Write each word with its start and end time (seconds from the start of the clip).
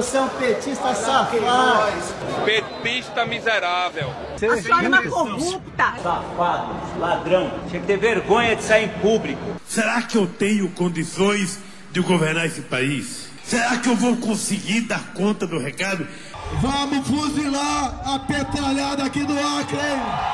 Você 0.00 0.16
é 0.16 0.20
um 0.22 0.28
petista 0.30 0.94
safado. 0.94 1.36
Petista 2.46 3.26
miserável. 3.26 4.10
A 4.34 4.38
senhora 4.38 4.86
é 4.86 4.88
uma 4.88 5.02
corrupta. 5.02 5.92
Safado, 6.02 6.98
ladrão. 6.98 7.52
Tinha 7.68 7.82
que 7.82 7.86
ter 7.86 7.98
vergonha 7.98 8.56
de 8.56 8.62
sair 8.62 8.84
em 8.84 8.88
público. 9.00 9.60
Será 9.66 10.00
que 10.00 10.16
eu 10.16 10.26
tenho 10.26 10.70
condições 10.70 11.58
de 11.92 12.00
governar 12.00 12.46
esse 12.46 12.62
país? 12.62 13.28
Será 13.44 13.76
que 13.76 13.90
eu 13.90 13.94
vou 13.94 14.16
conseguir 14.16 14.80
dar 14.82 15.12
conta 15.12 15.46
do 15.46 15.58
recado? 15.58 16.08
Vamos 16.62 17.06
fuzilar 17.06 18.00
a 18.02 18.20
petralhada 18.20 19.04
aqui 19.04 19.22
do 19.22 19.34
Acre! 19.34 19.76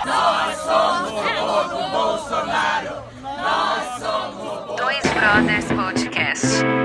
Nós 0.06 0.58
somos 0.58 1.10
o 1.10 1.24
povo 1.24 1.90
Bolsonaro! 1.90 3.02
Nós 3.20 3.98
somos 3.98 4.76
Dois 4.76 5.02
Brothers 5.12 5.66
Podcast. 5.72 6.75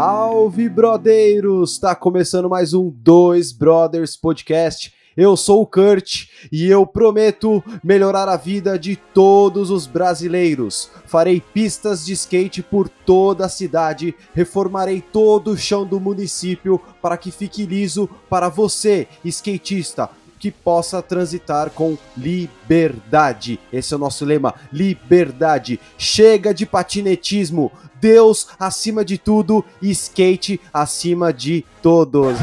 Salve, 0.00 0.68
brodeiros! 0.68 1.76
Tá 1.76 1.92
começando 1.92 2.48
mais 2.48 2.72
um 2.72 2.88
Dois 2.88 3.50
Brothers 3.50 4.16
Podcast. 4.16 4.94
Eu 5.16 5.36
sou 5.36 5.60
o 5.62 5.66
Kurt 5.66 6.26
e 6.52 6.66
eu 6.68 6.86
prometo 6.86 7.60
melhorar 7.82 8.28
a 8.28 8.36
vida 8.36 8.78
de 8.78 8.94
todos 8.94 9.72
os 9.72 9.88
brasileiros. 9.88 10.88
Farei 11.04 11.40
pistas 11.40 12.06
de 12.06 12.12
skate 12.12 12.62
por 12.62 12.88
toda 12.88 13.46
a 13.46 13.48
cidade, 13.48 14.14
reformarei 14.32 15.00
todo 15.00 15.50
o 15.50 15.56
chão 15.56 15.84
do 15.84 15.98
município 15.98 16.80
para 17.02 17.16
que 17.16 17.32
fique 17.32 17.66
liso 17.66 18.08
para 18.30 18.48
você, 18.48 19.08
skatista, 19.24 20.08
que 20.38 20.50
possa 20.50 21.02
transitar 21.02 21.70
com 21.70 21.98
liberdade. 22.16 23.58
Esse 23.72 23.92
é 23.92 23.96
o 23.96 24.00
nosso 24.00 24.24
lema: 24.24 24.54
liberdade. 24.72 25.80
Chega 25.96 26.54
de 26.54 26.64
patinetismo. 26.64 27.72
Deus 28.00 28.46
acima 28.60 29.04
de 29.04 29.18
tudo 29.18 29.64
e 29.82 29.90
skate 29.90 30.60
acima 30.72 31.32
de 31.32 31.64
todos. 31.82 32.38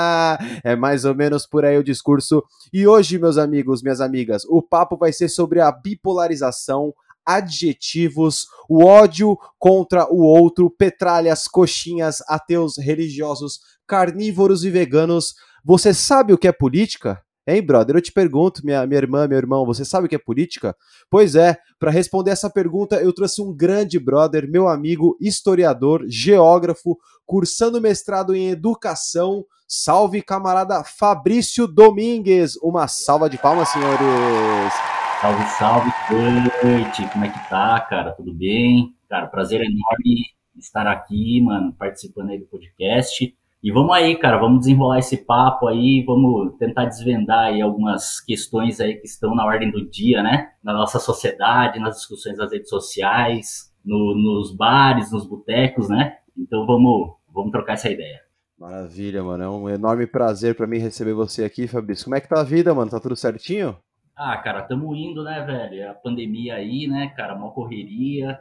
é 0.62 0.76
mais 0.76 1.04
ou 1.04 1.14
menos 1.14 1.46
por 1.46 1.64
aí 1.64 1.78
o 1.78 1.84
discurso. 1.84 2.44
E 2.72 2.86
hoje, 2.86 3.18
meus 3.18 3.38
amigos, 3.38 3.82
minhas 3.82 4.00
amigas, 4.00 4.44
o 4.44 4.60
papo 4.60 4.96
vai 4.96 5.12
ser 5.12 5.28
sobre 5.28 5.60
a 5.60 5.72
bipolarização, 5.72 6.92
adjetivos, 7.24 8.46
o 8.68 8.84
ódio 8.84 9.38
contra 9.58 10.06
o 10.12 10.20
outro, 10.20 10.70
petralhas, 10.70 11.46
coxinhas, 11.46 12.18
ateus, 12.28 12.76
religiosos, 12.78 13.60
carnívoros 13.86 14.64
e 14.64 14.70
veganos. 14.70 15.34
Você 15.64 15.92
sabe 15.94 16.32
o 16.32 16.38
que 16.38 16.48
é 16.48 16.52
política? 16.52 17.22
Hein, 17.50 17.62
brother? 17.62 17.96
Eu 17.96 18.00
te 18.00 18.12
pergunto, 18.12 18.64
minha, 18.64 18.86
minha 18.86 18.98
irmã, 18.98 19.26
meu 19.26 19.36
irmão, 19.36 19.66
você 19.66 19.84
sabe 19.84 20.06
o 20.06 20.08
que 20.08 20.14
é 20.14 20.18
política? 20.18 20.76
Pois 21.10 21.34
é, 21.34 21.58
para 21.80 21.90
responder 21.90 22.30
essa 22.30 22.48
pergunta, 22.48 23.02
eu 23.02 23.12
trouxe 23.12 23.42
um 23.42 23.52
grande 23.52 23.98
brother, 23.98 24.48
meu 24.48 24.68
amigo, 24.68 25.16
historiador, 25.20 26.04
geógrafo, 26.06 26.96
cursando 27.26 27.80
mestrado 27.80 28.36
em 28.36 28.50
educação. 28.50 29.44
Salve, 29.66 30.22
camarada 30.22 30.84
Fabrício 30.84 31.66
Domingues! 31.66 32.56
Uma 32.62 32.86
salva 32.86 33.28
de 33.28 33.36
palmas, 33.36 33.68
senhores! 33.68 34.72
Salve, 35.20 35.44
salve, 35.58 35.90
Kurt! 36.08 37.12
Como 37.12 37.24
é 37.24 37.28
que 37.30 37.48
tá, 37.48 37.80
cara? 37.80 38.12
Tudo 38.12 38.32
bem? 38.32 38.94
Cara, 39.08 39.26
prazer 39.26 39.60
enorme 39.60 40.26
estar 40.56 40.86
aqui, 40.86 41.40
mano, 41.40 41.72
participando 41.72 42.30
aí 42.30 42.38
do 42.38 42.46
podcast. 42.46 43.36
E 43.62 43.70
vamos 43.70 43.94
aí, 43.94 44.16
cara, 44.16 44.38
vamos 44.38 44.60
desenrolar 44.60 45.00
esse 45.00 45.18
papo 45.18 45.66
aí, 45.66 46.02
vamos 46.06 46.56
tentar 46.56 46.86
desvendar 46.86 47.48
aí 47.48 47.60
algumas 47.60 48.18
questões 48.18 48.80
aí 48.80 48.94
que 48.94 49.06
estão 49.06 49.34
na 49.34 49.44
ordem 49.44 49.70
do 49.70 49.86
dia, 49.86 50.22
né? 50.22 50.52
Na 50.62 50.72
nossa 50.72 50.98
sociedade, 50.98 51.78
nas 51.78 51.96
discussões 51.96 52.38
das 52.38 52.50
redes 52.50 52.70
sociais, 52.70 53.70
no, 53.84 54.14
nos 54.14 54.56
bares, 54.56 55.12
nos 55.12 55.26
botecos, 55.26 55.90
né? 55.90 56.16
Então 56.34 56.64
vamos, 56.64 57.12
vamos 57.28 57.50
trocar 57.52 57.74
essa 57.74 57.90
ideia. 57.90 58.22
Maravilha, 58.58 59.22
mano. 59.22 59.44
É 59.44 59.50
um 59.50 59.68
enorme 59.68 60.06
prazer 60.06 60.54
para 60.54 60.66
mim 60.66 60.78
receber 60.78 61.12
você 61.12 61.44
aqui, 61.44 61.68
Fabrício. 61.68 62.04
Como 62.04 62.16
é 62.16 62.20
que 62.20 62.28
tá 62.28 62.40
a 62.40 62.44
vida, 62.44 62.74
mano? 62.74 62.90
Tá 62.90 62.98
tudo 62.98 63.14
certinho? 63.14 63.76
Ah, 64.16 64.38
cara, 64.38 64.62
tamo 64.62 64.94
indo, 64.94 65.22
né, 65.22 65.42
velho? 65.44 65.90
A 65.90 65.94
pandemia 65.94 66.54
aí, 66.54 66.86
né, 66.86 67.12
cara, 67.14 67.34
uma 67.34 67.50
correria. 67.50 68.38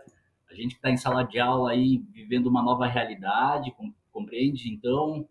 A 0.50 0.56
gente 0.56 0.76
que 0.76 0.82
tá 0.82 0.90
em 0.90 0.98
sala 0.98 1.24
de 1.24 1.40
aula 1.40 1.72
aí, 1.72 2.04
vivendo 2.14 2.48
uma 2.48 2.64
nova 2.64 2.88
realidade, 2.88 3.72
com 3.72 3.94
compreende? 4.20 4.74
Então, 4.74 5.28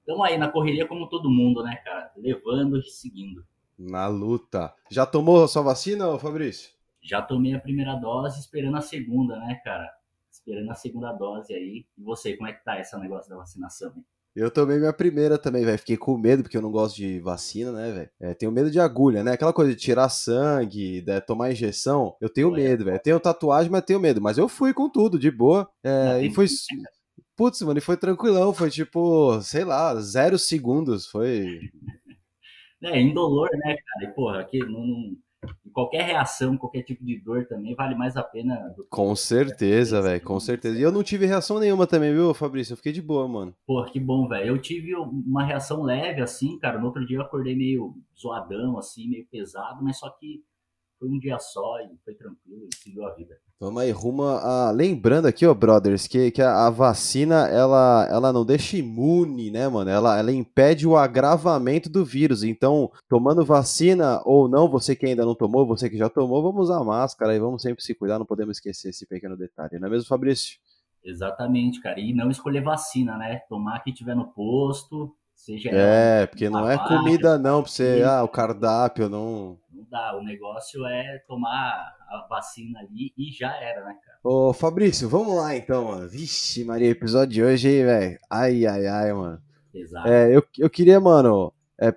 estamos 0.00 0.26
aí 0.26 0.36
na 0.36 0.50
correria 0.50 0.86
como 0.86 1.08
todo 1.08 1.30
mundo, 1.30 1.62
né, 1.62 1.76
cara? 1.84 2.10
Levando 2.16 2.78
e 2.78 2.82
seguindo. 2.82 3.44
Na 3.78 4.08
luta. 4.08 4.74
Já 4.90 5.06
tomou 5.06 5.44
a 5.44 5.48
sua 5.48 5.62
vacina, 5.62 6.18
Fabrício? 6.18 6.70
Já 7.02 7.22
tomei 7.22 7.54
a 7.54 7.60
primeira 7.60 7.94
dose, 7.94 8.40
esperando 8.40 8.76
a 8.76 8.80
segunda, 8.80 9.38
né, 9.38 9.60
cara? 9.64 9.88
Esperando 10.30 10.70
a 10.70 10.74
segunda 10.74 11.12
dose 11.12 11.54
aí. 11.54 11.86
E 11.96 12.02
você, 12.02 12.36
como 12.36 12.48
é 12.48 12.52
que 12.52 12.64
tá 12.64 12.80
esse 12.80 12.98
negócio 12.98 13.30
da 13.30 13.36
vacinação? 13.36 13.92
Hein? 13.96 14.04
Eu 14.36 14.50
tomei 14.50 14.78
minha 14.78 14.92
primeira 14.92 15.38
também, 15.38 15.64
velho. 15.64 15.78
Fiquei 15.78 15.96
com 15.96 16.18
medo, 16.18 16.42
porque 16.42 16.58
eu 16.58 16.62
não 16.62 16.70
gosto 16.70 16.96
de 16.96 17.18
vacina, 17.20 17.72
né, 17.72 17.90
velho? 17.90 18.10
É, 18.20 18.34
tenho 18.34 18.52
medo 18.52 18.70
de 18.70 18.78
agulha, 18.78 19.24
né? 19.24 19.32
Aquela 19.32 19.52
coisa 19.52 19.70
de 19.72 19.80
tirar 19.80 20.10
sangue, 20.10 21.00
de 21.00 21.20
tomar 21.22 21.52
injeção. 21.52 22.14
Eu 22.20 22.28
tenho 22.28 22.50
medo, 22.50 22.84
velho. 22.84 23.00
Tenho 23.00 23.18
tatuagem, 23.18 23.70
mas 23.70 23.84
tenho 23.84 23.98
medo. 23.98 24.20
Mas 24.20 24.36
eu 24.36 24.46
fui 24.46 24.74
com 24.74 24.90
tudo, 24.90 25.18
de 25.18 25.30
boa. 25.30 25.66
É, 25.82 26.22
e 26.22 26.30
foi. 26.30 26.46
Putz, 27.36 27.60
mano, 27.62 27.78
e 27.78 27.82
foi 27.82 27.96
tranquilão, 27.96 28.54
foi 28.54 28.70
tipo, 28.70 29.40
sei 29.42 29.64
lá, 29.64 29.94
zero 29.96 30.38
segundos, 30.38 31.06
foi. 31.06 31.60
É, 32.82 33.00
indolor, 33.00 33.48
né, 33.52 33.74
cara? 33.74 34.04
E, 34.04 34.14
porra, 34.14 34.38
aqui 34.38 34.58
não, 34.58 34.86
não, 34.86 35.16
qualquer 35.72 36.04
reação, 36.04 36.56
qualquer 36.56 36.82
tipo 36.82 37.04
de 37.04 37.18
dor 37.18 37.46
também 37.46 37.74
vale 37.74 37.94
mais 37.94 38.16
a 38.16 38.22
pena. 38.22 38.74
Com 38.90 39.16
certeza, 39.16 40.00
velho, 40.02 40.22
com 40.22 40.38
certeza. 40.38 40.78
E 40.78 40.82
eu 40.82 40.92
não 40.92 41.02
tive 41.02 41.26
reação 41.26 41.58
nenhuma 41.58 41.86
também, 41.86 42.12
viu, 42.12 42.32
Fabrício? 42.34 42.74
Eu 42.74 42.76
fiquei 42.76 42.92
de 42.92 43.02
boa, 43.02 43.26
mano. 43.26 43.54
Porra, 43.66 43.90
que 43.90 43.98
bom, 43.98 44.28
velho. 44.28 44.48
Eu 44.48 44.58
tive 44.58 44.94
uma 44.94 45.44
reação 45.44 45.82
leve, 45.82 46.20
assim, 46.20 46.58
cara. 46.58 46.78
No 46.78 46.86
outro 46.86 47.04
dia 47.06 47.16
eu 47.16 47.22
acordei 47.22 47.56
meio 47.56 47.94
zoadão, 48.18 48.78
assim, 48.78 49.08
meio 49.08 49.26
pesado, 49.26 49.82
mas 49.82 49.98
só 49.98 50.10
que 50.10 50.44
foi 50.98 51.08
um 51.08 51.18
dia 51.18 51.38
só 51.38 51.80
e 51.80 51.96
foi 52.04 52.14
tranquilo 52.14 52.66
e 52.70 52.76
seguiu 52.76 53.04
a 53.06 53.14
vida. 53.14 53.36
Vamos 53.58 53.80
aí, 53.80 53.90
rumo 53.90 54.22
a... 54.22 54.70
Lembrando 54.70 55.26
aqui, 55.26 55.46
ó, 55.46 55.54
brothers, 55.54 56.06
que, 56.06 56.30
que 56.30 56.42
a, 56.42 56.66
a, 56.66 56.70
vacina, 56.70 57.48
ela, 57.48 58.06
ela 58.10 58.32
não 58.32 58.44
deixa 58.44 58.76
imune, 58.76 59.50
né, 59.50 59.66
mano? 59.66 59.90
Ela, 59.90 60.18
ela 60.18 60.30
impede 60.30 60.86
o 60.86 60.96
agravamento 60.96 61.88
do 61.88 62.04
vírus. 62.04 62.42
Então, 62.42 62.90
tomando 63.08 63.44
vacina 63.44 64.20
ou 64.26 64.46
não, 64.46 64.68
você 64.68 64.94
que 64.94 65.06
ainda 65.06 65.24
não 65.24 65.34
tomou, 65.34 65.66
você 65.66 65.88
que 65.88 65.96
já 65.96 66.08
tomou, 66.10 66.42
vamos 66.42 66.64
usar 66.64 66.84
máscara 66.84 67.34
e 67.34 67.38
vamos 67.38 67.62
sempre 67.62 67.82
se 67.82 67.94
cuidar, 67.94 68.18
não 68.18 68.26
podemos 68.26 68.58
esquecer 68.58 68.90
esse 68.90 69.06
pequeno 69.06 69.36
detalhe, 69.36 69.78
não 69.78 69.88
é 69.88 69.90
mesmo, 69.90 70.06
Fabrício? 70.06 70.58
Exatamente, 71.02 71.80
cara. 71.80 71.98
E 71.98 72.12
não 72.12 72.30
escolher 72.30 72.62
vacina, 72.62 73.16
né? 73.16 73.40
Tomar 73.48 73.80
que 73.80 73.92
tiver 73.92 74.14
no 74.14 74.26
posto, 74.32 75.14
seja... 75.34 75.70
É, 75.72 76.26
porque 76.26 76.50
não 76.50 76.68
é 76.68 76.76
comida 76.76 77.38
não, 77.38 77.62
pra 77.62 77.70
você... 77.70 78.02
Ah, 78.04 78.22
o 78.22 78.28
cardápio, 78.28 79.08
não... 79.08 79.58
O 80.18 80.22
negócio 80.22 80.84
é 80.86 81.18
tomar 81.26 81.94
a 82.08 82.26
vacina 82.28 82.80
ali 82.80 83.12
e 83.16 83.30
já 83.30 83.54
era, 83.56 83.84
né, 83.84 83.96
cara? 84.04 84.18
Ô, 84.22 84.52
Fabrício, 84.52 85.08
vamos 85.08 85.36
lá 85.36 85.56
então, 85.56 85.84
mano. 85.86 86.08
Vixe, 86.08 86.64
Maria, 86.64 86.90
episódio 86.90 87.34
de 87.34 87.42
hoje 87.42 87.68
aí, 87.68 87.84
velho. 87.84 88.18
Ai, 88.28 88.66
ai, 88.66 88.86
ai, 88.86 89.12
mano. 89.12 89.40
Exato. 89.72 90.08
É, 90.08 90.34
eu, 90.34 90.42
eu 90.58 90.68
queria, 90.70 90.98
mano, 90.98 91.52
é, 91.78 91.92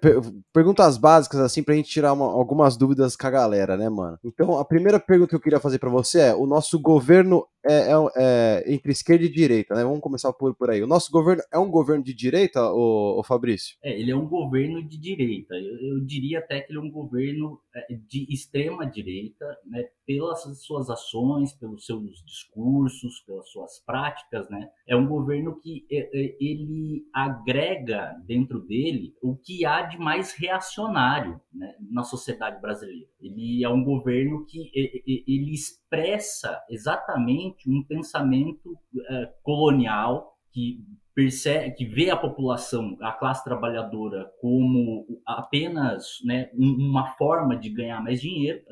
perguntas 0.60 0.98
básicas, 0.98 1.40
assim, 1.40 1.64
pra 1.64 1.74
gente 1.74 1.90
tirar 1.90 2.12
uma, 2.12 2.26
algumas 2.26 2.76
dúvidas 2.76 3.16
com 3.16 3.26
a 3.26 3.30
galera, 3.30 3.78
né, 3.78 3.88
mano? 3.88 4.20
Então, 4.26 4.58
a 4.58 4.66
primeira 4.66 5.00
pergunta 5.00 5.30
que 5.30 5.36
eu 5.38 5.40
queria 5.40 5.58
fazer 5.58 5.80
para 5.80 5.90
você 5.90 6.20
é: 6.20 6.36
o 6.36 6.46
nosso 6.46 6.78
governo 6.78 7.46
é, 7.66 7.92
é, 7.92 7.94
é, 8.16 8.74
entre 8.74 8.92
esquerda 8.92 9.26
e 9.26 9.30
direita, 9.30 9.76
né? 9.76 9.84
Vamos 9.84 10.00
começar 10.00 10.32
por, 10.32 10.56
por 10.56 10.70
aí. 10.70 10.82
O 10.82 10.88
nosso 10.88 11.12
governo 11.12 11.44
é 11.52 11.60
um 11.60 11.70
governo 11.70 12.04
de 12.04 12.14
direita, 12.14 12.62
o, 12.72 13.22
Fabrício? 13.24 13.78
É, 13.84 14.00
ele 14.00 14.12
é 14.12 14.16
um 14.16 14.28
governo 14.28 14.82
de 14.82 14.98
direita. 14.98 15.56
Eu, 15.56 15.96
eu, 15.96 16.06
diria 16.06 16.40
até 16.40 16.62
que 16.62 16.72
ele 16.72 16.80
é 16.80 16.82
um 16.82 16.90
governo 16.90 17.60
é, 17.76 17.94
de 18.08 18.26
extrema 18.34 18.86
direita, 18.86 19.46
né? 19.66 19.84
Pelas 20.06 20.42
suas 20.62 20.90
ações, 20.90 21.54
pelos 21.54 21.86
seus 21.86 22.24
discursos, 22.26 23.20
pelas 23.28 23.50
suas 23.50 23.80
práticas, 23.86 24.50
né? 24.50 24.70
É 24.88 24.96
um 24.96 25.08
governo 25.08 25.60
que 25.60 25.86
é, 25.92 25.98
é, 25.98 26.38
ele 26.40 27.06
agrega 27.14 28.16
dentro 28.26 28.62
dele 28.62 29.14
o 29.22 29.36
que 29.36 29.66
há 29.66 29.84
de 29.84 29.98
mais 29.98 30.32
reacionário 30.50 31.40
né, 31.54 31.74
na 31.92 32.04
sociedade 32.04 32.60
brasileira. 32.60 33.08
Ele 33.22 33.64
é 33.64 33.70
um 33.70 33.84
governo 33.84 34.46
que 34.46 34.72
ele 34.74 35.54
expressa 35.54 36.62
exatamente 36.70 37.70
um 37.70 37.84
pensamento 37.84 38.72
uh, 38.72 39.28
colonial 39.44 40.36
que 40.52 40.84
percebe, 41.14 41.76
que 41.76 41.86
vê 41.86 42.10
a 42.10 42.18
população, 42.18 42.98
a 43.02 43.12
classe 43.12 43.44
trabalhadora 43.44 44.32
como 44.40 45.06
apenas 45.26 46.20
né, 46.24 46.50
uma 46.54 47.08
forma 47.18 47.58
de 47.58 47.70
ganhar 47.70 48.02
mais 48.02 48.22
dinheiro 48.22 48.64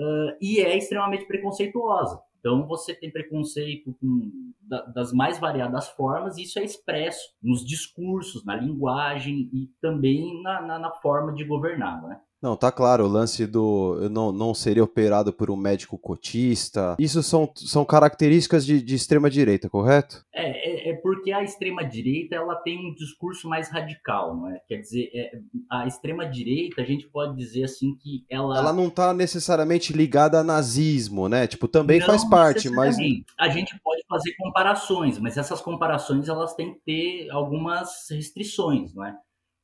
e 0.41 0.59
é 0.61 0.77
extremamente 0.77 1.27
preconceituosa. 1.27 2.21
Então 2.39 2.67
você 2.67 2.93
tem 2.93 3.11
preconceito 3.11 3.95
com, 3.99 4.53
da, 4.61 4.81
das 4.85 5.11
mais 5.11 5.39
variadas 5.39 5.87
formas, 5.89 6.37
e 6.37 6.43
isso 6.43 6.59
é 6.59 6.63
expresso 6.63 7.35
nos 7.41 7.65
discursos, 7.65 8.45
na 8.45 8.55
linguagem 8.55 9.49
e 9.53 9.67
também 9.81 10.41
na, 10.41 10.61
na, 10.61 10.79
na 10.79 10.91
forma 10.91 11.33
de 11.33 11.43
governar. 11.43 12.01
Né? 12.03 12.19
Não, 12.41 12.55
tá 12.55 12.71
claro, 12.71 13.05
o 13.05 13.07
lance 13.07 13.47
do 13.47 13.97
eu 14.01 14.09
não, 14.09 14.31
não 14.31 14.53
seria 14.53 14.83
operado 14.83 15.33
por 15.33 15.49
um 15.49 15.55
médico 15.55 15.97
cotista. 15.97 16.95
Isso 16.99 17.23
são, 17.23 17.51
são 17.55 17.83
características 17.83 18.65
de, 18.65 18.81
de 18.81 18.95
extrema-direita, 18.95 19.69
correto? 19.69 20.23
É, 20.33 20.89
é, 20.89 20.91
é, 20.91 20.93
porque 20.97 21.31
a 21.31 21.43
extrema-direita 21.43 22.35
ela 22.35 22.55
tem 22.55 22.77
um 22.77 22.93
discurso 22.93 23.49
mais 23.49 23.69
radical, 23.69 24.35
não 24.35 24.49
é? 24.49 24.59
Quer 24.67 24.77
dizer, 24.77 25.09
é, 25.13 25.31
a 25.71 25.87
extrema-direita, 25.87 26.81
a 26.81 26.85
gente 26.85 27.07
pode 27.07 27.35
dizer 27.35 27.63
assim 27.63 27.95
que 27.95 28.23
ela. 28.29 28.57
Ela 28.57 28.73
não 28.73 28.89
tá 28.89 29.13
necessariamente 29.13 29.91
ligada 29.91 30.39
a 30.39 30.43
nazismo, 30.43 31.27
né? 31.27 31.47
Tipo, 31.47 31.67
também 31.67 31.99
faz 32.01 32.23
parte, 32.23 32.69
mas. 32.69 32.95
A 33.39 33.49
gente 33.49 33.79
pode 33.83 34.03
fazer 34.07 34.33
comparações, 34.37 35.17
mas 35.17 35.37
essas 35.37 35.59
comparações 35.59 36.29
elas 36.29 36.53
têm 36.53 36.73
que 36.73 36.79
ter 36.85 37.29
algumas 37.31 38.07
restrições, 38.11 38.93
não 38.93 39.03
é? 39.03 39.15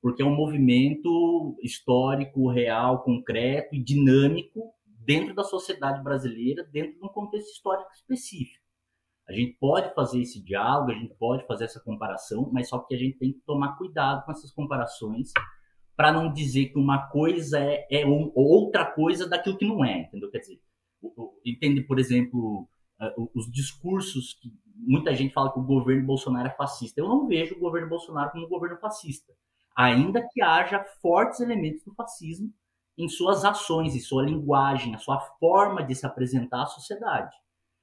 Porque 0.04 0.22
é 0.22 0.26
um 0.26 0.36
movimento 0.36 1.58
histórico, 1.64 2.50
real, 2.50 3.04
concreto 3.04 3.74
e 3.74 3.82
dinâmico 3.82 4.74
dentro 4.86 5.34
da 5.34 5.46
sociedade 5.46 6.04
brasileira, 6.04 6.68
dentro 6.74 7.00
de 7.00 7.06
um 7.06 7.08
contexto 7.08 7.50
histórico 7.52 7.90
específico. 7.94 8.62
A 9.26 9.32
gente 9.32 9.54
pode 9.54 9.96
fazer 9.96 10.20
esse 10.20 10.44
diálogo, 10.44 10.92
a 10.92 10.94
gente 10.94 11.16
pode 11.16 11.48
fazer 11.48 11.64
essa 11.64 11.80
comparação, 11.80 12.50
mas 12.52 12.68
só 12.68 12.80
que 12.80 12.94
a 12.94 12.98
gente 12.98 13.18
tem 13.18 13.32
que 13.32 13.40
tomar 13.46 13.78
cuidado 13.78 14.26
com 14.26 14.34
essas 14.34 14.52
comparações 14.52 15.32
para 15.96 16.12
não 16.12 16.34
dizer 16.34 16.66
que 16.66 16.78
uma 16.78 17.08
coisa 17.08 17.58
é, 17.58 17.88
é 17.90 18.06
um, 18.06 18.30
outra 18.36 18.86
coisa 18.86 19.26
daquilo 19.26 19.58
que 19.58 19.66
não 19.66 19.86
é, 19.86 20.02
entendeu? 20.02 20.30
Quer 20.30 20.40
dizer, 20.40 20.60
entende, 21.46 21.80
por 21.80 21.98
exemplo, 21.98 22.68
os 23.34 23.50
discursos 23.50 24.34
que 24.34 24.52
muita 24.76 25.14
gente 25.16 25.34
fala 25.34 25.54
que 25.54 25.60
o 25.60 25.64
governo 25.64 26.06
Bolsonaro 26.06 26.50
é 26.50 26.56
fascista. 26.58 27.00
Eu 27.00 27.08
não 27.08 27.26
vejo 27.26 27.56
o 27.56 27.60
governo 27.60 27.88
Bolsonaro 27.88 28.32
como 28.32 28.46
um 28.46 28.50
governo 28.50 28.78
fascista 28.80 29.32
ainda 29.76 30.28
que 30.32 30.42
haja 30.42 30.84
fortes 31.02 31.40
elementos 31.40 31.84
do 31.84 31.94
fascismo 31.94 32.52
em 32.98 33.08
suas 33.10 33.44
ações, 33.44 33.96
em 33.96 34.00
sua 34.00 34.24
linguagem, 34.24 34.94
a 34.94 35.00
sua 35.00 35.20
forma 35.40 35.84
de 35.84 35.96
se 35.96 36.06
apresentar 36.06 36.64
à 36.64 36.68
sociedade. 36.68 37.36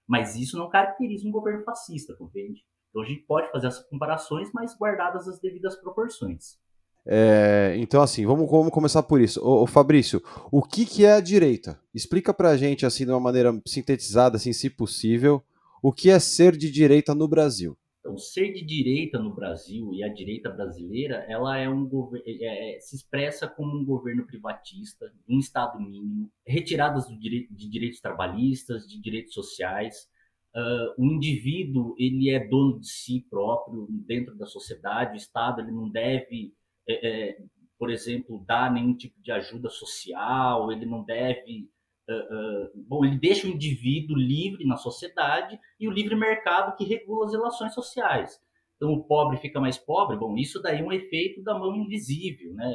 Mas 0.07 0.37
isso 0.37 0.57
não 0.57 0.69
caracteriza 0.69 1.27
um 1.27 1.33
governo 1.33 1.65
fascista, 1.65 2.15
compreende? 2.17 2.65
Então 2.91 3.03
a 3.03 3.07
gente 3.07 3.23
pode 3.23 3.51
fazer 3.51 3.69
essas 3.69 3.87
comparações, 3.89 4.51
mas 4.53 4.77
guardadas 4.77 5.29
as 5.29 5.41
devidas 5.41 5.77
proporções. 5.77 6.59
É, 7.07 7.75
então, 7.79 8.03
assim, 8.03 8.27
vamos, 8.27 8.49
vamos, 8.51 8.73
começar 8.73 9.03
por 9.03 9.21
isso. 9.21 9.43
Ô, 9.43 9.63
ô, 9.63 9.67
Fabrício, 9.67 10.23
o 10.51 10.63
que, 10.63 10.85
que 10.85 11.05
é 11.05 11.15
a 11.15 11.21
direita? 11.21 11.81
Explica 11.95 12.35
pra 12.35 12.57
gente, 12.57 12.85
assim, 12.85 13.05
de 13.05 13.11
uma 13.11 13.21
maneira 13.21 13.59
sintetizada, 13.67 14.37
assim, 14.37 14.53
se 14.53 14.69
possível, 14.69 15.43
o 15.83 15.93
que 15.93 16.11
é 16.11 16.19
ser 16.19 16.57
de 16.57 16.71
direita 16.71 17.15
no 17.15 17.27
Brasil. 17.27 17.77
Então, 18.00 18.17
ser 18.17 18.52
de 18.52 18.64
direita 18.64 19.19
no 19.19 19.35
Brasil 19.35 19.93
e 19.93 20.02
a 20.02 20.08
direita 20.08 20.49
brasileira, 20.49 21.17
ela 21.29 21.58
é 21.58 21.69
um 21.69 21.88
é, 22.25 22.76
é, 22.76 22.81
se 22.81 22.97
expressa 22.97 23.47
como 23.47 23.79
um 23.79 23.85
governo 23.85 24.26
privatista, 24.26 25.12
um 25.29 25.38
Estado 25.38 25.79
mínimo, 25.79 26.31
retiradas 26.47 27.06
direito, 27.19 27.55
de 27.55 27.69
direitos 27.69 28.00
trabalhistas, 28.00 28.88
de 28.88 28.99
direitos 28.99 29.35
sociais. 29.35 30.08
Uh, 30.56 30.94
o 30.99 31.05
indivíduo 31.05 31.94
ele 31.99 32.31
é 32.31 32.49
dono 32.49 32.81
de 32.81 32.88
si 32.88 33.26
próprio 33.29 33.87
dentro 33.91 34.35
da 34.35 34.46
sociedade. 34.46 35.12
O 35.12 35.17
Estado 35.17 35.61
ele 35.61 35.70
não 35.70 35.91
deve, 35.91 36.55
é, 36.88 37.08
é, 37.08 37.43
por 37.79 37.91
exemplo, 37.91 38.43
dar 38.46 38.73
nenhum 38.73 38.96
tipo 38.96 39.20
de 39.20 39.31
ajuda 39.31 39.69
social. 39.69 40.73
Ele 40.73 40.87
não 40.87 41.05
deve 41.05 41.69
Uh, 42.11 42.71
bom, 42.75 43.05
ele 43.05 43.19
deixa 43.19 43.47
o 43.47 43.51
indivíduo 43.51 44.17
livre 44.17 44.67
na 44.67 44.77
sociedade 44.77 45.59
e 45.79 45.87
o 45.87 45.93
livre 45.93 46.17
mercado 46.17 46.75
que 46.77 46.85
regula 46.85 47.27
as 47.27 47.33
relações 47.33 47.73
sociais. 47.73 48.41
Então, 48.77 48.93
o 48.93 49.05
pobre 49.05 49.37
fica 49.37 49.61
mais 49.61 49.79
pobre, 49.79 50.17
bom, 50.17 50.37
isso 50.37 50.61
daí 50.61 50.81
é 50.81 50.83
um 50.83 50.91
efeito 50.91 51.41
da 51.43 51.57
mão 51.57 51.77
invisível, 51.77 52.53
né, 52.55 52.73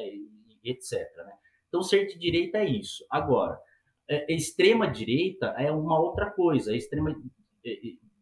etc. 0.63 1.01
Né? 1.17 1.33
Então, 1.67 1.81
ser 1.81 2.05
de 2.05 2.17
direita 2.17 2.59
é 2.59 2.65
isso. 2.65 3.05
Agora, 3.09 3.59
a 4.09 4.31
extrema 4.31 4.87
direita 4.87 5.47
é 5.57 5.69
uma 5.71 5.99
outra 5.99 6.29
coisa. 6.29 6.71
A 6.71 6.75
extrema 6.75 7.13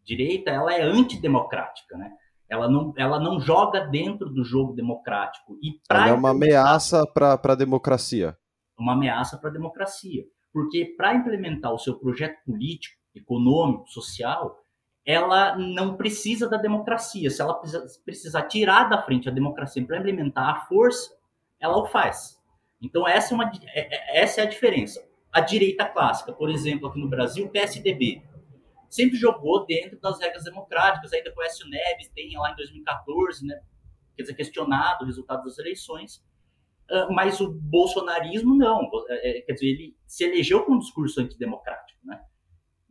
direita 0.03 0.49
ela 0.49 0.73
é 0.73 0.81
antidemocrática, 0.81 1.97
né? 1.97 2.09
Ela 2.49 2.69
não, 2.69 2.93
ela 2.97 3.19
não 3.19 3.39
joga 3.39 3.81
dentro 3.81 4.29
do 4.29 4.45
jogo 4.45 4.73
democrático. 4.73 5.57
E 5.61 5.79
ela 5.89 6.09
é 6.09 6.13
uma 6.13 6.29
ameaça 6.29 7.05
para 7.05 7.33
a 7.33 7.55
democracia. 7.55 8.37
Uma 8.79 8.93
ameaça 8.93 9.37
para 9.37 9.49
a 9.49 9.53
democracia 9.53 10.23
porque 10.53 10.93
para 10.95 11.15
implementar 11.15 11.73
o 11.73 11.79
seu 11.79 11.97
projeto 11.97 12.37
político, 12.45 13.01
econômico, 13.15 13.89
social, 13.89 14.63
ela 15.05 15.57
não 15.57 15.97
precisa 15.97 16.47
da 16.47 16.57
democracia. 16.57 17.29
Se 17.29 17.41
ela 17.41 17.59
precisar 18.05 18.43
tirar 18.43 18.85
da 18.85 19.01
frente 19.01 19.27
a 19.27 19.31
democracia 19.31 19.85
para 19.85 19.97
implementar 19.97 20.49
a 20.49 20.59
força, 20.67 21.11
ela 21.59 21.77
o 21.77 21.85
faz. 21.85 22.39
Então 22.81 23.07
essa 23.07 23.33
é, 23.33 23.35
uma, 23.35 23.51
é, 23.73 24.19
é, 24.19 24.21
essa 24.21 24.41
é 24.41 24.43
a 24.43 24.49
diferença. 24.49 25.03
A 25.31 25.41
direita 25.41 25.85
clássica, 25.85 26.31
por 26.31 26.49
exemplo, 26.49 26.87
aqui 26.87 26.99
no 26.99 27.09
Brasil, 27.09 27.45
o 27.45 27.49
PSDB, 27.49 28.21
sempre 28.89 29.17
jogou 29.17 29.65
dentro 29.65 29.99
das 29.99 30.19
regras 30.19 30.43
democráticas. 30.43 31.11
Ainda 31.11 31.31
com 31.31 31.41
o 31.41 31.69
Neves, 31.69 32.09
tem 32.09 32.37
lá 32.37 32.51
em 32.51 32.55
2014, 32.55 33.45
né, 33.45 33.59
quer 34.15 34.23
dizer, 34.23 34.35
questionado 34.35 35.03
o 35.03 35.07
resultado 35.07 35.43
das 35.43 35.57
eleições. 35.57 36.23
Ah, 36.89 37.07
mas 37.11 37.39
o 37.39 37.51
bolsonarismo 37.51 38.55
não. 38.55 38.89
É, 39.09 39.39
é, 39.39 39.41
quer 39.41 39.53
dizer, 39.53 39.67
ele 39.67 39.95
se 40.05 40.23
elegeu 40.23 40.63
com 40.63 40.73
um 40.73 40.79
discurso 40.79 41.21
antidemocrático. 41.21 41.99
Né? 42.03 42.19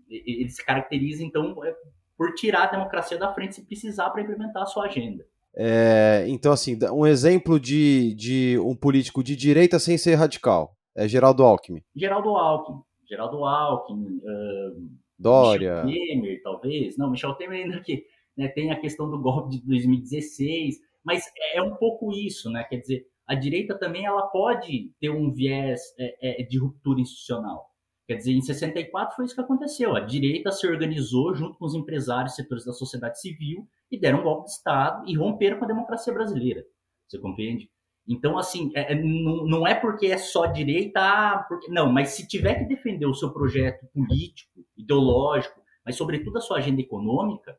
Ele 0.09 0.49
se 0.49 0.65
caracteriza, 0.65 1.23
então, 1.23 1.65
é, 1.65 1.75
por 2.17 2.35
tirar 2.35 2.65
a 2.65 2.71
democracia 2.73 3.19
da 3.19 3.33
frente 3.33 3.55
se 3.57 3.67
precisar 3.67 4.11
para 4.11 4.23
implementar 4.23 4.63
a 4.63 4.67
sua 4.67 4.87
agenda. 4.87 5.25
É, 5.55 6.25
então, 6.29 6.53
assim, 6.53 6.79
um 6.93 7.07
exemplo 7.07 7.61
de, 7.61 8.15
de 8.15 8.59
um 8.59 8.75
político 8.75 9.23
de 9.23 9.37
direita 9.37 9.79
sem 9.79 9.99
ser 9.99 10.15
radical 10.15 10.75
é 10.95 11.07
Geraldo 11.07 11.43
Alckmin. 11.43 11.83
Geraldo 11.95 12.31
Alckmin. 12.31 12.81
Geraldo 13.09 13.45
Alckmin. 13.45 14.17
Uh, 14.19 14.91
Dória. 15.19 15.85
Michel 15.85 16.07
Temer, 16.07 16.43
talvez. 16.43 16.97
Não, 16.97 17.11
Michel 17.11 17.35
Temer 17.35 17.65
ainda 17.65 17.81
que 17.81 18.05
né, 18.37 18.49
tem 18.49 18.71
a 18.71 18.81
questão 18.81 19.11
do 19.11 19.21
golpe 19.21 19.57
de 19.57 19.67
2016. 19.67 20.81
Mas 21.05 21.25
é 21.55 21.63
um 21.63 21.75
pouco 21.75 22.13
isso, 22.13 22.51
né? 22.51 22.65
Quer 22.65 22.77
dizer, 22.77 23.07
a 23.33 23.35
direita 23.35 23.79
também 23.79 24.05
ela 24.05 24.27
pode 24.27 24.93
ter 25.01 25.09
um 25.09 25.33
viés 25.33 25.81
é, 25.99 26.43
é, 26.43 26.45
de 26.45 26.59
ruptura 26.59 27.01
institucional. 27.01 27.67
Quer 28.07 28.17
dizer, 28.17 28.33
em 28.33 28.43
64 28.43 29.17
foi 29.17 29.25
isso 29.25 29.35
que 29.35 29.41
aconteceu. 29.41 29.97
A 29.97 30.01
direita 30.01 30.53
se 30.53 30.67
organizou 30.67 31.35
junto 31.35 31.57
com 31.57 31.65
os 31.65 31.75
empresários, 31.75 32.35
setores 32.35 32.67
da 32.67 32.75
sociedade 32.75 33.19
civil 33.19 33.67
e 33.91 33.99
deram 33.99 34.21
um 34.21 34.23
golpe 34.23 34.45
de 34.45 34.51
Estado 34.51 35.09
e 35.09 35.17
romperam 35.17 35.59
com 35.59 35.65
a 35.65 35.69
democracia 35.69 36.13
brasileira. 36.13 36.63
Você 37.09 37.19
compreende? 37.19 37.71
Então, 38.07 38.37
assim, 38.37 38.71
é, 38.75 38.93
é 38.93 38.95
não, 38.95 39.47
não, 39.47 39.67
é 39.67 39.75
porque 39.75 40.09
é 40.09 40.19
só 40.19 40.45
direita, 40.45 41.01
ah, 41.01 41.47
porque, 41.49 41.71
não, 41.71 41.91
mas 41.91 42.11
se 42.11 42.29
tiver 42.29 42.57
que 42.57 42.65
defender 42.67 43.07
o 43.07 43.15
seu 43.15 43.33
projeto 43.33 43.87
político, 43.95 44.63
ideológico, 44.77 45.59
mas 45.87 45.97
sobretudo 45.97 46.37
a 46.37 46.41
sua 46.43 46.59
agenda 46.59 46.83
econômica, 46.83 47.57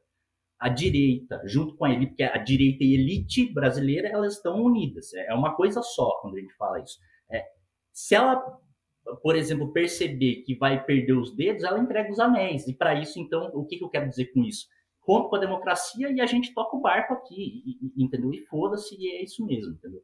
a 0.63 0.69
direita, 0.69 1.41
junto 1.43 1.75
com 1.75 1.83
a 1.83 1.91
elite, 1.91 2.11
porque 2.11 2.23
a 2.23 2.37
direita 2.37 2.85
e 2.85 2.95
a 2.95 2.99
elite 3.01 3.53
brasileira, 3.53 4.07
elas 4.07 4.35
estão 4.35 4.63
unidas. 4.63 5.13
É, 5.13 5.31
é 5.31 5.33
uma 5.33 5.53
coisa 5.53 5.81
só 5.81 6.21
quando 6.21 6.37
a 6.37 6.39
gente 6.39 6.53
fala 6.55 6.79
isso. 6.79 6.99
É, 7.29 7.43
se 7.91 8.15
ela, 8.15 8.41
por 9.21 9.35
exemplo, 9.35 9.73
perceber 9.73 10.43
que 10.45 10.55
vai 10.55 10.81
perder 10.81 11.17
os 11.17 11.35
dedos, 11.35 11.65
ela 11.65 11.79
entrega 11.79 12.09
os 12.09 12.17
anéis. 12.17 12.65
E 12.65 12.73
para 12.73 12.95
isso, 12.95 13.19
então, 13.19 13.51
o 13.53 13.65
que, 13.65 13.77
que 13.77 13.83
eu 13.83 13.89
quero 13.89 14.07
dizer 14.07 14.27
com 14.27 14.41
isso? 14.41 14.65
Rompe 15.01 15.31
com 15.31 15.35
a 15.35 15.39
democracia 15.39 16.09
e 16.09 16.21
a 16.21 16.25
gente 16.25 16.53
toca 16.53 16.77
o 16.77 16.81
barco 16.81 17.13
aqui, 17.13 17.77
entendeu? 17.97 18.33
E 18.33 18.45
foda-se, 18.45 18.95
e 18.97 19.17
é 19.17 19.21
isso 19.21 19.45
mesmo, 19.45 19.73
entendeu? 19.73 20.01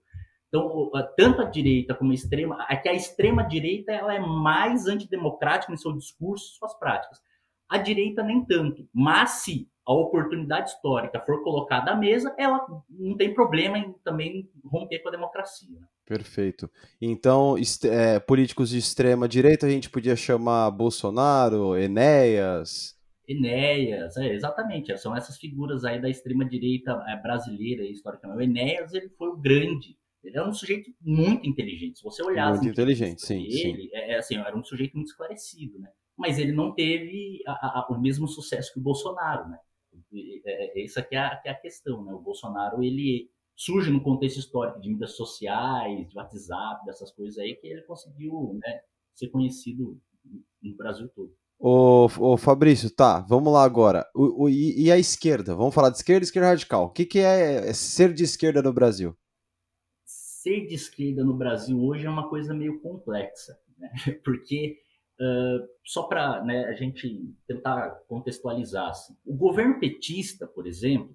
Então, 0.49 0.91
tanto 1.15 1.41
a 1.41 1.45
direita 1.45 1.95
como 1.95 2.11
a 2.11 2.15
extrema, 2.15 2.67
é 2.69 2.75
que 2.75 2.89
a 2.89 2.93
extrema 2.93 3.43
direita 3.43 3.93
ela 3.93 4.13
é 4.13 4.19
mais 4.19 4.87
antidemocrática 4.87 5.71
no 5.71 5.77
seu 5.77 5.93
discurso, 5.93 6.57
suas 6.57 6.77
práticas. 6.77 7.17
A 7.69 7.77
direita 7.77 8.21
nem 8.23 8.43
tanto, 8.43 8.89
mas 8.93 9.43
se 9.43 9.69
a 9.89 9.93
oportunidade 9.93 10.69
histórica 10.69 11.19
for 11.19 11.43
colocada 11.43 11.89
à 11.89 11.95
mesa, 11.95 12.31
ela 12.37 12.63
não 12.87 13.17
tem 13.17 13.33
problema 13.33 13.75
em 13.75 13.91
também 14.03 14.47
romper 14.63 14.99
com 14.99 15.09
a 15.09 15.11
democracia. 15.11 15.79
Né? 15.79 15.87
Perfeito. 16.05 16.69
Então, 17.01 17.55
é, 17.85 18.19
políticos 18.19 18.69
de 18.69 18.77
extrema 18.77 19.27
direita 19.27 19.65
a 19.65 19.69
gente 19.69 19.89
podia 19.89 20.15
chamar 20.15 20.69
Bolsonaro, 20.69 21.75
Enéas. 21.75 22.95
Enéas, 23.27 24.15
é, 24.17 24.31
exatamente. 24.31 24.95
São 24.99 25.15
essas 25.17 25.39
figuras 25.39 25.83
aí 25.83 25.99
da 25.99 26.07
extrema 26.07 26.45
direita 26.45 26.91
é, 27.07 27.15
brasileira, 27.19 27.83
historicamente. 27.83 28.37
O 28.37 28.43
Enéas 28.43 28.93
ele 28.93 29.09
foi 29.09 29.29
o 29.29 29.37
grande. 29.37 29.97
Ele 30.23 30.37
era 30.37 30.47
um 30.47 30.53
sujeito 30.53 30.91
muito 31.01 31.49
inteligente. 31.49 31.97
Se 31.97 32.03
você 32.03 32.21
olhar 32.21 32.51
muito 32.51 32.67
inteligente, 32.67 33.25
sim, 33.25 33.41
ele, 33.41 33.51
sim. 33.53 33.89
É, 33.93 34.11
é, 34.11 34.17
assim, 34.19 34.37
era 34.37 34.55
um 34.55 34.63
sujeito 34.63 34.95
muito 34.95 35.07
esclarecido, 35.07 35.79
né? 35.79 35.89
Mas 36.15 36.37
ele 36.37 36.51
não 36.51 36.75
teve 36.75 37.41
a, 37.47 37.79
a, 37.79 37.87
o 37.89 37.99
mesmo 37.99 38.27
sucesso 38.27 38.71
que 38.71 38.79
o 38.79 38.83
Bolsonaro, 38.83 39.49
né? 39.49 39.57
É, 40.13 40.81
é, 40.81 40.83
essa 40.83 41.01
que 41.01 41.15
é, 41.15 41.19
a, 41.19 41.35
que 41.37 41.47
é 41.47 41.51
a 41.51 41.59
questão, 41.59 42.03
né? 42.03 42.13
O 42.13 42.19
Bolsonaro, 42.19 42.83
ele 42.83 43.29
surge 43.55 43.91
no 43.91 44.01
contexto 44.01 44.39
histórico 44.39 44.79
de 44.79 44.89
mídias 44.89 45.15
sociais, 45.15 46.07
de 46.07 46.17
WhatsApp, 46.17 46.85
dessas 46.85 47.11
coisas 47.11 47.37
aí, 47.37 47.55
que 47.55 47.67
ele 47.67 47.81
conseguiu 47.83 48.57
né, 48.63 48.81
ser 49.13 49.27
conhecido 49.29 49.99
no 50.61 50.75
Brasil 50.75 51.09
todo. 51.09 51.33
Ô, 51.61 52.07
ô 52.19 52.37
Fabrício, 52.37 52.89
tá, 52.89 53.19
vamos 53.19 53.51
lá 53.51 53.63
agora. 53.63 54.05
O, 54.15 54.45
o, 54.45 54.49
e, 54.49 54.89
a 54.89 54.97
esquerda? 54.97 55.53
Vamos 55.55 55.75
falar 55.75 55.89
de 55.89 55.97
esquerda 55.97 56.23
e 56.23 56.25
esquerda 56.25 56.47
radical. 56.47 56.85
O 56.85 56.89
que, 56.89 57.05
que 57.05 57.19
é 57.19 57.73
ser 57.73 58.13
de 58.13 58.23
esquerda 58.23 58.61
no 58.61 58.71
Brasil? 58.71 59.15
ser 60.41 60.65
de 60.65 60.75
esquerda 60.75 61.23
no 61.23 61.33
Brasil 61.33 61.79
hoje 61.83 62.05
é 62.05 62.09
uma 62.09 62.29
coisa 62.29 62.53
meio 62.53 62.79
complexa, 62.79 63.59
né? 63.77 63.89
porque 64.23 64.77
uh, 65.19 65.67
só 65.83 66.03
para 66.03 66.43
né, 66.43 66.65
a 66.65 66.73
gente 66.73 67.33
tentar 67.47 67.89
contextualizar, 68.07 68.89
assim, 68.89 69.15
o 69.25 69.35
governo 69.35 69.79
petista, 69.79 70.47
por 70.47 70.67
exemplo, 70.67 71.13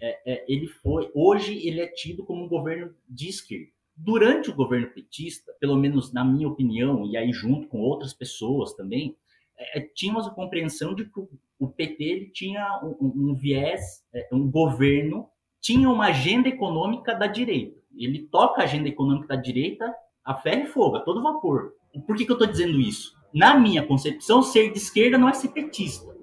é, 0.00 0.32
é, 0.32 0.44
ele 0.48 0.66
foi 0.66 1.10
hoje 1.14 1.66
ele 1.66 1.80
é 1.80 1.86
tido 1.86 2.24
como 2.24 2.44
um 2.44 2.48
governo 2.48 2.94
de 3.08 3.28
esquerda. 3.28 3.70
Durante 3.96 4.48
o 4.48 4.54
governo 4.54 4.88
petista, 4.90 5.52
pelo 5.58 5.76
menos 5.76 6.12
na 6.12 6.24
minha 6.24 6.48
opinião 6.48 7.04
e 7.04 7.16
aí 7.16 7.32
junto 7.32 7.66
com 7.66 7.80
outras 7.80 8.14
pessoas 8.14 8.74
também, 8.74 9.16
é, 9.56 9.80
tínhamos 9.80 10.26
a 10.26 10.30
compreensão 10.30 10.94
de 10.94 11.04
que 11.04 11.20
o 11.58 11.68
PT 11.68 12.04
ele 12.04 12.30
tinha 12.30 12.80
um, 12.82 13.30
um 13.30 13.34
viés, 13.34 14.04
é, 14.14 14.28
um 14.32 14.48
governo 14.48 15.28
tinha 15.60 15.90
uma 15.90 16.06
agenda 16.06 16.48
econômica 16.48 17.12
da 17.14 17.26
direita. 17.26 17.76
Ele 17.96 18.28
toca 18.28 18.60
a 18.60 18.64
agenda 18.64 18.88
econômica 18.88 19.34
da 19.34 19.42
direita 19.42 19.92
a 20.24 20.34
ferro 20.34 20.62
e 20.62 20.66
fogo, 20.66 20.96
a 20.96 21.00
todo 21.00 21.22
vapor. 21.22 21.72
Por 22.06 22.14
que, 22.14 22.24
que 22.24 22.30
eu 22.30 22.34
estou 22.34 22.46
dizendo 22.46 22.78
isso? 22.80 23.17
Na 23.32 23.58
minha 23.58 23.86
concepção, 23.86 24.42
ser 24.42 24.72
de 24.72 24.78
esquerda 24.78 25.18
não 25.18 25.28
é 25.28 25.32
ser 25.34 25.48
petista. 25.48 26.16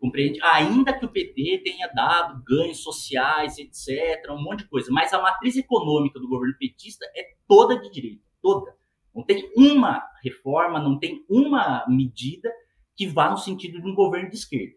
Compreende? 0.00 0.40
Ainda 0.42 0.98
que 0.98 1.04
o 1.04 1.10
PT 1.10 1.60
tenha 1.62 1.86
dado 1.88 2.42
ganhos 2.42 2.82
sociais, 2.82 3.58
etc., 3.58 4.30
um 4.30 4.42
monte 4.42 4.60
de 4.60 4.68
coisa, 4.68 4.90
mas 4.90 5.12
a 5.12 5.20
matriz 5.20 5.56
econômica 5.56 6.18
do 6.18 6.28
governo 6.28 6.56
petista 6.58 7.04
é 7.14 7.34
toda 7.46 7.78
de 7.78 7.90
direita, 7.90 8.22
toda. 8.40 8.74
Não 9.14 9.22
tem 9.22 9.50
uma 9.54 10.02
reforma, 10.24 10.80
não 10.80 10.98
tem 10.98 11.22
uma 11.28 11.84
medida 11.86 12.50
que 12.96 13.06
vá 13.06 13.30
no 13.30 13.36
sentido 13.36 13.80
de 13.80 13.86
um 13.86 13.94
governo 13.94 14.30
de 14.30 14.36
esquerda. 14.36 14.74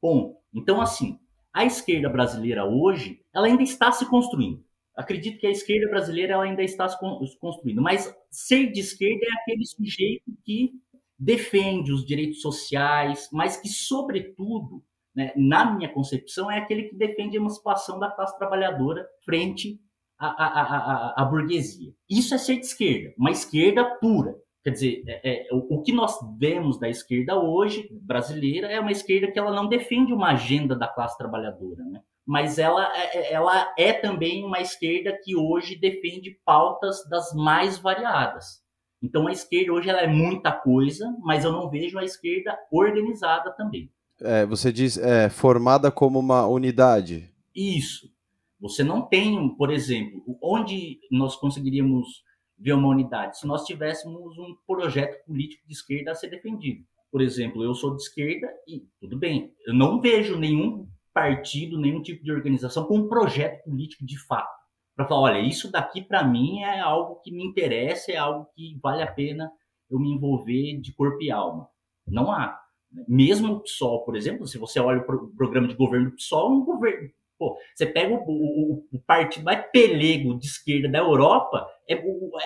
Bom, 0.00 0.38
então 0.52 0.80
assim, 0.80 1.18
a 1.52 1.64
esquerda 1.64 2.10
brasileira 2.10 2.66
hoje, 2.66 3.24
ela 3.34 3.46
ainda 3.46 3.62
está 3.62 3.90
se 3.90 4.04
construindo. 4.04 4.62
Acredito 4.94 5.38
que 5.38 5.46
a 5.46 5.50
esquerda 5.50 5.88
brasileira 5.88 6.34
ela 6.34 6.44
ainda 6.44 6.62
está 6.62 6.88
se 6.88 6.98
construindo, 7.38 7.80
mas 7.80 8.14
ser 8.30 8.72
de 8.72 8.80
esquerda 8.80 9.24
é 9.24 9.40
aquele 9.40 9.64
sujeito 9.64 10.24
que 10.44 10.72
defende 11.18 11.92
os 11.92 12.04
direitos 12.04 12.40
sociais, 12.40 13.28
mas 13.32 13.56
que, 13.56 13.68
sobretudo, 13.68 14.82
né, 15.14 15.32
na 15.36 15.74
minha 15.74 15.92
concepção, 15.92 16.50
é 16.50 16.58
aquele 16.58 16.84
que 16.84 16.96
defende 16.96 17.36
a 17.36 17.40
emancipação 17.40 17.98
da 17.98 18.10
classe 18.10 18.36
trabalhadora 18.38 19.06
frente 19.24 19.80
à, 20.18 20.26
à, 20.26 20.62
à, 20.62 21.22
à 21.22 21.24
burguesia. 21.24 21.92
Isso 22.08 22.34
é 22.34 22.38
ser 22.38 22.56
de 22.56 22.66
esquerda, 22.66 23.14
uma 23.18 23.30
esquerda 23.30 23.84
pura. 24.00 24.34
Quer 24.62 24.70
dizer, 24.70 25.04
é, 25.06 25.30
é, 25.30 25.48
o, 25.52 25.80
que 25.80 25.92
nós 25.92 26.18
vemos 26.40 26.76
da 26.78 26.88
esquerda 26.88 27.38
hoje, 27.38 27.88
brasileira, 28.02 28.66
é 28.66 28.80
uma 28.80 28.90
esquerda 28.90 29.30
que 29.30 29.38
ela 29.38 29.52
não 29.52 29.68
defende 29.68 30.12
uma 30.12 30.32
agenda 30.32 30.74
da 30.74 30.88
classe 30.88 31.16
trabalhadora, 31.16 31.84
né? 31.84 32.02
mas 32.26 32.58
ela, 32.58 32.92
é, 32.96 33.16
é, 33.16 33.32
ela 33.32 33.72
é 33.78 33.92
também 33.92 34.44
uma 34.44 34.60
esquerda 34.60 35.16
que 35.22 35.36
hoje 35.36 35.78
defende 35.78 36.36
pautas 36.44 37.08
das 37.08 37.32
mais 37.32 37.78
variadas. 37.78 38.65
Então 39.02 39.26
a 39.26 39.32
esquerda 39.32 39.72
hoje 39.72 39.88
ela 39.88 40.00
é 40.00 40.06
muita 40.06 40.52
coisa, 40.52 41.14
mas 41.20 41.44
eu 41.44 41.52
não 41.52 41.68
vejo 41.70 41.98
a 41.98 42.04
esquerda 42.04 42.58
organizada 42.70 43.50
também. 43.52 43.90
É, 44.20 44.46
você 44.46 44.72
diz 44.72 44.96
é, 44.96 45.28
formada 45.28 45.90
como 45.90 46.18
uma 46.18 46.46
unidade. 46.46 47.30
Isso. 47.54 48.10
Você 48.58 48.82
não 48.82 49.02
tem, 49.02 49.54
por 49.56 49.70
exemplo, 49.70 50.22
onde 50.42 50.98
nós 51.10 51.36
conseguiríamos 51.36 52.24
ver 52.58 52.72
uma 52.72 52.88
unidade 52.88 53.38
se 53.38 53.46
nós 53.46 53.64
tivéssemos 53.64 54.38
um 54.38 54.56
projeto 54.66 55.22
político 55.26 55.66
de 55.66 55.74
esquerda 55.74 56.12
a 56.12 56.14
ser 56.14 56.28
defendido. 56.28 56.84
Por 57.10 57.20
exemplo, 57.20 57.62
eu 57.62 57.74
sou 57.74 57.94
de 57.94 58.02
esquerda 58.02 58.48
e 58.66 58.86
tudo 58.98 59.18
bem, 59.18 59.52
eu 59.66 59.74
não 59.74 60.00
vejo 60.00 60.38
nenhum 60.38 60.88
partido, 61.12 61.78
nenhum 61.78 62.02
tipo 62.02 62.24
de 62.24 62.32
organização 62.32 62.84
com 62.84 62.98
um 62.98 63.08
projeto 63.08 63.64
político 63.64 64.04
de 64.04 64.18
fato. 64.26 64.55
Para 64.96 65.06
falar, 65.06 65.20
olha, 65.20 65.40
isso 65.40 65.70
daqui 65.70 66.02
para 66.02 66.24
mim 66.24 66.62
é 66.62 66.80
algo 66.80 67.20
que 67.20 67.30
me 67.30 67.44
interessa, 67.44 68.10
é 68.10 68.16
algo 68.16 68.48
que 68.54 68.78
vale 68.82 69.02
a 69.02 69.12
pena 69.12 69.52
eu 69.90 70.00
me 70.00 70.10
envolver 70.10 70.80
de 70.80 70.92
corpo 70.94 71.22
e 71.22 71.30
alma. 71.30 71.68
Não 72.06 72.32
há. 72.32 72.58
Mesmo 73.06 73.54
o 73.54 73.60
PSOL, 73.60 74.04
por 74.04 74.16
exemplo, 74.16 74.46
se 74.46 74.58
você 74.58 74.80
olha 74.80 75.00
o 75.00 75.36
programa 75.36 75.68
de 75.68 75.74
governo 75.74 76.10
do 76.10 76.16
PSOL, 76.16 76.50
um 76.50 76.64
governo 76.64 77.10
Pô, 77.38 77.58
você 77.74 77.84
pega 77.84 78.14
o, 78.14 78.18
o, 78.26 78.88
o, 78.90 78.98
partido 79.00 79.44
mais 79.44 79.66
pelego 79.70 80.38
de 80.38 80.46
esquerda 80.46 80.88
da 80.88 80.98
Europa, 81.00 81.68
é, 81.86 81.94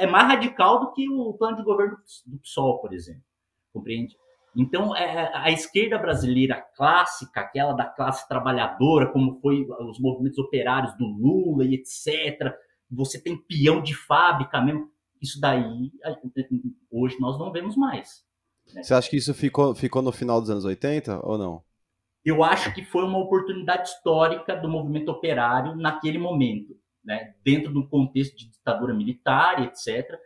é, 0.02 0.07
mais 0.07 0.26
radical 0.26 0.80
do 0.80 0.92
que 0.92 1.09
o 1.09 1.33
plano 1.35 1.59
de 1.59 1.62
governo 1.62 1.97
do 2.26 2.38
PSOL, 2.40 2.80
por 2.80 2.92
exemplo. 2.92 3.23
Compreende? 3.73 4.16
Então, 4.57 4.97
é, 4.97 5.30
a 5.35 5.50
esquerda 5.50 5.99
brasileira 5.99 6.61
clássica, 6.76 7.40
aquela 7.40 7.73
da 7.73 7.85
classe 7.85 8.28
trabalhadora, 8.28 9.12
como 9.12 9.38
foi 9.40 9.66
os 9.88 10.00
movimentos 10.00 10.38
operários 10.38 10.97
do 10.97 11.07
Lula 11.07 11.64
e 11.64 11.75
etc., 11.75 12.52
você 12.90 13.23
tem 13.23 13.37
peão 13.37 13.80
de 13.80 13.95
fábrica 13.95 14.61
mesmo, 14.61 14.90
isso 15.23 15.40
daí, 15.40 15.92
hoje 16.90 17.16
nós 17.21 17.38
não 17.38 17.52
vemos 17.52 17.76
mais. 17.76 18.25
Né? 18.75 18.83
Você 18.83 18.95
acha 18.95 19.09
que 19.09 19.16
isso 19.16 19.33
ficou, 19.33 19.75
ficou 19.75 20.02
no 20.02 20.11
final 20.11 20.40
dos 20.40 20.50
anos 20.50 20.64
80 20.64 21.21
ou 21.25 21.38
não? 21.38 21.62
eu 22.25 22.45
acho 22.45 22.73
que 22.75 22.85
foi 22.85 23.04
uma 23.04 23.19
oportunidade 23.19 23.88
histórica 23.88 24.54
do 24.54 24.69
movimento 24.69 25.11
operário 25.11 25.75
naquele 25.75 26.19
momento, 26.19 26.76
né? 27.04 27.35
dentro 27.42 27.73
do 27.73 27.88
contexto 27.88 28.37
de 28.37 28.50
ditadura 28.50 28.95
militar, 28.95 29.62
etc., 29.64 30.19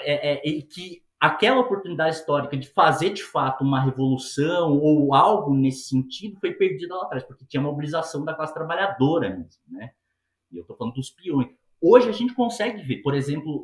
é, 0.00 0.34
é, 0.34 0.48
e 0.48 0.62
que 0.62 1.02
aquela 1.26 1.60
oportunidade 1.60 2.16
histórica 2.16 2.56
de 2.56 2.68
fazer 2.68 3.10
de 3.10 3.22
fato 3.22 3.64
uma 3.64 3.80
revolução 3.80 4.78
ou 4.78 5.14
algo 5.14 5.54
nesse 5.54 5.88
sentido 5.88 6.38
foi 6.40 6.52
perdida 6.52 6.94
lá 6.94 7.04
atrás, 7.04 7.24
porque 7.24 7.46
tinha 7.46 7.62
mobilização 7.62 8.24
da 8.24 8.34
classe 8.34 8.54
trabalhadora 8.54 9.30
mesmo, 9.30 9.62
né? 9.68 9.92
E 10.50 10.56
eu 10.56 10.62
estou 10.62 10.76
falando 10.76 10.94
dos 10.94 11.10
peões. 11.10 11.48
Hoje 11.80 12.08
a 12.08 12.12
gente 12.12 12.34
consegue 12.34 12.82
ver, 12.82 13.02
por 13.02 13.14
exemplo, 13.14 13.62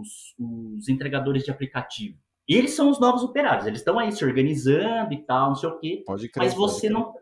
os, 0.00 0.34
os 0.38 0.88
entregadores 0.88 1.44
de 1.44 1.50
aplicativo 1.50 2.18
eles 2.48 2.72
são 2.72 2.90
os 2.90 2.98
novos 2.98 3.22
operários, 3.22 3.66
eles 3.66 3.80
estão 3.80 3.98
aí 3.98 4.10
se 4.10 4.24
organizando 4.24 5.12
e 5.12 5.18
tal, 5.18 5.50
não 5.50 5.54
sei 5.54 5.68
o 5.68 5.78
quê. 5.78 6.02
Pode 6.04 6.28
crer, 6.28 6.44
mas 6.44 6.54
você 6.54 6.88
não. 6.88 7.14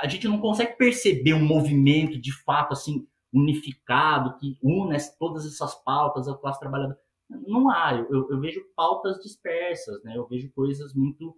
A 0.00 0.06
gente 0.06 0.28
não 0.28 0.38
consegue 0.38 0.76
perceber 0.76 1.34
um 1.34 1.44
movimento 1.44 2.20
de 2.20 2.32
fato 2.44 2.72
assim 2.72 3.06
unificado 3.32 4.36
que 4.38 4.58
une 4.62 4.96
todas 5.18 5.46
essas 5.46 5.74
pautas 5.74 6.26
da 6.26 6.34
classe 6.34 6.60
trabalhadora. 6.60 6.98
Não 7.46 7.70
há. 7.70 7.94
Eu, 8.10 8.28
eu, 8.30 8.40
vejo 8.40 8.60
pautas 8.74 9.18
dispersas, 9.22 10.02
né? 10.02 10.16
Eu 10.16 10.26
vejo 10.26 10.50
coisas 10.52 10.94
muito. 10.94 11.36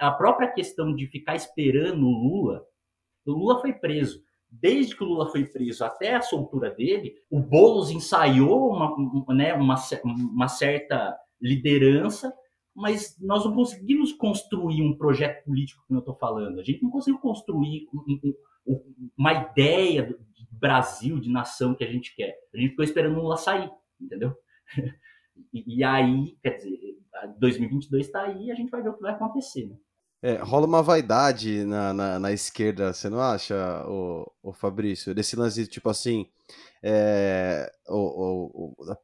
A 0.00 0.10
própria 0.10 0.50
questão 0.52 0.94
de 0.94 1.06
ficar 1.06 1.34
esperando 1.34 2.04
o 2.04 2.10
Lula. 2.10 2.64
O 3.26 3.32
Lula 3.32 3.60
foi 3.60 3.72
preso. 3.72 4.22
Desde 4.50 4.96
que 4.96 5.02
o 5.02 5.06
Lula 5.06 5.30
foi 5.30 5.44
preso 5.44 5.84
até 5.84 6.14
a 6.14 6.22
soltura 6.22 6.70
dele, 6.70 7.14
o 7.28 7.40
Boulos 7.40 7.90
ensaiou 7.90 8.70
uma, 8.70 9.34
né, 9.34 9.52
uma, 9.54 9.74
uma 10.04 10.48
certa 10.48 11.16
liderança 11.40 12.32
mas 12.74 13.16
nós 13.20 13.44
não 13.44 13.54
conseguimos 13.54 14.12
construir 14.12 14.82
um 14.82 14.96
projeto 14.96 15.44
político 15.44 15.84
que 15.86 15.94
eu 15.94 16.00
estou 16.00 16.16
falando. 16.16 16.58
A 16.58 16.62
gente 16.64 16.82
não 16.82 16.90
conseguiu 16.90 17.20
construir 17.20 17.86
um, 17.94 18.34
um, 18.66 19.12
uma 19.16 19.32
ideia 19.32 20.02
do 20.02 20.18
Brasil, 20.50 21.20
de 21.20 21.30
nação 21.30 21.74
que 21.74 21.84
a 21.84 21.90
gente 21.90 22.14
quer. 22.16 22.36
A 22.52 22.56
gente 22.58 22.70
ficou 22.70 22.84
esperando 22.84 23.16
o 23.16 23.22
Lula 23.22 23.36
sair, 23.36 23.70
entendeu? 24.00 24.34
E, 25.52 25.78
e 25.78 25.84
aí, 25.84 26.36
quer 26.42 26.56
dizer, 26.56 26.78
2022 27.38 28.06
está 28.06 28.22
aí 28.22 28.46
e 28.46 28.50
a 28.50 28.54
gente 28.54 28.70
vai 28.70 28.82
ver 28.82 28.90
o 28.90 28.94
que 28.94 29.02
vai 29.02 29.12
acontecer. 29.12 29.66
Né? 29.66 29.76
É, 30.22 30.36
rola 30.36 30.66
uma 30.66 30.82
vaidade 30.82 31.64
na, 31.64 31.92
na, 31.92 32.18
na, 32.18 32.32
esquerda, 32.32 32.92
você 32.92 33.08
não 33.08 33.20
acha, 33.20 33.54
o, 33.86 34.30
o 34.42 34.52
Fabrício? 34.52 35.14
Desse 35.14 35.36
lance, 35.36 35.66
tipo 35.66 35.88
assim, 35.88 36.26
é, 36.82 37.70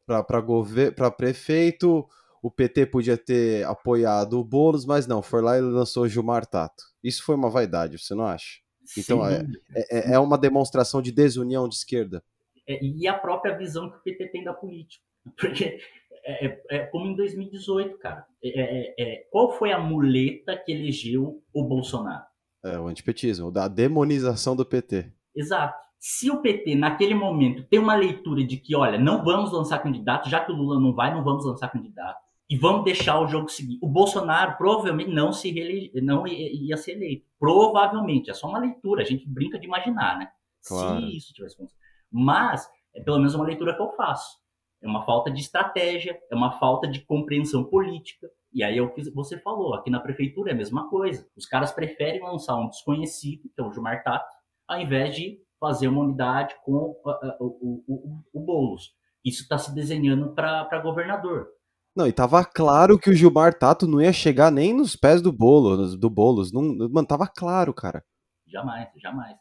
para 0.07 1.11
prefeito 1.11 2.09
o 2.43 2.51
PT 2.51 2.87
podia 2.87 3.19
ter 3.19 3.67
apoiado 3.67 4.39
o 4.39 4.45
Boulos, 4.45 4.87
mas 4.87 5.07
não, 5.07 5.23
foi 5.23 5.43
lá 5.43 5.59
e 5.59 5.61
lançou 5.61 6.09
Gilmar 6.09 6.47
Tato. 6.47 6.85
Isso 7.05 7.23
foi 7.23 7.35
uma 7.35 7.51
vaidade, 7.51 7.99
você 7.99 8.15
não 8.15 8.25
acha? 8.25 8.61
Então 8.97 9.27
é, 9.27 9.45
é, 9.75 10.15
é, 10.15 10.19
uma 10.19 10.39
demonstração 10.39 11.03
de 11.03 11.13
desunião 11.13 11.69
de 11.69 11.75
esquerda. 11.75 12.25
É, 12.67 12.83
e 12.83 13.07
a 13.07 13.15
própria 13.15 13.57
visão 13.57 13.91
que 13.91 13.99
o 13.99 14.03
PT 14.03 14.29
tem 14.29 14.45
da 14.45 14.55
política. 14.55 15.05
Porque 15.37 15.81
é, 16.25 16.47
é, 16.47 16.63
é 16.71 16.79
como 16.87 17.07
em 17.07 17.17
2018, 17.17 17.99
cara. 17.99 18.25
É, 18.43 19.27
qual 19.31 19.53
foi 19.53 19.73
a 19.73 19.79
muleta 19.79 20.57
que 20.57 20.73
elegeu 20.73 21.43
o 21.53 21.65
Bolsonaro? 21.65 22.25
É, 22.65 22.79
o 22.79 22.87
antipetismo, 22.87 23.51
da 23.51 23.69
demonização 23.69 24.55
do 24.55 24.65
PT. 24.65 25.13
Exato. 25.35 25.79
Se 25.99 26.31
o 26.31 26.41
PT, 26.41 26.75
naquele 26.75 27.15
momento, 27.15 27.63
tem 27.65 27.79
uma 27.79 27.95
leitura 27.95 28.43
de 28.43 28.57
que, 28.57 28.75
olha, 28.75 28.99
não 28.99 29.23
vamos 29.23 29.53
lançar 29.53 29.79
candidato, 29.81 30.29
já 30.29 30.45
que 30.45 30.51
o 30.51 30.55
Lula 30.55 30.81
não 30.81 30.95
vai, 30.95 31.13
não 31.13 31.23
vamos 31.23 31.45
lançar 31.45 31.69
candidato 31.69 32.19
e 32.51 32.57
vamos 32.57 32.85
deixar 32.85 33.21
o 33.21 33.29
jogo 33.29 33.49
seguir. 33.49 33.79
O 33.81 33.89
Bolsonaro 33.89 34.57
provavelmente 34.57 35.11
não 35.11 35.33
se 35.33 35.53
reele... 35.53 35.93
não 36.03 36.27
ia 36.27 36.77
ser 36.77 36.93
eleito. 36.93 37.25
Provavelmente, 37.39 38.29
é 38.29 38.35
só 38.35 38.49
uma 38.49 38.59
leitura, 38.59 39.03
a 39.03 39.05
gente 39.05 39.29
brinca 39.29 39.57
de 39.57 39.67
imaginar, 39.67 40.19
né? 40.19 40.29
Claro. 40.67 41.01
Se 41.01 41.17
isso 41.17 41.33
tivesse 41.33 41.55
acontecido. 41.55 41.79
Mas 42.11 42.69
é 42.93 43.01
pelo 43.03 43.19
menos 43.19 43.37
uma 43.37 43.45
leitura 43.45 43.77
que 43.77 43.81
eu 43.81 43.93
faço. 43.93 44.37
É 44.83 44.89
uma 44.89 45.05
falta 45.05 45.31
de 45.31 45.41
estratégia, 45.41 46.19
é 46.31 46.35
uma 46.35 46.59
falta 46.59 46.89
de 46.89 47.01
compreensão 47.01 47.65
política. 47.65 48.29
E 48.53 48.65
aí 48.65 48.79
é 48.79 48.83
o 48.83 48.93
que 48.93 49.09
você 49.11 49.39
falou, 49.39 49.75
aqui 49.75 49.91
na 49.91 50.01
prefeitura 50.01 50.51
é 50.51 50.55
a 50.55 50.57
mesma 50.57 50.89
coisa. 50.89 51.27
Os 51.37 51.47
caras 51.47 51.71
preferem 51.71 52.23
lançar 52.23 52.57
um 52.57 52.69
desconhecido, 52.69 53.49
que 53.55 53.61
é 53.61 53.65
o 53.65 53.73
Gilmar 53.73 54.03
Tato, 54.03 54.35
ao 54.67 54.81
invés 54.81 55.15
de 55.15 55.39
fazer 55.61 55.89
uma 55.89 56.03
unidade 56.03 56.55
com 56.65 56.73
uh, 56.73 57.11
uh, 57.11 57.37
o, 57.41 57.85
o, 57.87 57.95
o, 57.95 58.41
o 58.41 58.45
Boulos. 58.45 58.93
Isso 59.25 59.43
está 59.43 59.59
se 59.59 59.75
desenhando 59.75 60.35
para 60.35 60.81
governador. 60.81 61.49
Não, 61.95 62.07
e 62.07 62.13
tava 62.13 62.45
claro 62.45 62.99
que 62.99 63.11
o 63.11 63.15
Gilmar 63.15 63.59
Tato 63.59 63.87
não 63.87 64.01
ia 64.01 64.13
chegar 64.13 64.51
nem 64.51 64.73
nos 64.73 64.97
pés 64.97 65.21
do 65.21 65.33
bolo, 65.33 65.97
do 65.97 66.09
Boulos. 66.09 66.53
Não, 66.53 66.63
mano, 66.89 67.07
tava 67.07 67.27
claro, 67.29 67.75
cara. 67.75 68.03
Jamais, 68.47 68.89
jamais. 68.97 69.37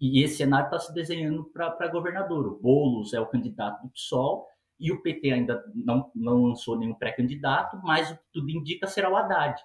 E 0.00 0.24
esse 0.24 0.38
cenário 0.38 0.66
está 0.66 0.78
se 0.78 0.92
desenhando 0.92 1.44
para 1.52 1.88
governador. 1.88 2.46
O 2.46 2.58
Boulos 2.58 3.12
é 3.12 3.20
o 3.20 3.26
candidato 3.26 3.82
do 3.82 3.90
PSOL 3.90 4.46
e 4.80 4.90
o 4.90 5.02
PT 5.02 5.30
ainda 5.30 5.62
não, 5.74 6.10
não 6.14 6.44
lançou 6.44 6.78
nenhum 6.78 6.94
pré-candidato, 6.94 7.78
mas 7.84 8.10
o 8.10 8.16
que 8.16 8.24
tudo 8.32 8.50
indica 8.50 8.86
será 8.86 9.10
o 9.10 9.16
Haddad. 9.16 9.60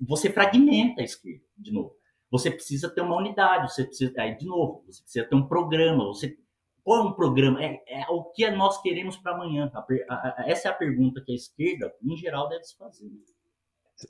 Você 0.00 0.30
fragmenta 0.30 1.00
a 1.00 1.04
esquerda, 1.04 1.44
de 1.56 1.72
novo. 1.72 1.94
Você 2.30 2.50
precisa 2.50 2.88
ter 2.88 3.00
uma 3.00 3.16
unidade, 3.16 3.72
você 3.72 3.84
precisa, 3.84 4.12
aí, 4.18 4.36
de 4.36 4.46
novo, 4.46 4.84
você 4.86 5.02
precisa 5.02 5.24
ter 5.24 5.34
um 5.34 5.48
programa, 5.48 6.04
você 6.04 6.36
qual 6.82 7.06
é 7.06 7.08
um 7.08 7.12
programa? 7.12 7.62
É, 7.62 7.80
é 7.86 8.06
o 8.08 8.24
que 8.24 8.50
nós 8.50 8.80
queremos 8.80 9.16
para 9.16 9.34
amanhã? 9.34 9.70
A, 9.74 9.80
a, 10.14 10.44
essa 10.46 10.68
é 10.68 10.70
a 10.70 10.74
pergunta 10.74 11.22
que 11.24 11.32
a 11.32 11.34
esquerda, 11.34 11.92
em 12.02 12.16
geral, 12.16 12.48
deve 12.48 12.64
se 12.64 12.76
fazer. 12.76 13.10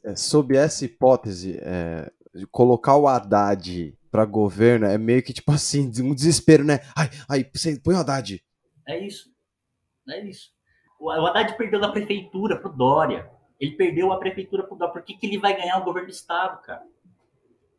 É, 0.04 0.14
sob 0.14 0.56
essa 0.56 0.84
hipótese, 0.84 1.58
é, 1.60 2.10
colocar 2.50 2.96
o 2.96 3.08
Haddad 3.08 3.98
para 4.10 4.24
governo 4.24 4.86
é 4.86 4.96
meio 4.96 5.22
que 5.22 5.32
tipo 5.32 5.52
assim, 5.52 5.90
um 6.00 6.14
desespero, 6.14 6.64
né? 6.64 6.80
Ai, 6.96 7.10
ai, 7.28 7.50
você 7.52 7.78
põe 7.78 7.94
o 7.94 7.98
Haddad. 7.98 8.42
É 8.86 9.04
isso. 9.04 9.30
É 10.14 10.24
isso. 10.24 10.50
O 10.98 11.10
Haddad 11.10 11.56
perdeu 11.56 11.80
da 11.80 11.90
prefeitura 11.90 12.60
pro 12.60 12.70
Dória. 12.70 13.30
Ele 13.58 13.76
perdeu 13.76 14.12
a 14.12 14.18
prefeitura 14.18 14.62
pro 14.66 14.76
Dória. 14.76 14.92
Por 14.92 15.02
que, 15.02 15.16
que 15.16 15.26
ele 15.26 15.38
vai 15.38 15.56
ganhar 15.56 15.78
o 15.78 15.84
governo 15.84 16.08
do 16.08 16.12
Estado, 16.12 16.60
cara? 16.62 16.82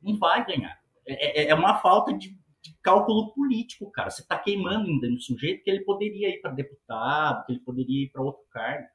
Não 0.02 0.18
vai 0.18 0.46
ganhar. 0.46 0.80
É, 1.08 1.44
é, 1.44 1.48
é 1.50 1.56
uma 1.56 1.78
falta 1.78 2.14
de, 2.14 2.30
de, 2.62 2.78
cálculo 2.82 3.34
político, 3.34 3.92
cara. 3.92 4.10
Você 4.10 4.26
tá 4.26 4.38
queimando 4.38 4.88
ainda 4.88 5.08
no 5.08 5.20
sujeito 5.20 5.64
que 5.64 5.70
ele 5.70 5.84
poderia 5.84 6.30
ir 6.30 6.42
para 6.42 6.52
deputado, 6.52 7.46
que 7.46 7.54
ele 7.54 7.60
poderia 7.62 8.06
ir 8.06 8.10
para 8.10 8.24
outro 8.24 8.44
cargo. 8.52 8.88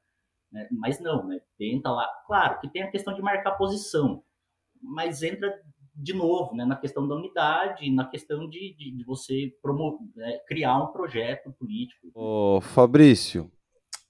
Né? 0.51 0.67
Mas 0.71 0.99
não, 0.99 1.25
né? 1.25 1.39
Tenta 1.57 1.89
lá. 1.89 2.07
Claro 2.25 2.59
que 2.59 2.69
tem 2.69 2.83
a 2.83 2.91
questão 2.91 3.13
de 3.13 3.21
marcar 3.21 3.51
posição. 3.51 4.23
Mas 4.81 5.23
entra 5.23 5.61
de 5.97 6.13
novo, 6.13 6.55
né, 6.55 6.63
na 6.63 6.75
questão 6.75 7.07
da 7.07 7.15
unidade, 7.15 7.91
na 7.91 8.05
questão 8.05 8.47
de, 8.47 8.75
de, 8.75 8.91
de 8.91 9.03
você 9.03 9.51
promover, 9.61 10.07
né, 10.15 10.37
criar 10.47 10.77
um 10.77 10.91
projeto 10.91 11.51
político. 11.53 12.11
Ô, 12.13 12.61
Fabrício, 12.61 13.51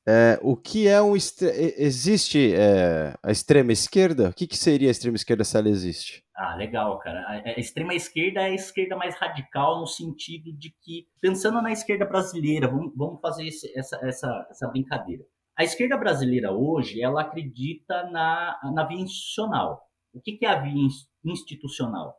é, 0.10 0.39
o 0.41 0.56
que 0.56 0.88
é 0.88 1.01
um 1.01 1.15
existe 1.15 2.53
é, 2.53 3.13
a 3.22 3.29
extrema 3.29 3.74
esquerda? 3.74 4.29
O 4.29 4.34
que, 4.34 4.48
que 4.48 4.56
seria 4.56 4.89
a 4.89 4.91
extrema 4.91 5.17
esquerda 5.17 5.44
se 5.44 5.58
ela 5.58 5.67
existe? 5.67 6.24
Ah, 6.34 6.56
legal, 6.56 6.98
cara. 7.00 7.25
A, 7.27 7.60
extrema 7.60 7.94
esquerda 7.94 8.41
é 8.41 8.46
a 8.46 8.53
esquerda 8.53 8.96
mais 8.96 9.15
radical 9.15 9.79
no 9.79 9.88
sentido 9.88 10.53
de 10.53 10.74
que, 10.82 11.08
pensando 11.20 11.62
na 11.62 11.72
esquerda 11.74 12.06
brasileira, 12.06 12.70
vamos, 12.70 12.94
vamos 12.96 13.20
fazer 13.20 13.48
esse, 13.48 13.77
essa, 13.77 14.00
essa, 14.01 14.48
essa 14.50 14.67
brincadeira. 14.70 15.25
A 15.58 15.65
esquerda 15.65 15.98
brasileira 15.98 16.53
hoje, 16.53 17.01
ela 17.01 17.22
acredita 17.22 18.10
na, 18.10 18.58
na 18.74 18.86
via 18.86 19.01
institucional. 19.01 19.82
O 20.13 20.22
que, 20.22 20.38
que 20.38 20.46
é 20.46 20.50
a 20.50 20.62
via 20.62 20.86
institucional? 21.31 22.15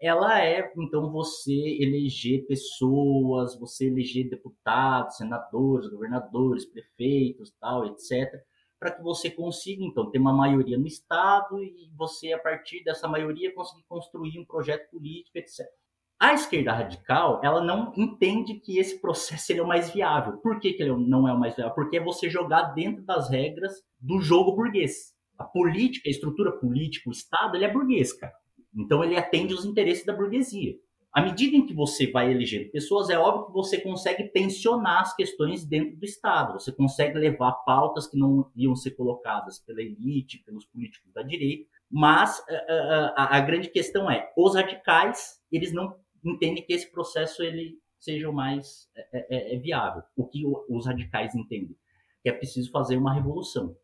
Ela 0.00 0.42
é, 0.44 0.72
então, 0.76 1.12
você 1.12 1.52
eleger 1.80 2.44
pessoas, 2.46 3.58
você 3.58 3.86
eleger 3.86 4.28
deputados, 4.28 5.16
senadores, 5.16 5.88
governadores, 5.88 6.66
prefeitos, 6.66 7.52
tal, 7.60 7.86
etc., 7.86 8.42
para 8.80 8.90
que 8.90 9.00
você 9.00 9.30
consiga, 9.30 9.84
então, 9.84 10.10
ter 10.10 10.18
uma 10.18 10.32
maioria 10.32 10.76
no 10.76 10.88
Estado 10.88 11.62
e 11.62 11.88
você, 11.96 12.32
a 12.32 12.38
partir 12.38 12.82
dessa 12.82 13.06
maioria, 13.06 13.54
conseguir 13.54 13.84
construir 13.88 14.40
um 14.40 14.44
projeto 14.44 14.90
político, 14.90 15.38
etc. 15.38 15.64
A 16.18 16.34
esquerda 16.34 16.72
radical, 16.72 17.40
ela 17.44 17.62
não 17.62 17.92
entende 17.96 18.54
que 18.54 18.78
esse 18.78 19.00
processo 19.00 19.52
é 19.52 19.62
o 19.62 19.66
mais 19.68 19.90
viável. 19.90 20.38
Por 20.38 20.58
que, 20.58 20.72
que 20.72 20.82
ele 20.82 20.96
não 20.96 21.28
é 21.28 21.32
o 21.32 21.38
mais 21.38 21.54
viável? 21.54 21.76
Porque 21.76 21.98
é 21.98 22.02
você 22.02 22.28
jogar 22.28 22.74
dentro 22.74 23.04
das 23.04 23.30
regras 23.30 23.72
do 24.00 24.20
jogo 24.20 24.56
burguês. 24.56 25.14
A 25.38 25.44
política, 25.44 26.08
a 26.08 26.10
estrutura 26.10 26.50
política, 26.50 27.08
o 27.08 27.12
Estado, 27.12 27.56
ele 27.56 27.64
é 27.64 27.72
burguês, 27.72 28.12
cara. 28.12 28.34
Então 28.74 29.02
ele 29.04 29.16
atende 29.16 29.54
os 29.54 29.64
interesses 29.64 30.04
da 30.04 30.14
burguesia. 30.14 30.76
À 31.12 31.20
medida 31.20 31.54
em 31.54 31.66
que 31.66 31.74
você 31.74 32.10
vai 32.10 32.30
elegendo 32.30 32.70
pessoas, 32.70 33.10
é 33.10 33.18
óbvio 33.18 33.46
que 33.46 33.52
você 33.52 33.78
consegue 33.78 34.28
tensionar 34.28 35.02
as 35.02 35.14
questões 35.14 35.62
dentro 35.62 35.94
do 35.94 36.04
Estado. 36.06 36.54
Você 36.54 36.72
consegue 36.72 37.18
levar 37.18 37.52
pautas 37.66 38.06
que 38.06 38.18
não 38.18 38.50
iam 38.56 38.74
ser 38.74 38.92
colocadas 38.92 39.58
pela 39.58 39.82
elite, 39.82 40.42
pelos 40.46 40.64
políticos 40.64 41.12
da 41.12 41.22
direita. 41.22 41.68
Mas 41.90 42.42
a, 42.48 42.52
eh, 42.52 42.66
eh, 42.66 43.12
a, 43.14 43.36
a 43.36 43.40
grande 43.40 43.68
questão 43.68 44.10
é, 44.10 44.32
os 44.34 44.54
radicais, 44.54 45.38
eles 45.52 45.70
não 45.70 45.94
entendem 46.24 46.64
que 46.64 46.72
esse 46.72 46.90
processo 46.90 47.42
ele 47.42 47.78
seja 48.00 48.30
o 48.30 48.32
mais 48.32 48.88
é, 48.96 49.52
é, 49.52 49.54
é 49.54 49.58
viável. 49.58 50.02
O 50.16 50.26
que 50.26 50.44
os 50.46 50.86
radicais 50.86 51.34
entendem? 51.34 51.76
Que 52.22 52.30
é 52.30 52.32
preciso 52.32 52.70
fazer 52.70 52.96
uma 52.96 53.12
revolução. 53.12 53.76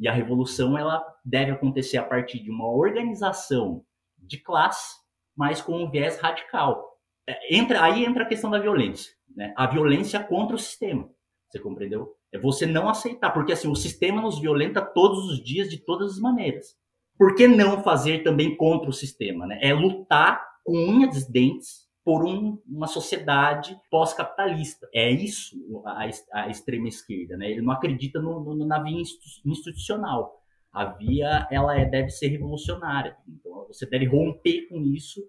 E 0.00 0.08
a 0.08 0.12
revolução 0.12 0.76
ela 0.76 1.00
deve 1.24 1.52
acontecer 1.52 1.98
a 1.98 2.04
partir 2.04 2.42
de 2.42 2.50
uma 2.50 2.68
organização 2.68 3.84
de 4.22 4.38
classe, 4.38 4.96
mas 5.36 5.60
com 5.60 5.82
um 5.82 5.90
viés 5.90 6.18
radical. 6.20 6.92
É, 7.28 7.56
entra, 7.56 7.82
aí 7.82 8.04
entra 8.04 8.24
a 8.24 8.28
questão 8.28 8.50
da 8.50 8.58
violência. 8.58 9.12
Né? 9.34 9.52
A 9.56 9.66
violência 9.66 10.22
contra 10.22 10.56
o 10.56 10.58
sistema. 10.58 11.08
Você 11.50 11.58
compreendeu? 11.58 12.14
É 12.32 12.38
você 12.38 12.66
não 12.66 12.88
aceitar, 12.88 13.30
porque 13.30 13.52
assim, 13.52 13.68
o 13.68 13.76
sistema 13.76 14.22
nos 14.22 14.40
violenta 14.40 14.80
todos 14.80 15.30
os 15.30 15.42
dias, 15.42 15.68
de 15.68 15.78
todas 15.78 16.12
as 16.12 16.18
maneiras. 16.18 16.74
Por 17.18 17.34
que 17.34 17.46
não 17.46 17.82
fazer 17.82 18.22
também 18.22 18.56
contra 18.56 18.88
o 18.88 18.92
sistema? 18.92 19.46
Né? 19.46 19.58
É 19.62 19.74
lutar 19.74 20.42
com 20.64 20.72
unhas 20.72 21.28
e 21.28 21.32
dentes 21.32 21.82
por 22.04 22.24
um, 22.24 22.58
uma 22.66 22.86
sociedade 22.86 23.78
pós-capitalista. 23.90 24.88
É 24.94 25.10
isso 25.10 25.56
a, 25.84 26.08
a, 26.32 26.48
extrema 26.48 26.88
esquerda. 26.88 27.36
Né? 27.36 27.50
Ele 27.50 27.62
não 27.62 27.72
acredita 27.72 28.20
no, 28.20 28.40
no, 28.40 28.66
na 28.66 28.82
via 28.82 29.00
institucional 29.44 30.41
a 30.72 30.86
via 30.86 31.46
ela 31.50 31.78
é, 31.78 31.84
deve 31.84 32.10
ser 32.10 32.28
revolucionária. 32.28 33.16
Então, 33.28 33.66
você 33.66 33.84
deve 33.84 34.06
romper 34.06 34.68
com 34.68 34.80
isso 34.80 35.20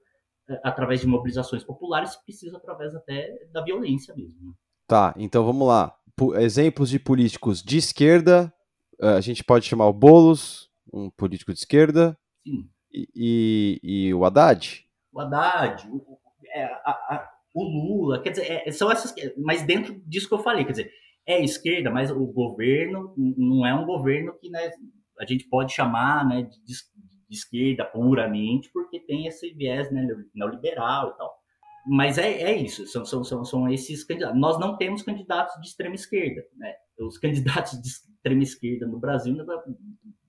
é, 0.49 0.59
através 0.63 1.01
de 1.01 1.07
mobilizações 1.07 1.63
populares, 1.63 2.11
se 2.11 2.23
precisa 2.23 2.57
através 2.57 2.95
até 2.95 3.47
da 3.51 3.61
violência 3.61 4.15
mesmo. 4.15 4.47
Né? 4.47 4.53
Tá, 4.87 5.13
então 5.17 5.45
vamos 5.45 5.67
lá. 5.67 5.95
P 6.15 6.25
exemplos 6.41 6.89
de 6.89 6.99
políticos 6.99 7.61
de 7.61 7.77
esquerda, 7.77 8.53
é, 9.01 9.09
a 9.09 9.21
gente 9.21 9.43
pode 9.43 9.65
chamar 9.65 9.87
o 9.87 9.93
Boulos, 9.93 10.69
um 10.93 11.09
político 11.09 11.51
de 11.51 11.59
esquerda, 11.59 12.17
Sim. 12.45 12.69
E, 12.91 13.09
e, 13.15 13.79
e 13.83 14.13
o 14.13 14.23
Haddad? 14.23 14.85
O 15.11 15.19
Haddad, 15.19 15.87
o, 15.89 16.19
é, 16.45 16.65
a, 16.65 16.91
a, 16.91 17.31
o 17.53 17.63
Lula, 17.63 18.21
quer 18.21 18.29
dizer, 18.31 18.63
é, 18.65 18.71
são 18.71 18.91
essas, 18.91 19.13
mas 19.37 19.63
dentro 19.63 19.99
disso 20.05 20.27
que 20.27 20.33
eu 20.33 20.39
falei, 20.39 20.63
quer 20.63 20.71
dizer, 20.71 20.91
é 21.25 21.41
esquerda, 21.43 21.89
mas 21.89 22.11
o 22.11 22.25
governo 22.25 23.13
não 23.17 23.65
é 23.65 23.73
um 23.73 23.85
governo 23.85 24.33
que 24.39 24.49
né, 24.49 24.71
a 25.19 25.25
gente 25.25 25.47
pode 25.49 25.73
chamar 25.73 26.27
né, 26.27 26.43
de, 26.43 26.59
de 26.65 27.35
esquerda 27.35 27.85
puramente, 27.85 28.69
porque 28.73 28.99
tem 28.99 29.27
esse 29.27 29.53
viés 29.53 29.91
né, 29.91 30.05
neoliberal 30.33 31.11
e 31.11 31.17
tal. 31.17 31.43
Mas 31.85 32.17
é, 32.17 32.41
é 32.41 32.55
isso, 32.55 32.85
são, 32.87 33.03
são, 33.03 33.23
são, 33.23 33.43
são 33.43 33.69
esses 33.69 34.03
candidatos. 34.03 34.39
Nós 34.39 34.59
não 34.59 34.77
temos 34.77 35.01
candidatos 35.01 35.59
de 35.61 35.67
extrema 35.67 35.95
esquerda. 35.95 36.41
Né? 36.55 36.73
Os 36.99 37.17
candidatos 37.17 37.81
de 37.81 37.87
extrema 37.87 38.43
esquerda 38.43 38.87
no 38.87 38.99
Brasil 38.99 39.35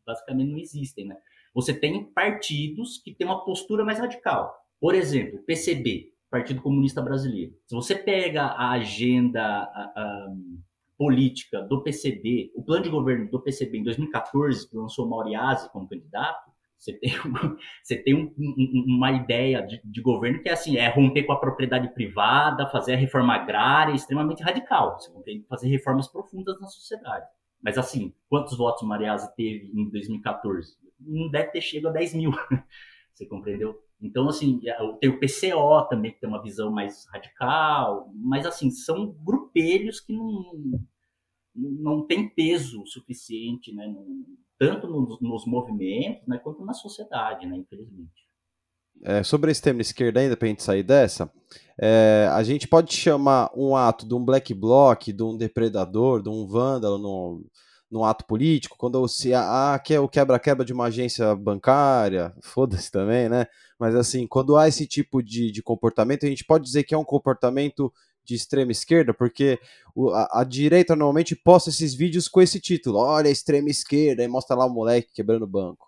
basicamente 0.05 0.51
não 0.51 0.59
existem. 0.59 1.07
Né? 1.07 1.17
Você 1.55 1.73
tem 1.73 2.13
partidos 2.13 2.99
que 2.99 3.15
têm 3.15 3.27
uma 3.27 3.45
postura 3.45 3.85
mais 3.85 3.99
radical. 3.99 4.53
Por 4.81 4.95
exemplo, 4.95 5.43
PCB, 5.45 6.13
Partido 6.29 6.61
Comunista 6.61 7.01
Brasileiro. 7.01 7.55
Se 7.67 7.75
você 7.75 7.95
pega 7.95 8.43
a 8.43 8.73
agenda 8.73 9.41
a, 9.41 9.93
a, 9.97 10.35
política 10.97 11.61
do 11.63 11.83
PCB, 11.83 12.53
o 12.55 12.63
plano 12.63 12.85
de 12.85 12.91
governo 12.91 13.31
do 13.31 13.41
PCB 13.41 13.79
em 13.79 13.85
2014, 13.85 14.69
que 14.69 14.77
lançou 14.77 15.09
Mauriase 15.09 15.71
como 15.71 15.89
candidato, 15.89 16.53
você 16.79 16.93
tem, 16.93 17.13
você 17.83 17.97
tem 17.97 18.15
um, 18.15 18.35
um, 18.39 18.85
uma 18.97 19.13
ideia 19.13 19.63
de, 19.63 19.81
de, 19.83 20.03
governo 20.03 20.43
que 20.43 20.49
é 20.49 20.53
assim, 20.53 20.77
é 20.77 20.89
romper 20.89 21.25
com 21.25 21.33
a 21.33 21.41
propriedade 21.41 21.93
privada, 21.95 22.69
fazer 22.69 22.95
a 22.95 22.99
reforma 22.99 23.35
agrária, 23.35 23.95
extremamente 23.95 24.43
radical. 24.43 24.99
Você 24.99 25.11
tem 25.23 25.43
fazer 25.49 25.69
reformas 25.69 26.09
profundas 26.09 26.61
na 26.61 26.67
sociedade. 26.67 27.27
Mas 27.63 27.79
assim, 27.79 28.15
quantos 28.29 28.57
votos 28.57 28.87
Mariase 28.87 29.35
teve 29.35 29.73
em 29.75 29.89
2014? 29.91 30.77
Não 31.01 31.31
deve 31.31 31.51
ter 31.53 31.63
chegado 31.63 31.93
a 31.93 31.99
10 31.99 32.15
mil. 32.15 32.33
Você 33.15 33.27
compreendeu? 33.27 33.84
Então, 34.05 34.29
assim, 34.29 34.61
tem 35.01 35.09
o 35.09 35.19
PCO 35.19 35.89
também, 35.89 36.13
que 36.13 36.21
tem 36.21 36.29
uma 36.29 36.43
visão 36.43 36.71
mais 36.71 37.07
radical, 37.07 38.13
mas, 38.15 38.45
assim, 38.45 38.71
são 38.71 39.17
grupelhos 39.25 39.99
que 39.99 40.13
não, 40.13 40.79
não 41.55 42.07
tem 42.07 42.29
peso 42.29 42.87
suficiente, 42.87 43.75
né, 43.75 43.93
tanto 44.59 44.87
nos, 44.87 45.19
nos 45.23 45.47
movimentos, 45.47 46.29
né, 46.29 46.39
quanto 46.39 46.63
na 46.67 46.75
sociedade, 46.75 47.47
né, 47.47 47.57
infelizmente. 47.57 48.29
É, 49.03 49.23
sobre 49.23 49.51
a 49.51 49.53
extrema 49.53 49.81
esquerda 49.81 50.21
ainda, 50.21 50.37
para 50.37 50.49
gente 50.49 50.63
sair 50.63 50.83
dessa, 50.83 51.33
é, 51.81 52.29
a 52.31 52.43
gente 52.43 52.69
pode 52.69 52.95
chamar 52.95 53.51
um 53.57 53.75
ato 53.75 54.07
de 54.07 54.15
um 54.15 54.23
black 54.23 54.53
bloc, 54.53 55.13
de 55.13 55.23
um 55.23 55.35
depredador, 55.35 56.23
de 56.23 56.29
um 56.29 56.47
vândalo 56.47 56.99
no, 56.99 57.47
no 57.91 58.05
ato 58.05 58.25
político, 58.27 58.77
quando 58.77 59.07
se 59.07 59.33
ah, 59.35 59.81
que 59.83 59.95
é 59.95 60.01
o 60.01 60.09
quebra-quebra 60.09 60.65
de 60.65 60.73
uma 60.73 60.87
agência 60.87 61.35
bancária, 61.35 62.35
foda-se 62.43 62.91
também, 62.91 63.29
né? 63.29 63.47
Mas 63.79 63.95
assim, 63.95 64.27
quando 64.27 64.57
há 64.57 64.67
esse 64.67 64.87
tipo 64.87 65.23
de, 65.23 65.51
de 65.51 65.63
comportamento, 65.63 66.27
a 66.27 66.29
gente 66.29 66.45
pode 66.45 66.65
dizer 66.65 66.85
que 66.85 66.95
é 66.95 66.99
um 66.99 67.05
comportamento 67.05 67.93
de 68.25 68.35
extrema 68.35 68.73
esquerda? 68.73 69.13
Porque 69.13 69.59
a, 70.13 70.41
a, 70.41 70.45
direita 70.45 70.97
normalmente 70.97 71.37
posta 71.37 71.71
esses 71.71 71.95
vídeos 71.95 72.27
com 72.27 72.41
esse 72.41 72.61
título: 72.61 72.99
olha, 72.99 73.29
extrema 73.29 73.69
esquerda, 73.69 74.25
e 74.25 74.29
mostra 74.29 74.57
lá 74.57 74.65
o 74.65 74.73
moleque 74.73 75.13
quebrando 75.13 75.43
o 75.43 75.49
banco. 75.49 75.87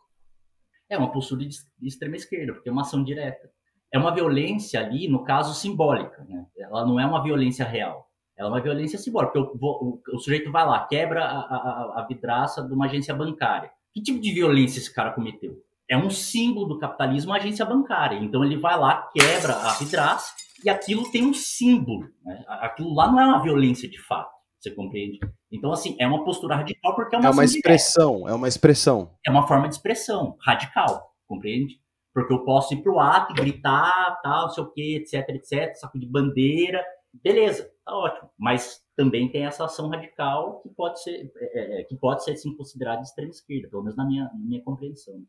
É 0.88 0.96
uma 0.96 1.10
postura 1.10 1.44
de 1.44 1.58
extrema 1.82 2.16
esquerda, 2.16 2.52
porque 2.52 2.68
é 2.68 2.72
uma 2.72 2.82
ação 2.82 3.02
direta. 3.02 3.50
É 3.92 3.98
uma 3.98 4.14
violência 4.14 4.78
ali, 4.80 5.08
no 5.08 5.24
caso, 5.24 5.54
simbólica. 5.54 6.24
Né? 6.28 6.46
Ela 6.58 6.86
não 6.86 7.00
é 7.00 7.06
uma 7.06 7.22
violência 7.22 7.64
real. 7.64 8.08
Ela 8.36 8.48
é 8.48 8.52
uma 8.52 8.60
violência 8.60 8.98
simbólica, 8.98 9.32
porque 9.32 9.58
o, 9.58 9.66
o, 9.66 10.00
o 10.14 10.18
sujeito 10.18 10.52
vai 10.52 10.66
lá, 10.66 10.86
quebra 10.86 11.24
a, 11.24 11.38
a, 11.38 12.00
a 12.00 12.06
vidraça 12.06 12.62
de 12.62 12.72
uma 12.74 12.86
agência 12.86 13.14
bancária. 13.14 13.70
Que 13.94 14.02
tipo 14.02 14.20
de 14.20 14.32
violência 14.32 14.78
esse 14.78 14.92
cara 14.92 15.12
cometeu? 15.12 15.56
É 15.88 15.96
um 15.96 16.10
símbolo 16.10 16.66
do 16.66 16.78
capitalismo 16.78 17.32
a 17.32 17.36
agência 17.36 17.64
bancária. 17.64 18.18
Então 18.18 18.44
ele 18.44 18.58
vai 18.58 18.78
lá, 18.78 19.08
quebra 19.14 19.54
a 19.54 19.72
vidraça 19.74 20.34
e 20.62 20.68
aquilo 20.68 21.10
tem 21.10 21.24
um 21.24 21.32
símbolo. 21.32 22.08
Né? 22.24 22.44
Aquilo 22.46 22.92
lá 22.92 23.10
não 23.10 23.20
é 23.20 23.26
uma 23.26 23.42
violência 23.42 23.88
de 23.88 23.98
fato, 23.98 24.30
você 24.60 24.70
compreende? 24.70 25.18
Então, 25.50 25.72
assim, 25.72 25.96
é 25.98 26.06
uma 26.06 26.24
postura 26.24 26.56
radical 26.56 26.94
porque 26.94 27.16
é 27.16 27.18
uma, 27.18 27.28
é 27.28 27.30
uma 27.30 27.44
expressão, 27.44 28.12
direta. 28.16 28.30
é 28.30 28.34
uma 28.34 28.48
expressão. 28.48 29.10
É 29.26 29.30
uma 29.30 29.46
forma 29.46 29.68
de 29.68 29.76
expressão 29.76 30.36
radical, 30.44 31.14
compreende? 31.26 31.80
Porque 32.12 32.32
eu 32.32 32.44
posso 32.44 32.74
ir 32.74 32.82
pro 32.82 32.98
ato 32.98 33.32
e 33.32 33.36
gritar, 33.36 34.20
tal, 34.22 34.42
não 34.42 34.50
sei 34.50 34.64
o 34.64 34.72
quê, 34.72 35.02
etc, 35.02 35.28
etc, 35.30 35.74
saco 35.76 35.98
de 35.98 36.06
bandeira, 36.06 36.84
beleza, 37.22 37.70
tá 37.84 37.94
ótimo. 37.96 38.30
Mas 38.38 38.82
também 38.96 39.30
tem 39.30 39.44
essa 39.44 39.64
ação 39.64 39.88
radical 39.88 40.60
que 40.62 40.68
pode 40.70 41.02
ser, 41.02 41.30
é, 41.36 41.80
é, 41.80 41.84
que 41.84 41.96
pode 41.96 42.24
ser 42.24 42.36
sim 42.36 42.54
considerada 42.56 43.02
de 43.02 43.08
extrema 43.08 43.30
esquerda, 43.30 43.68
pelo 43.68 43.82
menos 43.82 43.96
na 43.96 44.06
minha, 44.06 44.24
na 44.24 44.38
minha 44.38 44.62
compreensão. 44.62 45.22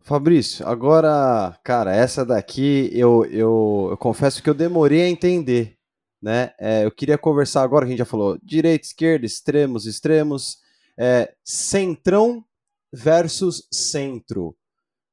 Fabrício, 0.00 0.66
agora, 0.66 1.56
cara, 1.62 1.94
essa 1.94 2.26
daqui 2.26 2.90
eu, 2.92 3.24
eu, 3.26 3.88
eu 3.90 3.96
confesso 3.96 4.42
que 4.42 4.50
eu 4.50 4.54
demorei 4.54 5.02
a 5.02 5.08
entender, 5.08 5.78
né? 6.20 6.52
É, 6.58 6.84
eu 6.84 6.90
queria 6.90 7.16
conversar 7.16 7.62
agora, 7.62 7.84
a 7.84 7.88
gente 7.88 7.98
já 7.98 8.04
falou 8.04 8.36
direita, 8.42 8.84
esquerda, 8.84 9.24
extremos, 9.24 9.86
extremos, 9.86 10.58
é, 10.98 11.32
centrão 11.44 12.44
versus 12.92 13.68
centro. 13.72 14.56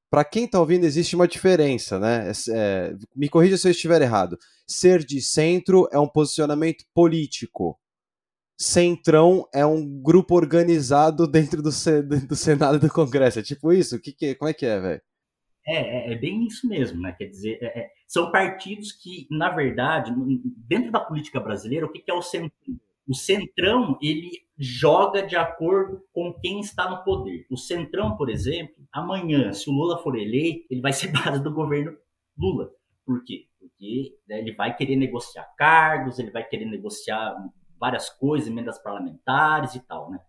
Para 0.09 0.25
quem 0.25 0.45
está 0.45 0.59
ouvindo, 0.59 0.85
existe 0.85 1.15
uma 1.15 1.27
diferença, 1.27 1.99
né? 1.99 2.31
É, 2.49 2.95
me 3.15 3.29
corrija 3.29 3.57
se 3.57 3.67
eu 3.67 3.71
estiver 3.71 4.01
errado. 4.01 4.37
Ser 4.67 5.05
de 5.05 5.21
centro 5.21 5.87
é 5.91 5.99
um 5.99 6.07
posicionamento 6.07 6.83
político. 6.93 7.79
Centrão 8.57 9.47
é 9.53 9.65
um 9.65 9.85
grupo 10.01 10.35
organizado 10.35 11.27
dentro 11.27 11.61
do, 11.61 11.69
do 12.27 12.35
Senado 12.35 12.77
e 12.77 12.79
do 12.79 12.89
Congresso. 12.91 13.39
É 13.39 13.43
tipo 13.43 13.71
isso? 13.71 13.99
Que 14.01 14.11
que, 14.11 14.35
como 14.35 14.49
é 14.49 14.53
que 14.53 14.65
é, 14.65 14.79
velho? 14.79 15.01
É, 15.67 16.11
é, 16.11 16.13
é, 16.13 16.15
bem 16.15 16.45
isso 16.47 16.67
mesmo, 16.67 16.99
né? 16.99 17.13
Quer 17.17 17.27
dizer, 17.27 17.59
é, 17.61 17.81
é, 17.81 17.89
são 18.07 18.31
partidos 18.31 18.91
que, 18.91 19.27
na 19.29 19.51
verdade, 19.51 20.11
dentro 20.67 20.91
da 20.91 20.99
política 20.99 21.39
brasileira, 21.39 21.85
o 21.85 21.91
que, 21.91 21.99
que 21.99 22.09
é 22.09 22.13
o 22.13 22.23
centrão? 22.23 22.79
O 23.09 23.15
centrão, 23.15 23.97
ele 23.99 24.29
joga 24.55 25.25
de 25.25 25.35
acordo 25.35 25.99
com 26.13 26.31
quem 26.31 26.59
está 26.59 26.87
no 26.87 27.03
poder. 27.03 27.47
O 27.49 27.57
centrão, 27.57 28.15
por 28.15 28.29
exemplo, 28.29 28.75
amanhã, 28.91 29.51
se 29.51 29.67
o 29.67 29.73
Lula 29.73 29.97
for 30.03 30.15
eleito, 30.15 30.67
ele 30.69 30.79
vai 30.79 30.93
ser 30.93 31.07
base 31.25 31.41
do 31.41 31.51
governo 31.51 31.97
Lula. 32.37 32.69
Por 33.03 33.23
quê? 33.23 33.47
Porque 33.59 34.15
né, 34.27 34.37
ele 34.37 34.53
vai 34.53 34.75
querer 34.75 34.95
negociar 34.95 35.43
cargos, 35.57 36.19
ele 36.19 36.29
vai 36.29 36.43
querer 36.43 36.65
negociar 36.65 37.35
várias 37.79 38.11
coisas, 38.11 38.47
emendas 38.47 38.77
parlamentares 38.77 39.73
e 39.73 39.79
tal, 39.87 40.11
né? 40.11 40.19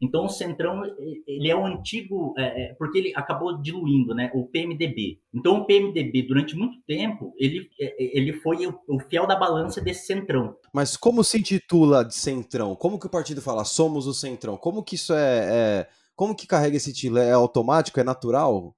Então 0.00 0.26
o 0.26 0.28
Centrão 0.28 0.82
ele 1.26 1.50
é 1.50 1.56
o 1.56 1.66
antigo, 1.66 2.34
é, 2.38 2.70
é 2.70 2.74
porque 2.74 2.98
ele 2.98 3.12
acabou 3.16 3.60
diluindo, 3.60 4.14
né? 4.14 4.30
O 4.34 4.46
PMDB. 4.46 5.18
Então 5.34 5.58
o 5.58 5.66
PMDB 5.66 6.22
durante 6.22 6.56
muito 6.56 6.80
tempo 6.86 7.34
ele, 7.36 7.68
é, 7.80 8.18
ele 8.18 8.32
foi 8.34 8.66
o, 8.66 8.78
o, 8.88 9.00
fiel 9.00 9.26
da 9.26 9.36
balança 9.36 9.80
desse 9.80 10.06
Centrão. 10.06 10.56
Mas 10.72 10.96
como 10.96 11.24
se 11.24 11.38
intitula 11.38 12.04
de 12.04 12.14
Centrão? 12.14 12.76
Como 12.76 12.98
que 12.98 13.06
o 13.06 13.10
partido 13.10 13.42
fala 13.42 13.64
somos 13.64 14.06
o 14.06 14.14
Centrão? 14.14 14.56
Como 14.56 14.84
que 14.84 14.94
isso 14.94 15.12
é, 15.12 15.48
é 15.50 15.88
como 16.14 16.34
que 16.34 16.46
carrega 16.46 16.76
esse 16.76 16.92
título? 16.92 17.18
É 17.18 17.32
automático? 17.32 17.98
É 17.98 18.04
natural? 18.04 18.74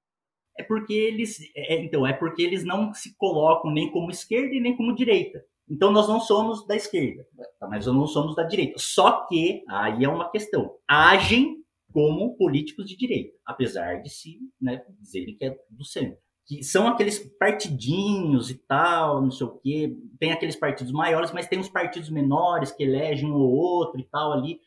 É 0.59 0.63
porque 0.63 0.93
eles, 0.93 1.39
é, 1.57 1.83
então 1.83 2.07
é 2.07 2.13
porque 2.13 2.43
eles 2.43 2.65
não 2.65 2.93
se 2.93 3.17
colocam 3.17 3.73
nem 3.73 3.91
como 3.91 4.11
esquerda 4.11 4.55
e 4.55 4.61
nem 4.61 4.77
como 4.77 4.95
direita. 4.95 5.43
Então 5.71 5.93
nós 5.93 6.09
não 6.09 6.19
somos 6.19 6.67
da 6.67 6.75
esquerda, 6.75 7.25
mas 7.61 7.87
nós 7.87 7.95
não 7.95 8.07
somos 8.07 8.35
da 8.35 8.43
direita. 8.43 8.75
Só 8.77 9.25
que 9.27 9.63
aí 9.69 10.05
é 10.05 10.09
uma 10.09 10.29
questão. 10.29 10.75
Agem 10.89 11.59
como 11.93 12.37
políticos 12.37 12.87
de 12.89 12.97
direita, 12.97 13.37
apesar 13.47 14.03
de 14.03 14.11
se 14.11 14.39
né, 14.61 14.83
dizerem 14.99 15.37
que 15.37 15.45
é 15.45 15.57
do 15.71 15.85
centro. 15.85 16.19
Que 16.45 16.65
são 16.65 16.89
aqueles 16.89 17.21
partidinhos 17.39 18.51
e 18.51 18.57
tal, 18.57 19.23
não 19.23 19.31
sei 19.31 19.47
o 19.47 19.59
quê. 19.59 19.97
Tem 20.19 20.33
aqueles 20.33 20.57
partidos 20.57 20.93
maiores, 20.93 21.31
mas 21.31 21.47
tem 21.47 21.61
os 21.61 21.69
partidos 21.69 22.11
menores 22.11 22.73
que 22.73 22.83
elegem 22.83 23.31
um 23.31 23.37
ou 23.37 23.53
outro 23.53 24.01
e 24.01 24.05
tal 24.05 24.33
ali. 24.33 24.61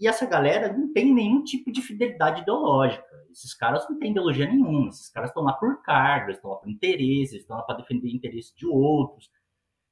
E 0.00 0.06
essa 0.06 0.24
galera 0.24 0.72
não 0.72 0.92
tem 0.92 1.12
nenhum 1.12 1.42
tipo 1.42 1.72
de 1.72 1.82
fidelidade 1.82 2.42
ideológica. 2.42 3.04
Esses 3.32 3.52
caras 3.52 3.84
não 3.90 3.98
têm 3.98 4.12
ideologia 4.12 4.46
nenhuma. 4.46 4.88
Esses 4.88 5.08
caras 5.08 5.30
estão 5.30 5.42
lá 5.42 5.52
por 5.52 5.82
cargos, 5.82 6.36
estão 6.36 6.52
lá 6.52 6.56
por 6.58 6.70
interesses, 6.70 7.40
estão 7.40 7.56
lá 7.56 7.64
para 7.64 7.78
defender 7.78 8.14
interesses 8.14 8.54
de 8.54 8.66
outros 8.68 9.28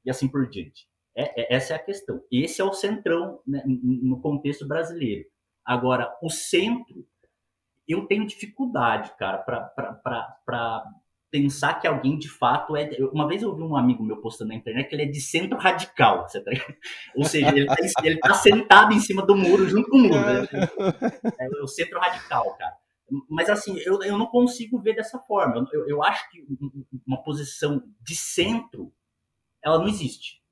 e 0.05 0.11
assim 0.11 0.29
por 0.29 0.49
diante. 0.49 0.87
É, 1.17 1.43
é, 1.43 1.57
essa 1.57 1.75
é 1.75 1.77
a 1.77 1.83
questão. 1.83 2.23
Esse 2.31 2.61
é 2.61 2.65
o 2.65 2.73
centrão 2.73 3.41
né, 3.47 3.63
no 3.67 4.21
contexto 4.21 4.67
brasileiro. 4.67 5.25
Agora, 5.65 6.13
o 6.23 6.31
centro, 6.31 7.07
eu 7.87 8.07
tenho 8.07 8.27
dificuldade, 8.27 9.13
cara, 9.19 9.39
para 9.39 10.85
pensar 11.31 11.75
que 11.81 11.87
alguém 11.87 12.19
de 12.19 12.29
fato 12.29 12.77
é. 12.77 12.91
Uma 13.13 13.29
vez 13.29 13.43
eu 13.43 13.51
ouvi 13.51 13.63
um 13.63 13.77
amigo 13.77 14.05
meu 14.05 14.21
postando 14.21 14.49
na 14.49 14.57
internet 14.57 14.89
que 14.89 14.95
ele 14.95 15.05
é 15.05 15.07
de 15.07 15.21
centro 15.21 15.59
radical, 15.59 16.27
tá... 16.27 16.41
ou 17.17 17.25
seja, 17.25 17.49
ele 17.49 17.67
está 17.67 18.29
tá 18.29 18.35
sentado 18.35 18.93
em 18.93 19.01
cima 19.01 19.25
do 19.25 19.37
muro 19.37 19.69
junto 19.69 19.89
com 19.89 19.97
o 19.97 20.01
muro. 20.01 20.21
Né? 20.21 20.49
É 21.39 21.49
o 21.63 21.67
centro 21.67 21.99
radical, 22.01 22.57
cara. 22.57 22.77
Mas 23.29 23.49
assim, 23.51 23.79
eu, 23.81 24.03
eu 24.03 24.17
não 24.17 24.27
consigo 24.27 24.81
ver 24.81 24.95
dessa 24.95 25.19
forma. 25.19 25.67
Eu, 25.73 25.89
eu 25.89 26.03
acho 26.03 26.31
que 26.31 26.45
uma 27.07 27.23
posição 27.23 27.83
de 28.01 28.17
centro 28.17 28.93
ela 29.65 29.79
não 29.79 29.89
existe. 29.89 30.43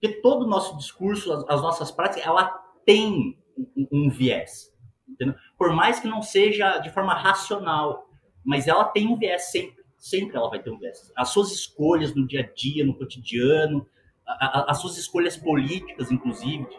Porque 0.00 0.20
todo 0.20 0.44
o 0.44 0.48
nosso 0.48 0.76
discurso, 0.76 1.32
as, 1.32 1.44
as 1.48 1.62
nossas 1.62 1.90
práticas, 1.90 2.26
ela 2.26 2.46
tem 2.84 3.38
um, 3.56 3.88
um 3.92 4.10
viés. 4.10 4.72
Entendeu? 5.08 5.34
Por 5.56 5.72
mais 5.72 6.00
que 6.00 6.08
não 6.08 6.20
seja 6.22 6.78
de 6.78 6.90
forma 6.90 7.14
racional, 7.14 8.08
mas 8.44 8.66
ela 8.66 8.84
tem 8.84 9.08
um 9.08 9.16
viés 9.16 9.50
sempre. 9.50 9.84
Sempre 9.96 10.36
ela 10.36 10.50
vai 10.50 10.62
ter 10.62 10.70
um 10.70 10.78
viés. 10.78 11.10
As 11.16 11.30
suas 11.30 11.50
escolhas 11.50 12.14
no 12.14 12.26
dia 12.26 12.40
a 12.40 12.54
dia, 12.54 12.84
no 12.84 12.96
cotidiano, 12.96 13.86
a, 14.26 14.60
a, 14.60 14.70
as 14.70 14.80
suas 14.80 14.98
escolhas 14.98 15.36
políticas, 15.36 16.10
inclusive, 16.10 16.64
de 16.68 16.78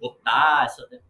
votar, 0.00 0.66
essa, 0.66 0.86
né? 0.90 1.00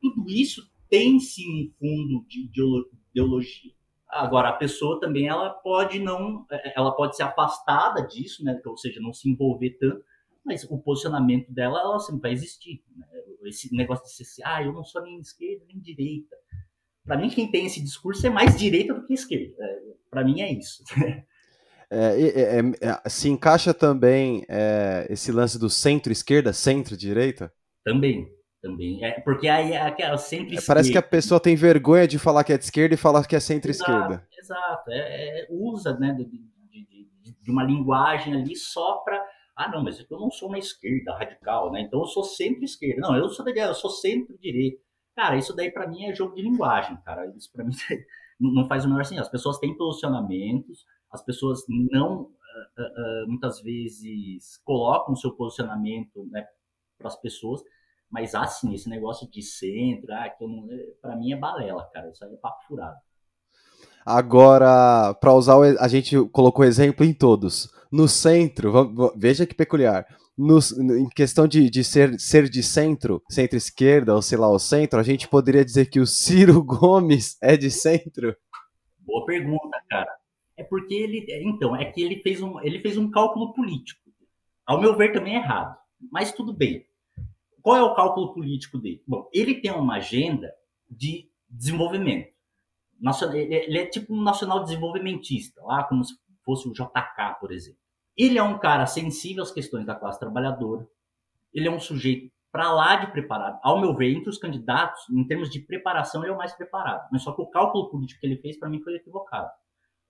tudo 0.00 0.28
isso 0.28 0.70
tem 0.88 1.18
sim 1.18 1.48
um 1.48 1.72
fundo 1.78 2.26
de 2.28 2.44
ideologia. 2.44 3.72
Agora, 4.08 4.50
a 4.50 4.52
pessoa 4.52 5.00
também 5.00 5.26
ela 5.26 5.50
pode 5.50 5.98
não, 5.98 6.46
é, 6.50 6.78
ela 6.78 6.92
pode 6.94 7.16
ser 7.16 7.24
afastada 7.24 8.06
disso, 8.06 8.44
né? 8.44 8.60
Ou 8.64 8.76
seja, 8.76 9.00
não 9.00 9.12
se 9.12 9.28
envolver 9.28 9.76
tanto, 9.78 10.02
mas 10.44 10.64
o 10.64 10.78
posicionamento 10.78 11.52
dela 11.52 11.80
ela 11.80 11.98
sempre 11.98 12.22
vai 12.22 12.32
existir. 12.32 12.82
Né? 12.96 13.06
Esse 13.44 13.74
negócio 13.74 14.04
de 14.04 14.12
ser 14.12 14.22
assim, 14.22 14.42
ah, 14.44 14.62
eu 14.62 14.72
não 14.72 14.84
sou 14.84 15.02
nem 15.02 15.18
esquerda 15.18 15.64
nem 15.66 15.80
direita. 15.80 16.36
Para 17.04 17.16
mim, 17.16 17.28
quem 17.28 17.50
tem 17.50 17.66
esse 17.66 17.82
discurso 17.82 18.26
é 18.26 18.30
mais 18.30 18.56
direita 18.56 18.94
do 18.94 19.04
que 19.06 19.14
esquerda. 19.14 19.54
É, 19.58 19.80
Para 20.10 20.24
mim 20.24 20.40
é 20.40 20.52
isso. 20.52 20.82
É, 21.88 22.20
é, 22.20 22.58
é, 22.58 23.08
se 23.08 23.28
encaixa 23.28 23.72
também 23.72 24.44
é, 24.48 25.06
esse 25.08 25.30
lance 25.30 25.56
do 25.56 25.70
centro-esquerda, 25.70 26.52
centro-direita? 26.52 27.52
Também, 27.84 28.28
também. 28.66 29.04
É, 29.04 29.20
porque 29.20 29.48
aí 29.48 29.72
é 29.72 29.80
aquela 29.80 30.18
sempre 30.18 30.56
é, 30.56 30.60
Parece 30.66 30.90
que 30.90 30.98
a 30.98 31.02
pessoa 31.02 31.38
tem 31.38 31.54
vergonha 31.54 32.06
de 32.06 32.18
falar 32.18 32.42
que 32.42 32.52
é 32.52 32.58
de 32.58 32.64
esquerda 32.64 32.94
e 32.94 32.98
falar 32.98 33.24
que 33.26 33.36
é 33.36 33.40
centro-esquerda. 33.40 34.26
Exato, 34.36 34.90
exato. 34.90 34.90
É, 34.90 35.40
é, 35.40 35.46
usa 35.50 35.96
né, 35.98 36.12
de, 36.12 36.24
de, 36.24 36.38
de, 37.22 37.36
de, 37.42 37.50
uma 37.50 37.64
linguagem 37.64 38.34
ali 38.34 38.56
só 38.56 38.98
para. 38.98 39.24
Ah, 39.56 39.70
não, 39.70 39.82
mas 39.82 39.98
eu 39.98 40.18
não 40.18 40.30
sou 40.30 40.48
uma 40.48 40.58
esquerda 40.58 41.16
radical, 41.16 41.72
né? 41.72 41.80
Então 41.80 42.00
eu 42.00 42.06
sou 42.06 42.24
centro-esquerda. 42.24 43.00
Não, 43.00 43.16
eu 43.16 43.28
sou, 43.28 43.46
eu 43.48 43.74
sou 43.74 43.90
centro-direita. 43.90 44.82
Cara, 45.14 45.36
isso 45.36 45.54
daí 45.54 45.70
para 45.70 45.88
mim 45.88 46.04
é 46.04 46.14
jogo 46.14 46.34
de 46.34 46.42
linguagem, 46.42 46.96
cara. 47.04 47.26
Isso 47.34 47.50
para 47.52 47.64
mim 47.64 47.72
não 48.38 48.66
faz 48.66 48.84
o 48.84 48.88
menor 48.88 49.04
sentido. 49.04 49.22
As 49.22 49.30
pessoas 49.30 49.58
têm 49.58 49.76
posicionamentos, 49.76 50.84
as 51.10 51.24
pessoas 51.24 51.60
não, 51.68 52.22
uh, 52.22 52.26
uh, 52.26 53.28
muitas 53.28 53.62
vezes, 53.62 54.58
colocam 54.62 55.14
o 55.14 55.16
seu 55.16 55.32
posicionamento 55.32 56.26
né, 56.30 56.46
para 56.98 57.08
as 57.08 57.18
pessoas 57.18 57.62
mas 58.16 58.34
assim, 58.34 58.72
esse 58.72 58.88
negócio 58.88 59.30
de 59.30 59.42
centro, 59.42 60.10
ah, 60.14 60.30
que 60.30 60.46
não, 60.46 60.66
pra 61.02 61.14
mim 61.16 61.32
é 61.32 61.36
balela, 61.36 61.86
cara. 61.92 62.08
Isso 62.08 62.24
aí 62.24 62.32
é 62.32 62.36
papo 62.38 62.64
furado. 62.66 62.96
Agora, 64.06 65.12
para 65.20 65.34
usar, 65.34 65.54
o, 65.56 65.62
a 65.78 65.86
gente 65.86 66.16
colocou 66.30 66.64
exemplo 66.64 67.04
em 67.04 67.12
todos. 67.12 67.70
No 67.92 68.08
centro, 68.08 68.72
vamos, 68.72 69.12
veja 69.14 69.44
que 69.44 69.54
peculiar. 69.54 70.06
No, 70.34 70.58
em 70.98 71.10
questão 71.10 71.46
de, 71.46 71.68
de 71.68 71.84
ser, 71.84 72.18
ser 72.18 72.48
de 72.48 72.62
centro, 72.62 73.22
centro-esquerda, 73.28 74.14
ou 74.14 74.22
sei 74.22 74.38
lá, 74.38 74.48
o 74.48 74.58
centro, 74.58 74.98
a 74.98 75.02
gente 75.02 75.28
poderia 75.28 75.62
dizer 75.62 75.90
que 75.90 76.00
o 76.00 76.06
Ciro 76.06 76.64
Gomes 76.64 77.36
é 77.42 77.54
de 77.54 77.70
centro? 77.70 78.34
Boa 79.00 79.26
pergunta, 79.26 79.78
cara. 79.90 80.10
É 80.56 80.64
porque 80.64 80.94
ele. 80.94 81.26
Então, 81.42 81.76
é 81.76 81.84
que 81.84 82.02
ele 82.02 82.22
fez 82.22 82.40
um, 82.40 82.58
ele 82.62 82.80
fez 82.80 82.96
um 82.96 83.10
cálculo 83.10 83.52
político. 83.52 84.00
Ao 84.64 84.80
meu 84.80 84.96
ver, 84.96 85.12
também 85.12 85.34
é 85.34 85.36
errado 85.36 85.76
Mas 86.10 86.32
tudo 86.32 86.54
bem. 86.54 86.86
Qual 87.66 87.76
é 87.76 87.82
o 87.82 87.96
cálculo 87.96 88.32
político 88.32 88.78
dele? 88.78 89.02
Bom, 89.04 89.28
ele 89.32 89.60
tem 89.60 89.72
uma 89.72 89.96
agenda 89.96 90.54
de 90.88 91.28
desenvolvimento. 91.50 92.32
Ele 93.34 93.76
é 93.76 93.86
tipo 93.86 94.14
um 94.14 94.22
nacional 94.22 94.62
desenvolvimentista, 94.62 95.60
lá 95.64 95.82
como 95.82 96.04
se 96.04 96.14
fosse 96.44 96.68
o 96.68 96.72
JK, 96.72 97.40
por 97.40 97.50
exemplo. 97.50 97.80
Ele 98.16 98.38
é 98.38 98.42
um 98.44 98.56
cara 98.56 98.86
sensível 98.86 99.42
às 99.42 99.50
questões 99.50 99.84
da 99.84 99.96
classe 99.96 100.20
trabalhadora. 100.20 100.86
Ele 101.52 101.66
é 101.66 101.70
um 101.72 101.80
sujeito 101.80 102.32
para 102.52 102.70
lá 102.70 103.04
de 103.04 103.10
preparado. 103.10 103.58
Ao 103.64 103.80
meu 103.80 103.96
ver, 103.96 104.12
entre 104.12 104.30
os 104.30 104.38
candidatos, 104.38 105.02
em 105.10 105.26
termos 105.26 105.50
de 105.50 105.58
preparação, 105.58 106.22
ele 106.22 106.30
é 106.30 106.34
o 106.36 106.38
mais 106.38 106.52
preparado. 106.52 107.08
Mas 107.10 107.22
só 107.22 107.32
que 107.32 107.42
o 107.42 107.50
cálculo 107.50 107.90
político 107.90 108.20
que 108.20 108.28
ele 108.28 108.36
fez, 108.36 108.56
para 108.56 108.68
mim, 108.68 108.80
foi 108.80 108.94
equivocado. 108.94 109.50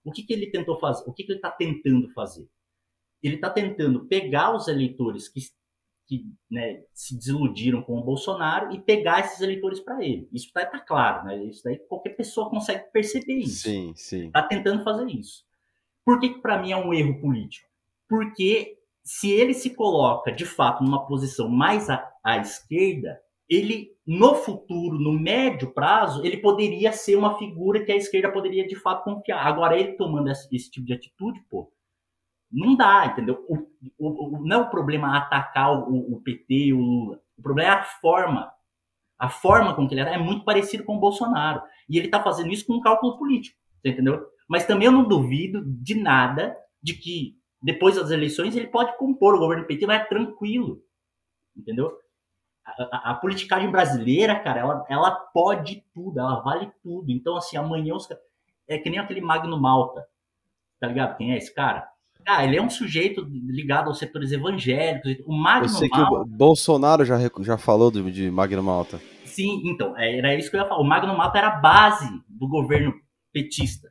O 0.05 0.13
que, 0.13 0.23
que 0.23 0.35
ele 0.35 0.51
tentou 0.51 0.79
fazer? 0.79 1.09
O 1.09 1.13
que, 1.15 1.25
que 1.25 1.33
ele 1.33 1.39
está 1.39 1.51
tentando 1.51 2.11
fazer? 2.11 2.47
Ele 3.23 3.37
está 3.37 3.49
tentando 3.49 4.05
pegar 4.05 4.55
os 4.55 4.69
eleitores 4.69 5.27
que, 5.27 5.41
que 6.07 6.25
né, 6.51 6.83
se 6.93 7.17
desiludiram 7.17 7.83
com 7.83 7.99
o 7.99 8.05
Bolsonaro 8.05 8.73
e 8.73 8.81
pegar 8.81 9.21
esses 9.21 9.41
eleitores 9.41 9.81
para 9.81 10.05
ele. 10.05 10.29
Isso 10.33 10.47
está 10.47 10.65
tá 10.65 10.79
claro, 10.79 11.27
né? 11.27 11.45
Isso 11.45 11.65
daí 11.65 11.79
qualquer 11.79 12.11
pessoa 12.11 12.49
consegue 12.49 12.85
perceber 12.93 13.35
isso. 13.35 13.69
Sim, 13.69 13.93
sim. 13.97 14.27
Está 14.27 14.43
tentando 14.43 14.85
fazer 14.85 15.07
isso. 15.07 15.45
Por 16.05 16.21
que, 16.21 16.31
que 16.31 16.41
para 16.41 16.61
mim 16.61 16.71
é 16.71 16.77
um 16.77 16.95
erro 16.95 17.21
político? 17.21 17.69
Porque 18.09 18.79
se 19.03 19.31
ele 19.31 19.55
se 19.55 19.71
coloca 19.71 20.31
de 20.31 20.45
fato 20.45 20.85
numa 20.85 21.07
posição 21.07 21.49
mais 21.49 21.91
à, 21.91 22.09
à 22.23 22.39
esquerda, 22.39 23.21
ele 23.49 23.97
no 24.07 24.37
futuro, 24.37 24.99
no 25.01 25.13
médio 25.13 25.73
prazo, 25.73 26.25
ele 26.25 26.37
poderia 26.37 26.93
ser 26.93 27.17
uma 27.17 27.37
figura 27.37 27.85
que 27.85 27.91
a 27.91 27.97
esquerda 27.97 28.31
poderia 28.31 28.67
de 28.67 28.77
fato 28.77 29.03
confiar. 29.03 29.45
Agora, 29.45 29.79
ele 29.79 29.95
tomando 29.95 30.31
esse, 30.31 30.49
esse 30.55 30.71
tipo 30.71 30.87
de 30.87 30.93
atitude, 30.93 31.41
pô, 31.51 31.73
não 32.51 32.77
dá, 32.77 33.07
entendeu? 33.07 33.45
O, 33.49 33.57
o, 33.99 34.39
o, 34.39 34.47
não 34.47 34.57
é 34.57 34.61
o 34.63 34.71
problema 34.71 35.17
atacar 35.17 35.73
o, 35.73 36.21
PT 36.25 36.73
o 36.73 36.81
Lula. 36.81 37.21
O 37.37 37.43
problema 37.43 37.71
é 37.71 37.73
a 37.75 37.83
forma. 37.83 38.53
A 39.19 39.29
forma 39.29 39.75
com 39.75 39.89
que 39.89 39.95
ele 39.95 40.03
é 40.03 40.19
muito 40.19 40.45
parecido 40.45 40.85
com 40.85 40.97
o 40.97 41.01
Bolsonaro. 41.01 41.63
E 41.89 41.97
ele 41.97 42.07
está 42.07 42.23
fazendo 42.23 42.53
isso 42.53 42.67
com 42.67 42.75
um 42.75 42.81
cálculo 42.81 43.19
político, 43.19 43.59
entendeu? 43.85 44.27
Mas 44.49 44.67
também 44.67 44.87
eu 44.87 44.93
não 44.93 45.09
duvido 45.09 45.63
de 45.65 45.95
nada 45.95 46.57
de 46.83 46.95
que 46.95 47.37
depois 47.63 47.97
das 47.97 48.11
eleições 48.11 48.55
ele 48.55 48.69
pode 48.69 48.97
compor 48.99 49.35
o 49.35 49.39
governo 49.39 49.67
PT, 49.67 49.87
mas 49.87 50.03
é 50.03 50.05
tranquilo, 50.05 50.83
entendeu? 51.57 51.93
A, 52.65 52.83
a, 52.83 53.11
a, 53.11 53.15
politicagem 53.15 53.71
brasileira, 53.71 54.39
cara, 54.39 54.61
ela, 54.61 54.87
ela 54.89 55.11
pode 55.11 55.85
tudo, 55.95 56.21
ela 56.21 56.41
vale 56.41 56.71
tudo. 56.83 57.11
Então, 57.11 57.37
assim, 57.37 57.57
amanhã 57.57 57.95
os 57.95 58.09
É 58.69 58.79
que 58.79 58.91
nem 58.91 58.99
aquele 58.99 59.21
Magno 59.21 59.59
Malta. 59.61 60.07
Tá 60.79 60.89
ligado? 60.89 61.17
Quem 61.17 61.33
é 61.33 61.37
esse 61.37 61.55
cara? 61.55 61.89
Ah, 62.27 62.45
ele 62.45 62.57
é 62.57 62.63
um 62.63 62.69
sujeito 62.69 63.27
ligado 63.47 63.89
aos 63.89 63.99
setores 63.99 64.33
evangélicos. 64.33 65.17
O 65.25 65.35
Magno 65.35 65.67
Eu 65.67 65.69
sei 65.69 65.89
Malta... 65.89 66.07
que 66.07 66.15
o 66.15 66.25
Bolsonaro 66.25 67.05
já, 67.05 67.19
já 67.41 67.57
falou 67.57 67.91
de, 67.91 68.11
de 68.11 68.31
Magno 68.31 68.63
Malta. 68.63 69.01
Sim, 69.25 69.63
então, 69.65 69.97
é, 69.97 70.19
era 70.19 70.35
isso 70.35 70.51
que 70.51 70.57
eu 70.57 70.61
ia 70.61 70.69
falar. 70.69 70.81
O 70.81 70.85
Magno 70.85 71.17
Malta 71.17 71.39
era 71.39 71.49
a 71.49 71.61
base 71.61 72.09
do 72.29 72.49
governo 72.49 72.93
petista 73.33 73.89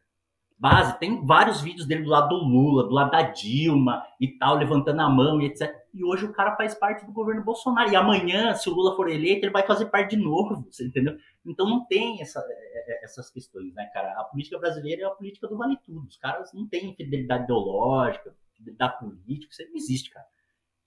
base. 0.65 0.97
Tem 0.97 1.23
vários 1.23 1.62
vídeos 1.62 1.86
dele 1.86 2.04
do 2.04 2.10
lado 2.10 2.30
do 2.30 2.43
Lula, 2.43 2.86
do 2.86 2.89
lado 2.89 3.12
da 3.12 3.21
Dilma 3.21 4.04
e 4.19 4.28
tal, 4.28 4.56
levantando 4.56 4.99
a 4.99 5.08
mão 5.08 5.39
e 5.39 5.45
etc. 5.45 5.71
E 5.93 6.04
hoje 6.04 6.25
o 6.25 6.34
cara 6.34 6.56
faz 6.56 6.73
parte 6.73 7.06
do 7.06 7.12
governo 7.12 7.43
Bolsonaro. 7.43 7.91
E 7.91 7.95
amanhã, 7.95 8.56
se 8.56 8.67
o 8.67 8.73
Lula 8.73 8.95
for 8.95 9.08
eleito, 9.08 9.45
ele 9.45 9.54
vai 9.54 9.65
fazer 9.65 9.86
parte 9.86 10.15
de 10.15 10.23
novo, 10.23 10.65
você 10.71 10.88
entendeu? 10.88 11.15
Então 11.45 11.69
não 11.69 11.86
tem 11.86 12.19
essa, 12.19 12.39
é, 12.39 12.93
é, 12.93 13.06
essas 13.06 13.30
questões, 13.30 13.75
né, 13.75 13.86
cara? 13.93 14.19
A 14.19 14.23
política 14.23 14.58
brasileira 14.58 15.04
é 15.04 15.06
a 15.06 15.12
política 15.12 15.47
do 15.47 15.56
vale 15.56 15.78
tudo. 15.86 16.08
Os 16.08 16.17
caras 16.17 16.51
não 16.51 16.67
têm 16.67 16.95
fidelidade 16.95 17.43
ideológica, 17.43 18.36
fidelidade 18.56 18.99
política, 18.99 19.51
isso 19.51 19.69
não 19.69 19.75
existe, 19.75 20.10
cara. 20.10 20.25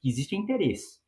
Existe 0.05 0.35
é 0.35 0.39
interesse. 0.39 0.99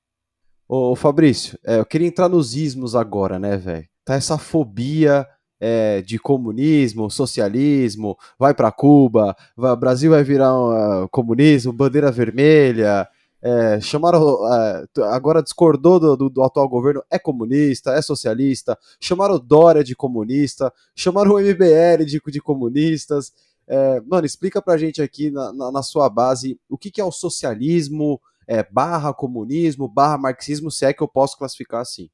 Ô, 0.68 0.94
Fabrício, 0.94 1.59
é, 1.66 1.80
eu 1.80 1.87
queria 1.87 2.06
entrar 2.06 2.28
nos 2.28 2.54
ismos 2.54 2.94
agora, 2.94 3.37
né, 3.37 3.56
velho? 3.56 3.88
Tá 4.04 4.14
essa 4.14 4.38
fobia 4.38 5.26
é, 5.61 6.01
de 6.01 6.18
comunismo, 6.18 7.11
socialismo, 7.11 8.16
vai 8.38 8.55
para 8.55 8.73
Cuba, 8.73 9.37
vai, 9.57 9.77
Brasil 9.77 10.11
vai 10.11 10.25
virar 10.25 10.55
um, 10.59 11.05
uh, 11.05 11.09
comunismo, 11.11 11.73
bandeira 11.73 12.11
vermelha. 12.11 13.07
É, 13.42 13.81
chamaram 13.81 14.23
uh, 14.23 15.05
agora 15.05 15.42
discordou 15.42 15.99
do, 15.99 16.16
do, 16.16 16.31
do, 16.31 16.42
atual 16.42 16.68
governo, 16.68 17.03
é 17.11 17.18
comunista, 17.18 17.92
é 17.92 18.03
socialista, 18.03 18.79
chamaram 18.99 19.38
Dória 19.38 19.83
de 19.83 19.94
comunista, 19.94 20.73
chamaram 20.94 21.33
o 21.33 21.40
MBL 21.40 22.05
de, 22.07 22.20
de 22.27 22.40
comunistas. 22.40 23.33
É, 23.66 24.01
mano, 24.01 24.27
explica 24.27 24.61
pra 24.61 24.77
gente 24.77 25.01
aqui 25.01 25.31
na, 25.31 25.53
na, 25.53 25.70
na 25.73 25.83
sua 25.83 26.09
base 26.09 26.59
o 26.68 26.77
que, 26.77 26.90
que 26.90 27.01
é 27.01 27.05
o 27.05 27.12
socialismo, 27.12 28.20
é, 28.46 28.64
barra 28.64 29.14
comunismo, 29.14 29.88
barra 29.88 30.18
marxismo, 30.18 30.70
se 30.70 30.85
é 30.85 30.92
que 30.92 31.03
eu 31.03 31.09
posso 31.09 31.38
classificar 31.38 31.81
assim. 31.81 32.11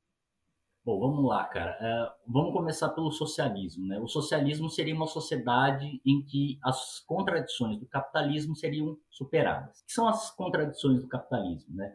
Bom, 0.86 1.00
vamos 1.00 1.28
lá, 1.28 1.42
cara. 1.46 1.76
Uh, 1.80 2.32
vamos 2.32 2.52
começar 2.52 2.90
pelo 2.90 3.10
socialismo. 3.10 3.84
Né? 3.88 3.98
O 3.98 4.06
socialismo 4.06 4.70
seria 4.70 4.94
uma 4.94 5.08
sociedade 5.08 6.00
em 6.06 6.22
que 6.22 6.60
as 6.62 7.00
contradições 7.00 7.76
do 7.80 7.86
capitalismo 7.86 8.54
seriam 8.54 8.96
superadas. 9.10 9.80
O 9.80 9.86
que 9.86 9.92
são 9.92 10.06
as 10.06 10.30
contradições 10.30 11.00
do 11.00 11.08
capitalismo? 11.08 11.74
Né? 11.74 11.92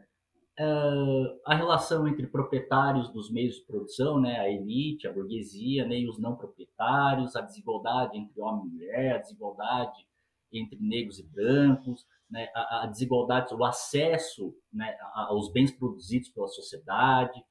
Uh, 0.60 1.40
a 1.46 1.56
relação 1.56 2.06
entre 2.06 2.28
proprietários 2.28 3.08
dos 3.14 3.32
meios 3.32 3.56
de 3.56 3.62
produção, 3.62 4.20
né, 4.20 4.42
a 4.42 4.50
elite, 4.50 5.08
a 5.08 5.14
burguesia, 5.14 5.88
né, 5.88 5.98
e 5.98 6.10
os 6.10 6.20
não 6.20 6.36
proprietários, 6.36 7.38
a 7.38 7.42
desigualdade 7.42 8.18
entre 8.18 8.42
homem 8.42 8.66
e 8.66 8.70
mulher, 8.72 9.16
a 9.16 9.20
desigualdade 9.20 10.06
entre 10.52 10.78
negros 10.82 11.18
e 11.18 11.24
brancos, 11.24 12.06
né, 12.30 12.50
a, 12.54 12.84
a 12.84 12.88
desigualdade, 12.88 13.56
o 13.56 13.64
acesso 13.64 14.54
né, 14.72 14.98
aos 15.14 15.50
bens 15.50 15.72
produzidos 15.72 16.28
pela 16.28 16.50
sociedade, 16.50 17.42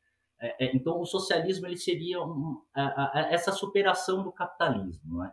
é, 0.40 0.64
é, 0.64 0.76
então, 0.76 0.98
o 1.00 1.04
socialismo 1.04 1.66
ele 1.66 1.76
seria 1.76 2.22
um, 2.22 2.62
a, 2.74 3.18
a, 3.18 3.28
essa 3.30 3.52
superação 3.52 4.22
do 4.22 4.32
capitalismo. 4.32 5.18
Né? 5.18 5.32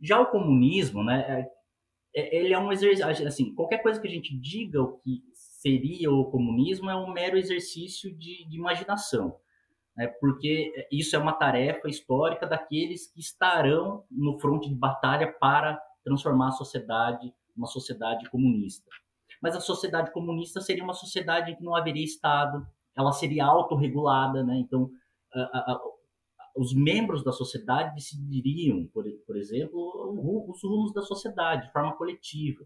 Já 0.00 0.20
o 0.20 0.26
comunismo, 0.26 1.04
né, 1.04 1.48
é, 2.14 2.20
é, 2.20 2.36
ele 2.36 2.52
é 2.52 2.58
um 2.58 2.72
exercício. 2.72 3.26
Assim, 3.26 3.54
qualquer 3.54 3.78
coisa 3.78 4.00
que 4.00 4.08
a 4.08 4.10
gente 4.10 4.36
diga 4.36 4.82
o 4.82 4.98
que 4.98 5.22
seria 5.34 6.10
o 6.10 6.30
comunismo 6.30 6.90
é 6.90 6.96
um 6.96 7.12
mero 7.12 7.38
exercício 7.38 8.12
de, 8.16 8.46
de 8.48 8.56
imaginação. 8.56 9.38
Né? 9.96 10.08
Porque 10.20 10.72
isso 10.90 11.14
é 11.14 11.18
uma 11.18 11.32
tarefa 11.32 11.88
histórica 11.88 12.46
daqueles 12.46 13.12
que 13.12 13.20
estarão 13.20 14.04
no 14.10 14.38
fronte 14.40 14.68
de 14.68 14.74
batalha 14.74 15.32
para 15.32 15.80
transformar 16.02 16.48
a 16.48 16.52
sociedade 16.52 17.32
uma 17.56 17.66
sociedade 17.66 18.28
comunista. 18.30 18.90
Mas 19.40 19.54
a 19.54 19.60
sociedade 19.60 20.12
comunista 20.12 20.60
seria 20.60 20.82
uma 20.82 20.92
sociedade 20.92 21.52
em 21.52 21.56
que 21.56 21.62
não 21.62 21.76
haveria 21.76 22.04
Estado, 22.04 22.66
ela 22.96 23.12
seria 23.12 23.44
autorregulada, 23.46 24.42
né? 24.42 24.56
Então, 24.58 24.90
a, 25.32 25.72
a, 25.72 25.80
os 26.56 26.74
membros 26.74 27.24
da 27.24 27.32
sociedade 27.32 27.94
decidiriam, 27.94 28.86
por, 28.92 29.04
por 29.26 29.36
exemplo, 29.36 30.48
os 30.48 30.62
rumos 30.62 30.92
da 30.92 31.02
sociedade, 31.02 31.66
de 31.66 31.72
forma 31.72 31.96
coletiva. 31.96 32.64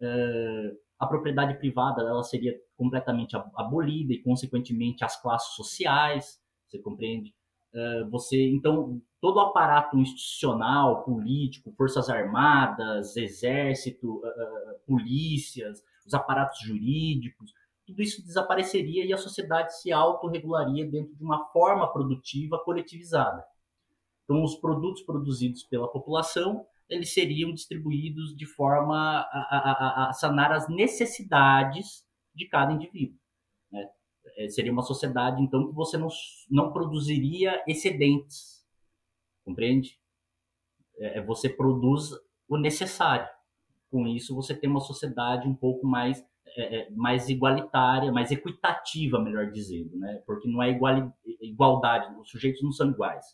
É, 0.00 0.72
a 0.98 1.06
propriedade 1.06 1.56
privada 1.58 2.02
ela 2.02 2.22
seria 2.24 2.52
completamente 2.76 3.36
abolida 3.54 4.12
e, 4.12 4.22
consequentemente, 4.22 5.04
as 5.04 5.20
classes 5.20 5.54
sociais, 5.54 6.40
você 6.66 6.78
compreende? 6.80 7.32
É, 7.72 8.04
você, 8.04 8.50
então, 8.50 9.00
todo 9.20 9.36
o 9.36 9.40
aparato 9.40 9.96
institucional, 9.98 11.04
político, 11.04 11.72
forças 11.76 12.08
armadas, 12.08 13.16
exército, 13.16 14.16
uh, 14.16 14.78
polícias, 14.86 15.82
os 16.06 16.14
aparatos 16.14 16.60
jurídicos, 16.60 17.52
tudo 17.88 18.02
isso 18.02 18.22
desapareceria 18.22 19.04
e 19.04 19.12
a 19.14 19.16
sociedade 19.16 19.80
se 19.80 19.90
autorregularia 19.90 20.86
dentro 20.86 21.16
de 21.16 21.24
uma 21.24 21.46
forma 21.46 21.90
produtiva 21.90 22.58
coletivizada. 22.62 23.42
Então, 24.24 24.44
os 24.44 24.54
produtos 24.56 25.02
produzidos 25.02 25.64
pela 25.64 25.88
população 25.88 26.66
eles 26.88 27.12
seriam 27.12 27.52
distribuídos 27.52 28.34
de 28.34 28.46
forma 28.46 28.96
a, 28.96 29.26
a, 29.30 30.08
a 30.08 30.12
sanar 30.12 30.52
as 30.52 30.68
necessidades 30.68 32.06
de 32.34 32.46
cada 32.46 32.72
indivíduo. 32.72 33.18
Né? 33.70 33.86
É, 34.36 34.48
seria 34.48 34.72
uma 34.72 34.82
sociedade, 34.82 35.42
então, 35.42 35.68
que 35.68 35.74
você 35.74 35.98
não, 35.98 36.08
não 36.50 36.72
produziria 36.72 37.62
excedentes, 37.66 38.66
compreende? 39.44 39.98
É, 40.98 41.18
é 41.18 41.22
você 41.22 41.48
produz 41.48 42.10
o 42.48 42.56
necessário. 42.56 43.28
Com 43.90 44.06
isso, 44.06 44.34
você 44.34 44.54
tem 44.54 44.68
uma 44.68 44.80
sociedade 44.80 45.48
um 45.48 45.54
pouco 45.54 45.86
mais 45.86 46.22
é, 46.58 46.80
é, 46.80 46.90
mais 46.90 47.28
igualitária, 47.28 48.10
mais 48.10 48.32
equitativa, 48.32 49.22
melhor 49.22 49.48
dizendo, 49.52 49.96
né? 49.96 50.20
Porque 50.26 50.48
não 50.48 50.60
é 50.60 50.70
igual, 50.70 51.16
igualdade, 51.40 52.12
os 52.20 52.28
sujeitos 52.28 52.60
não 52.64 52.72
são 52.72 52.90
iguais. 52.90 53.24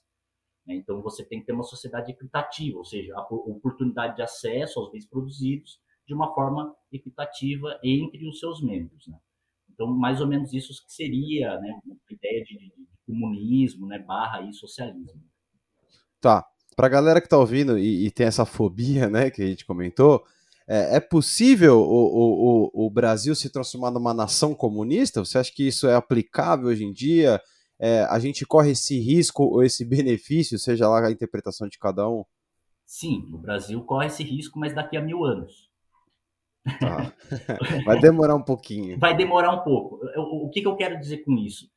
Né? 0.67 0.75
Então 0.75 1.01
você 1.01 1.25
tem 1.25 1.41
que 1.41 1.47
ter 1.47 1.53
uma 1.53 1.63
sociedade 1.63 2.13
equitativa, 2.13 2.77
ou 2.77 2.85
seja, 2.85 3.15
a 3.17 3.23
oportunidade 3.23 4.17
de 4.17 4.23
acesso 4.23 4.79
aos 4.79 4.93
bens 4.93 5.07
produzidos 5.07 5.81
de 6.07 6.13
uma 6.13 6.35
forma 6.35 6.77
equitativa 6.93 7.81
entre 7.83 8.29
os 8.29 8.39
seus 8.39 8.63
membros. 8.63 9.07
Né? 9.07 9.19
Então, 9.73 9.87
mais 9.87 10.21
ou 10.21 10.27
menos 10.27 10.53
isso 10.53 10.75
que 10.85 10.93
seria 10.93 11.59
né, 11.61 11.81
a 11.87 12.13
ideia 12.13 12.45
de, 12.45 12.59
de, 12.59 12.87
comunismo, 13.07 13.87
né, 13.87 13.99
barra 13.99 14.43
e 14.43 14.53
socialismo. 14.53 15.23
Tá. 16.21 16.47
Para 16.77 16.89
a 16.89 16.91
galera 16.91 17.21
que 17.21 17.27
está 17.27 17.39
ouvindo 17.39 17.79
e, 17.79 18.07
e, 18.07 18.11
tem 18.11 18.27
essa 18.27 18.45
fobia, 18.45 19.09
né, 19.09 19.31
que 19.31 19.43
a 19.43 19.47
gente 19.47 19.65
comentou, 19.65 20.25
É, 20.67 20.97
é 20.97 21.01
possível 21.01 21.79
o, 21.79 22.71
o, 22.73 22.87
o, 22.87 22.91
Brasil 22.91 23.35
se 23.35 23.51
transformar 23.51 23.91
numa 23.91 24.15
nação 24.15 24.55
comunista? 24.55 25.25
Você 25.25 25.39
acha 25.39 25.53
que 25.55 25.67
isso 25.69 25.87
é 25.87 25.95
aplicável 25.95 26.69
hoje 26.69 26.85
em 26.85 26.93
dia? 26.93 27.41
É, 27.79 28.05
a 28.05 28.19
gente 28.19 28.47
corre 28.47 28.71
esse 28.71 28.99
risco 28.99 29.43
ou 29.45 29.63
esse 29.63 29.85
benefício, 29.89 30.59
seja 30.59 30.89
lá 30.89 31.07
a 31.07 31.11
interpretação 31.11 31.69
de 31.69 31.79
cada 31.79 32.09
um? 32.09 32.25
Sim, 32.87 33.29
o 33.33 33.39
Brasil 33.39 33.83
corre 33.83 34.07
esse 34.07 34.23
risco, 34.23 34.59
mas 34.59 34.75
daqui 34.75 34.97
a 34.97 35.03
mil 35.03 35.25
anos. 35.25 35.71
Tá. 36.81 37.13
Vai 37.85 38.01
demorar 38.01 38.35
um 38.35 38.43
pouquinho. 38.43 38.99
Vai 38.99 39.17
demorar 39.17 39.53
um 39.53 39.63
pouco. 39.63 40.01
O, 40.17 40.49
que, 40.49 40.63
que 40.63 40.69
eu 40.69 40.77
quero 40.77 40.99
dizer 40.99 41.19
com 41.19 41.33
isso? 41.33 41.71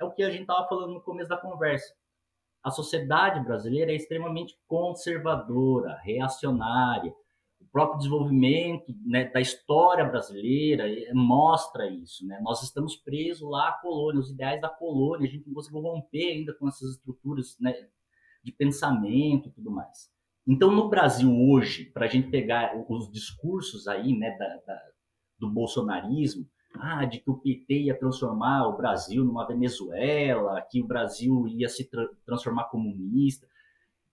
É 0.00 0.04
o 0.04 0.12
que 0.12 0.22
a 0.22 0.30
gente 0.30 0.42
estava 0.42 0.68
falando 0.68 0.94
no 0.94 1.00
começo 1.00 1.28
da 1.28 1.36
conversa. 1.36 1.92
A 2.62 2.70
sociedade 2.70 3.42
brasileira 3.44 3.92
é 3.92 3.96
extremamente 3.96 4.56
conservadora, 4.66 5.98
reacionária. 6.02 7.12
Próprio 7.78 7.98
desenvolvimento 7.98 8.92
né, 9.06 9.30
da 9.30 9.40
história 9.40 10.04
brasileira 10.04 10.84
mostra 11.14 11.88
isso. 11.88 12.26
Né? 12.26 12.36
Nós 12.42 12.60
estamos 12.60 12.96
presos 12.96 13.48
lá 13.48 13.68
à 13.68 13.72
colônia, 13.80 14.18
os 14.18 14.32
ideais 14.32 14.60
da 14.60 14.68
colônia. 14.68 15.28
A 15.28 15.30
gente 15.30 15.46
não 15.46 15.54
conseguiu 15.54 15.82
romper 15.82 16.32
ainda 16.32 16.52
com 16.54 16.66
essas 16.66 16.96
estruturas 16.96 17.56
né, 17.60 17.72
de 18.42 18.50
pensamento 18.50 19.48
e 19.48 19.52
tudo 19.52 19.70
mais. 19.70 20.10
Então, 20.44 20.72
no 20.72 20.88
Brasil 20.88 21.32
hoje, 21.32 21.84
para 21.84 22.06
a 22.06 22.08
gente 22.08 22.28
pegar 22.30 22.72
os 22.88 23.12
discursos 23.12 23.86
aí, 23.86 24.12
né, 24.12 24.36
da, 24.36 24.56
da, 24.66 24.80
do 25.38 25.48
bolsonarismo, 25.48 26.44
ah, 26.74 27.04
de 27.04 27.20
que 27.20 27.30
o 27.30 27.38
PT 27.38 27.82
ia 27.82 27.96
transformar 27.96 28.66
o 28.66 28.76
Brasil 28.76 29.24
numa 29.24 29.46
Venezuela, 29.46 30.60
que 30.68 30.82
o 30.82 30.86
Brasil 30.86 31.46
ia 31.46 31.68
se 31.68 31.88
tra 31.88 32.08
transformar 32.26 32.70
comunista. 32.70 33.46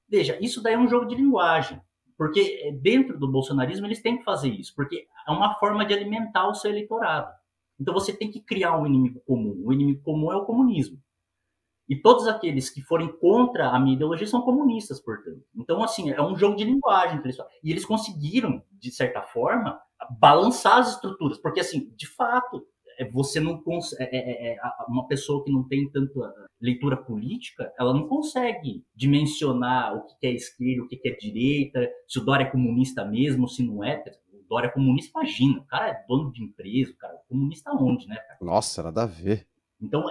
Veja, 0.08 0.38
isso 0.40 0.62
daí 0.62 0.76
é 0.76 0.78
um 0.78 0.88
jogo 0.88 1.08
de 1.08 1.16
linguagem, 1.16 1.82
porque 2.18 2.62
eh, 2.64 2.72
dentro 2.72 3.20
do 3.20 3.32
bolsonarismo 3.32 3.86
eles 3.86 4.02
têm 4.02 4.18
que 4.18 4.24
fazer 4.24 4.50
isso, 4.50 4.74
porque 4.76 5.08
é 5.28 5.32
uma 5.32 5.56
forma 5.56 5.86
de 5.86 5.94
alimentar 5.94 6.48
o 6.48 6.56
seu 6.56 6.72
eleitorado. 6.72 7.32
Então 7.80 7.94
você 7.94 8.14
tem 8.14 8.32
que 8.32 8.40
criar 8.40 8.78
um 8.78 8.86
inimigo 8.86 9.22
comum. 9.26 9.62
O 9.66 9.74
inimigo 9.74 10.02
comum 10.02 10.32
é 10.32 10.36
o 10.36 10.46
comunismo. 10.46 11.00
E 11.88 11.96
todos 11.96 12.28
aqueles 12.28 12.70
que 12.70 12.82
forem 12.82 13.12
contra 13.20 13.70
a 13.70 13.80
minha 13.80 13.96
ideologia 13.96 14.26
são 14.26 14.42
comunistas, 14.42 15.00
portanto. 15.00 15.44
Então, 15.56 15.84
assim, 15.84 16.10
é 16.10 16.22
um 16.22 16.36
jogo 16.36 16.56
de 16.56 16.64
linguagem. 16.64 17.22
E 17.64 17.72
eles 17.72 17.86
conseguiram, 17.86 18.64
de 18.72 18.92
certa 18.92 19.22
forma, 19.22 19.80
balançar 20.20 20.80
as 20.80 20.94
estruturas. 20.94 21.38
Porque, 21.38 21.60
assim, 21.60 21.94
de 21.96 22.08
fato, 22.08 22.66
você 23.12 23.40
não 23.40 23.62
consegue. 23.62 24.16
É, 24.16 24.18
é, 24.18 24.54
é, 24.54 24.58
uma 24.88 25.08
pessoa 25.08 25.44
que 25.44 25.52
não 25.52 25.68
tem 25.68 25.90
tanta 25.90 26.34
leitura 26.62 26.98
política, 26.98 27.72
ela 27.78 27.94
não 27.94 28.08
consegue 28.08 28.84
dimensionar 28.96 29.96
o 29.96 30.06
que 30.06 30.28
é 30.28 30.32
esquerda, 30.32 30.84
o 30.84 30.88
que 30.88 31.00
é 31.08 31.16
direita, 31.16 31.90
se 32.08 32.20
o 32.20 32.24
Dória 32.24 32.44
é 32.44 32.50
comunista 32.50 33.06
mesmo, 33.06 33.48
se 33.48 33.64
não 33.64 33.84
é. 33.84 34.04
O 34.34 34.48
Dória 34.48 34.68
é 34.68 34.72
comunista, 34.72 35.12
imagina. 35.20 35.60
O 35.60 35.66
cara 35.66 35.90
é 35.90 36.06
dono 36.08 36.32
de 36.32 36.44
empresa, 36.44 36.92
o 36.92 36.98
cara 36.98 37.14
é 37.14 37.30
comunista 37.30 37.72
onde, 37.72 38.08
né? 38.08 38.16
Cara? 38.16 38.38
Nossa, 38.42 38.84
nada 38.84 39.04
a 39.04 39.08
ver. 39.08 39.48
Então, 39.82 40.06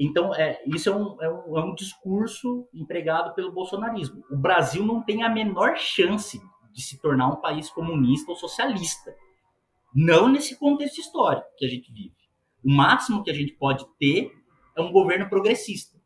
então 0.00 0.34
é, 0.34 0.60
isso 0.66 0.88
é 0.88 0.96
um, 0.96 1.22
é, 1.22 1.30
um, 1.30 1.58
é 1.58 1.64
um 1.64 1.74
discurso 1.74 2.68
empregado 2.74 3.34
pelo 3.34 3.52
bolsonarismo. 3.52 4.24
O 4.30 4.36
Brasil 4.36 4.84
não 4.84 5.02
tem 5.02 5.22
a 5.22 5.28
menor 5.28 5.76
chance 5.76 6.40
de 6.72 6.82
se 6.82 7.00
tornar 7.00 7.28
um 7.28 7.40
país 7.40 7.70
comunista 7.70 8.30
ou 8.30 8.36
socialista. 8.36 9.14
Não 9.94 10.28
nesse 10.28 10.58
contexto 10.58 10.98
histórico 10.98 11.46
que 11.56 11.64
a 11.64 11.68
gente 11.68 11.90
vive. 11.92 12.15
O 12.66 12.70
máximo 12.70 13.22
que 13.22 13.30
a 13.30 13.34
gente 13.34 13.52
pode 13.52 13.86
ter 13.98 14.32
é 14.76 14.80
um 14.80 14.90
governo 14.90 15.28
progressista. 15.28 15.96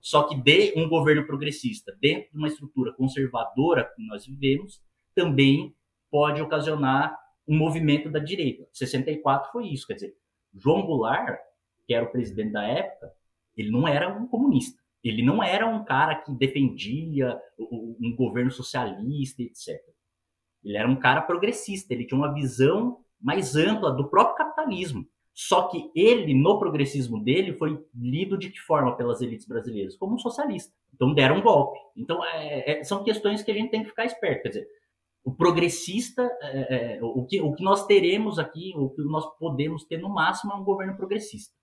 Só 0.00 0.22
que 0.22 0.34
de 0.34 0.72
um 0.76 0.88
governo 0.88 1.26
progressista 1.26 1.94
dentro 2.00 2.32
de 2.32 2.38
uma 2.38 2.48
estrutura 2.48 2.94
conservadora 2.94 3.92
que 3.94 4.02
nós 4.06 4.24
vivemos, 4.24 4.82
também 5.14 5.74
pode 6.10 6.40
ocasionar 6.40 7.14
um 7.46 7.54
movimento 7.56 8.08
da 8.08 8.18
direita. 8.18 8.66
64 8.72 9.52
foi 9.52 9.68
isso, 9.68 9.86
quer 9.86 9.94
dizer, 9.94 10.16
João 10.54 10.86
Goulart 10.86 11.38
que 11.90 11.94
era 11.94 12.06
o 12.06 12.12
presidente 12.12 12.52
da 12.52 12.62
época, 12.62 13.12
ele 13.56 13.68
não 13.68 13.88
era 13.88 14.08
um 14.08 14.24
comunista. 14.24 14.80
Ele 15.02 15.24
não 15.24 15.42
era 15.42 15.66
um 15.66 15.84
cara 15.84 16.14
que 16.14 16.32
defendia 16.32 17.36
um 17.58 18.14
governo 18.14 18.52
socialista, 18.52 19.42
etc. 19.42 19.76
Ele 20.62 20.76
era 20.76 20.88
um 20.88 20.94
cara 20.94 21.20
progressista, 21.20 21.92
ele 21.92 22.06
tinha 22.06 22.16
uma 22.16 22.32
visão 22.32 23.04
mais 23.20 23.56
ampla 23.56 23.90
do 23.90 24.08
próprio 24.08 24.36
capitalismo. 24.36 25.04
Só 25.42 25.68
que 25.68 25.90
ele, 25.96 26.34
no 26.34 26.58
progressismo 26.58 27.18
dele, 27.24 27.54
foi 27.54 27.82
lido 27.94 28.36
de 28.36 28.50
que 28.50 28.60
forma 28.60 28.94
pelas 28.94 29.22
elites 29.22 29.46
brasileiras? 29.46 29.96
Como 29.96 30.14
um 30.14 30.18
socialista. 30.18 30.70
Então 30.92 31.14
deram 31.14 31.38
um 31.38 31.42
golpe. 31.42 31.78
Então 31.96 32.22
é, 32.22 32.80
é, 32.80 32.84
são 32.84 33.02
questões 33.02 33.42
que 33.42 33.50
a 33.50 33.54
gente 33.54 33.70
tem 33.70 33.82
que 33.82 33.88
ficar 33.88 34.04
esperto. 34.04 34.42
Quer 34.42 34.48
dizer, 34.50 34.68
o 35.24 35.34
progressista, 35.34 36.30
é, 36.42 36.98
é 36.98 37.02
o, 37.02 37.24
que, 37.24 37.40
o 37.40 37.54
que 37.54 37.64
nós 37.64 37.86
teremos 37.86 38.38
aqui, 38.38 38.74
o 38.76 38.90
que 38.90 39.00
nós 39.00 39.24
podemos 39.38 39.82
ter 39.84 39.96
no 39.96 40.10
máximo 40.10 40.52
é 40.52 40.56
um 40.56 40.62
governo 40.62 40.94
progressista. 40.94 41.54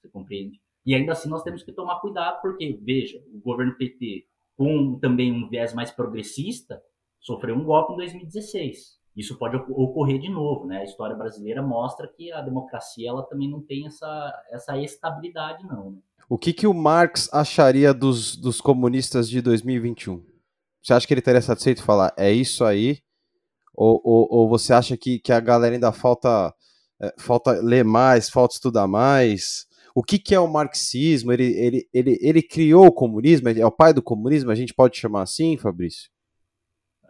Você 0.00 0.08
compreende? 0.08 0.60
E 0.86 0.94
ainda 0.94 1.10
assim 1.10 1.28
nós 1.28 1.42
temos 1.42 1.64
que 1.64 1.72
tomar 1.72 1.98
cuidado, 1.98 2.40
porque, 2.40 2.78
veja, 2.80 3.20
o 3.34 3.40
governo 3.40 3.74
PT, 3.76 4.28
com 4.56 4.96
também 5.00 5.32
um 5.32 5.48
viés 5.48 5.74
mais 5.74 5.90
progressista, 5.90 6.80
sofreu 7.18 7.56
um 7.56 7.64
golpe 7.64 7.94
em 7.94 7.96
2016. 7.96 8.96
Isso 9.18 9.36
pode 9.36 9.56
ocorrer 9.56 10.20
de 10.20 10.30
novo, 10.30 10.64
né? 10.64 10.78
A 10.78 10.84
história 10.84 11.16
brasileira 11.16 11.60
mostra 11.60 12.06
que 12.06 12.30
a 12.32 12.40
democracia 12.40 13.10
ela 13.10 13.24
também 13.24 13.50
não 13.50 13.60
tem 13.60 13.84
essa, 13.84 14.42
essa 14.52 14.78
estabilidade, 14.78 15.66
não. 15.66 15.90
Né? 15.90 15.98
O 16.28 16.38
que, 16.38 16.52
que 16.52 16.68
o 16.68 16.72
Marx 16.72 17.28
acharia 17.32 17.92
dos, 17.92 18.36
dos 18.36 18.60
comunistas 18.60 19.28
de 19.28 19.42
2021? 19.42 20.24
Você 20.80 20.94
acha 20.94 21.04
que 21.04 21.12
ele 21.12 21.20
estaria 21.20 21.42
satisfeito 21.42 21.82
falar, 21.82 22.14
é 22.16 22.30
isso 22.30 22.64
aí? 22.64 22.98
Ou, 23.74 24.00
ou, 24.04 24.28
ou 24.30 24.48
você 24.48 24.72
acha 24.72 24.96
que, 24.96 25.18
que 25.18 25.32
a 25.32 25.40
galera 25.40 25.74
ainda 25.74 25.90
falta, 25.90 26.54
é, 27.02 27.12
falta 27.18 27.52
ler 27.60 27.84
mais, 27.84 28.30
falta 28.30 28.54
estudar 28.54 28.86
mais? 28.86 29.66
o 29.98 30.02
que, 30.04 30.16
que 30.16 30.32
é 30.32 30.38
o 30.38 30.46
marxismo? 30.46 31.32
Ele, 31.32 31.44
ele, 31.58 31.88
ele, 31.92 32.18
ele 32.20 32.40
criou 32.40 32.86
o 32.86 32.92
comunismo? 32.92 33.48
É 33.48 33.66
o 33.66 33.72
pai 33.72 33.92
do 33.92 34.00
comunismo? 34.00 34.48
A 34.52 34.54
gente 34.54 34.72
pode 34.72 34.96
chamar 34.96 35.22
assim, 35.22 35.56
Fabrício? 35.56 36.08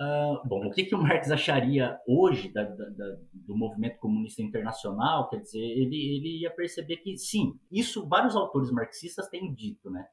Uh, 0.01 0.47
bom, 0.47 0.67
o 0.67 0.71
que, 0.71 0.85
que 0.85 0.95
o 0.95 1.03
Marx 1.03 1.29
acharia 1.29 1.99
hoje 2.07 2.53
da, 2.53 2.63
da, 2.63 2.89
da, 2.91 3.17
do 3.33 3.57
movimento 3.57 3.99
comunista 3.99 4.41
internacional? 4.41 5.29
Quer 5.29 5.41
dizer, 5.41 5.59
ele, 5.59 5.97
ele 5.97 6.43
ia 6.43 6.55
perceber 6.55 6.99
que, 6.99 7.17
sim, 7.17 7.59
isso 7.71 8.07
vários 8.07 8.37
autores 8.37 8.71
marxistas 8.71 9.29
têm 9.29 9.53
dito, 9.53 9.91
né? 9.91 10.07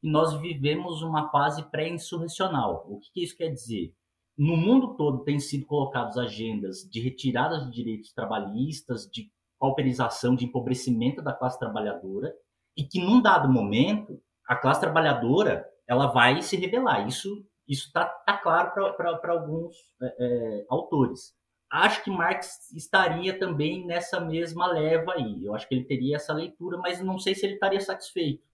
E 0.00 0.08
nós 0.08 0.40
vivemos 0.40 1.02
uma 1.02 1.30
fase 1.30 1.68
pré-insurrecional. 1.68 2.86
O 2.88 3.00
que, 3.00 3.10
que 3.12 3.24
isso 3.24 3.36
quer 3.36 3.48
dizer? 3.48 3.92
No 4.38 4.56
mundo 4.56 4.96
todo 4.96 5.24
têm 5.24 5.40
sido 5.40 5.66
colocadas 5.66 6.16
agendas 6.16 6.88
de 6.88 7.00
retirada 7.00 7.58
de 7.64 7.72
direitos 7.72 8.12
trabalhistas, 8.12 9.08
de 9.10 9.32
pauperização, 9.58 10.36
de 10.36 10.44
empobrecimento 10.44 11.22
da 11.22 11.32
classe 11.32 11.58
trabalhadora 11.58 12.32
e 12.76 12.84
que 12.84 13.00
num 13.00 13.22
dado 13.22 13.48
momento 13.48 14.20
a 14.46 14.54
classe 14.54 14.80
trabalhadora 14.80 15.64
ela 15.88 16.06
vai 16.06 16.42
se 16.42 16.56
rebelar. 16.56 17.06
Isso 17.08 17.44
isso 17.66 17.86
está 17.86 18.04
tá 18.04 18.36
claro 18.36 18.72
para 18.96 19.32
alguns 19.32 19.76
é, 20.00 20.16
é, 20.18 20.66
autores. 20.68 21.34
Acho 21.70 22.04
que 22.04 22.10
Marx 22.10 22.70
estaria 22.72 23.38
também 23.38 23.84
nessa 23.86 24.20
mesma 24.20 24.66
leva 24.66 25.14
aí. 25.14 25.44
Eu 25.44 25.54
acho 25.54 25.66
que 25.66 25.74
ele 25.74 25.84
teria 25.84 26.16
essa 26.16 26.32
leitura, 26.32 26.78
mas 26.78 27.00
não 27.00 27.18
sei 27.18 27.34
se 27.34 27.46
ele 27.46 27.54
estaria 27.54 27.80
satisfeito, 27.80 28.44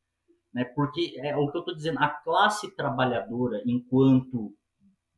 né? 0.55 0.65
Porque 0.65 1.15
é 1.19 1.37
o 1.37 1.51
que 1.51 1.57
eu 1.57 1.61
estou 1.61 1.77
dizendo. 1.77 1.99
A 1.99 2.09
classe 2.09 2.75
trabalhadora, 2.75 3.61
enquanto 3.67 4.55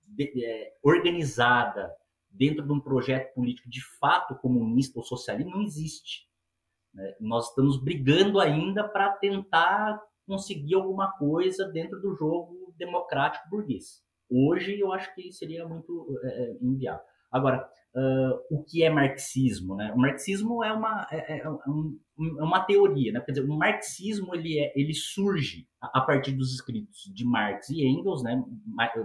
de, 0.05 0.45
é, 0.45 0.75
organizada, 0.83 1.95
dentro 2.31 2.67
de 2.67 2.73
um 2.73 2.81
projeto 2.81 3.35
político 3.35 3.69
de 3.69 3.85
fato 3.99 4.35
comunista 4.37 4.99
ou 4.99 5.05
socialista 5.05 5.51
não 5.51 5.63
existe. 5.63 6.29
Né? 6.93 7.15
Nós 7.21 7.51
estamos 7.51 7.83
brigando 7.83 8.41
ainda 8.41 8.89
para 8.89 9.11
tentar 9.13 10.03
conseguir 10.27 10.75
alguma 10.75 11.13
coisa 11.13 11.69
dentro 11.69 12.01
do 12.01 12.17
jogo 12.17 12.62
democrático 12.85 13.49
burguês. 13.49 14.03
Hoje 14.31 14.79
eu 14.79 14.93
acho 14.93 15.15
que 15.15 15.31
seria 15.33 15.67
muito 15.67 16.07
é, 16.25 16.57
inviável. 16.61 17.05
Agora, 17.31 17.67
uh, 17.97 18.57
o 18.59 18.63
que 18.63 18.83
é 18.83 18.91
marxismo? 18.91 19.75
Né? 19.75 19.91
O 19.95 19.99
marxismo 19.99 20.63
é 20.63 20.71
uma, 20.71 21.07
é, 21.11 21.39
é, 21.39 21.49
um, 21.49 21.99
é 22.39 22.43
uma 22.43 22.61
teoria. 22.61 23.13
Né? 23.13 23.21
Quer 23.21 23.33
dizer, 23.33 23.49
o 23.49 23.57
marxismo 23.57 24.35
ele, 24.35 24.59
é, 24.59 24.73
ele 24.77 24.93
surge 24.93 25.67
a, 25.81 26.01
partir 26.01 26.33
dos 26.33 26.53
escritos 26.53 27.11
de 27.15 27.25
Marx 27.25 27.71
e 27.71 27.83
Engels. 27.87 28.23
Né? 28.23 28.43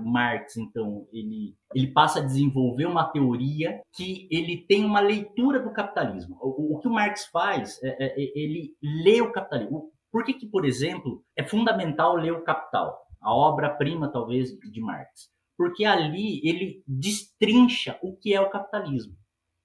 Marx, 0.04 0.58
então, 0.58 1.08
ele, 1.14 1.56
ele 1.74 1.88
passa 1.88 2.20
a 2.20 2.26
desenvolver 2.26 2.86
uma 2.86 3.06
teoria 3.06 3.82
que 3.94 4.28
ele 4.30 4.66
tem 4.68 4.84
uma 4.84 5.00
leitura 5.00 5.62
do 5.62 5.72
capitalismo. 5.72 6.38
O, 6.42 6.76
o 6.76 6.80
que 6.80 6.88
o 6.88 6.92
Marx 6.92 7.28
faz, 7.28 7.82
é, 7.82 8.06
é, 8.06 8.22
é 8.22 8.32
ele 8.36 8.76
lê 8.82 9.22
o 9.22 9.32
capitalismo. 9.32 9.90
Por 10.12 10.24
que, 10.24 10.34
que, 10.34 10.48
por 10.48 10.66
exemplo, 10.66 11.24
é 11.38 11.44
fundamental 11.44 12.16
ler 12.16 12.32
o 12.32 12.44
Capital? 12.44 13.07
A 13.22 13.34
obra-prima, 13.34 14.12
talvez, 14.12 14.58
de 14.60 14.82
Marx 14.82 15.32
porque 15.58 15.84
ali 15.84 16.40
ele 16.48 16.84
destrincha 16.88 18.00
o 18.02 18.16
que 18.16 18.34
é 18.34 18.40
o 18.40 18.50
capitalismo. 18.50 19.18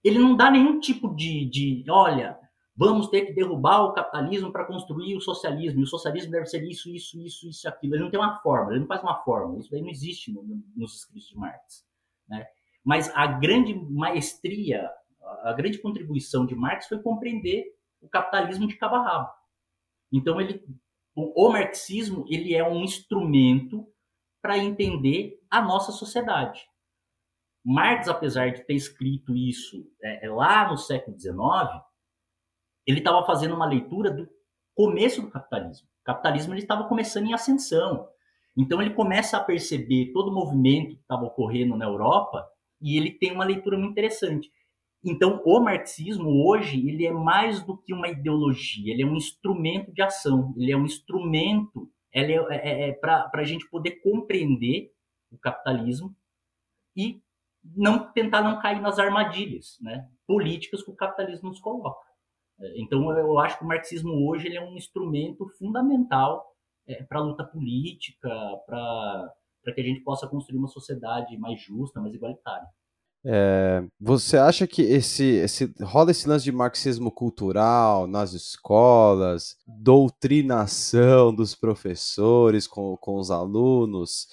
Ele 0.02 0.18
não 0.18 0.34
dá 0.34 0.50
nenhum 0.50 0.80
tipo 0.80 1.14
de, 1.14 1.44
de 1.44 1.84
olha, 1.88 2.36
vamos 2.74 3.08
ter 3.08 3.26
que 3.26 3.34
derrubar 3.34 3.82
o 3.82 3.92
capitalismo 3.92 4.50
para 4.50 4.64
construir 4.64 5.14
o 5.14 5.20
socialismo, 5.20 5.80
e 5.80 5.84
o 5.84 5.86
socialismo 5.86 6.32
deve 6.32 6.46
ser 6.46 6.64
isso, 6.64 6.88
isso, 6.88 7.20
isso, 7.20 7.48
isso, 7.48 7.68
aquilo. 7.68 7.94
Ele 7.94 8.04
não 8.04 8.10
tem 8.10 8.18
uma 8.18 8.40
fórmula, 8.40 8.72
ele 8.72 8.80
não 8.80 8.88
faz 8.88 9.02
uma 9.02 9.22
fórmula, 9.22 9.60
isso 9.60 9.70
daí 9.70 9.82
não 9.82 9.90
existe 9.90 10.32
no, 10.32 10.42
no, 10.42 10.62
nos 10.74 10.96
escritos 10.96 11.28
de 11.28 11.36
Marx. 11.36 11.86
Né? 12.26 12.46
Mas 12.82 13.14
a 13.14 13.26
grande 13.26 13.74
maestria, 13.74 14.90
a 15.44 15.52
grande 15.52 15.78
contribuição 15.78 16.46
de 16.46 16.54
Marx 16.54 16.88
foi 16.88 17.00
compreender 17.00 17.64
o 18.00 18.08
capitalismo 18.08 18.66
de 18.66 18.76
cabo 18.76 18.96
a 18.96 19.04
rabo. 19.04 19.30
Então, 20.10 20.40
ele, 20.40 20.64
o, 21.14 21.46
o 21.46 21.52
marxismo 21.52 22.24
ele 22.28 22.54
é 22.54 22.66
um 22.66 22.82
instrumento 22.82 23.86
para 24.40 24.58
entender 24.58 25.38
a 25.50 25.60
nossa 25.62 25.92
sociedade. 25.92 26.66
Marx, 27.64 28.08
apesar 28.08 28.50
de 28.50 28.64
ter 28.64 28.74
escrito 28.74 29.36
isso 29.36 29.86
é, 30.02 30.26
é 30.26 30.30
lá 30.30 30.68
no 30.68 30.76
século 30.76 31.18
XIX, 31.18 31.36
ele 32.86 32.98
estava 32.98 33.24
fazendo 33.24 33.54
uma 33.54 33.66
leitura 33.66 34.10
do 34.10 34.28
começo 34.74 35.22
do 35.22 35.30
capitalismo. 35.30 35.86
O 36.00 36.04
capitalismo 36.04 36.54
estava 36.54 36.88
começando 36.88 37.26
em 37.26 37.34
ascensão. 37.34 38.08
Então 38.56 38.82
ele 38.82 38.94
começa 38.94 39.36
a 39.36 39.44
perceber 39.44 40.12
todo 40.12 40.28
o 40.28 40.34
movimento 40.34 40.96
que 40.96 41.02
estava 41.02 41.24
ocorrendo 41.24 41.76
na 41.76 41.84
Europa 41.84 42.46
e 42.80 42.96
ele 42.96 43.12
tem 43.12 43.32
uma 43.32 43.44
leitura 43.44 43.78
muito 43.78 43.92
interessante. 43.92 44.50
Então 45.04 45.42
o 45.44 45.60
marxismo 45.60 46.46
hoje 46.46 46.78
ele 46.88 47.04
é 47.04 47.12
mais 47.12 47.62
do 47.62 47.76
que 47.76 47.92
uma 47.92 48.08
ideologia, 48.08 48.92
ele 48.92 49.02
é 49.02 49.06
um 49.06 49.16
instrumento 49.16 49.92
de 49.92 50.00
ação, 50.00 50.54
ele 50.56 50.70
é 50.70 50.76
um 50.76 50.84
instrumento 50.84 51.90
é, 52.12 52.20
é, 52.20 52.34
é, 52.50 52.88
é 52.88 52.92
para 52.92 53.30
a 53.32 53.44
gente 53.44 53.68
poder 53.68 54.02
compreender 54.02 54.92
o 55.30 55.38
capitalismo 55.38 56.14
e 56.94 57.22
não 57.64 58.12
tentar 58.12 58.42
não 58.42 58.60
cair 58.60 58.80
nas 58.80 58.98
armadilhas 58.98 59.78
né, 59.80 60.08
políticas 60.26 60.82
que 60.82 60.90
o 60.90 60.96
capitalismo 60.96 61.48
nos 61.48 61.60
coloca. 61.60 62.06
É, 62.60 62.80
então, 62.80 63.10
eu 63.16 63.38
acho 63.38 63.58
que 63.58 63.64
o 63.64 63.68
marxismo 63.68 64.28
hoje 64.28 64.46
ele 64.46 64.56
é 64.56 64.62
um 64.62 64.76
instrumento 64.76 65.48
fundamental 65.58 66.54
é, 66.86 67.02
para 67.02 67.18
a 67.18 67.22
luta 67.22 67.44
política, 67.44 68.28
para 68.66 69.32
que 69.74 69.80
a 69.80 69.84
gente 69.84 70.00
possa 70.00 70.28
construir 70.28 70.58
uma 70.58 70.68
sociedade 70.68 71.36
mais 71.38 71.60
justa, 71.60 72.00
mais 72.00 72.14
igualitária. 72.14 72.66
É, 73.24 73.84
você 74.00 74.36
acha 74.36 74.66
que 74.66 74.82
esse, 74.82 75.24
esse 75.24 75.72
rola 75.80 76.10
esse 76.10 76.28
lance 76.28 76.44
de 76.44 76.50
marxismo 76.50 77.10
cultural 77.10 78.08
nas 78.08 78.32
escolas, 78.32 79.56
doutrinação 79.66 81.32
dos 81.32 81.54
professores 81.54 82.66
com, 82.66 82.96
com 82.96 83.18
os 83.18 83.30
alunos? 83.30 84.26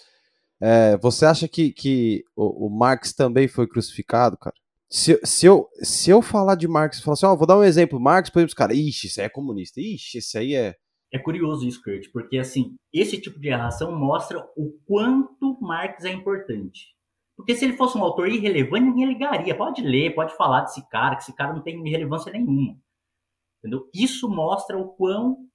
É, 0.61 0.97
você 0.97 1.25
acha 1.25 1.47
que, 1.47 1.71
que 1.71 2.23
o, 2.35 2.67
o, 2.67 2.69
Marx 2.69 3.13
também 3.13 3.47
foi 3.47 3.67
crucificado, 3.67 4.37
cara? 4.37 4.55
Se, 4.89 5.19
se, 5.23 5.45
eu, 5.45 5.69
se 5.81 6.09
eu 6.09 6.21
falar 6.21 6.55
de 6.55 6.67
Marx 6.67 6.99
falar 6.99 7.13
assim, 7.13 7.25
ó, 7.27 7.35
vou 7.35 7.45
dar 7.45 7.57
um 7.57 7.63
exemplo, 7.63 7.99
Marx, 7.99 8.29
por 8.29 8.39
exemplo, 8.39 8.55
cara, 8.55 8.73
ixi, 8.73 9.07
isso 9.07 9.21
aí 9.21 9.27
é 9.27 9.29
comunista, 9.29 9.79
ixi, 9.79 10.17
isso 10.17 10.37
aí 10.37 10.55
é. 10.55 10.75
É 11.13 11.19
curioso 11.19 11.65
isso, 11.65 11.81
Kurt, 11.81 12.11
porque 12.11 12.37
assim, 12.37 12.75
esse 12.93 13.19
tipo 13.21 13.39
de 13.39 13.49
erração 13.49 13.97
mostra 13.97 14.39
o 14.57 14.71
quanto 14.85 15.59
Marx 15.61 16.03
é 16.03 16.11
importante. 16.11 16.98
Porque 17.39 17.55
se 17.55 17.63
ele 17.63 17.77
fosse 17.77 17.97
um 17.97 18.03
autor 18.03 18.27
irrelevante, 18.27 18.83
ninguém 18.83 19.05
ligaria. 19.05 19.55
Pode 19.55 19.81
ler, 19.81 20.13
pode 20.13 20.35
falar 20.35 20.59
desse 20.59 20.85
cara, 20.89 21.15
que 21.15 21.21
esse 21.21 21.33
cara 21.33 21.53
não 21.53 21.63
tem 21.63 21.81
relevância 21.89 22.29
nenhuma. 22.33 22.77
Entendeu? 23.59 23.89
Isso 23.93 24.29
mostra 24.29 24.77
o 24.77 24.89
quão 24.89 25.47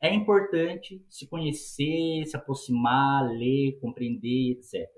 é 0.00 0.14
importante 0.14 1.04
se 1.10 1.28
conhecer, 1.28 2.24
se 2.24 2.34
aproximar, 2.34 3.28
ler, 3.28 3.78
compreender, 3.82 4.52
etc. 4.52 4.88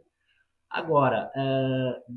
Agora, 0.71 1.29
uh, 1.35 2.15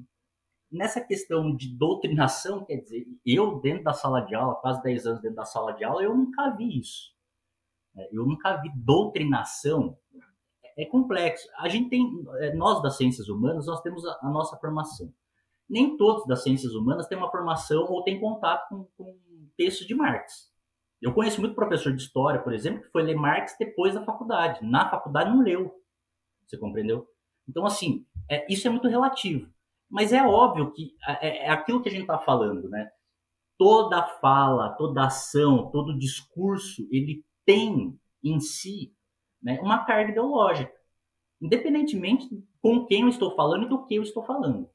nessa 0.71 1.01
questão 1.01 1.55
de 1.55 1.75
doutrinação, 1.75 2.63
quer 2.63 2.77
dizer, 2.77 3.07
eu 3.25 3.59
dentro 3.59 3.85
da 3.85 3.93
sala 3.93 4.21
de 4.21 4.35
aula, 4.35 4.53
quase 4.61 4.83
10 4.83 5.07
anos 5.07 5.21
dentro 5.23 5.37
da 5.37 5.45
sala 5.45 5.71
de 5.71 5.83
aula, 5.83 6.03
eu 6.03 6.15
nunca 6.15 6.55
vi 6.55 6.79
isso. 6.79 7.11
Eu 8.11 8.23
nunca 8.27 8.55
vi 8.57 8.69
doutrinação. 8.75 9.97
É 10.77 10.85
complexo. 10.85 11.47
A 11.57 11.69
gente 11.69 11.89
tem, 11.89 12.25
é, 12.39 12.53
nós 12.53 12.81
das 12.81 12.97
ciências 12.97 13.29
humanas, 13.29 13.65
nós 13.65 13.81
temos 13.81 14.05
a, 14.05 14.19
a 14.21 14.29
nossa 14.29 14.57
formação. 14.57 15.11
Nem 15.69 15.97
todos 15.97 16.27
das 16.27 16.43
ciências 16.43 16.73
humanas 16.73 17.07
têm 17.07 17.17
uma 17.17 17.31
formação 17.31 17.85
ou 17.89 18.03
têm 18.03 18.19
contato 18.19 18.67
com, 18.69 18.85
com 18.97 19.17
textos 19.57 19.87
de 19.87 19.95
Marx. 19.95 20.53
Eu 21.01 21.13
conheço 21.13 21.39
muito 21.39 21.55
professor 21.55 21.93
de 21.93 22.01
história, 22.01 22.41
por 22.41 22.53
exemplo, 22.53 22.81
que 22.81 22.91
foi 22.91 23.03
ler 23.03 23.15
Marx 23.15 23.55
depois 23.59 23.93
da 23.93 24.03
faculdade. 24.03 24.65
Na 24.65 24.89
faculdade 24.89 25.29
não 25.29 25.41
leu. 25.41 25.73
Você 26.45 26.57
compreendeu? 26.57 27.07
Então, 27.47 27.65
assim, 27.65 28.05
é, 28.29 28.51
isso 28.51 28.67
é 28.67 28.71
muito 28.71 28.87
relativo. 28.87 29.49
Mas 29.89 30.11
é 30.11 30.23
óbvio 30.25 30.71
que 30.71 30.95
é, 31.07 31.45
é 31.45 31.49
aquilo 31.49 31.81
que 31.81 31.89
a 31.89 31.91
gente 31.91 32.01
está 32.01 32.17
falando, 32.17 32.69
né? 32.69 32.89
Toda 33.57 34.03
fala, 34.19 34.69
toda 34.69 35.05
ação, 35.05 35.69
todo 35.71 35.97
discurso, 35.97 36.87
ele 36.91 37.23
tem 37.45 37.97
em 38.23 38.39
si 38.39 38.94
né, 39.45 39.59
uma 39.61 39.85
carga 39.85 40.11
ideológica. 40.11 40.73
Independentemente 41.39 42.27
com 42.59 42.83
quem 42.87 43.01
eu 43.01 43.09
estou 43.09 43.35
falando 43.35 43.67
e 43.67 43.69
do 43.69 43.85
que 43.85 43.93
eu 43.93 44.01
estou 44.01 44.23
falando. 44.23 44.67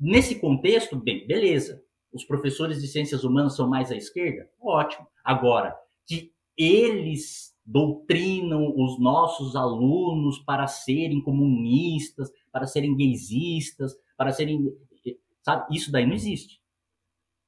Nesse 0.00 0.40
contexto, 0.40 0.96
bem, 0.96 1.26
beleza. 1.26 1.84
Os 2.10 2.24
professores 2.24 2.80
de 2.80 2.88
ciências 2.88 3.24
humanas 3.24 3.54
são 3.54 3.68
mais 3.68 3.92
à 3.92 3.96
esquerda? 3.96 4.48
Ótimo. 4.58 5.06
Agora, 5.22 5.76
que 6.06 6.32
eles 6.56 7.54
doutrinam 7.64 8.72
os 8.74 8.98
nossos 8.98 9.54
alunos 9.54 10.38
para 10.38 10.66
serem 10.66 11.20
comunistas, 11.20 12.30
para 12.50 12.66
serem 12.66 12.96
gaysistas, 12.96 13.94
para 14.16 14.32
serem. 14.32 14.72
Sabe? 15.42 15.76
Isso 15.76 15.92
daí 15.92 16.06
não 16.06 16.14
existe. 16.14 16.60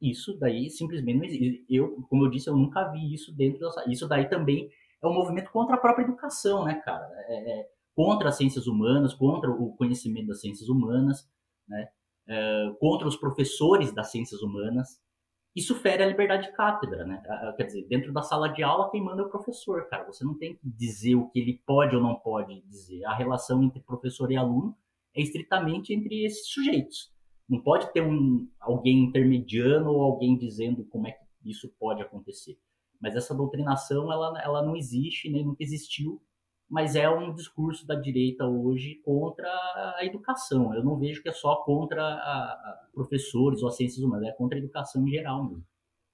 Isso 0.02 0.36
daí 0.38 0.68
simplesmente 0.68 1.16
não 1.16 1.24
existe. 1.24 1.64
Eu, 1.68 2.02
como 2.08 2.26
eu 2.26 2.30
disse, 2.30 2.48
eu 2.48 2.56
nunca 2.56 2.90
vi 2.90 3.14
isso 3.14 3.32
dentro 3.32 3.60
da. 3.60 3.86
Isso 3.86 4.06
daí 4.06 4.28
também 4.28 4.70
é 5.02 5.06
um 5.06 5.14
movimento 5.14 5.50
contra 5.50 5.76
a 5.76 5.78
própria 5.78 6.04
educação, 6.04 6.64
né, 6.64 6.74
cara? 6.84 7.06
É, 7.28 7.60
é, 7.60 7.68
contra 7.94 8.28
as 8.28 8.36
ciências 8.36 8.66
humanas, 8.66 9.14
contra 9.14 9.50
o 9.50 9.74
conhecimento 9.76 10.28
das 10.28 10.40
ciências 10.40 10.68
humanas, 10.68 11.28
né? 11.66 11.88
É, 12.26 12.72
contra 12.78 13.08
os 13.08 13.16
professores 13.16 13.92
das 13.92 14.10
ciências 14.10 14.42
humanas. 14.42 15.00
Isso 15.56 15.74
fere 15.74 16.02
a 16.02 16.06
liberdade 16.06 16.46
de 16.46 16.52
cátedra, 16.52 17.04
né? 17.04 17.22
Quer 17.56 17.64
dizer, 17.64 17.86
dentro 17.88 18.12
da 18.12 18.22
sala 18.22 18.48
de 18.48 18.62
aula, 18.62 18.90
quem 18.90 19.02
manda 19.02 19.22
é 19.22 19.24
o 19.24 19.30
professor, 19.30 19.88
cara. 19.88 20.04
Você 20.04 20.24
não 20.24 20.36
tem 20.38 20.54
que 20.54 20.60
dizer 20.62 21.16
o 21.16 21.28
que 21.30 21.40
ele 21.40 21.60
pode 21.66 21.96
ou 21.96 22.02
não 22.02 22.14
pode 22.14 22.60
dizer. 22.62 23.04
A 23.04 23.14
relação 23.14 23.62
entre 23.62 23.80
professor 23.80 24.30
e 24.30 24.36
aluno 24.36 24.76
é 25.16 25.22
estritamente 25.22 25.92
entre 25.92 26.24
esses 26.24 26.48
sujeitos. 26.48 27.12
Não 27.48 27.60
pode 27.60 27.90
ter 27.92 28.02
um, 28.02 28.46
alguém 28.60 29.04
intermediando 29.04 29.90
ou 29.90 30.02
alguém 30.02 30.36
dizendo 30.36 30.84
como 30.84 31.08
é 31.08 31.12
que 31.12 31.50
isso 31.50 31.68
pode 31.80 32.02
acontecer. 32.02 32.58
Mas 33.00 33.14
essa 33.14 33.34
doutrinação, 33.34 34.12
ela, 34.12 34.40
ela 34.42 34.62
não 34.62 34.76
existe, 34.76 35.30
nem 35.30 35.44
nunca 35.44 35.62
existiu, 35.62 36.20
mas 36.68 36.94
é 36.94 37.08
um 37.08 37.32
discurso 37.34 37.86
da 37.86 37.94
direita 37.94 38.44
hoje 38.46 38.96
contra 39.04 39.48
a 39.96 40.04
educação. 40.04 40.74
Eu 40.74 40.84
não 40.84 40.98
vejo 40.98 41.22
que 41.22 41.28
é 41.28 41.32
só 41.32 41.56
contra 41.64 42.02
a, 42.02 42.52
a 42.52 42.88
professores 42.92 43.62
ou 43.62 43.68
as 43.68 43.76
ciências 43.76 44.04
humanas, 44.04 44.28
é 44.28 44.32
contra 44.32 44.58
a 44.58 44.60
educação 44.60 45.06
em 45.06 45.10
geral 45.10 45.44
mesmo. 45.44 45.64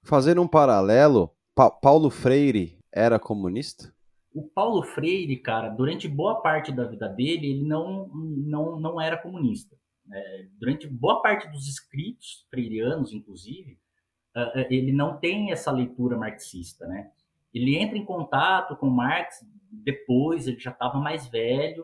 Fazendo 0.03 0.41
um 0.41 0.47
paralelo, 0.47 1.31
pa 1.53 1.69
Paulo 1.69 2.09
Freire 2.09 2.77
era 2.91 3.19
comunista? 3.19 3.93
O 4.33 4.43
Paulo 4.43 4.83
Freire, 4.83 5.37
cara, 5.37 5.69
durante 5.69 6.07
boa 6.07 6.41
parte 6.41 6.71
da 6.71 6.85
vida 6.85 7.07
dele, 7.07 7.51
ele 7.51 7.63
não, 7.63 8.07
não, 8.07 8.79
não 8.79 9.01
era 9.01 9.17
comunista. 9.17 9.75
É, 10.11 10.47
durante 10.59 10.87
boa 10.87 11.21
parte 11.21 11.49
dos 11.49 11.67
escritos 11.67 12.45
freirianos, 12.49 13.11
inclusive, 13.11 13.79
ele 14.69 14.91
não 14.91 15.17
tem 15.17 15.51
essa 15.51 15.71
leitura 15.71 16.17
marxista, 16.17 16.85
né? 16.87 17.09
Ele 17.53 17.77
entra 17.77 17.97
em 17.97 18.03
contato 18.03 18.75
com 18.75 18.89
Marx 18.89 19.45
depois, 19.71 20.45
ele 20.45 20.59
já 20.59 20.71
estava 20.71 20.99
mais 20.99 21.27
velho, 21.27 21.83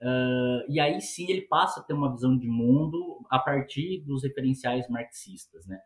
uh, 0.00 0.64
e 0.70 0.80
aí 0.80 1.00
sim 1.02 1.30
ele 1.30 1.42
passa 1.42 1.80
a 1.80 1.82
ter 1.82 1.92
uma 1.92 2.10
visão 2.10 2.36
de 2.36 2.48
mundo 2.48 3.24
a 3.30 3.38
partir 3.38 4.02
dos 4.06 4.22
referenciais 4.22 4.88
marxistas, 4.88 5.66
né? 5.66 5.78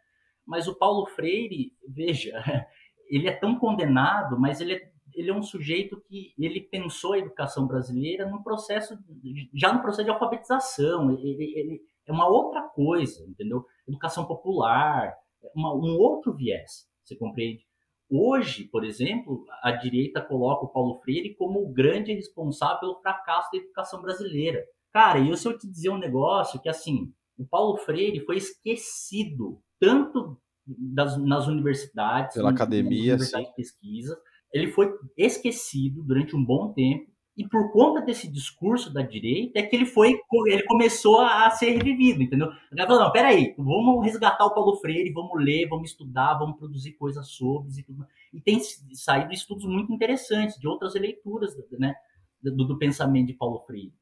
Mas 0.46 0.68
o 0.68 0.78
Paulo 0.78 1.06
Freire, 1.06 1.72
veja, 1.88 2.32
ele 3.10 3.26
é 3.26 3.32
tão 3.32 3.58
condenado, 3.58 4.38
mas 4.38 4.60
ele 4.60 4.74
é, 4.74 4.90
ele 5.12 5.30
é 5.30 5.34
um 5.34 5.42
sujeito 5.42 6.00
que 6.02 6.32
ele 6.38 6.60
pensou 6.60 7.14
a 7.14 7.18
educação 7.18 7.66
brasileira 7.66 8.30
no 8.30 8.44
processo, 8.44 8.96
já 9.52 9.72
no 9.72 9.82
processo 9.82 10.04
de 10.04 10.10
alfabetização, 10.10 11.10
ele, 11.10 11.52
ele 11.56 11.80
é 12.06 12.12
uma 12.12 12.28
outra 12.28 12.62
coisa, 12.62 13.24
entendeu? 13.28 13.66
Educação 13.88 14.24
popular, 14.24 15.12
uma, 15.54 15.74
um 15.74 15.96
outro 15.98 16.34
viés, 16.34 16.86
você 17.04 17.16
compreende? 17.16 17.64
Hoje, 18.08 18.64
por 18.64 18.84
exemplo, 18.84 19.44
a 19.62 19.72
direita 19.72 20.20
coloca 20.20 20.64
o 20.64 20.68
Paulo 20.68 21.00
Freire 21.00 21.34
como 21.34 21.60
o 21.60 21.72
grande 21.72 22.12
responsável 22.12 22.78
pelo 22.78 23.00
fracasso 23.00 23.48
da 23.52 23.58
educação 23.58 24.00
brasileira. 24.00 24.64
Cara, 24.92 25.18
e 25.18 25.36
se 25.36 25.46
eu 25.46 25.58
te 25.58 25.68
dizer 25.68 25.90
um 25.90 25.98
negócio 25.98 26.60
que, 26.60 26.68
assim, 26.68 27.12
o 27.36 27.44
Paulo 27.44 27.76
Freire 27.78 28.24
foi 28.24 28.36
esquecido 28.36 29.60
tanto 29.80 30.40
das, 30.66 31.20
nas 31.22 31.48
universidades, 31.48 32.34
pela 32.34 32.50
academia, 32.50 33.16
nas 33.16 33.32
universidades 33.32 33.48
de 33.48 33.54
pesquisa, 33.56 34.20
ele 34.52 34.70
foi 34.70 34.92
esquecido 35.16 36.02
durante 36.02 36.34
um 36.34 36.44
bom 36.44 36.72
tempo 36.72 37.10
e 37.36 37.46
por 37.46 37.70
conta 37.70 38.00
desse 38.00 38.26
discurso 38.32 38.90
da 38.92 39.02
direita 39.02 39.58
é 39.58 39.62
que 39.62 39.76
ele 39.76 39.84
foi, 39.84 40.18
ele 40.46 40.62
começou 40.62 41.20
a 41.20 41.50
ser 41.50 41.72
revivido, 41.72 42.22
entendeu? 42.22 42.48
Ele 42.72 42.86
falou, 42.86 43.04
não, 43.04 43.12
peraí, 43.12 43.54
vamos 43.58 44.02
resgatar 44.04 44.46
o 44.46 44.54
Paulo 44.54 44.76
Freire, 44.76 45.12
vamos 45.12 45.44
ler, 45.44 45.68
vamos 45.68 45.90
estudar, 45.90 46.38
vamos 46.38 46.56
produzir 46.56 46.92
coisas 46.92 47.28
sobre 47.28 47.70
e 47.78 47.82
tudo. 47.82 48.06
E 48.32 48.40
tem 48.40 48.58
saído 48.94 49.34
estudos 49.34 49.66
muito 49.66 49.92
interessantes 49.92 50.58
de 50.58 50.66
outras 50.66 50.94
leituras, 50.94 51.54
né, 51.72 51.94
do, 52.42 52.64
do 52.64 52.78
pensamento 52.78 53.26
de 53.26 53.34
Paulo 53.34 53.60
Freire. 53.66 53.92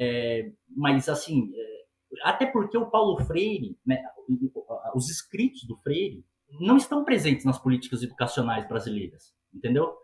É, 0.00 0.50
mas, 0.76 1.08
assim, 1.08 1.52
é, 1.54 1.84
Até 2.24 2.46
porque 2.46 2.76
o 2.76 2.90
Paulo 2.90 3.24
Freire, 3.24 3.78
né, 3.86 4.02
os 4.94 5.08
escritos 5.08 5.64
do 5.64 5.76
Freire, 5.76 6.24
não 6.60 6.76
estão 6.76 7.04
presentes 7.04 7.44
nas 7.44 7.58
políticas 7.58 8.02
educacionais 8.02 8.68
brasileiras, 8.68 9.32
entendeu? 9.54 9.94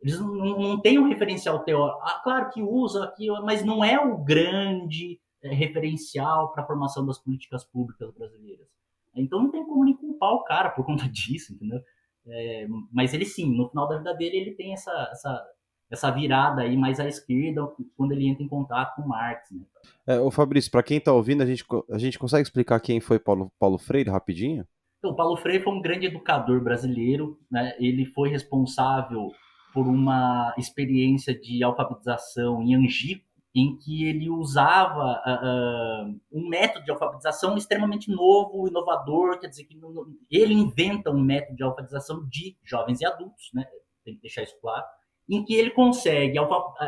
Eles 0.00 0.18
não, 0.20 0.34
não 0.34 0.80
têm 0.80 0.98
um 0.98 1.08
referencial 1.08 1.60
teórico. 1.60 2.00
Ah, 2.02 2.20
claro 2.22 2.50
que 2.50 2.62
usa 2.62 3.04
aqui, 3.04 3.28
mas 3.42 3.64
não 3.64 3.84
é 3.84 3.98
o 3.98 4.18
grande 4.18 5.18
é, 5.42 5.54
referencial 5.54 6.52
para 6.52 6.62
a 6.62 6.66
formação 6.66 7.04
das 7.06 7.18
políticas 7.18 7.64
públicas 7.64 8.12
brasileiras. 8.12 8.66
Então 9.14 9.42
não 9.42 9.50
tem 9.50 9.64
como 9.64 9.84
nem 9.84 9.96
culpar 9.96 10.32
o 10.32 10.44
cara 10.44 10.70
por 10.70 10.84
conta 10.84 11.08
disso, 11.08 11.54
entendeu? 11.54 11.80
É, 12.28 12.66
mas 12.92 13.14
ele 13.14 13.24
sim, 13.24 13.56
no 13.56 13.68
final 13.68 13.88
da 13.88 13.98
vida 13.98 14.14
dele, 14.14 14.36
ele 14.36 14.50
tem 14.52 14.72
essa, 14.72 14.90
essa, 15.12 15.46
essa 15.90 16.10
virada 16.10 16.62
aí 16.62 16.76
mais 16.76 16.98
à 16.98 17.06
esquerda 17.06 17.66
quando 17.96 18.12
ele 18.12 18.26
entra 18.26 18.42
em 18.42 18.48
contato 18.48 18.96
com 18.96 19.08
Marx. 19.08 19.50
Né? 19.50 19.62
É, 20.06 20.20
ô 20.20 20.30
Fabrício, 20.30 20.70
para 20.70 20.82
quem 20.82 20.98
está 20.98 21.12
ouvindo, 21.12 21.42
a 21.42 21.46
gente, 21.46 21.64
a 21.90 21.98
gente 21.98 22.18
consegue 22.18 22.42
explicar 22.42 22.80
quem 22.80 23.00
foi 23.00 23.18
Paulo, 23.18 23.52
Paulo 23.58 23.78
Freire 23.78 24.10
rapidinho? 24.10 24.66
Então, 24.98 25.14
Paulo 25.14 25.36
Freire 25.36 25.62
foi 25.62 25.72
um 25.72 25.80
grande 25.80 26.06
educador 26.06 26.60
brasileiro, 26.60 27.38
né? 27.50 27.76
ele 27.78 28.06
foi 28.06 28.28
responsável 28.28 29.30
por 29.76 29.86
uma 29.86 30.54
experiência 30.56 31.38
de 31.38 31.62
alfabetização 31.62 32.62
em 32.62 32.74
Angico, 32.74 33.26
em 33.54 33.76
que 33.76 34.06
ele 34.06 34.30
usava 34.30 35.20
uh, 35.22 36.20
um 36.32 36.48
método 36.48 36.86
de 36.86 36.90
alfabetização 36.90 37.58
extremamente 37.58 38.10
novo, 38.10 38.66
inovador, 38.66 39.38
quer 39.38 39.48
dizer 39.48 39.64
que 39.64 39.78
ele 40.30 40.54
inventa 40.54 41.10
um 41.10 41.20
método 41.20 41.56
de 41.56 41.62
alfabetização 41.62 42.26
de 42.26 42.56
jovens 42.64 43.02
e 43.02 43.06
adultos, 43.06 43.50
né? 43.52 43.66
tem 44.02 44.14
que 44.14 44.22
deixar 44.22 44.44
isso 44.44 44.58
claro, 44.62 44.86
em 45.28 45.44
que 45.44 45.52
ele 45.52 45.70
consegue 45.72 46.38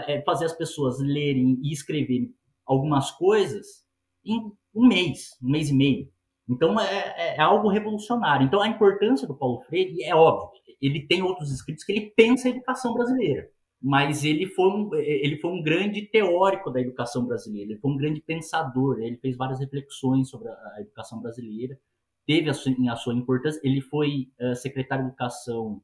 é, 0.07 0.22
fazer 0.22 0.47
as 0.47 0.55
pessoas 0.55 0.99
lerem 0.99 1.61
e 1.62 1.70
escreverem 1.70 2.34
algumas 2.64 3.11
coisas 3.11 3.84
em 4.24 4.51
um 4.74 4.89
mês, 4.89 5.36
um 5.43 5.51
mês 5.51 5.68
e 5.68 5.74
meio. 5.74 6.11
Então 6.49 6.80
é, 6.80 7.14
é, 7.18 7.36
é 7.36 7.41
algo 7.43 7.68
revolucionário. 7.68 8.47
Então 8.47 8.62
a 8.62 8.68
importância 8.68 9.28
do 9.28 9.36
Paulo 9.36 9.61
Freire 9.64 10.03
é 10.03 10.14
óbvio. 10.14 10.59
Ele 10.81 11.07
tem 11.07 11.22
outros 11.22 11.53
escritos 11.53 11.85
que 11.85 11.93
ele 11.93 12.12
pensa 12.16 12.49
a 12.49 12.51
educação 12.51 12.95
brasileira 12.95 13.51
mas 13.81 14.24
ele 14.24 14.47
foi, 14.47 14.68
um, 14.68 14.95
ele 14.95 15.39
foi 15.39 15.51
um 15.53 15.62
grande 15.62 16.03
teórico 16.03 16.70
da 16.70 16.81
educação 16.81 17.24
brasileira, 17.26 17.72
ele 17.72 17.81
foi 17.81 17.91
um 17.93 17.97
grande 17.97 18.20
pensador, 18.20 19.01
ele 19.01 19.16
fez 19.16 19.37
várias 19.37 19.61
reflexões 19.61 20.29
sobre 20.29 20.49
a, 20.49 20.81
educação 20.81 21.20
brasileira, 21.20 21.79
teve 22.26 22.51
a 22.51 22.55
sua, 22.55 22.72
a 22.91 22.97
sua 22.97 23.14
importância, 23.14 23.61
ele 23.62 23.81
foi 23.81 24.29
uh, 24.41 24.55
secretário 24.57 25.05
de 25.05 25.11
Educação 25.11 25.81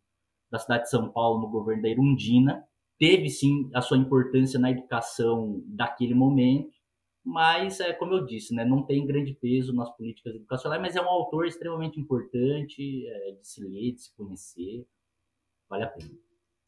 da 0.51 0.59
cidade 0.59 0.85
de 0.85 0.91
São 0.91 1.11
Paulo 1.11 1.41
no 1.41 1.49
governo 1.49 1.83
da 1.83 1.89
Irundina, 1.89 2.65
teve 2.99 3.29
sim 3.29 3.71
a 3.73 3.81
sua 3.81 3.97
importância 3.97 4.59
na 4.59 4.71
educação 4.71 5.63
daquele 5.67 6.15
momento, 6.15 6.75
mas, 7.25 7.81
é, 7.81 7.93
como 7.95 8.13
eu 8.13 8.27
disse, 8.27 8.55
né, 8.55 8.65
não 8.65 8.83
tem 8.83 9.07
grande 9.07 9.33
peso 9.33 9.73
nas 9.73 9.91
políticas 9.97 10.35
educacionais, 10.35 10.83
mas 10.83 10.95
é 10.95 11.01
um 11.01 11.09
autor 11.09 11.47
extremamente 11.47 11.99
importante 11.99 13.07
é, 13.07 13.33
de 13.33 13.49
se 13.49 13.65
ler, 13.65 13.93
de 13.93 14.03
se 14.03 14.15
conhecer, 14.15 14.87
vale 15.69 15.85
a 15.85 15.89
pena. 15.89 16.11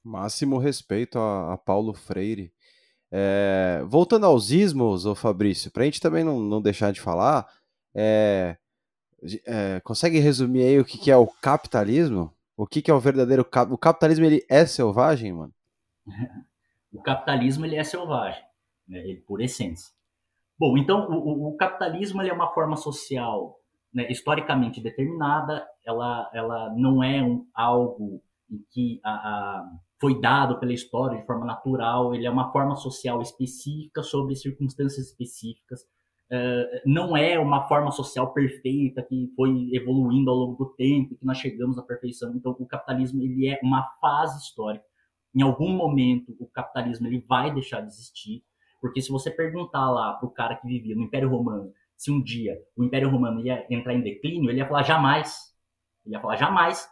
Máximo 0.02 0.56
respeito 0.56 1.18
a, 1.18 1.52
a 1.52 1.58
Paulo 1.58 1.92
Freire. 1.92 2.50
É, 3.12 3.84
voltando 3.86 4.24
aos 4.24 4.50
ismos, 4.50 5.04
ô 5.04 5.14
Fabrício, 5.14 5.70
para 5.70 5.82
a 5.82 5.84
gente 5.84 6.00
também 6.00 6.24
não, 6.24 6.40
não 6.40 6.62
deixar 6.62 6.90
de 6.90 7.02
falar, 7.02 7.46
é, 7.94 8.56
é, 9.44 9.80
consegue 9.80 10.18
resumir 10.18 10.62
aí 10.62 10.78
o 10.78 10.84
que, 10.84 10.96
que 10.96 11.10
é 11.10 11.16
o 11.16 11.26
capitalismo? 11.26 12.32
O 12.56 12.66
que, 12.66 12.80
que 12.80 12.90
é 12.90 12.94
o 12.94 13.00
verdadeiro 13.00 13.44
cap... 13.44 13.70
o 13.70 13.76
capitalismo? 13.76 14.24
Ele 14.24 14.44
é 14.48 14.64
selvagem, 14.64 15.32
mano? 15.34 15.52
o 16.92 17.02
capitalismo 17.02 17.66
ele 17.66 17.76
é 17.76 17.84
selvagem, 17.84 18.42
né, 18.88 19.00
ele, 19.00 19.20
por 19.20 19.42
essência. 19.42 19.95
Bom, 20.58 20.78
então 20.78 21.08
o, 21.10 21.48
o 21.48 21.56
capitalismo 21.56 22.22
é 22.22 22.32
uma 22.32 22.52
forma 22.52 22.76
social 22.76 23.56
né, 23.92 24.10
historicamente 24.10 24.80
determinada. 24.80 25.66
Ela, 25.84 26.30
ela 26.32 26.74
não 26.76 27.02
é 27.02 27.22
um, 27.22 27.46
algo 27.54 28.22
que 28.70 29.00
a, 29.04 29.10
a 29.10 29.70
foi 30.00 30.20
dado 30.20 30.58
pela 30.58 30.72
história 30.72 31.18
de 31.18 31.26
forma 31.26 31.46
natural, 31.46 32.14
ele 32.14 32.26
é 32.26 32.30
uma 32.30 32.52
forma 32.52 32.76
social 32.76 33.22
específica 33.22 34.02
sobre 34.02 34.36
circunstâncias 34.36 35.06
específicas. 35.06 35.82
Uh, 36.30 36.82
não 36.84 37.16
é 37.16 37.38
uma 37.38 37.68
forma 37.68 37.90
social 37.92 38.32
perfeita 38.32 39.02
que 39.02 39.32
foi 39.36 39.70
evoluindo 39.72 40.30
ao 40.30 40.36
longo 40.36 40.64
do 40.64 40.74
tempo, 40.74 41.16
que 41.16 41.24
nós 41.24 41.38
chegamos 41.38 41.78
à 41.78 41.82
perfeição. 41.82 42.34
Então, 42.34 42.54
o 42.58 42.66
capitalismo 42.66 43.22
ele 43.22 43.48
é 43.48 43.58
uma 43.62 43.84
fase 44.00 44.38
histórica. 44.42 44.84
Em 45.34 45.42
algum 45.42 45.70
momento, 45.70 46.36
o 46.38 46.46
capitalismo 46.46 47.06
ele 47.06 47.24
vai 47.26 47.52
deixar 47.54 47.80
de 47.80 47.88
existir, 47.88 48.42
porque 48.80 49.00
se 49.00 49.10
você 49.10 49.30
perguntar 49.30 49.90
lá 49.90 50.14
para 50.14 50.26
o 50.26 50.30
cara 50.30 50.56
que 50.56 50.66
vivia 50.66 50.94
no 50.94 51.02
Império 51.02 51.28
Romano 51.28 51.72
se 51.96 52.10
um 52.10 52.22
dia 52.22 52.62
o 52.76 52.84
Império 52.84 53.08
Romano 53.08 53.40
ia 53.40 53.66
entrar 53.70 53.94
em 53.94 54.02
declínio, 54.02 54.50
ele 54.50 54.58
ia 54.58 54.68
falar 54.68 54.82
jamais. 54.82 55.54
Ele 56.04 56.14
ia 56.14 56.20
falar 56.20 56.36
jamais. 56.36 56.88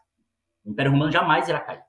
O 0.65 0.71
Império 0.71 0.93
Romano 0.93 1.13
jamais 1.13 1.49
irá 1.49 1.61
cair. 1.61 1.83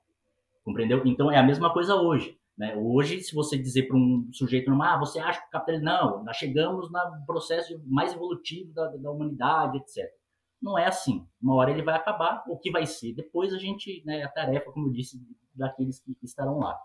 Compreendeu? 0.62 1.02
Então 1.06 1.32
é 1.32 1.38
a 1.38 1.42
mesma 1.42 1.72
coisa 1.72 1.94
hoje. 1.96 2.38
Né? 2.56 2.74
Hoje, 2.76 3.20
se 3.22 3.34
você 3.34 3.56
dizer 3.58 3.86
para 3.86 3.96
um 3.96 4.28
sujeito 4.32 4.68
normal, 4.68 4.96
ah, 4.96 4.98
você 4.98 5.18
acha 5.18 5.40
que 5.40 5.46
o 5.46 5.50
capitalismo. 5.50 5.86
Não, 5.86 6.24
nós 6.24 6.36
chegamos 6.36 6.90
no 6.90 7.26
processo 7.26 7.80
mais 7.86 8.12
evolutivo 8.12 8.72
da, 8.72 8.88
da 8.88 9.10
humanidade, 9.10 9.78
etc. 9.78 10.10
Não 10.60 10.78
é 10.78 10.86
assim. 10.86 11.26
Uma 11.40 11.54
hora 11.54 11.70
ele 11.70 11.82
vai 11.82 11.94
acabar, 11.94 12.44
o 12.48 12.58
que 12.58 12.70
vai 12.70 12.86
ser? 12.86 13.14
Depois 13.14 13.52
a 13.52 13.58
gente, 13.58 14.02
né, 14.06 14.22
a 14.22 14.28
tarefa, 14.28 14.72
como 14.72 14.88
eu 14.88 14.92
disse, 14.92 15.20
daqueles 15.54 16.00
que 16.00 16.16
estarão 16.22 16.58
lá. 16.58 16.78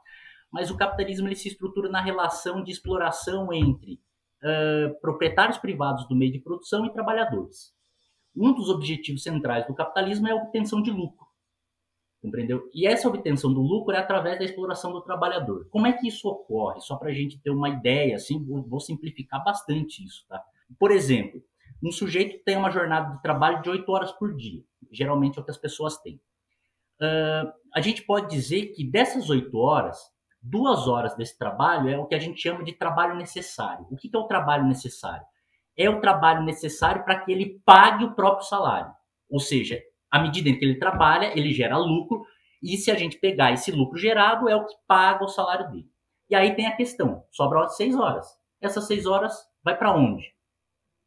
Mas 0.52 0.70
o 0.70 0.78
capitalismo 0.78 1.28
ele 1.28 1.36
se 1.36 1.48
estrutura 1.48 1.90
na 1.90 2.02
relação 2.02 2.64
de 2.64 2.72
exploração 2.72 3.54
entre 3.54 4.02
uh, 4.44 5.00
proprietários 5.00 5.58
privados 5.58 6.08
do 6.08 6.16
meio 6.16 6.32
de 6.32 6.40
produção 6.40 6.86
e 6.86 6.92
trabalhadores. 6.92 7.74
Um 8.36 8.54
dos 8.54 8.70
objetivos 8.70 9.24
centrais 9.24 9.66
do 9.68 9.74
capitalismo 9.74 10.28
é 10.28 10.32
a 10.32 10.36
obtenção 10.36 10.82
de 10.82 10.92
lucro. 10.92 11.26
Compreendeu? 12.22 12.70
E 12.74 12.86
essa 12.86 13.08
obtenção 13.08 13.52
do 13.52 13.62
lucro 13.62 13.96
é 13.96 13.98
através 13.98 14.38
da 14.38 14.46
exploração 14.46 14.92
do 14.92 15.02
trabalhador. 15.02 15.68
Como 15.72 15.88
é 15.88 15.94
que 15.94 16.08
isso 16.08 16.28
ocorre? 16.30 16.80
Só 16.80 16.96
para 16.96 17.10
a 17.10 17.14
gente 17.14 17.42
ter 17.42 17.50
uma 17.50 17.68
ideia, 17.68 18.16
assim, 18.16 18.44
vou 18.46 18.80
simplificar 18.80 19.44
bastante 19.44 20.06
isso, 20.06 20.24
tá? 20.30 20.42
Por 20.80 20.92
exemplo, 20.92 21.42
um 21.84 21.92
sujeito 21.92 22.44
tem 22.44 22.56
uma 22.56 22.70
jornada 22.70 23.16
de 23.16 23.22
trabalho 23.24 23.62
de 23.64 23.70
8 23.72 23.92
horas 23.92 24.12
por 24.12 24.36
dia. 24.36 24.62
Geralmente 24.92 25.40
é 25.40 25.42
o 25.42 25.44
que 25.46 25.50
as 25.50 25.58
pessoas 25.58 25.98
têm. 25.98 26.22
Uh, 27.02 27.52
a 27.74 27.82
gente 27.82 28.04
pode 28.04 28.30
dizer 28.30 28.68
que 28.68 28.84
dessas 28.84 29.30
8 29.30 29.58
horas, 29.58 29.98
duas 30.42 30.88
horas 30.88 31.16
desse 31.16 31.38
trabalho 31.38 31.90
é 31.90 31.98
o 31.98 32.06
que 32.06 32.16
a 32.16 32.20
gente 32.20 32.42
chama 32.42 32.64
de 32.64 32.74
trabalho 32.74 33.16
necessário. 33.16 33.86
O 33.92 33.96
que 33.96 34.10
é 34.14 34.18
o 34.18 34.28
trabalho 34.28 34.66
necessário? 34.66 35.26
É 35.78 35.90
o 35.90 36.02
trabalho 36.02 36.44
necessário 36.44 37.04
para 37.04 37.20
que 37.20 37.32
ele 37.32 37.62
pague 37.64 38.04
o 38.04 38.16
próprio 38.16 38.48
salário. 38.48 38.92
Ou 39.30 39.40
seja, 39.40 39.82
à 40.10 40.20
medida 40.20 40.50
em 40.50 40.58
que 40.58 40.66
ele 40.66 40.80
trabalha, 40.80 41.38
ele 41.38 41.54
gera 41.54 41.78
lucro, 41.78 42.26
e 42.62 42.78
se 42.78 42.92
a 42.92 42.96
gente 42.96 43.18
pegar 43.18 43.52
esse 43.52 43.72
lucro 43.72 43.98
gerado, 43.98 44.50
é 44.50 44.56
o 44.56 44.66
que 44.66 44.76
paga 44.88 45.24
o 45.24 45.30
salário 45.30 45.70
dele. 45.72 45.90
E 46.30 46.36
aí 46.36 46.56
tem 46.56 46.68
a 46.68 46.76
questão: 46.76 47.24
sobra 47.32 47.68
seis 47.70 47.96
horas. 47.96 48.28
Essas 48.60 48.86
seis 48.86 49.06
horas 49.06 49.34
vai 49.64 49.78
para 49.78 49.94
onde? 49.94 50.34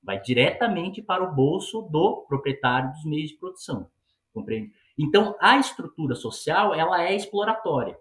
Vai 0.03 0.20
diretamente 0.20 1.01
para 1.01 1.22
o 1.22 1.35
bolso 1.35 1.82
do 1.82 2.24
proprietário 2.28 2.91
dos 2.91 3.05
meios 3.05 3.30
de 3.30 3.39
produção. 3.39 3.89
Compreende? 4.32 4.72
Então, 4.99 5.37
a 5.41 5.59
estrutura 5.59 6.14
social 6.14 6.74
ela 6.74 7.03
é 7.03 7.14
exploratória. 7.14 7.97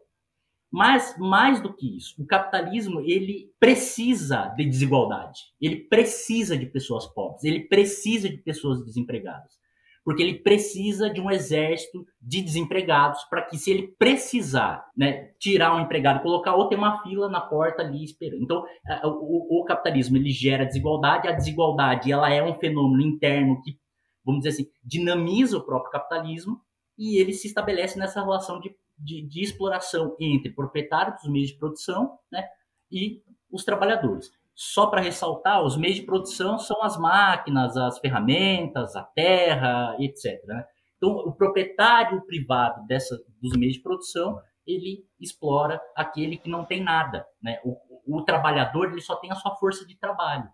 Mas 0.74 1.16
mais 1.20 1.62
do 1.62 1.72
que 1.72 1.96
isso, 1.96 2.20
o 2.20 2.26
capitalismo 2.26 3.00
ele 3.02 3.52
precisa 3.60 4.52
de 4.58 4.66
desigualdade. 4.66 5.42
Ele 5.62 5.76
precisa 5.76 6.58
de 6.58 6.66
pessoas 6.66 7.06
pobres. 7.06 7.44
Ele 7.44 7.62
precisa 7.62 8.28
de 8.28 8.38
pessoas 8.38 8.84
desempregadas 8.84 9.62
porque 10.04 10.22
ele 10.22 10.40
precisa 10.40 11.10
de 11.10 11.22
um 11.22 11.32
exército 11.32 12.06
de 12.22 12.42
desempregados 12.42 13.24
para 13.30 13.42
que, 13.44 13.58
se 13.58 13.72
ele 13.72 13.96
precisar 13.98 14.86
né, 14.96 15.32
tirar 15.40 15.76
um 15.76 15.80
empregado 15.80 16.20
e 16.20 16.24
colocar 16.24 16.54
outro, 16.54 16.70
tem 16.70 16.78
uma 16.78 17.02
fila 17.04 17.30
na 17.30 17.40
porta 17.40 17.82
ali 17.82 18.04
esperando. 18.04 18.44
Então, 18.44 18.66
o, 19.06 19.62
o, 19.62 19.66
capitalismo 19.66 20.18
ele 20.18 20.30
gera 20.30 20.66
desigualdade, 20.66 21.28
a 21.28 21.32
desigualdade 21.32 22.12
ela 22.12 22.30
é 22.32 22.44
um 22.44 22.56
fenômeno 22.56 23.02
interno 23.02 23.62
que, 23.62 23.78
vamos 24.26 24.44
dizer 24.44 24.62
assim, 24.62 24.70
dinamiza 24.84 25.58
o 25.58 25.66
próprio 25.66 25.92
capitalismo 25.92 26.60
e 26.98 27.18
ele 27.18 27.32
se 27.32 27.48
estabelece 27.48 27.98
nessa 27.98 28.22
relação 28.22 28.60
de, 28.60 28.76
de, 29.04 29.28
de 29.28 29.42
exploração 29.42 30.16
entre 30.20 30.52
proprietários 30.52 31.22
dos 31.22 31.32
meios 31.32 31.50
de 31.50 31.58
produção 31.58 32.18
né, 32.32 32.48
e 32.92 33.22
os 33.52 33.64
trabalhadores. 33.64 34.32
Só 34.56 34.88
para 34.88 35.02
ressaltar, 35.02 35.64
os 35.64 35.76
meios 35.76 35.98
de 35.98 36.04
produção 36.04 36.60
são 36.60 36.82
as 36.84 36.98
máquinas, 36.98 37.76
as 37.76 37.98
ferramentas, 38.00 38.96
a 38.96 39.04
terra, 39.04 39.96
etc. 40.00 40.44
Né? 40.46 40.66
Então, 40.98 41.12
o 41.12 41.34
proprietário 41.34 42.22
privado 42.26 42.86
dessa, 42.86 43.18
dos 43.42 43.54
meios 43.58 43.76
de 43.76 43.82
produção, 43.82 44.40
ele 44.66 45.04
explora 45.20 45.82
aquele 45.96 46.38
que 46.38 46.50
não 46.50 46.64
tem 46.66 46.84
nada. 46.84 47.26
Né? 47.42 47.60
O, 47.64 48.20
o 48.20 48.24
trabalhador 48.24 48.92
ele 48.92 49.02
só 49.02 49.16
tem 49.16 49.32
a 49.32 49.36
sua 49.36 49.56
força 49.56 49.86
de 49.86 49.98
trabalho. 49.98 50.48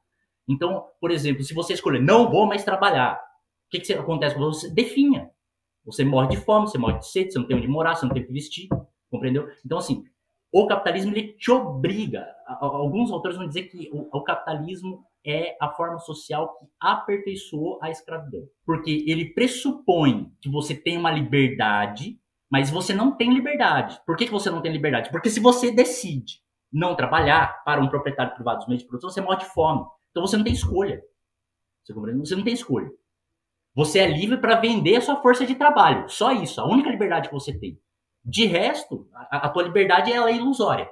Então, 0.47 0.87
por 0.99 1.11
exemplo, 1.11 1.43
se 1.43 1.53
você 1.53 1.73
escolher 1.73 2.01
não 2.01 2.29
vou 2.29 2.47
mais 2.47 2.63
trabalhar, 2.63 3.21
o 3.67 3.69
que, 3.69 3.79
que 3.79 3.93
acontece 3.93 4.37
você? 4.37 4.73
Definha. 4.73 5.29
Você 5.85 6.03
morre 6.03 6.27
de 6.29 6.37
fome, 6.37 6.67
você 6.67 6.77
morre 6.77 6.99
de 6.99 7.07
sede, 7.07 7.31
você 7.31 7.39
não 7.39 7.47
tem 7.47 7.57
onde 7.57 7.67
morar, 7.67 7.95
você 7.95 8.05
não 8.05 8.13
tem 8.13 8.23
o 8.23 8.27
que 8.27 8.33
vestir, 8.33 8.67
compreendeu? 9.09 9.49
Então, 9.65 9.77
assim, 9.77 10.03
o 10.51 10.65
capitalismo 10.67 11.11
ele 11.11 11.33
te 11.33 11.51
obriga. 11.51 12.27
Alguns 12.47 13.11
autores 13.11 13.37
vão 13.37 13.47
dizer 13.47 13.63
que 13.63 13.89
o, 13.91 14.21
capitalismo 14.21 15.05
é 15.25 15.55
a 15.61 15.69
forma 15.69 15.99
social 15.99 16.57
que 16.57 16.65
aperfeiçoou 16.79 17.79
a 17.81 17.89
escravidão. 17.89 18.47
Porque 18.65 19.05
ele 19.07 19.33
pressupõe 19.33 20.31
que 20.41 20.49
você 20.49 20.73
tem 20.73 20.97
uma 20.97 21.11
liberdade, 21.11 22.19
mas 22.49 22.71
você 22.71 22.93
não 22.93 23.15
tem 23.15 23.33
liberdade. 23.33 24.01
Por 24.05 24.15
que, 24.15 24.25
que 24.25 24.31
você 24.31 24.49
não 24.49 24.61
tem 24.61 24.71
liberdade? 24.71 25.11
Porque 25.11 25.29
se 25.29 25.39
você 25.39 25.71
decide 25.71 26.41
não 26.71 26.95
trabalhar 26.95 27.63
para 27.63 27.81
um 27.81 27.89
proprietário 27.89 28.33
privado 28.33 28.59
dos 28.59 28.67
meios 28.67 28.81
de 28.81 28.87
produção, 28.87 29.09
você 29.09 29.21
morre 29.21 29.37
de 29.37 29.45
fome. 29.45 29.85
Então 30.09 30.25
você 30.25 30.35
não 30.35 30.43
tem 30.43 30.53
escolha. 30.53 31.03
Você? 31.83 31.93
Você 31.93 32.35
não 32.35 32.43
tem 32.43 32.53
escolha. 32.53 32.89
Você 33.79 33.99
é 33.99 34.05
livre 34.05 34.35
para 34.35 34.59
vender 34.59 34.97
a 34.97 35.01
sua 35.01 35.21
força 35.21 35.45
de 35.45 35.55
trabalho. 35.55 36.09
Só 36.09 36.33
isso. 36.33 36.59
A 36.59 36.65
única 36.65 36.89
liberdade 36.89 37.29
que 37.29 37.33
você 37.33 37.57
tem. 37.57 37.79
De 38.25 38.45
resto, 38.45 39.07
a, 39.13 39.47
a 39.47 39.49
tua 39.49 39.63
liberdade 39.63 40.11
ela 40.11 40.29
é 40.29 40.35
ilusória. 40.35 40.89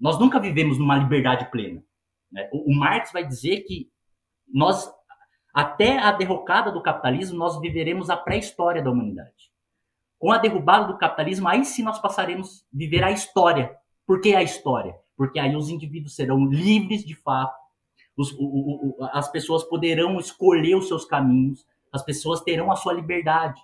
Nós 0.00 0.18
nunca 0.18 0.40
vivemos 0.40 0.78
numa 0.78 0.96
liberdade 0.96 1.48
plena. 1.48 1.80
Né? 2.32 2.48
O, 2.52 2.72
o 2.72 2.74
Marx 2.76 3.12
vai 3.12 3.24
dizer 3.24 3.60
que 3.60 3.88
nós, 4.52 4.92
até 5.54 5.96
a 6.00 6.10
derrocada 6.10 6.72
do 6.72 6.82
capitalismo, 6.82 7.38
nós 7.38 7.60
viveremos 7.60 8.10
a 8.10 8.16
pré-história 8.16 8.82
da 8.82 8.90
humanidade. 8.90 9.52
Com 10.18 10.32
a 10.32 10.38
derrubada 10.38 10.88
do 10.88 10.98
capitalismo, 10.98 11.46
aí 11.46 11.64
sim 11.64 11.84
nós 11.84 12.00
passaremos 12.00 12.62
a 12.62 12.76
viver 12.76 13.04
a 13.04 13.12
história. 13.12 13.76
Por 14.04 14.20
que 14.20 14.34
a 14.34 14.42
história? 14.42 14.96
Porque 15.16 15.38
aí 15.38 15.54
os 15.54 15.68
indivíduos 15.68 16.16
serão 16.16 16.46
livres 16.46 17.04
de 17.04 17.14
fato, 17.14 17.59
os, 18.16 18.32
o, 18.32 18.44
o, 18.44 18.96
as 19.12 19.30
pessoas 19.30 19.64
poderão 19.64 20.18
escolher 20.18 20.74
os 20.74 20.88
seus 20.88 21.04
caminhos, 21.04 21.66
as 21.92 22.02
pessoas 22.02 22.40
terão 22.40 22.70
a 22.70 22.76
sua 22.76 22.92
liberdade. 22.92 23.60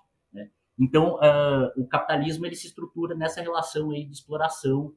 Então, 0.78 1.14
uh, 1.14 1.80
o 1.80 1.86
capitalismo 1.86 2.44
ele 2.44 2.54
se 2.54 2.66
estrutura 2.66 3.14
nessa 3.14 3.40
relação 3.40 3.90
aí 3.90 4.04
de 4.04 4.12
exploração 4.12 4.92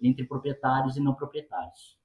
entre 0.00 0.24
proprietários 0.24 0.96
e 0.96 1.00
não 1.00 1.14
proprietários. 1.14 1.96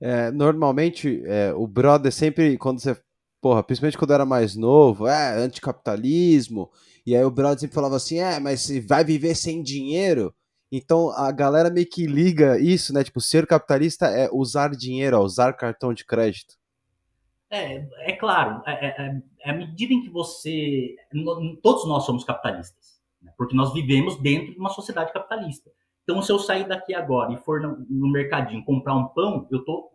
É, 0.00 0.30
normalmente, 0.30 1.22
é, 1.26 1.52
o 1.52 1.66
brother 1.66 2.10
sempre, 2.10 2.56
quando 2.56 2.80
você, 2.80 2.98
porra, 3.40 3.62
principalmente 3.62 3.98
quando 3.98 4.14
era 4.14 4.24
mais 4.24 4.56
novo, 4.56 5.06
é, 5.06 5.36
anticapitalismo, 5.36 6.70
e 7.06 7.14
aí 7.14 7.22
o 7.22 7.30
brother 7.30 7.60
sempre 7.60 7.74
falava 7.74 7.96
assim, 7.96 8.18
é, 8.18 8.40
mas 8.40 8.70
vai 8.86 9.04
viver 9.04 9.34
sem 9.34 9.62
dinheiro? 9.62 10.34
Então 10.70 11.10
a 11.10 11.32
galera 11.32 11.70
meio 11.70 11.88
que 11.88 12.06
liga 12.06 12.58
isso, 12.58 12.92
né? 12.92 13.02
Tipo, 13.02 13.20
ser 13.20 13.46
capitalista 13.46 14.06
é 14.06 14.28
usar 14.32 14.70
dinheiro, 14.70 15.18
usar 15.18 15.52
cartão 15.52 15.92
de 15.92 16.04
crédito. 16.04 16.54
É, 17.50 17.84
é 18.08 18.12
claro, 18.12 18.62
é, 18.64 18.86
é, 18.86 19.22
é, 19.40 19.50
à 19.50 19.52
medida 19.52 19.92
em 19.92 20.02
que 20.02 20.08
você. 20.08 20.94
Todos 21.62 21.88
nós 21.88 22.04
somos 22.04 22.22
capitalistas, 22.22 23.00
né? 23.20 23.32
porque 23.36 23.56
nós 23.56 23.72
vivemos 23.72 24.16
dentro 24.22 24.52
de 24.52 24.58
uma 24.58 24.70
sociedade 24.70 25.12
capitalista. 25.12 25.68
Então, 26.04 26.22
se 26.22 26.30
eu 26.30 26.38
sair 26.38 26.66
daqui 26.68 26.94
agora 26.94 27.32
e 27.32 27.36
for 27.38 27.60
no, 27.60 27.84
no 27.88 28.10
mercadinho 28.10 28.64
comprar 28.64 28.94
um 28.94 29.08
pão, 29.08 29.48
eu 29.50 29.58
estou 29.58 29.90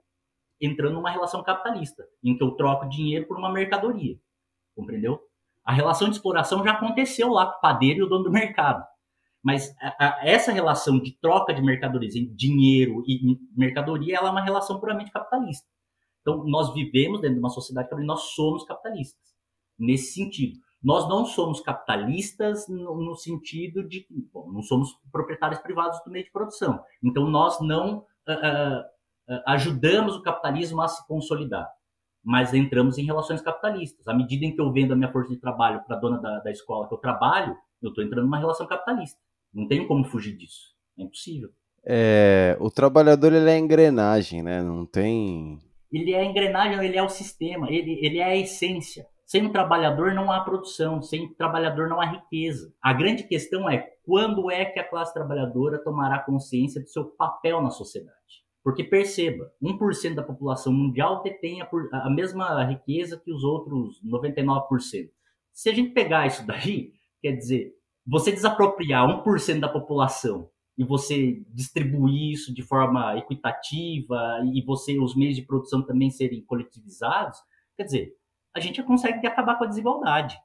entrando 0.59 0.95
numa 0.95 1.09
relação 1.09 1.43
capitalista, 1.43 2.05
em 2.21 2.37
que 2.37 2.43
eu 2.43 2.51
troco 2.51 2.89
dinheiro 2.89 3.25
por 3.25 3.37
uma 3.37 3.51
mercadoria. 3.51 4.17
Compreendeu? 4.75 5.21
A 5.63 5.71
relação 5.71 6.09
de 6.09 6.15
exploração 6.15 6.63
já 6.63 6.73
aconteceu 6.73 7.29
lá 7.29 7.45
com 7.47 7.57
o 7.57 7.61
padeiro 7.61 7.99
e 7.99 8.03
o 8.03 8.07
dono 8.07 8.25
do 8.25 8.31
mercado. 8.31 8.85
Mas 9.45 9.75
a, 9.79 10.07
a, 10.07 10.27
essa 10.27 10.51
relação 10.51 10.99
de 10.99 11.11
troca 11.21 11.53
de 11.53 11.61
mercadorias, 11.61 12.15
dinheiro 12.35 13.03
e 13.05 13.37
mercadoria, 13.55 14.17
ela 14.17 14.29
é 14.29 14.31
uma 14.31 14.43
relação 14.43 14.79
puramente 14.79 15.11
capitalista. 15.11 15.67
Então, 16.21 16.43
nós 16.45 16.73
vivemos 16.73 17.21
dentro 17.21 17.35
de 17.35 17.41
uma 17.41 17.51
sociedade 17.51 17.87
capitalista, 17.87 18.11
nós 18.11 18.33
somos 18.33 18.63
capitalistas, 18.63 19.21
nesse 19.77 20.13
sentido. 20.13 20.57
Nós 20.83 21.07
não 21.07 21.25
somos 21.25 21.61
capitalistas 21.61 22.67
no, 22.67 22.95
no 22.95 23.15
sentido 23.15 23.87
de, 23.87 24.07
bom, 24.33 24.51
não 24.51 24.63
somos 24.63 24.89
proprietários 25.11 25.59
privados 25.59 26.03
do 26.03 26.09
meio 26.09 26.25
de 26.25 26.31
produção. 26.31 26.83
Então, 27.03 27.29
nós 27.29 27.61
não 27.61 27.99
uh, 27.99 28.79
uh, 29.29 29.41
ajudamos 29.45 30.15
o 30.15 30.23
capitalismo 30.23 30.81
a 30.81 30.87
se 30.87 31.05
consolidar, 31.05 31.69
mas 32.23 32.51
entramos 32.51 32.97
em 32.97 33.05
relações 33.05 33.43
capitalistas. 33.43 34.07
À 34.07 34.13
medida 34.15 34.43
em 34.43 34.55
que 34.55 34.59
eu 34.59 34.71
vendo 34.71 34.93
a 34.93 34.95
minha 34.95 35.11
força 35.11 35.29
de 35.29 35.39
trabalho 35.39 35.83
para 35.85 35.97
a 35.97 35.99
dona 35.99 36.19
da, 36.19 36.39
da 36.39 36.51
escola 36.51 36.87
que 36.87 36.95
eu 36.95 36.99
trabalho, 36.99 37.55
eu 37.79 37.89
estou 37.89 38.03
entrando 38.03 38.25
numa 38.25 38.39
relação 38.39 38.65
capitalista. 38.65 39.23
Não 39.55 39.67
tenho 39.67 39.87
como 39.87 40.03
fugir 40.05 40.35
disso. 40.35 40.75
É 40.99 41.03
impossível. 41.03 41.49
É, 41.87 42.57
o 42.59 42.69
trabalhador 42.69 43.31
ele 43.31 43.49
é 43.49 43.57
engrenagem, 43.57 44.43
né? 44.43 44.61
Não 44.61 44.85
tem 44.85 45.59
ele 45.91 46.13
é 46.13 46.19
a 46.19 46.25
engrenagem, 46.25 46.83
ele 46.83 46.97
é 46.97 47.03
o 47.03 47.09
sistema, 47.09 47.71
ele, 47.71 47.99
ele 48.05 48.19
é 48.19 48.25
a 48.25 48.35
essência. 48.35 49.07
Sem 49.25 49.45
um 49.45 49.51
trabalhador 49.51 50.13
não 50.13 50.31
há 50.31 50.41
produção, 50.41 51.01
sem 51.01 51.25
um 51.25 51.33
trabalhador 51.33 51.87
não 51.87 51.99
há 51.99 52.05
riqueza. 52.05 52.73
A 52.81 52.93
grande 52.93 53.23
questão 53.23 53.69
é 53.69 53.77
quando 54.03 54.51
é 54.51 54.65
que 54.65 54.79
a 54.79 54.87
classe 54.87 55.13
trabalhadora 55.13 55.83
tomará 55.83 56.19
consciência 56.19 56.81
do 56.81 56.87
seu 56.89 57.05
papel 57.05 57.61
na 57.61 57.69
sociedade. 57.69 58.43
Porque 58.63 58.83
perceba, 58.83 59.51
1% 59.63 60.15
da 60.15 60.23
população 60.23 60.73
mundial 60.73 61.23
detém 61.23 61.61
a, 61.61 61.69
a 61.93 62.09
mesma 62.09 62.63
riqueza 62.65 63.19
que 63.23 63.31
os 63.31 63.43
outros 63.43 64.01
99%. 64.03 65.09
Se 65.53 65.69
a 65.69 65.73
gente 65.73 65.91
pegar 65.91 66.27
isso 66.27 66.45
daí, 66.45 66.91
quer 67.21 67.31
dizer, 67.31 67.73
você 68.05 68.31
desapropriar 68.31 69.07
1% 69.23 69.59
da 69.59 69.69
população 69.69 70.49
e 70.77 70.83
você 70.83 71.41
distribuir 71.53 72.33
isso 72.33 72.53
de 72.53 72.61
forma 72.61 73.17
equitativa 73.17 74.41
e 74.53 74.61
você 74.61 74.99
os 74.99 75.15
meios 75.15 75.35
de 75.35 75.41
produção 75.41 75.81
também 75.81 76.11
serem 76.11 76.43
coletivizados, 76.43 77.39
quer 77.77 77.83
dizer, 77.83 78.13
a 78.55 78.59
gente 78.59 78.83
consegue 78.83 79.25
acabar 79.25 79.57
com 79.57 79.63
a 79.63 79.67
desigualdade, 79.67 80.37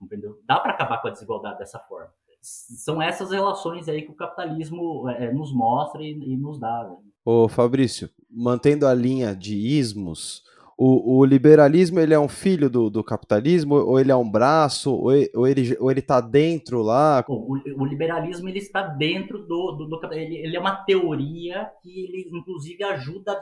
entendeu? 0.00 0.40
Dá 0.46 0.58
para 0.58 0.72
acabar 0.72 1.00
com 1.00 1.08
a 1.08 1.10
desigualdade 1.10 1.58
dessa 1.58 1.78
forma. 1.78 2.12
São 2.40 3.00
essas 3.00 3.30
relações 3.30 3.88
aí 3.88 4.02
que 4.02 4.10
o 4.10 4.16
capitalismo 4.16 5.08
é, 5.08 5.32
nos 5.32 5.52
mostra 5.52 6.02
e, 6.02 6.10
e 6.10 6.36
nos 6.36 6.58
dá. 6.58 6.84
Né? 6.84 6.96
Ô 7.24 7.48
Fabrício, 7.48 8.10
mantendo 8.30 8.86
a 8.86 8.92
linha 8.92 9.34
de 9.34 9.56
ismos, 9.56 10.42
o, 10.76 11.18
o, 11.18 11.24
liberalismo 11.24 12.00
ele 12.00 12.14
é 12.14 12.18
um 12.18 12.28
filho 12.28 12.68
do, 12.68 12.90
do 12.90 13.04
capitalismo 13.04 13.74
ou 13.76 13.98
ele 13.98 14.10
é 14.10 14.16
um 14.16 14.28
braço 14.28 14.92
ou 14.92 15.12
ele, 15.12 15.76
ou 15.78 15.90
ele, 15.90 16.02
tá 16.02 16.20
dentro 16.20 16.82
lá? 16.82 17.24
O, 17.28 17.56
o 17.76 17.84
liberalismo 17.84 18.48
ele 18.48 18.58
está 18.58 18.82
dentro 18.82 19.38
do, 19.46 19.72
do, 19.72 19.86
do 19.86 20.12
ele, 20.12 20.36
ele, 20.36 20.56
é 20.56 20.60
uma 20.60 20.84
teoria 20.84 21.70
que 21.82 22.04
ele 22.04 22.30
inclusive 22.32 22.82
ajuda 22.82 23.40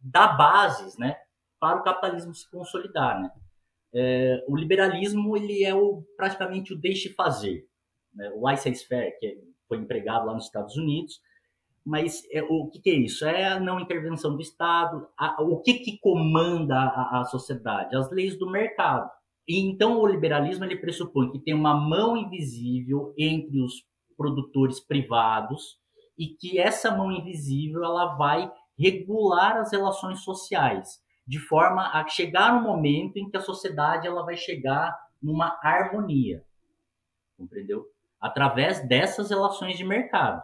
dar 0.00 0.36
bases, 0.36 0.96
né, 0.96 1.16
para 1.60 1.80
o 1.80 1.82
capitalismo 1.82 2.34
se 2.34 2.48
consolidar, 2.50 3.20
né? 3.20 3.30
É, 3.94 4.44
o 4.46 4.56
liberalismo 4.56 5.36
ele 5.36 5.64
é 5.64 5.74
o, 5.74 6.02
praticamente 6.16 6.74
o 6.74 6.78
deixe 6.78 7.14
fazer, 7.14 7.66
né? 8.14 8.30
o 8.34 8.44
laissez-faire 8.44 9.18
que 9.18 9.38
foi 9.66 9.78
empregado 9.78 10.26
lá 10.26 10.34
nos 10.34 10.44
Estados 10.44 10.76
Unidos 10.76 11.20
mas 11.88 12.22
é, 12.30 12.42
o 12.42 12.68
que, 12.68 12.80
que, 12.80 12.90
é 12.90 12.94
isso? 12.94 13.24
É 13.24 13.46
a 13.46 13.58
não 13.58 13.80
intervenção 13.80 14.36
do 14.36 14.42
Estado. 14.42 15.08
A, 15.18 15.42
o 15.42 15.62
que, 15.62 15.78
que 15.78 15.98
comanda 15.98 16.76
a, 16.76 17.20
a, 17.20 17.24
sociedade? 17.24 17.96
As 17.96 18.10
leis 18.10 18.38
do 18.38 18.50
mercado. 18.50 19.10
E 19.48 19.58
então 19.58 19.98
o 19.98 20.06
liberalismo 20.06 20.66
ele 20.66 20.76
pressupõe 20.76 21.32
que 21.32 21.38
tem 21.38 21.54
uma 21.54 21.74
mão 21.74 22.14
invisível 22.14 23.14
entre 23.16 23.62
os 23.62 23.86
produtores 24.18 24.78
privados 24.78 25.78
e 26.18 26.26
que 26.26 26.58
essa 26.58 26.94
mão 26.94 27.10
invisível 27.10 27.82
ela 27.82 28.16
vai 28.16 28.52
regular 28.78 29.56
as 29.56 29.72
relações 29.72 30.20
sociais 30.20 31.00
de 31.26 31.38
forma 31.38 31.88
a 31.94 32.06
chegar 32.06 32.54
um 32.54 32.62
momento 32.62 33.16
em 33.16 33.30
que 33.30 33.36
a 33.38 33.40
sociedade 33.40 34.06
ela 34.06 34.26
vai 34.26 34.36
chegar 34.36 34.94
numa 35.22 35.58
harmonia, 35.62 36.44
compreendeu? 37.38 37.86
Através 38.20 38.86
dessas 38.86 39.30
relações 39.30 39.78
de 39.78 39.84
mercado. 39.84 40.42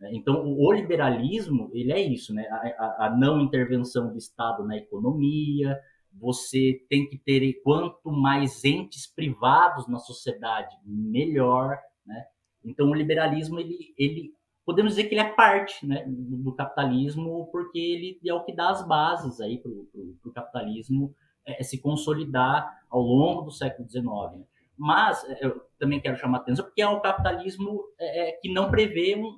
Né? 0.00 0.10
Então, 0.12 0.44
o 0.44 0.72
liberalismo, 0.72 1.70
ele 1.72 1.92
é 1.92 2.00
isso, 2.00 2.34
né? 2.34 2.46
A, 2.78 3.06
a, 3.06 3.16
não 3.16 3.40
intervenção 3.40 4.10
do 4.10 4.18
Estado 4.18 4.64
na 4.64 4.76
economia, 4.76 5.78
você 6.12 6.84
tem 6.88 7.08
que 7.08 7.18
ter, 7.18 7.60
quanto 7.62 8.10
mais 8.10 8.64
entes 8.64 9.06
privados 9.06 9.88
na 9.88 9.98
sociedade, 9.98 10.76
melhor, 10.84 11.76
né? 12.06 12.24
Então, 12.64 12.88
o 12.88 12.94
liberalismo, 12.94 13.60
ele, 13.60 13.94
ele 13.98 14.32
podemos 14.64 14.94
dizer 14.94 15.08
que 15.08 15.14
ele 15.14 15.20
é 15.20 15.34
parte 15.34 15.86
né, 15.86 16.04
do, 16.06 16.36
do 16.38 16.52
capitalismo, 16.54 17.48
porque 17.52 17.78
ele 17.78 18.18
é 18.26 18.32
o 18.32 18.44
que 18.44 18.54
dá 18.54 18.70
as 18.70 18.86
bases 18.86 19.40
aí 19.40 19.58
para 19.58 19.70
o 19.70 20.32
capitalismo 20.32 21.14
é, 21.46 21.62
se 21.62 21.78
consolidar 21.80 22.82
ao 22.88 23.02
longo 23.02 23.42
do 23.42 23.50
século 23.50 23.88
XIX. 23.88 24.04
Né? 24.38 24.44
Mas 24.76 25.22
é, 25.28 25.44
eu 25.44 25.60
também 25.78 26.00
quero 26.00 26.16
chamar 26.16 26.38
a 26.38 26.40
atenção 26.40 26.64
porque 26.64 26.82
é 26.82 26.88
o 26.88 27.00
capitalismo 27.00 27.84
é, 27.98 28.30
é 28.30 28.32
que 28.32 28.52
não 28.52 28.70
prevê 28.70 29.14
um, 29.16 29.36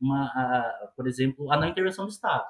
uma, 0.00 0.26
a, 0.26 0.92
por 0.96 1.06
exemplo, 1.06 1.50
a 1.50 1.56
não 1.56 1.68
intervenção 1.68 2.04
do 2.04 2.10
Estado. 2.10 2.44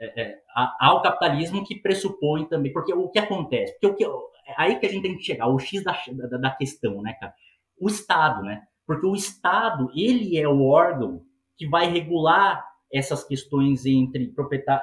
É, 0.00 0.22
é, 0.22 0.42
há 0.54 0.94
o 0.94 1.02
capitalismo 1.02 1.64
que 1.64 1.76
pressupõe 1.76 2.46
também, 2.46 2.72
porque 2.72 2.92
o 2.92 3.08
que 3.08 3.18
acontece? 3.18 3.72
Porque 3.72 3.86
o 3.86 3.94
que, 3.94 4.04
é 4.04 4.54
aí 4.56 4.78
que 4.78 4.86
a 4.86 4.88
gente 4.88 5.02
tem 5.02 5.16
que 5.16 5.22
chegar, 5.22 5.48
o 5.48 5.58
X 5.58 5.82
da, 5.82 5.96
da, 6.30 6.38
da 6.38 6.50
questão, 6.50 7.00
né, 7.02 7.14
cara? 7.14 7.34
O 7.78 7.88
Estado, 7.88 8.42
né? 8.42 8.62
Porque 8.86 9.06
o 9.06 9.14
Estado, 9.14 9.90
ele 9.94 10.38
é 10.38 10.48
o 10.48 10.62
órgão 10.62 11.22
que 11.56 11.68
vai 11.68 11.86
regular 11.86 12.64
essas 12.92 13.24
questões 13.24 13.86
entre 13.86 14.32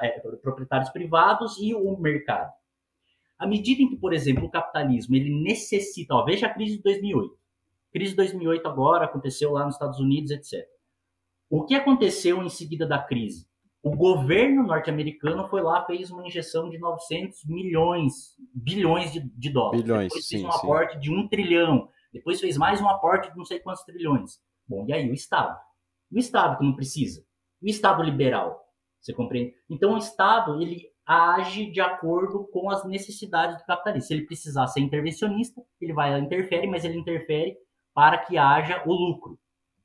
é, 0.02 0.20
proprietários 0.42 0.90
privados 0.90 1.58
e 1.58 1.74
o 1.74 1.96
mercado. 1.98 2.52
À 3.38 3.46
medida 3.46 3.82
em 3.82 3.88
que, 3.88 3.96
por 3.96 4.12
exemplo, 4.12 4.44
o 4.44 4.50
capitalismo 4.50 5.16
ele 5.16 5.42
necessita, 5.42 6.14
ó, 6.14 6.24
veja 6.24 6.46
a 6.46 6.54
crise 6.54 6.76
de 6.76 6.82
2008. 6.82 7.34
A 7.88 7.92
crise 7.92 8.10
de 8.10 8.16
2008 8.16 8.66
agora 8.68 9.04
aconteceu 9.04 9.52
lá 9.52 9.64
nos 9.64 9.74
Estados 9.74 9.98
Unidos, 9.98 10.30
etc 10.30 10.71
O 11.52 11.66
que 11.66 11.74
aconteceu 11.74 12.42
em 12.42 12.48
seguida 12.48 12.86
da 12.86 12.98
crise? 12.98 13.46
O 13.82 13.94
governo 13.94 14.62
norte-americano 14.62 15.46
foi 15.50 15.60
lá, 15.60 15.84
fez 15.84 16.10
uma 16.10 16.26
injeção 16.26 16.70
de 16.70 16.78
900 16.78 17.44
milhões, 17.44 18.34
bilhões 18.54 19.12
de, 19.12 19.20
de 19.20 19.50
dólares. 19.50 19.82
Bilhões, 19.82 20.08
depois 20.08 20.26
sim, 20.26 20.36
fez 20.36 20.48
um 20.48 20.50
sim. 20.50 20.58
aporte 20.58 20.98
de 20.98 21.12
um 21.12 21.28
trilhão. 21.28 21.90
Depois 22.10 22.40
fez 22.40 22.56
mais 22.56 22.80
um 22.80 22.88
aporte 22.88 23.30
de 23.30 23.36
não 23.36 23.44
sei 23.44 23.60
quantos 23.60 23.84
trilhões. 23.84 24.40
Bom, 24.66 24.86
e 24.88 24.94
aí 24.94 25.10
o 25.10 25.12
Estado? 25.12 25.54
O 26.10 26.18
Estado 26.18 26.56
que 26.56 26.64
não 26.64 26.74
precisa. 26.74 27.22
O 27.62 27.68
Estado 27.68 28.02
liberal. 28.02 28.58
Você 28.98 29.12
compreende? 29.12 29.52
Então 29.68 29.92
o 29.92 29.98
Estado, 29.98 30.58
ele 30.58 30.88
age 31.04 31.70
de 31.70 31.82
acordo 31.82 32.48
com 32.50 32.70
as 32.70 32.82
necessidades 32.86 33.58
do 33.58 33.66
capitalista. 33.66 34.08
Se 34.08 34.14
ele 34.14 34.24
precisar 34.24 34.68
ser 34.68 34.80
intervencionista, 34.80 35.62
ele 35.78 35.92
vai 35.92 36.12
lá 36.12 36.18
e 36.18 36.22
interfere, 36.22 36.66
mas 36.66 36.82
ele 36.82 36.96
interfere 36.96 37.58
para 37.92 38.16
que 38.16 38.38
haja 38.38 38.82
o 38.86 38.94
lucro. 38.94 39.38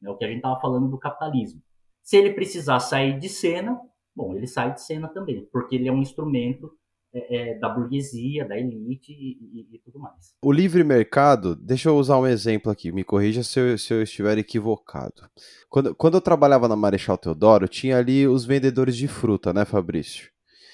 É 0.03 0.09
o 0.09 0.17
que 0.17 0.25
a 0.25 0.27
gente 0.27 0.37
estava 0.37 0.59
falando 0.59 0.89
do 0.89 0.97
capitalismo. 0.97 1.61
Se 2.03 2.17
ele 2.17 2.33
precisar 2.33 2.79
sair 2.79 3.19
de 3.19 3.27
cena, 3.29 3.77
bom, 4.15 4.35
ele 4.35 4.47
sai 4.47 4.73
de 4.73 4.81
cena 4.81 5.07
também, 5.07 5.47
porque 5.51 5.75
ele 5.75 5.87
é 5.87 5.91
um 5.91 6.01
instrumento 6.01 6.71
é, 7.13 7.51
é, 7.51 7.59
da 7.59 7.69
burguesia, 7.69 8.45
da 8.47 8.57
elite 8.57 9.11
e, 9.11 9.37
e- 9.61 9.75
e 9.75 9.79
tudo 9.79 9.97
mais. 9.99 10.33
O 10.41 10.51
livre 10.51 10.83
mercado, 10.83 11.55
deixa 11.55 11.89
eu 11.89 11.97
usar 11.97 12.17
um 12.19 12.27
exemplo 12.27 12.71
aqui, 12.71 12.91
me 12.91 13.03
corrija 13.03 13.43
se 13.43 13.59
eu, 13.59 13.77
se 13.77 13.93
eu 13.93 14.03
estiver 14.03 14.37
equivocado. 14.37 15.23
Quando, 15.69 15.95
quando 15.95 16.15
eu 16.15 16.21
trabalhava 16.21 16.67
na 16.67 16.75
Marechal 16.75 17.17
Teodoro, 17.17 17.67
tinha 17.67 17.97
ali 17.97 18.27
os 18.27 18.45
vendedores 18.45 18.95
de 18.95 19.07
fruta, 19.07 19.53
né, 19.53 19.65
Fabrício? 19.65 20.29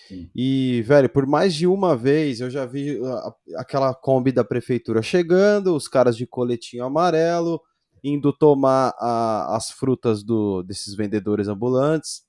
Sim. 0.07 0.29
E, 0.35 0.81
velho, 0.85 1.07
por 1.09 1.25
mais 1.25 1.53
de 1.53 1.65
uma 1.65 1.95
vez 1.95 2.41
eu 2.41 2.49
já 2.49 2.65
vi 2.65 2.99
a- 3.05 3.33
aquela 3.61 3.93
Kombi 3.93 4.31
da 4.31 4.43
prefeitura 4.43 5.01
chegando, 5.01 5.75
os 5.75 5.87
caras 5.87 6.17
de 6.17 6.27
coletinho 6.27 6.83
amarelo, 6.83 7.61
indo 8.03 8.33
tomar 8.33 8.93
a- 8.99 9.55
as 9.55 9.71
frutas 9.71 10.23
do, 10.23 10.63
desses 10.63 10.95
vendedores 10.95 11.47
ambulantes. 11.47 12.23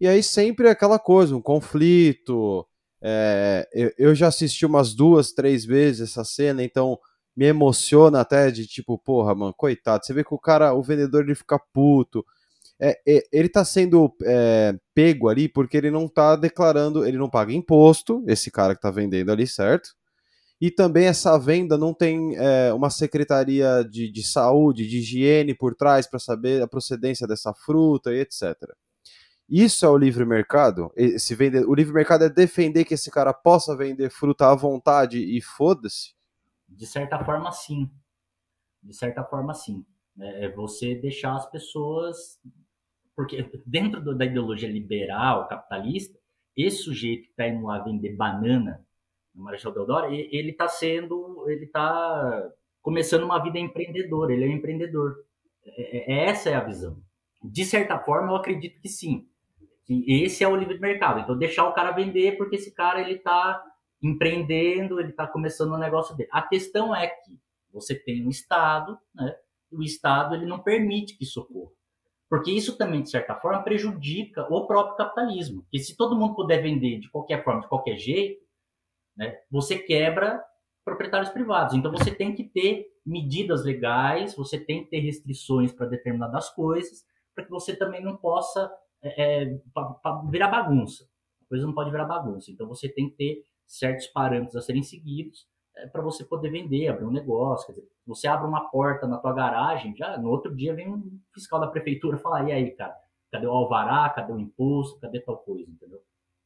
E 0.00 0.08
aí 0.08 0.22
sempre 0.22 0.68
aquela 0.68 0.98
coisa, 0.98 1.36
um 1.36 1.40
conflito. 1.42 2.66
é, 3.02 3.68
eu, 3.74 3.92
eu 3.98 4.14
já 4.14 4.28
assisti 4.28 4.64
umas 4.66 4.94
duas, 4.94 5.32
três 5.32 5.64
vezes 5.64 6.10
essa 6.10 6.24
cena, 6.24 6.62
então 6.64 6.98
me 7.36 7.46
emociona 7.46 8.20
até 8.20 8.50
de 8.50 8.66
tipo, 8.66 8.98
porra, 8.98 9.34
mano, 9.34 9.52
coitado. 9.54 10.04
Você 10.06 10.12
vê 10.14 10.24
que 10.24 10.34
o 10.34 10.38
cara, 10.38 10.72
o 10.74 10.82
vendedor, 10.82 11.22
ele 11.24 11.34
fica 11.34 11.58
puto. 11.72 12.24
É, 12.80 12.98
é, 13.06 13.22
ele 13.32 13.48
tá 13.48 13.64
sendo 13.64 14.12
é, 14.24 14.74
pego 14.94 15.28
ali 15.28 15.48
porque 15.48 15.76
ele 15.76 15.90
não 15.90 16.08
tá 16.08 16.36
declarando, 16.36 17.06
ele 17.06 17.18
não 17.18 17.30
paga 17.30 17.52
imposto, 17.52 18.22
esse 18.28 18.50
cara 18.50 18.74
que 18.74 18.80
tá 18.80 18.90
vendendo 18.90 19.30
ali, 19.32 19.46
certo? 19.46 19.90
E 20.60 20.70
também 20.70 21.06
essa 21.06 21.38
venda 21.38 21.76
não 21.76 21.92
tem 21.92 22.36
é, 22.36 22.72
uma 22.72 22.88
secretaria 22.88 23.84
de, 23.84 24.10
de 24.10 24.22
saúde, 24.22 24.88
de 24.88 24.98
higiene 24.98 25.54
por 25.54 25.74
trás 25.74 26.06
para 26.06 26.18
saber 26.18 26.62
a 26.62 26.68
procedência 26.68 27.26
dessa 27.26 27.52
fruta 27.52 28.12
e 28.12 28.20
etc. 28.20 28.54
Isso 29.48 29.84
é 29.84 29.88
o 29.88 29.96
livre 29.96 30.24
mercado? 30.24 30.90
Esse 30.96 31.34
vende... 31.34 31.58
O 31.58 31.74
livre 31.74 31.92
mercado 31.92 32.24
é 32.24 32.30
defender 32.30 32.84
que 32.84 32.94
esse 32.94 33.10
cara 33.10 33.32
possa 33.34 33.76
vender 33.76 34.10
fruta 34.10 34.50
à 34.50 34.54
vontade 34.54 35.18
e 35.18 35.40
foda-se? 35.42 36.14
De 36.68 36.86
certa 36.86 37.22
forma, 37.22 37.52
sim. 37.52 37.90
De 38.82 38.94
certa 38.94 39.22
forma, 39.22 39.52
sim. 39.52 39.84
É 40.18 40.46
é 40.46 40.48
você 40.54 40.94
deixar 40.94 41.34
as 41.34 41.50
pessoas. 41.50 42.40
Porque 43.14 43.50
dentro 43.66 44.16
da 44.16 44.24
ideologia 44.24 44.68
liberal, 44.68 45.46
capitalista, 45.46 46.18
esse 46.56 46.78
sujeito 46.78 47.24
que 47.24 47.30
está 47.30 47.46
indo 47.46 47.66
lá 47.66 47.80
vender 47.80 48.16
banana 48.16 48.84
Marechal 49.34 49.72
Deodoro, 49.72 50.12
ele 50.12 50.50
está 50.50 50.68
sendo. 50.68 51.44
Ele 51.48 51.64
está 51.64 52.50
começando 52.80 53.24
uma 53.24 53.42
vida 53.42 53.58
empreendedora, 53.58 54.32
ele 54.32 54.44
é 54.44 54.48
um 54.48 54.52
empreendedor. 54.58 55.16
É- 55.64 56.12
é- 56.12 56.24
essa 56.28 56.50
é 56.50 56.54
a 56.54 56.60
visão. 56.60 56.98
De 57.42 57.64
certa 57.64 57.98
forma, 57.98 58.32
eu 58.32 58.36
acredito 58.36 58.80
que 58.80 58.88
sim. 58.88 59.26
Que 59.86 60.04
esse 60.22 60.44
é 60.44 60.48
o 60.48 60.56
livre 60.56 60.78
mercado. 60.78 61.20
Então, 61.20 61.36
deixar 61.36 61.68
o 61.68 61.72
cara 61.72 61.90
vender, 61.90 62.36
porque 62.36 62.56
esse 62.56 62.74
cara 62.74 63.00
ele 63.00 63.14
está 63.14 63.62
empreendendo, 64.02 65.00
ele 65.00 65.10
está 65.10 65.26
começando 65.26 65.72
o 65.72 65.78
negócio 65.78 66.16
dele. 66.16 66.28
A 66.32 66.42
questão 66.42 66.94
é 66.94 67.08
que 67.08 67.38
você 67.72 67.94
tem 67.94 68.24
um 68.24 68.30
Estado, 68.30 68.98
né? 69.14 69.34
E 69.72 69.76
o 69.76 69.82
Estado 69.82 70.34
ele 70.34 70.46
não 70.46 70.60
permite 70.60 71.16
que 71.16 71.24
isso 71.24 71.40
ocorra. 71.40 71.72
Porque 72.28 72.50
isso 72.50 72.76
também, 72.76 73.02
de 73.02 73.10
certa 73.10 73.34
forma, 73.34 73.62
prejudica 73.62 74.46
o 74.50 74.66
próprio 74.66 74.96
capitalismo. 74.96 75.62
Porque 75.62 75.78
se 75.78 75.96
todo 75.96 76.16
mundo 76.16 76.34
puder 76.34 76.62
vender 76.62 76.98
de 76.98 77.10
qualquer 77.10 77.42
forma, 77.44 77.60
de 77.60 77.68
qualquer 77.68 77.96
jeito, 77.96 78.43
né, 79.16 79.38
você 79.50 79.78
quebra 79.78 80.42
proprietários 80.84 81.30
privados. 81.30 81.74
Então 81.74 81.90
você 81.90 82.14
tem 82.14 82.34
que 82.34 82.44
ter 82.44 82.86
medidas 83.04 83.64
legais, 83.64 84.34
você 84.34 84.58
tem 84.58 84.84
que 84.84 84.90
ter 84.90 85.00
restrições 85.00 85.72
para 85.72 85.86
determinadas 85.86 86.50
coisas, 86.50 87.04
para 87.34 87.44
que 87.44 87.50
você 87.50 87.74
também 87.76 88.02
não 88.02 88.16
possa 88.16 88.70
é, 89.02 89.42
é, 89.44 89.58
pa- 89.72 89.94
pa- 89.94 90.22
virar 90.30 90.48
bagunça. 90.48 91.04
A 91.42 91.46
coisa 91.48 91.66
não 91.66 91.74
pode 91.74 91.90
virar 91.90 92.04
bagunça. 92.04 92.50
Então 92.50 92.66
você 92.68 92.88
tem 92.88 93.08
que 93.10 93.16
ter 93.16 93.44
certos 93.66 94.06
parâmetros 94.08 94.56
a 94.56 94.60
serem 94.62 94.82
seguidos 94.82 95.46
para 95.92 96.02
você 96.02 96.24
poder 96.24 96.50
vender, 96.50 96.88
abrir 96.88 97.04
um 97.04 97.10
negócio. 97.10 97.66
Quer 97.66 97.72
dizer, 97.80 97.88
você 98.06 98.28
abre 98.28 98.46
uma 98.46 98.70
porta 98.70 99.06
na 99.06 99.18
tua 99.18 99.32
garagem, 99.32 99.94
já 99.96 100.16
no 100.18 100.28
outro 100.30 100.54
dia 100.54 100.74
vem 100.74 100.88
um 100.92 101.18
fiscal 101.32 101.58
da 101.60 101.66
prefeitura 101.66 102.16
falar, 102.18 102.48
e 102.48 102.52
aí, 102.52 102.70
cara, 102.72 102.94
cadê 103.30 103.46
o 103.46 103.50
alvará, 103.50 104.08
cadê 104.10 104.32
o 104.32 104.38
imposto, 104.38 105.00
cadê 105.00 105.20
tal 105.20 105.38
coisa, 105.38 105.68
entendeu? 105.70 106.00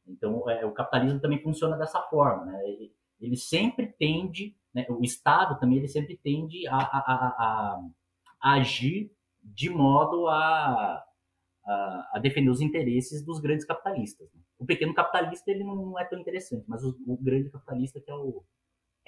Então, 0.09 0.49
é, 0.49 0.65
o 0.65 0.71
capitalismo 0.73 1.19
também 1.19 1.41
funciona 1.41 1.77
dessa 1.77 2.01
forma, 2.03 2.45
né? 2.45 2.61
Ele, 2.67 2.93
ele 3.19 3.35
sempre 3.37 3.87
tende, 3.87 4.55
né, 4.73 4.85
o 4.89 5.03
Estado 5.03 5.59
também, 5.59 5.77
ele 5.77 5.87
sempre 5.87 6.17
tende 6.17 6.67
a, 6.67 6.75
a, 6.77 6.79
a, 6.79 7.79
a- 8.41 8.55
agir 8.55 9.11
de 9.43 9.69
modo 9.69 10.27
a, 10.27 11.03
a, 12.13 12.19
defender 12.21 12.49
os 12.49 12.61
interesses 12.61 13.23
dos 13.23 13.39
grandes 13.39 13.65
capitalistas. 13.65 14.27
né? 14.33 14.41
O 14.57 14.65
pequeno 14.65 14.93
capitalista, 14.93 15.49
ele 15.51 15.63
não 15.63 15.97
é 15.99 16.05
tão 16.05 16.19
interessante, 16.19 16.65
mas 16.67 16.83
o, 16.83 16.95
o 17.07 17.17
grande 17.17 17.49
capitalista 17.49 17.99
que 18.01 18.09
é 18.11 18.15
o 18.15 18.43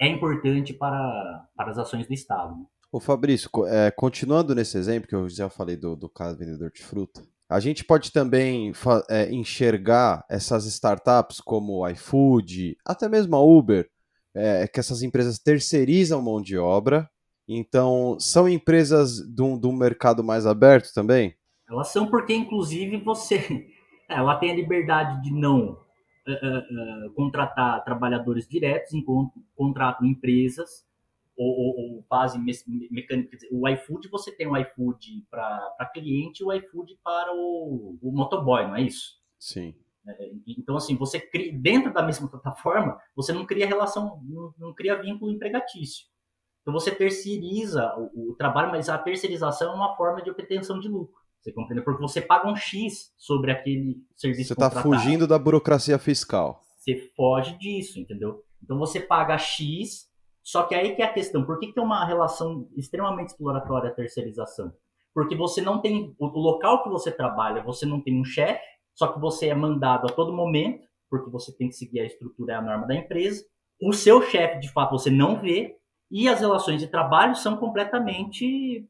é 0.00 0.08
importante 0.08 0.72
para, 0.74 1.48
para 1.54 1.70
as 1.70 1.78
ações 1.78 2.06
do 2.08 2.12
Estado. 2.14 2.56
né? 2.56 2.64
Ô 2.90 2.98
Fabrício, 3.00 3.48
é, 3.66 3.90
continuando 3.90 4.54
nesse 4.54 4.76
exemplo 4.76 5.08
que 5.08 5.14
eu 5.14 5.28
já 5.28 5.48
falei 5.48 5.76
do, 5.76 5.94
do 5.96 6.08
caso 6.10 6.38
vendedor 6.38 6.70
de 6.70 6.82
fruta, 6.82 7.22
a 7.52 7.60
gente 7.60 7.84
pode 7.84 8.10
também 8.10 8.72
é, 9.08 9.30
enxergar 9.32 10.24
essas 10.28 10.64
startups 10.66 11.40
como 11.40 11.86
iFood, 11.88 12.76
até 12.84 13.08
mesmo 13.08 13.36
a 13.36 13.42
Uber, 13.42 13.88
é, 14.34 14.66
que 14.66 14.80
essas 14.80 15.02
empresas 15.02 15.38
terceirizam 15.38 16.22
mão 16.22 16.40
de 16.40 16.56
obra, 16.56 17.08
então 17.46 18.16
são 18.18 18.48
empresas 18.48 19.18
de 19.18 19.42
um, 19.42 19.72
mercado 19.72 20.24
mais 20.24 20.46
aberto 20.46 20.92
também? 20.94 21.34
Elas 21.68 21.88
são 21.88 22.06
porque, 22.06 22.34
inclusive, 22.34 22.98
você 22.98 23.66
ela 24.08 24.36
tem 24.36 24.50
a 24.50 24.54
liberdade 24.54 25.22
de 25.22 25.32
não 25.32 25.78
eh, 26.26 26.32
eh, 26.32 27.08
contratar 27.14 27.82
trabalhadores 27.84 28.46
diretos, 28.46 28.92
enquanto 28.92 29.32
contratam 29.54 30.06
empresas 30.06 30.84
ou, 31.36 31.96
ou- 31.96 32.04
fazem 32.08 32.40
me- 32.42 32.88
mecânica. 32.90 33.36
dizer, 33.36 33.48
O 33.52 33.68
iFood, 33.68 34.08
você 34.08 34.30
tem 34.34 34.46
o 34.46 34.56
iFood 34.56 35.24
para 35.30 35.90
cliente 35.94 36.42
e 36.42 36.46
o 36.46 36.52
iFood 36.52 36.98
para 37.02 37.32
o, 37.34 37.98
o 38.02 38.12
motoboy, 38.12 38.66
não 38.66 38.76
é 38.76 38.82
isso? 38.82 39.12
Sim. 39.38 39.74
Então, 40.46 40.76
assim, 40.76 40.96
você 40.96 41.20
cria, 41.20 41.52
dentro 41.56 41.92
da 41.92 42.02
mesma 42.02 42.28
plataforma, 42.28 42.98
você 43.14 43.32
não 43.32 43.46
cria 43.46 43.66
relação, 43.66 44.20
não, 44.24 44.52
não 44.58 44.74
cria 44.74 45.00
vínculo 45.00 45.30
empregatício. 45.30 46.06
Então, 46.62 46.72
você 46.72 46.90
terceiriza 46.94 47.92
o, 47.96 48.30
o 48.32 48.34
trabalho, 48.36 48.70
mas 48.70 48.88
a 48.88 48.98
terceirização 48.98 49.72
é 49.72 49.76
uma 49.76 49.96
forma 49.96 50.22
de 50.22 50.30
obtenção 50.30 50.78
de 50.80 50.88
lucro. 50.88 51.20
Você 51.40 51.52
compreende? 51.52 51.84
Porque 51.84 52.00
você 52.02 52.20
paga 52.20 52.48
um 52.48 52.54
X 52.54 53.12
sobre 53.16 53.50
aquele 53.50 53.96
serviço 54.14 54.48
Você 54.48 54.52
está 54.54 54.70
fugindo 54.70 55.26
da 55.26 55.38
burocracia 55.38 55.98
fiscal. 55.98 56.60
Você 56.78 57.10
foge 57.16 57.56
disso, 57.58 57.98
entendeu? 57.98 58.44
Então, 58.62 58.78
você 58.78 59.00
paga 59.00 59.36
X, 59.38 60.08
só 60.42 60.64
que 60.64 60.74
aí 60.74 60.94
que 60.94 61.02
é 61.02 61.04
a 61.04 61.12
questão. 61.12 61.44
Por 61.44 61.58
que, 61.58 61.72
que 61.72 61.78
é 61.78 61.82
uma 61.82 62.04
relação 62.04 62.68
extremamente 62.76 63.28
exploratória 63.28 63.90
a 63.90 63.94
terceirização? 63.94 64.72
Porque 65.14 65.36
você 65.36 65.60
não 65.60 65.80
tem... 65.80 66.14
O 66.18 66.26
local 66.26 66.82
que 66.82 66.88
você 66.88 67.12
trabalha, 67.12 67.62
você 67.62 67.86
não 67.86 68.00
tem 68.00 68.20
um 68.20 68.24
chefe, 68.24 68.64
só 68.94 69.08
que 69.08 69.20
você 69.20 69.48
é 69.48 69.54
mandado 69.54 70.06
a 70.06 70.12
todo 70.12 70.32
momento, 70.32 70.86
porque 71.08 71.30
você 71.30 71.54
tem 71.56 71.68
que 71.68 71.74
seguir 71.74 72.00
a 72.00 72.06
estrutura 72.06 72.52
e 72.52 72.56
a 72.56 72.62
norma 72.62 72.86
da 72.86 72.94
empresa. 72.94 73.44
O 73.80 73.92
seu 73.92 74.22
chefe, 74.22 74.60
de 74.60 74.70
fato, 74.72 74.92
você 74.92 75.10
não 75.10 75.40
vê, 75.40 75.76
e 76.10 76.28
as 76.28 76.40
relações 76.40 76.80
de 76.80 76.88
trabalho 76.88 77.34
são 77.34 77.56
completamente 77.56 78.88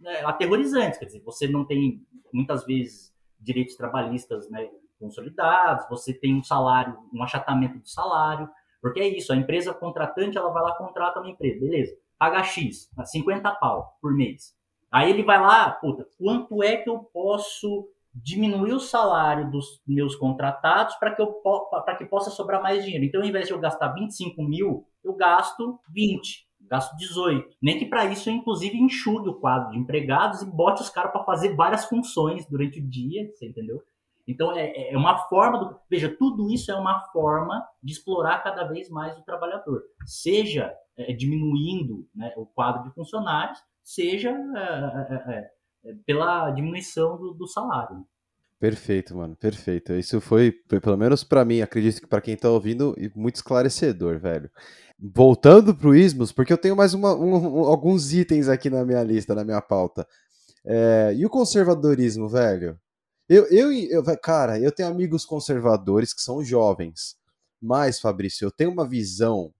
né, 0.00 0.24
aterrorizantes. 0.24 0.98
Quer 0.98 1.06
dizer, 1.06 1.22
você 1.22 1.46
não 1.46 1.64
tem, 1.64 2.02
muitas 2.32 2.64
vezes, 2.64 3.12
direitos 3.38 3.76
trabalhistas 3.76 4.48
né, 4.50 4.68
consolidados, 4.98 5.88
você 5.88 6.12
tem 6.12 6.34
um 6.34 6.42
salário, 6.42 6.98
um 7.12 7.22
achatamento 7.22 7.78
do 7.78 7.88
salário, 7.88 8.48
porque 8.86 9.00
é 9.00 9.08
isso, 9.08 9.32
a 9.32 9.36
empresa 9.36 9.74
contratante, 9.74 10.38
ela 10.38 10.52
vai 10.52 10.62
lá, 10.62 10.72
contrata 10.76 11.18
uma 11.18 11.28
empresa, 11.28 11.58
beleza, 11.58 11.96
paga 12.16 12.44
X, 12.44 12.88
50 13.04 13.50
pau 13.56 13.98
por 14.00 14.14
mês. 14.14 14.54
Aí 14.92 15.10
ele 15.10 15.24
vai 15.24 15.40
lá, 15.40 15.72
puta, 15.72 16.06
quanto 16.16 16.62
é 16.62 16.76
que 16.76 16.88
eu 16.88 17.00
posso 17.00 17.88
diminuir 18.14 18.74
o 18.74 18.78
salário 18.78 19.50
dos 19.50 19.82
meus 19.84 20.14
contratados 20.14 20.94
para 20.94 21.12
que 21.12 21.20
eu 21.20 21.42
que 21.98 22.04
possa 22.04 22.30
sobrar 22.30 22.62
mais 22.62 22.84
dinheiro. 22.84 23.04
Então, 23.04 23.20
ao 23.20 23.26
invés 23.26 23.48
de 23.48 23.52
eu 23.52 23.58
gastar 23.58 23.88
25 23.88 24.40
mil, 24.40 24.86
eu 25.02 25.14
gasto 25.14 25.80
20. 25.90 26.46
gasto 26.60 26.96
18. 26.96 27.56
Nem 27.60 27.80
que 27.80 27.86
para 27.86 28.04
isso 28.06 28.30
eu, 28.30 28.34
inclusive, 28.34 28.78
enxugue 28.78 29.30
o 29.30 29.34
quadro 29.34 29.72
de 29.72 29.78
empregados 29.78 30.42
e 30.42 30.46
bote 30.46 30.80
os 30.80 30.88
caras 30.88 31.10
para 31.10 31.24
fazer 31.24 31.56
várias 31.56 31.86
funções 31.86 32.46
durante 32.46 32.78
o 32.78 32.86
dia, 32.88 33.28
você 33.34 33.48
entendeu? 33.48 33.82
Então, 34.26 34.52
é, 34.56 34.92
é 34.92 34.96
uma 34.96 35.18
forma 35.28 35.58
do. 35.58 35.80
Veja, 35.88 36.14
tudo 36.18 36.50
isso 36.50 36.70
é 36.70 36.74
uma 36.74 37.00
forma 37.12 37.64
de 37.82 37.92
explorar 37.92 38.42
cada 38.42 38.64
vez 38.64 38.90
mais 38.90 39.16
o 39.16 39.24
trabalhador. 39.24 39.82
Seja 40.04 40.72
é, 40.96 41.12
diminuindo 41.12 42.08
né, 42.14 42.32
o 42.36 42.44
quadro 42.44 42.82
de 42.82 42.94
funcionários, 42.94 43.58
seja 43.84 44.30
é, 44.30 45.14
é, 45.14 45.50
é 45.90 45.94
pela 46.04 46.50
diminuição 46.50 47.16
do, 47.16 47.34
do 47.34 47.46
salário. 47.46 48.04
Perfeito, 48.58 49.14
mano, 49.14 49.36
perfeito. 49.36 49.92
Isso 49.92 50.20
foi, 50.20 50.50
pelo 50.50 50.96
menos 50.96 51.22
para 51.22 51.44
mim, 51.44 51.60
acredito 51.60 52.00
que 52.00 52.06
para 52.06 52.22
quem 52.22 52.34
tá 52.36 52.48
ouvindo, 52.48 52.96
muito 53.14 53.36
esclarecedor, 53.36 54.18
velho. 54.18 54.50
Voltando 54.98 55.74
pro 55.74 55.94
Ismos, 55.94 56.32
porque 56.32 56.52
eu 56.52 56.58
tenho 56.58 56.74
mais 56.74 56.94
uma, 56.94 57.14
um, 57.14 57.64
alguns 57.66 58.14
itens 58.14 58.48
aqui 58.48 58.70
na 58.70 58.82
minha 58.84 59.02
lista, 59.02 59.34
na 59.34 59.44
minha 59.44 59.60
pauta. 59.60 60.06
É, 60.64 61.12
e 61.14 61.26
o 61.26 61.30
conservadorismo, 61.30 62.28
velho? 62.28 62.78
Eu, 63.28 63.46
eu, 63.46 63.72
eu, 63.72 64.04
cara, 64.18 64.58
eu 64.60 64.70
tenho 64.70 64.88
amigos 64.88 65.24
conservadores 65.24 66.14
que 66.14 66.22
são 66.22 66.44
jovens, 66.44 67.16
mas, 67.60 67.98
Fabrício, 67.98 68.44
eu 68.44 68.50
tenho 68.52 68.70
uma 68.70 68.86
visão 68.86 69.52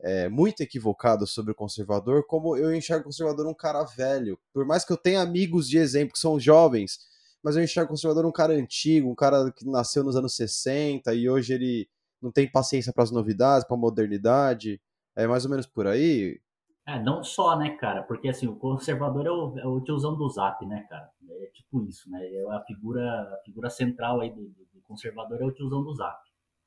é, 0.00 0.28
muito 0.28 0.60
equivocada 0.60 1.24
sobre 1.24 1.52
o 1.52 1.54
conservador, 1.54 2.26
como 2.26 2.56
eu 2.56 2.74
enxergo 2.74 3.02
o 3.02 3.04
conservador 3.04 3.46
um 3.46 3.54
cara 3.54 3.84
velho. 3.84 4.38
Por 4.52 4.64
mais 4.66 4.84
que 4.84 4.92
eu 4.92 4.96
tenha 4.96 5.22
amigos 5.22 5.68
de 5.68 5.78
exemplo 5.78 6.14
que 6.14 6.18
são 6.18 6.40
jovens, 6.40 6.98
mas 7.42 7.56
eu 7.56 7.62
enxergo 7.62 7.86
o 7.86 7.90
conservador 7.90 8.26
um 8.26 8.32
cara 8.32 8.54
antigo, 8.54 9.08
um 9.08 9.14
cara 9.14 9.52
que 9.52 9.64
nasceu 9.68 10.02
nos 10.02 10.16
anos 10.16 10.34
60 10.34 11.14
e 11.14 11.28
hoje 11.28 11.54
ele 11.54 11.88
não 12.20 12.32
tem 12.32 12.50
paciência 12.50 12.92
para 12.92 13.04
as 13.04 13.10
novidades, 13.12 13.66
para 13.66 13.76
a 13.76 13.80
modernidade. 13.80 14.80
É 15.14 15.26
mais 15.26 15.44
ou 15.44 15.50
menos 15.50 15.66
por 15.66 15.86
aí? 15.86 16.40
É, 16.86 17.00
não 17.00 17.22
só, 17.22 17.56
né, 17.56 17.70
cara? 17.70 18.02
Porque 18.02 18.28
assim, 18.28 18.48
o 18.48 18.56
conservador 18.56 19.26
é 19.26 19.30
o, 19.30 19.58
é 19.58 19.66
o 19.66 19.80
tiozão 19.80 20.16
do 20.16 20.28
zap, 20.28 20.64
né, 20.66 20.84
cara? 20.88 21.08
É 21.30 21.46
tipo 21.54 21.82
isso, 21.84 22.10
né? 22.10 22.24
É 22.24 22.50
a 22.50 22.60
figura, 22.60 23.02
a 23.02 23.38
figura 23.44 23.70
central 23.70 24.20
aí 24.20 24.30
do, 24.30 24.42
do 24.42 24.80
conservador 24.82 25.40
é 25.40 25.44
o 25.44 25.52
tiozão 25.52 25.82
do 25.82 25.94
zap. 25.94 26.18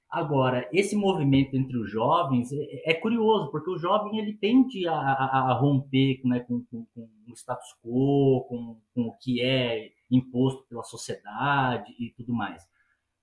Agora, 0.10 0.70
esse 0.72 0.96
movimento 0.96 1.56
entre 1.56 1.78
os 1.78 1.92
jovens 1.92 2.50
é, 2.54 2.92
é 2.92 2.94
curioso, 2.94 3.52
porque 3.52 3.70
o 3.70 3.78
jovem 3.78 4.18
ele 4.18 4.34
tende 4.34 4.88
a, 4.88 4.94
a, 4.94 5.52
a 5.52 5.54
romper 5.54 6.22
né, 6.24 6.40
com, 6.40 6.64
com, 6.72 6.86
com, 6.96 7.10
o 7.28 7.34
status 7.34 7.76
quo, 7.84 8.46
com, 8.48 8.80
com 8.94 9.02
o 9.10 9.18
que 9.18 9.42
é 9.42 9.92
imposto 10.10 10.64
pela 10.70 10.84
sociedade 10.84 11.94
e 12.00 12.12
tudo 12.16 12.34
mais. 12.34 12.64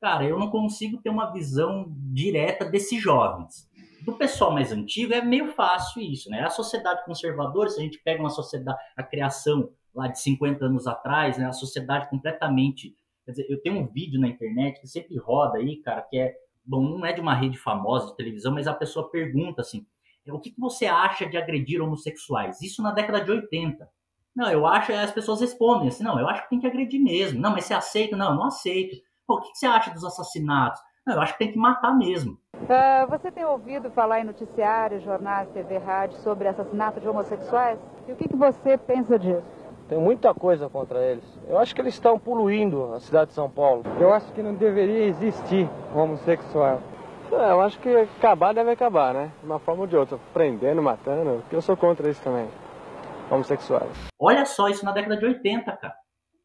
Cara, 0.01 0.26
eu 0.26 0.38
não 0.38 0.51
consigo 0.51 1.01
ter 1.01 1.11
uma 1.11 1.32
visão 1.32 1.86
direta 2.12 2.64
desses 2.64 3.01
jovens. 3.01 3.70
Do 4.05 4.12
pessoal 4.14 4.53
mais 4.53 4.72
antigo 4.72 5.12
é 5.12 5.22
meio 5.22 5.53
fácil 5.53 6.03
isso, 6.03 6.28
né? 6.28 6.42
A 6.42 6.50
sociedade 6.50 7.05
conservadora, 7.05 7.68
se 7.68 7.78
a 7.78 7.82
gente 7.82 7.98
pega 7.98 8.20
uma 8.20 8.30
sociedade, 8.30 8.78
a 8.96 9.03
criação 9.03 9.70
lá 9.94 10.09
de 10.09 10.20
50 10.20 10.64
anos 10.64 10.86
atrás, 10.86 11.38
né? 11.38 11.46
A 11.46 11.53
sociedade 11.53 12.09
completamente. 12.11 12.96
Quer 13.24 13.30
dizer, 13.32 13.46
eu 13.48 13.61
tenho 13.62 13.78
um 13.78 13.86
vídeo 13.86 14.20
na 14.20 14.28
internet 14.28 14.80
que 14.80 14.88
sempre 14.88 15.16
roda 15.18 15.59
aí, 15.59 15.76
cara, 15.76 16.03
que 16.03 16.18
é. 16.18 16.34
Bom, 16.64 16.82
não 16.82 17.05
é 17.05 17.12
de 17.12 17.20
uma 17.20 17.34
rede 17.34 17.59
famosa 17.59 18.07
de 18.07 18.16
televisão, 18.16 18.53
mas 18.53 18.68
a 18.68 18.74
pessoa 18.74 19.11
pergunta 19.11 19.62
assim: 19.62 19.86
o 20.26 20.38
que, 20.38 20.50
que 20.50 20.61
você 20.61 20.86
acha 20.86 21.26
de 21.26 21.36
agredir 21.36 21.80
homossexuais? 21.80 22.61
Isso 22.62 22.82
na 22.82 22.92
década 22.92 23.20
de 23.20 23.30
80. 23.30 23.88
Não, 24.34 24.50
eu 24.50 24.66
acho, 24.66 24.92
as 24.92 25.12
pessoas 25.12 25.40
respondem 25.40 25.88
assim, 25.88 26.03
não, 26.03 26.18
eu 26.18 26.26
acho 26.26 26.44
que 26.44 26.50
tem 26.50 26.61
que 26.61 26.66
agredir 26.66 27.00
mesmo. 27.00 27.40
Não, 27.40 27.50
mas 27.50 27.64
você 27.64 27.74
aceita? 27.74 28.16
Não, 28.16 28.34
não 28.34 28.46
aceito. 28.46 28.96
Pô, 29.26 29.34
o 29.34 29.40
que 29.42 29.55
você 29.55 29.66
acha 29.66 29.90
dos 29.90 30.05
assassinatos? 30.05 30.80
Não, 31.07 31.14
eu 31.14 31.20
acho 31.20 31.32
que 31.32 31.38
tem 31.40 31.53
que 31.53 31.59
matar 31.59 31.96
mesmo. 31.96 32.38
Uh, 32.55 33.07
você 33.09 33.30
tem 33.30 33.44
ouvido 33.44 33.90
falar 33.90 34.20
em 34.20 34.24
noticiários, 34.24 35.03
jornais, 35.03 35.48
TV, 35.50 35.78
rádio 35.78 36.16
sobre 36.18 36.46
assassinato 36.46 37.00
de 37.00 37.09
homossexuais? 37.09 37.78
E 38.07 38.12
o 38.12 38.16
que, 38.16 38.28
que 38.28 38.36
você 38.36 38.78
pensa 38.78 39.18
disso? 39.18 39.42
Tem 39.88 39.98
muita 39.98 40.32
coisa 40.32 40.68
contra 40.68 41.03
eles. 41.03 41.24
Eu 41.48 41.59
acho 41.59 41.74
que 41.74 41.80
eles 41.80 41.94
estão 41.94 42.18
poluindo 42.18 42.94
a 42.94 43.00
cidade 43.00 43.30
de 43.30 43.34
São 43.34 43.50
Paulo. 43.50 43.82
Eu 43.98 44.12
acho 44.12 44.32
que 44.32 44.42
não 44.42 44.55
deveria 44.55 45.07
existir 45.07 45.68
homossexual. 45.94 46.80
É, 47.32 47.50
eu 47.50 47.61
acho 47.61 47.78
que 47.80 47.88
acabar 48.18 48.55
deve 48.55 48.70
acabar, 48.70 49.12
né? 49.12 49.32
De 49.40 49.46
uma 49.46 49.59
forma 49.59 49.82
ou 49.82 49.86
de 49.86 49.96
outra. 49.96 50.18
Prendendo, 50.32 50.82
matando, 50.82 51.40
porque 51.40 51.57
eu 51.57 51.62
sou 51.62 51.76
contra 51.76 52.09
isso 52.09 52.22
também 52.22 52.48
homossexuais. 53.30 53.90
Olha 54.18 54.44
só, 54.44 54.68
isso 54.68 54.84
na 54.84 54.92
década 54.92 55.16
de 55.16 55.24
80, 55.24 55.72
cara. 55.72 55.94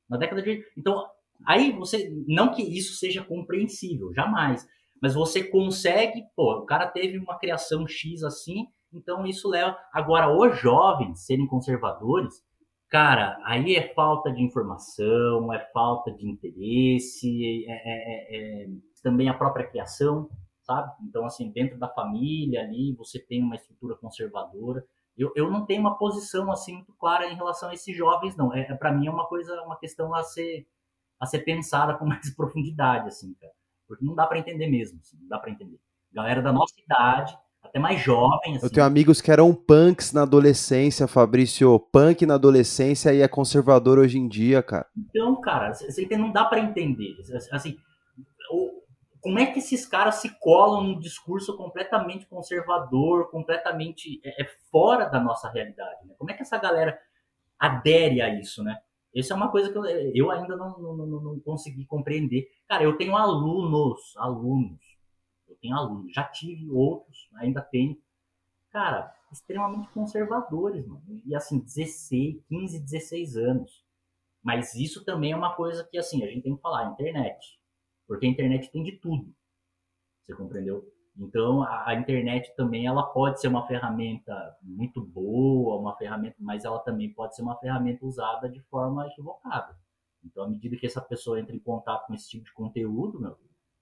Na 0.10 0.18
década 0.18 0.41
de 0.41 0.64
Então, 0.78 1.05
aí 1.46 1.72
você. 1.72 2.10
Não 2.28 2.54
que 2.54 2.62
isso 2.62 2.96
seja 2.96 3.24
compreensível, 3.24 4.14
jamais. 4.14 4.66
Mas 5.02 5.14
você 5.14 5.44
consegue, 5.44 6.24
pô, 6.36 6.60
o 6.60 6.66
cara 6.66 6.88
teve 6.88 7.18
uma 7.18 7.38
criação 7.38 7.86
X 7.88 8.24
assim, 8.24 8.66
então 8.92 9.26
isso 9.26 9.48
leva. 9.48 9.78
Agora, 9.94 10.36
os 10.36 10.60
jovens 10.60 11.26
serem 11.26 11.46
conservadores, 11.46 12.34
cara, 12.90 13.40
aí 13.46 13.76
é 13.76 13.94
falta 13.94 14.32
de 14.32 14.42
informação, 14.42 15.54
é 15.54 15.60
falta 15.72 16.12
de 16.12 16.28
interesse, 16.28 17.66
é, 17.68 17.72
é, 17.72 17.76
é, 17.76 18.64
é 18.64 18.68
também 19.04 19.30
a 19.30 19.36
própria 19.36 19.68
criação, 19.68 20.30
sabe? 20.64 20.92
Então, 21.08 21.26
assim, 21.26 21.52
dentro 21.52 21.78
da 21.78 21.88
família 21.90 22.62
ali, 22.62 22.96
você 22.98 23.20
tem 23.20 23.44
uma 23.44 23.56
estrutura 23.56 23.96
conservadora 23.96 24.84
eu, 25.18 25.32
eu 25.36 25.50
não 25.50 25.66
tenho 25.66 25.82
uma 25.82 25.98
posição 25.98 26.52
assim 26.52 26.76
muito 26.76 26.94
clara 26.94 27.28
em 27.28 27.36
relação 27.36 27.70
a 27.70 27.74
esses 27.74 27.96
jovens, 27.98 28.36
não. 28.38 28.54
É, 28.54 28.62
é 28.62 28.76
para 28.76 28.92
mim 28.92 29.08
é 29.08 29.10
uma 29.10 29.26
coisa, 29.26 29.60
uma 29.64 29.78
questão 29.80 30.14
a 30.14 30.22
ser, 30.22 30.68
a 31.20 31.26
ser 31.26 31.39
pensada 31.39 31.95
com 31.95 32.05
mais 32.05 32.30
profundidade, 32.36 33.07
assim, 33.07 33.34
cara. 33.39 33.53
Porque 33.88 34.03
não 34.03 34.15
dá 34.15 34.28
para 34.28 34.39
entender 34.39 34.68
mesmo, 34.68 34.99
assim, 34.99 35.18
não 35.22 35.30
dá 35.30 35.39
para 35.39 35.51
entender. 35.51 35.80
Galera 36.11 36.41
da 36.41 36.51
nossa 36.51 36.74
idade, 36.80 37.38
até 37.63 37.80
mais 37.80 38.01
jovem, 38.01 38.55
assim. 38.55 38.65
Eu 38.65 38.70
tenho 38.70 38.86
amigos 38.86 39.22
que 39.22 39.32
eram 39.32 39.53
punks 39.53 40.11
na 40.13 40.24
adolescência, 40.24 41.07
Fabrício. 41.07 41.80
Punk 41.80 42.26
na 42.26 42.36
adolescência 42.36 43.13
e 43.13 43.22
é 43.22 43.28
conservador 43.28 43.99
hoje 43.99 44.18
em 44.18 44.28
dia, 44.28 44.61
cara. 44.61 44.86
Então, 44.95 45.39
cara, 45.41 45.74
você 45.74 46.05
não 46.18 46.32
dá 46.32 46.45
para 46.45 46.59
entender. 46.59 47.15
Assim, 47.51 47.78
como 49.22 49.39
é 49.39 49.45
que 49.45 49.59
esses 49.59 49.86
caras 49.86 50.15
se 50.15 50.30
colam 50.39 50.84
num 50.84 50.99
discurso 50.99 51.55
completamente 51.57 52.26
conservador, 52.28 53.30
completamente 53.30 54.22
é, 54.24 54.43
é 54.43 54.47
fora 54.72 55.05
da 55.05 55.20
nossa 55.20 55.49
realidade? 55.49 56.05
Né? 56.05 56.13
Como 56.18 56.32
é 56.32 56.34
que 56.34 56.43
essa 56.43 56.57
galera 56.57 56.97
adere 57.59 58.22
a 58.22 58.30
isso, 58.30 58.63
né? 58.63 58.78
Isso 59.18 59.34
é 59.34 59.36
uma 59.36 59.49
coisa 59.49 59.72
que 59.72 59.78
eu, 59.78 59.84
eu 59.86 60.30
ainda 60.30 60.55
não, 60.55 60.78
não, 60.78 60.95
não, 60.95 61.07
não, 61.07 61.39
consegui 61.39 61.86
compreender. 61.86 62.51
Cara, 62.68 62.84
eu 62.84 62.95
tenho 62.95 63.18
alunos, 63.18 64.15
alunos, 64.15 64.80
eu 65.47 65.55
tenho 65.55 65.76
alunos, 65.76 66.13
já 66.13 66.24
tive 66.24 66.70
outros, 66.70 67.28
ainda 67.34 67.59
tenho. 67.61 67.99
Cara, 68.70 69.11
extremamente 69.32 69.89
conservadores, 69.89 70.86
mano. 70.86 71.01
E 71.26 71.36
assim, 71.36 71.57
16, 71.57 72.43
15, 72.47 72.80
16 72.80 73.38
anos. 73.38 73.84
Mas 74.43 74.76
isso 74.76 75.03
também 75.03 75.32
é 75.32 75.36
uma 75.36 75.55
coisa 75.55 75.84
que, 75.84 75.97
assim, 75.97 76.24
a 76.24 76.28
gente 76.28 76.43
tem 76.43 76.55
que 76.55 76.61
falar, 76.61 76.91
internet. 76.91 77.59
Porque 78.07 78.28
a 78.28 78.30
internet 78.30 78.72
tem 78.72 78.84
de 78.84 78.93
tudo. 78.93 79.34
Você 80.26 80.36
compreendeu? 80.36 80.88
Então, 81.18 81.63
a, 81.63 81.89
a, 81.89 81.95
internet 81.95 82.53
também 82.55 82.86
ela 82.86 83.03
pode 83.03 83.41
ser 83.41 83.47
uma 83.47 83.65
ferramenta 83.65 84.55
muito 84.61 85.01
boa, 85.01 85.78
uma 85.78 85.95
ferramenta, 85.95 86.36
mas 86.39 86.63
ela 86.63 86.80
também 86.80 87.11
pode 87.11 87.36
ser 87.36 87.41
uma 87.41 87.57
ferramenta 87.57 88.05
usada 88.05 88.47
de 88.47 88.61
forma 88.70 89.07
equivocada. 89.07 89.76
Então, 90.24 90.43
à 90.43 90.47
medida 90.47 90.78
que 90.78 90.86
essa 90.86 91.01
pessoa 91.01 91.39
entra 91.39 91.55
em 91.55 91.59
contato 91.59 92.05
com 92.05 92.13
esse 92.13 92.30
tipo 92.30 92.45
de 92.45 92.53
conteúdo, 92.53 93.20
meu, 93.20 93.36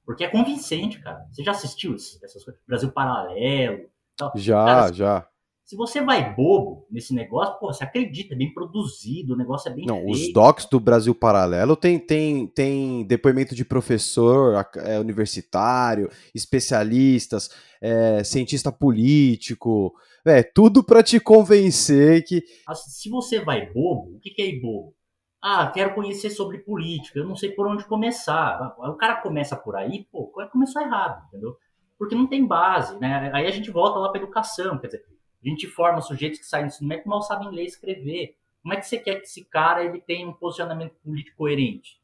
porque 0.06 0.24
é 0.24 0.30
convincente, 0.30 1.00
cara. 1.02 1.28
Você 1.32 1.44
já 1.44 1.52
assistiu 1.52 1.96
essas 1.96 2.44
coisas? 2.44 2.62
Brasil 2.66 2.92
Paralelo? 2.92 3.90
Tal. 4.16 4.32
Já, 4.36 4.66
cara, 4.66 4.94
já. 4.94 5.28
Se 5.66 5.76
você 5.76 6.00
vai 6.00 6.36
bobo 6.36 6.86
nesse 6.92 7.12
negócio, 7.12 7.58
pô, 7.60 7.74
você 7.74 7.84
acredita, 7.84 8.36
é 8.36 8.38
bem 8.38 8.54
produzido, 8.54 9.34
o 9.34 9.38
negócio 9.38 9.68
é 9.72 9.74
bem 9.74 9.88
Não, 9.88 9.96
feito. 9.96 10.12
os 10.12 10.32
docs 10.32 10.68
do 10.68 10.80
Brasil 10.80 11.16
Paralelo 11.16 11.76
tem, 11.76 11.98
tem, 11.98 12.46
tem 12.46 13.04
depoimento 13.04 13.56
de 13.56 13.66
professor 13.66 14.64
é, 14.76 15.00
universitário, 15.00 16.08
especialistas, 16.36 17.50
é, 17.82 18.24
cientista 18.24 18.72
político, 18.72 19.92
é 20.24 20.44
tudo 20.44 20.84
para 20.84 21.02
te 21.02 21.20
convencer 21.20 22.24
que... 22.24 22.44
Se 22.76 23.10
você 23.10 23.40
vai 23.40 23.66
bobo, 23.74 24.18
o 24.18 24.20
que, 24.20 24.30
que 24.30 24.44
é 24.44 24.46
ir 24.46 24.62
bobo? 24.62 24.94
Ah, 25.42 25.72
quero 25.74 25.96
conhecer 25.96 26.30
sobre 26.30 26.60
política, 26.60 27.18
eu 27.18 27.28
não 27.28 27.36
sei 27.36 27.50
por 27.50 27.68
onde 27.68 27.86
começar. 27.86 28.76
O 28.78 28.94
cara 28.94 29.16
começa 29.16 29.56
por 29.56 29.76
aí, 29.76 30.08
pô, 30.12 30.32
começou 30.52 30.80
errado, 30.80 31.26
entendeu? 31.28 31.56
Porque 31.98 32.14
não 32.14 32.28
tem 32.28 32.46
base, 32.46 33.00
né? 33.00 33.32
Aí 33.34 33.48
a 33.48 33.52
gente 33.52 33.72
volta 33.72 33.98
lá 33.98 34.10
para 34.10 34.22
educação, 34.22 34.78
quer 34.78 34.88
dizer, 34.88 35.06
a 35.46 35.50
gente 35.50 35.68
forma 35.68 36.02
sujeitos 36.02 36.40
que 36.40 36.46
saem 36.46 36.66
do 36.66 36.68
ensino 36.68 36.88
médio 36.88 37.08
mal 37.08 37.22
sabem 37.22 37.50
ler 37.50 37.64
e 37.64 37.68
escrever. 37.68 38.36
Como 38.62 38.74
é 38.74 38.78
que 38.78 38.88
você 38.88 38.98
quer 38.98 39.16
que 39.16 39.28
esse 39.28 39.46
cara 39.46 39.84
ele 39.84 40.02
tenha 40.02 40.28
um 40.28 40.34
posicionamento 40.34 40.96
político 41.04 41.38
coerente 41.38 42.02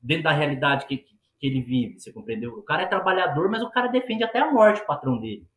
dentro 0.00 0.24
da 0.24 0.32
realidade 0.32 0.86
que, 0.86 0.98
que, 0.98 1.16
que 1.38 1.46
ele 1.46 1.62
vive? 1.62 1.98
Você 1.98 2.12
compreendeu? 2.12 2.52
O 2.52 2.62
cara 2.62 2.82
é 2.82 2.86
trabalhador, 2.86 3.50
mas 3.50 3.62
o 3.62 3.70
cara 3.70 3.88
defende 3.88 4.22
até 4.22 4.38
a 4.38 4.52
morte 4.52 4.82
o 4.82 4.86
patrão 4.86 5.18
dele. 5.18 5.48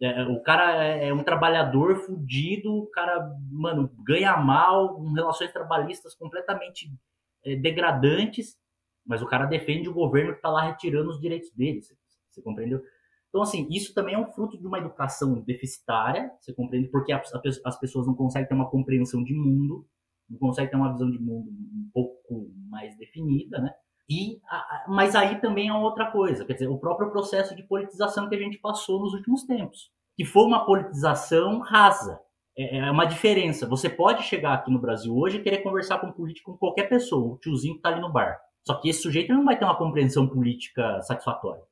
É, 0.00 0.22
o 0.22 0.40
cara 0.40 0.84
é, 0.84 1.08
é 1.08 1.14
um 1.14 1.24
trabalhador 1.24 1.96
fudido, 1.96 2.72
o 2.72 2.86
cara, 2.86 3.34
mano, 3.50 3.90
ganha 4.04 4.36
mal, 4.36 4.94
com 4.94 5.12
relações 5.12 5.52
trabalhistas 5.52 6.14
completamente 6.14 6.90
é, 7.44 7.56
degradantes, 7.56 8.56
mas 9.04 9.20
o 9.22 9.26
cara 9.26 9.44
defende 9.46 9.88
o 9.88 9.94
governo 9.94 10.32
que 10.32 10.38
está 10.38 10.50
lá 10.50 10.62
retirando 10.62 11.10
os 11.10 11.20
direitos 11.20 11.50
dele. 11.50 11.82
Você, 11.82 11.94
você 12.30 12.40
compreendeu? 12.40 12.80
Então, 13.28 13.42
assim, 13.42 13.66
isso 13.70 13.92
também 13.94 14.14
é 14.14 14.18
um 14.18 14.32
fruto 14.32 14.58
de 14.58 14.66
uma 14.66 14.78
educação 14.78 15.40
deficitária, 15.40 16.30
você 16.40 16.52
compreende? 16.54 16.88
Porque 16.88 17.12
as 17.12 17.78
pessoas 17.78 18.06
não 18.06 18.14
conseguem 18.14 18.48
ter 18.48 18.54
uma 18.54 18.70
compreensão 18.70 19.22
de 19.22 19.34
mundo, 19.34 19.86
não 20.28 20.38
conseguem 20.38 20.70
ter 20.70 20.76
uma 20.76 20.92
visão 20.92 21.10
de 21.10 21.18
mundo 21.18 21.50
um 21.50 21.90
pouco 21.92 22.50
mais 22.70 22.96
definida, 22.96 23.58
né? 23.58 23.70
E, 24.10 24.40
mas 24.88 25.14
aí 25.14 25.38
também 25.38 25.68
é 25.68 25.74
outra 25.74 26.10
coisa, 26.10 26.42
quer 26.44 26.54
dizer, 26.54 26.68
o 26.68 26.78
próprio 26.78 27.10
processo 27.10 27.54
de 27.54 27.62
politização 27.62 28.26
que 28.26 28.34
a 28.34 28.38
gente 28.38 28.58
passou 28.58 29.00
nos 29.00 29.12
últimos 29.12 29.44
tempos, 29.44 29.90
que 30.16 30.24
foi 30.24 30.44
uma 30.44 30.64
politização 30.64 31.58
rasa. 31.58 32.18
É, 32.56 32.78
é 32.78 32.90
uma 32.90 33.04
diferença. 33.04 33.68
Você 33.68 33.90
pode 33.90 34.22
chegar 34.22 34.54
aqui 34.54 34.70
no 34.70 34.80
Brasil 34.80 35.14
hoje 35.14 35.36
e 35.36 35.42
querer 35.42 35.58
conversar 35.58 35.98
com 35.98 36.06
um 36.06 36.12
político 36.12 36.52
com 36.52 36.58
qualquer 36.58 36.88
pessoa, 36.88 37.34
o 37.34 37.38
tiozinho 37.38 37.74
que 37.74 37.80
está 37.80 37.90
ali 37.90 38.00
no 38.00 38.10
bar. 38.10 38.38
Só 38.66 38.74
que 38.80 38.88
esse 38.88 39.02
sujeito 39.02 39.32
não 39.32 39.44
vai 39.44 39.58
ter 39.58 39.66
uma 39.66 39.76
compreensão 39.76 40.26
política 40.26 41.00
satisfatória. 41.02 41.62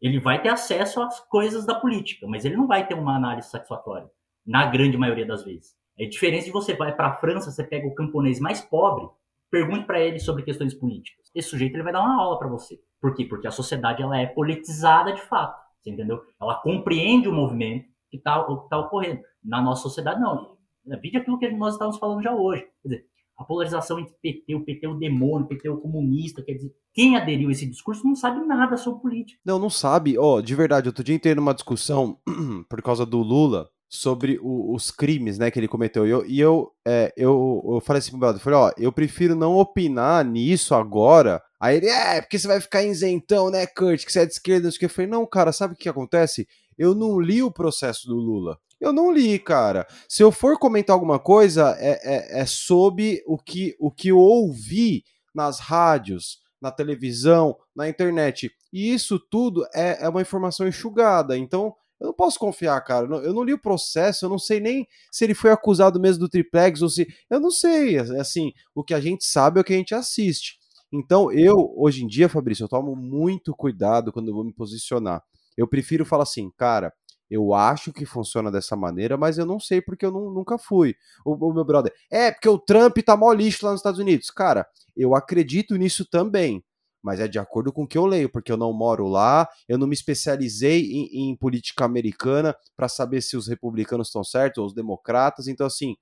Ele 0.00 0.20
vai 0.20 0.40
ter 0.40 0.48
acesso 0.48 1.00
às 1.02 1.20
coisas 1.20 1.64
da 1.64 1.74
política, 1.74 2.26
mas 2.26 2.44
ele 2.44 2.56
não 2.56 2.66
vai 2.66 2.86
ter 2.86 2.94
uma 2.94 3.16
análise 3.16 3.48
satisfatória, 3.48 4.08
na 4.46 4.66
grande 4.66 4.96
maioria 4.96 5.26
das 5.26 5.44
vezes. 5.44 5.74
É 5.98 6.04
diferente 6.04 6.46
de 6.46 6.50
você 6.50 6.74
vai 6.74 6.94
para 6.94 7.08
a 7.08 7.16
França, 7.16 7.50
você 7.50 7.64
pega 7.64 7.86
o 7.86 7.94
camponês 7.94 8.38
mais 8.38 8.60
pobre, 8.60 9.08
pergunte 9.50 9.86
para 9.86 10.00
ele 10.00 10.18
sobre 10.18 10.42
questões 10.42 10.74
políticas. 10.74 11.30
Esse 11.34 11.48
sujeito 11.48 11.74
ele 11.74 11.82
vai 11.82 11.92
dar 11.92 12.02
uma 12.02 12.20
aula 12.20 12.38
para 12.38 12.48
você. 12.48 12.78
Por 13.00 13.14
quê? 13.14 13.24
Porque 13.24 13.46
a 13.46 13.50
sociedade 13.50 14.02
ela 14.02 14.18
é 14.18 14.26
politizada 14.26 15.12
de 15.12 15.22
fato, 15.22 15.58
você 15.80 15.90
entendeu? 15.90 16.22
Ela 16.40 16.56
compreende 16.56 17.28
o 17.28 17.32
movimento 17.32 17.86
que 18.10 18.18
está 18.18 18.42
tá 18.68 18.78
ocorrendo. 18.78 19.22
Na 19.42 19.62
nossa 19.62 19.82
sociedade, 19.82 20.20
não. 20.20 20.56
Vide 21.00 21.16
aquilo 21.16 21.38
que 21.38 21.50
nós 21.50 21.74
estávamos 21.74 21.98
falando 21.98 22.22
já 22.22 22.34
hoje. 22.34 22.62
Quer 22.82 22.88
dizer, 22.88 23.06
a 23.36 23.44
polarização 23.44 23.98
entre 23.98 24.14
PT, 24.22 24.54
o 24.54 24.64
PT 24.64 24.86
é 24.86 24.88
o 24.88 24.94
demônio, 24.94 25.44
o 25.44 25.48
PT 25.48 25.68
é 25.68 25.70
o 25.70 25.76
comunista, 25.76 26.42
quer 26.42 26.54
dizer, 26.54 26.72
quem 26.94 27.16
aderiu 27.16 27.48
a 27.48 27.52
esse 27.52 27.66
discurso 27.66 28.06
não 28.06 28.14
sabe 28.14 28.44
nada 28.46 28.76
sobre 28.76 29.02
política. 29.02 29.38
Não, 29.44 29.58
não 29.58 29.68
sabe. 29.68 30.18
Ó, 30.18 30.36
oh, 30.36 30.42
de 30.42 30.54
verdade, 30.54 30.88
outro 30.88 31.04
dia 31.04 31.14
entrei 31.14 31.34
numa 31.34 31.54
discussão 31.54 32.18
por 32.68 32.80
causa 32.80 33.04
do 33.04 33.18
Lula 33.18 33.68
sobre 33.88 34.38
o, 34.42 34.74
os 34.74 34.90
crimes, 34.90 35.38
né, 35.38 35.50
que 35.50 35.58
ele 35.58 35.68
cometeu. 35.68 36.06
E 36.06 36.10
eu, 36.10 36.26
e 36.26 36.40
eu, 36.40 36.72
é, 36.86 37.12
eu, 37.16 37.62
eu 37.74 37.80
falei 37.80 37.98
assim 37.98 38.10
pro 38.10 38.20
brother, 38.20 38.40
falei, 38.40 38.58
ó, 38.58 38.72
eu 38.76 38.90
prefiro 38.90 39.34
não 39.34 39.56
opinar 39.56 40.24
nisso 40.24 40.74
agora. 40.74 41.42
Aí 41.60 41.76
ele, 41.76 41.88
é, 41.88 42.20
porque 42.20 42.38
você 42.38 42.48
vai 42.48 42.60
ficar 42.60 42.82
isentão, 42.82 43.50
né, 43.50 43.66
Kurt, 43.66 44.04
que 44.04 44.12
você 44.12 44.20
é 44.20 44.26
de 44.26 44.32
esquerda, 44.32 44.64
não 44.64 44.70
sei 44.70 44.76
o 44.76 44.80
que. 44.80 44.84
Eu 44.86 44.90
falei, 44.90 45.10
não, 45.10 45.26
cara, 45.26 45.52
sabe 45.52 45.74
o 45.74 45.76
que 45.76 45.88
acontece? 45.88 46.48
Eu 46.76 46.94
não 46.94 47.20
li 47.20 47.42
o 47.42 47.50
processo 47.50 48.06
do 48.08 48.16
Lula. 48.16 48.58
Eu 48.80 48.92
não 48.92 49.12
li, 49.12 49.38
cara. 49.38 49.86
Se 50.08 50.22
eu 50.22 50.30
for 50.30 50.58
comentar 50.58 50.94
alguma 50.94 51.18
coisa, 51.18 51.76
é, 51.78 52.38
é, 52.38 52.40
é 52.40 52.46
sobre 52.46 53.22
o 53.26 53.38
que, 53.38 53.74
o 53.80 53.90
que 53.90 54.08
eu 54.08 54.18
ouvi 54.18 55.04
nas 55.34 55.60
rádios, 55.60 56.40
na 56.60 56.70
televisão, 56.70 57.56
na 57.74 57.88
internet. 57.88 58.50
E 58.72 58.92
isso 58.92 59.18
tudo 59.18 59.66
é, 59.74 60.04
é 60.04 60.08
uma 60.08 60.20
informação 60.22 60.66
enxugada. 60.66 61.36
Então, 61.36 61.74
eu 62.00 62.08
não 62.08 62.14
posso 62.14 62.38
confiar, 62.38 62.78
cara. 62.82 63.06
Eu 63.06 63.32
não 63.32 63.42
li 63.42 63.54
o 63.54 63.58
processo, 63.58 64.24
eu 64.24 64.28
não 64.28 64.38
sei 64.38 64.60
nem 64.60 64.86
se 65.10 65.24
ele 65.24 65.34
foi 65.34 65.50
acusado 65.50 65.98
mesmo 65.98 66.20
do 66.20 66.28
triplex 66.28 66.82
ou 66.82 66.88
se. 66.90 67.06
Eu 67.30 67.40
não 67.40 67.50
sei. 67.50 67.98
Assim, 67.98 68.52
o 68.74 68.84
que 68.84 68.92
a 68.92 69.00
gente 69.00 69.24
sabe 69.24 69.58
é 69.58 69.62
o 69.62 69.64
que 69.64 69.72
a 69.72 69.76
gente 69.76 69.94
assiste. 69.94 70.58
Então, 70.92 71.32
eu, 71.32 71.72
hoje 71.76 72.04
em 72.04 72.06
dia, 72.06 72.28
Fabrício, 72.28 72.64
eu 72.64 72.68
tomo 72.68 72.94
muito 72.94 73.54
cuidado 73.54 74.12
quando 74.12 74.28
eu 74.28 74.34
vou 74.34 74.44
me 74.44 74.52
posicionar. 74.52 75.22
Eu 75.56 75.66
prefiro 75.66 76.04
falar 76.04 76.24
assim, 76.24 76.50
cara, 76.56 76.92
eu 77.30 77.54
acho 77.54 77.92
que 77.92 78.06
funciona 78.06 78.50
dessa 78.50 78.76
maneira, 78.76 79.16
mas 79.16 79.38
eu 79.38 79.46
não 79.46 79.58
sei 79.58 79.80
porque 79.80 80.06
eu 80.06 80.12
não, 80.12 80.30
nunca 80.30 80.58
fui. 80.58 80.94
O, 81.24 81.34
o, 81.48 81.52
meu 81.52 81.64
brother, 81.64 81.92
é 82.10 82.30
porque 82.30 82.48
o 82.48 82.58
Trump 82.58 82.96
tá 82.98 83.16
mó 83.16 83.32
lixo 83.32 83.64
lá 83.64 83.72
nos 83.72 83.80
Estados 83.80 84.00
Unidos. 84.00 84.30
Cara, 84.30 84.66
eu 84.96 85.14
acredito 85.14 85.76
nisso 85.76 86.04
também, 86.08 86.64
mas 87.02 87.20
é 87.20 87.28
de 87.28 87.38
acordo 87.38 87.72
com 87.72 87.82
o 87.84 87.86
que 87.86 87.98
eu 87.98 88.06
leio, 88.06 88.30
porque 88.30 88.50
eu 88.50 88.56
não 88.56 88.72
moro 88.72 89.06
lá, 89.06 89.48
eu 89.68 89.76
não 89.76 89.86
me 89.86 89.94
especializei 89.94 90.90
em, 90.90 91.30
em 91.30 91.36
política 91.36 91.84
americana 91.84 92.54
para 92.76 92.88
saber 92.88 93.20
se 93.20 93.36
os 93.36 93.48
republicanos 93.48 94.08
estão 94.08 94.24
certos 94.24 94.58
ou 94.58 94.66
os 94.66 94.74
democratas. 94.74 95.48
Então, 95.48 95.66
assim, 95.66 95.96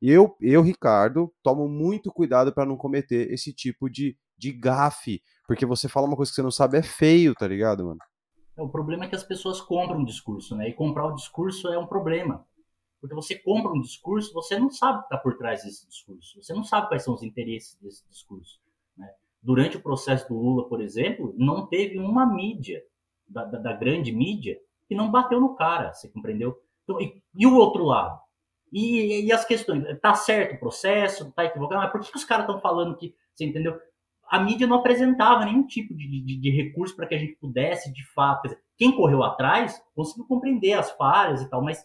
eu, 0.00 0.36
eu 0.40 0.62
Ricardo, 0.62 1.32
tomo 1.42 1.68
muito 1.68 2.12
cuidado 2.12 2.52
para 2.52 2.66
não 2.66 2.76
cometer 2.76 3.32
esse 3.32 3.52
tipo 3.52 3.90
de, 3.90 4.16
de 4.36 4.52
gafe, 4.52 5.20
porque 5.46 5.66
você 5.66 5.88
fala 5.88 6.06
uma 6.06 6.16
coisa 6.16 6.30
que 6.30 6.36
você 6.36 6.42
não 6.42 6.50
sabe 6.50 6.78
é 6.78 6.82
feio, 6.82 7.34
tá 7.34 7.48
ligado, 7.48 7.84
mano? 7.84 7.98
É, 8.58 8.62
o 8.62 8.68
problema 8.68 9.04
é 9.04 9.08
que 9.08 9.14
as 9.14 9.22
pessoas 9.22 9.60
compram 9.60 10.00
um 10.00 10.04
discurso, 10.04 10.56
né? 10.56 10.68
E 10.68 10.74
comprar 10.74 11.06
o 11.06 11.14
discurso 11.14 11.68
é 11.68 11.78
um 11.78 11.86
problema. 11.86 12.44
Porque 13.00 13.14
você 13.14 13.38
compra 13.38 13.70
um 13.70 13.80
discurso, 13.80 14.34
você 14.34 14.58
não 14.58 14.70
sabe 14.70 14.98
o 14.98 15.00
que 15.02 15.06
está 15.06 15.16
por 15.16 15.36
trás 15.38 15.62
desse 15.62 15.86
discurso. 15.86 16.42
Você 16.42 16.52
não 16.52 16.64
sabe 16.64 16.88
quais 16.88 17.04
são 17.04 17.14
os 17.14 17.22
interesses 17.22 17.78
desse 17.80 18.04
discurso. 18.08 18.60
Né? 18.96 19.08
Durante 19.40 19.76
o 19.76 19.82
processo 19.82 20.28
do 20.28 20.34
Lula, 20.34 20.68
por 20.68 20.80
exemplo, 20.80 21.32
não 21.38 21.68
teve 21.68 21.98
uma 21.98 22.26
mídia, 22.26 22.82
da, 23.28 23.44
da, 23.44 23.58
da 23.58 23.72
grande 23.72 24.10
mídia, 24.10 24.58
que 24.88 24.94
não 24.94 25.10
bateu 25.10 25.40
no 25.40 25.54
cara, 25.54 25.92
você 25.92 26.08
compreendeu? 26.08 26.60
Então, 26.82 27.00
e, 27.00 27.22
e, 27.36 27.46
o 27.46 27.54
outro 27.54 27.84
lado? 27.84 28.18
E, 28.72 29.26
e, 29.26 29.32
as 29.32 29.44
questões, 29.44 29.84
tá 30.00 30.14
certo 30.14 30.56
o 30.56 30.58
processo, 30.58 31.30
tá 31.32 31.44
equivocado, 31.44 31.82
mas 31.82 31.92
por 31.92 32.00
que, 32.00 32.10
que 32.10 32.16
os 32.16 32.24
caras 32.24 32.46
estão 32.46 32.60
falando 32.60 32.96
que, 32.96 33.14
você 33.34 33.44
entendeu? 33.44 33.78
A 34.30 34.40
mídia 34.40 34.66
não 34.66 34.78
apresentava 34.78 35.44
nenhum 35.44 35.66
tipo 35.66 35.94
de, 35.94 36.06
de, 36.22 36.40
de 36.40 36.50
recurso 36.50 36.94
para 36.94 37.06
que 37.06 37.14
a 37.14 37.18
gente 37.18 37.36
pudesse, 37.36 37.92
de 37.92 38.04
fato, 38.12 38.42
dizer, 38.42 38.60
quem 38.76 38.94
correu 38.94 39.22
atrás 39.22 39.82
conseguiu 39.94 40.26
compreender 40.26 40.74
as 40.74 40.90
falhas 40.92 41.42
e 41.42 41.48
tal, 41.48 41.62
mas 41.62 41.84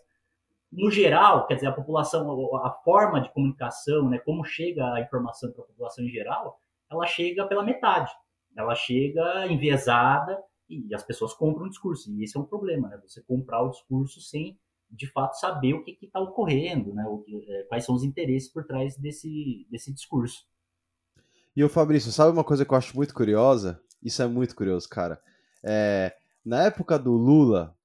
no 0.71 0.89
geral, 0.89 1.45
quer 1.45 1.55
dizer, 1.55 1.67
a 1.67 1.71
população, 1.71 2.55
a 2.57 2.71
forma 2.83 3.21
de 3.21 3.31
comunicação, 3.31 4.09
né, 4.09 4.17
como 4.19 4.43
chega 4.43 4.93
a 4.93 5.01
informação 5.01 5.51
para 5.51 5.63
a 5.63 5.67
população 5.67 6.03
em 6.03 6.09
geral, 6.09 6.59
ela 6.89 7.05
chega 7.05 7.47
pela 7.47 7.63
metade. 7.63 8.11
Ela 8.55 8.75
chega 8.75 9.47
enviesada 9.47 10.39
e 10.69 10.93
as 10.93 11.03
pessoas 11.03 11.33
compram 11.33 11.65
o 11.65 11.69
discurso. 11.69 12.11
E 12.11 12.23
esse 12.23 12.37
é 12.37 12.39
um 12.39 12.45
problema, 12.45 12.87
né? 12.87 12.99
Você 13.03 13.21
comprar 13.23 13.63
o 13.63 13.69
discurso 13.69 14.21
sem, 14.21 14.59
de 14.89 15.07
fato, 15.11 15.39
saber 15.39 15.73
o 15.73 15.83
que 15.83 15.97
está 16.01 16.19
ocorrendo, 16.19 16.93
né? 16.93 17.03
É, 17.47 17.63
quais 17.63 17.85
são 17.85 17.95
os 17.95 18.03
interesses 18.03 18.51
por 18.51 18.65
trás 18.65 18.95
desse, 18.97 19.67
desse 19.69 19.93
discurso. 19.93 20.45
E 21.55 21.63
o 21.63 21.69
Fabrício, 21.69 22.11
sabe 22.11 22.31
uma 22.31 22.43
coisa 22.43 22.65
que 22.65 22.73
eu 22.73 22.77
acho 22.77 22.95
muito 22.95 23.13
curiosa? 23.13 23.79
Isso 24.01 24.21
é 24.21 24.27
muito 24.27 24.55
curioso, 24.55 24.89
cara. 24.89 25.19
É, 25.63 26.13
na 26.43 26.63
época 26.63 26.97
do 26.97 27.13
Lula 27.13 27.75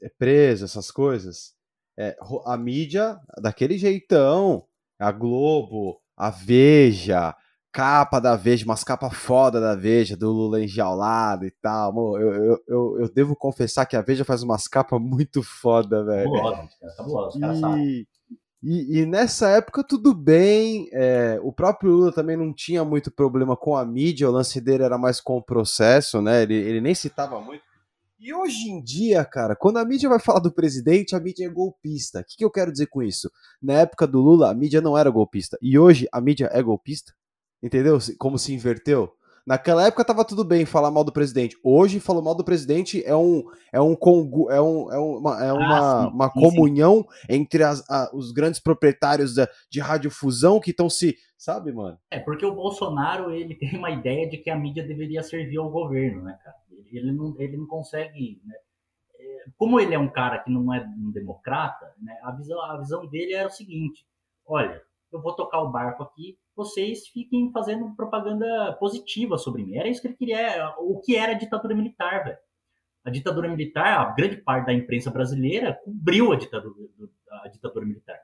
é, 0.00 0.08
preso, 0.08 0.64
essas 0.64 0.90
coisas, 0.90 1.54
é, 1.96 2.16
a 2.46 2.56
mídia, 2.56 3.18
daquele 3.40 3.76
jeitão, 3.76 4.64
a 4.98 5.10
Globo, 5.10 6.00
a 6.16 6.30
Veja, 6.30 7.34
capa 7.72 8.20
da 8.20 8.36
Veja, 8.36 8.64
umas 8.64 8.84
capas 8.84 9.14
foda 9.14 9.60
da 9.60 9.74
Veja, 9.74 10.16
do 10.16 10.30
Lula 10.30 10.62
enjaulado 10.62 11.46
e 11.46 11.50
tal. 11.50 11.94
Eu, 12.18 12.32
eu, 12.32 12.64
eu, 12.66 13.00
eu, 13.00 13.12
devo 13.12 13.36
confessar 13.36 13.86
que 13.86 13.96
a 13.96 14.02
Veja 14.02 14.24
faz 14.24 14.42
umas 14.42 14.66
capas 14.66 15.00
muito 15.00 15.42
foda, 15.42 16.04
velho. 16.04 16.30
Os 16.32 17.38
caras 17.38 17.60
e... 17.78 18.06
E, 18.62 19.00
e, 19.00 19.06
nessa 19.06 19.50
época 19.50 19.84
tudo 19.84 20.12
bem, 20.12 20.88
é, 20.92 21.38
o 21.42 21.52
próprio 21.52 21.92
Lula 21.92 22.12
também 22.12 22.36
não 22.36 22.52
tinha 22.52 22.84
muito 22.84 23.08
problema 23.10 23.56
com 23.56 23.76
a 23.76 23.84
mídia, 23.84 24.28
o 24.28 24.32
lance 24.32 24.60
dele 24.60 24.82
era 24.82 24.98
mais 24.98 25.20
com 25.20 25.36
o 25.36 25.42
processo, 25.42 26.20
né? 26.20 26.42
Ele, 26.42 26.54
ele 26.54 26.80
nem 26.80 26.94
citava 26.94 27.40
muito. 27.40 27.62
E 28.18 28.34
hoje 28.34 28.68
em 28.68 28.82
dia, 28.82 29.24
cara, 29.24 29.54
quando 29.54 29.76
a 29.76 29.84
mídia 29.84 30.08
vai 30.08 30.18
falar 30.18 30.40
do 30.40 30.50
presidente, 30.50 31.14
a 31.14 31.20
mídia 31.20 31.46
é 31.46 31.48
golpista. 31.48 32.18
O 32.20 32.24
que, 32.24 32.38
que 32.38 32.44
eu 32.44 32.50
quero 32.50 32.72
dizer 32.72 32.86
com 32.86 33.00
isso? 33.00 33.30
Na 33.62 33.74
época 33.74 34.08
do 34.08 34.20
Lula, 34.20 34.50
a 34.50 34.54
mídia 34.54 34.80
não 34.80 34.98
era 34.98 35.08
golpista. 35.08 35.56
E 35.62 35.78
hoje 35.78 36.08
a 36.12 36.20
mídia 36.20 36.50
é 36.52 36.60
golpista? 36.60 37.14
Entendeu? 37.62 37.96
Como 38.18 38.36
se 38.36 38.52
inverteu? 38.52 39.12
Naquela 39.48 39.86
época 39.86 40.04
tava 40.04 40.26
tudo 40.26 40.44
bem 40.44 40.66
falar 40.66 40.90
mal 40.90 41.02
do 41.02 41.10
presidente. 41.10 41.56
Hoje, 41.64 42.00
falar 42.00 42.20
mal 42.20 42.34
do 42.34 42.44
presidente 42.44 43.02
é 43.06 43.16
um 43.16 43.42
é 43.72 43.80
um 43.80 43.96
congu, 43.96 44.50
é, 44.50 44.60
um, 44.60 44.92
é 44.92 44.98
uma, 44.98 45.42
é 45.42 45.52
uma, 45.54 45.78
ah, 45.78 46.02
sim, 46.02 46.14
uma 46.14 46.30
comunhão 46.30 47.06
sim. 47.10 47.26
entre 47.30 47.62
as, 47.62 47.82
a, 47.88 48.10
os 48.12 48.30
grandes 48.30 48.60
proprietários 48.60 49.34
da, 49.34 49.48
de 49.70 49.80
radiodifusão 49.80 50.60
que 50.60 50.70
estão 50.70 50.90
se. 50.90 51.16
Sabe, 51.38 51.72
mano? 51.72 51.98
É, 52.10 52.20
porque 52.20 52.44
o 52.44 52.54
Bolsonaro 52.54 53.30
ele 53.30 53.54
tem 53.56 53.74
uma 53.74 53.90
ideia 53.90 54.28
de 54.28 54.36
que 54.36 54.50
a 54.50 54.58
mídia 54.58 54.86
deveria 54.86 55.22
servir 55.22 55.56
ao 55.56 55.70
governo, 55.70 56.24
né, 56.24 56.38
cara? 56.44 56.56
Ele 56.92 57.10
não, 57.10 57.34
ele 57.38 57.56
não 57.56 57.66
consegue. 57.66 58.42
Né? 58.44 58.54
É, 59.18 59.44
como 59.56 59.80
ele 59.80 59.94
é 59.94 59.98
um 59.98 60.10
cara 60.10 60.40
que 60.40 60.50
não 60.50 60.74
é 60.74 60.80
um 60.80 61.10
democrata, 61.10 61.90
né, 62.02 62.18
a, 62.22 62.32
visão, 62.32 62.60
a 62.60 62.76
visão 62.76 63.06
dele 63.06 63.32
era 63.32 63.48
o 63.48 63.52
seguinte: 63.52 64.04
olha, 64.44 64.82
eu 65.12 65.20
vou 65.20 65.34
tocar 65.34 65.60
o 65.60 65.70
barco 65.70 66.02
aqui, 66.02 66.38
vocês 66.54 67.08
fiquem 67.08 67.50
fazendo 67.52 67.94
propaganda 67.94 68.72
positiva 68.74 69.38
sobre 69.38 69.64
mim. 69.64 69.76
Era 69.76 69.88
isso 69.88 70.00
que 70.00 70.08
ele 70.08 70.16
queria, 70.16 70.74
o 70.78 71.00
que 71.00 71.16
era 71.16 71.32
a 71.32 71.38
ditadura 71.38 71.74
militar, 71.74 72.24
velho. 72.24 72.38
A 73.04 73.10
ditadura 73.10 73.48
militar, 73.48 74.00
a 74.00 74.12
grande 74.12 74.36
parte 74.36 74.66
da 74.66 74.74
imprensa 74.74 75.10
brasileira 75.10 75.80
cobriu 75.84 76.32
a 76.32 76.36
ditadura, 76.36 76.74
a 77.44 77.48
ditadura 77.48 77.86
militar. 77.86 78.18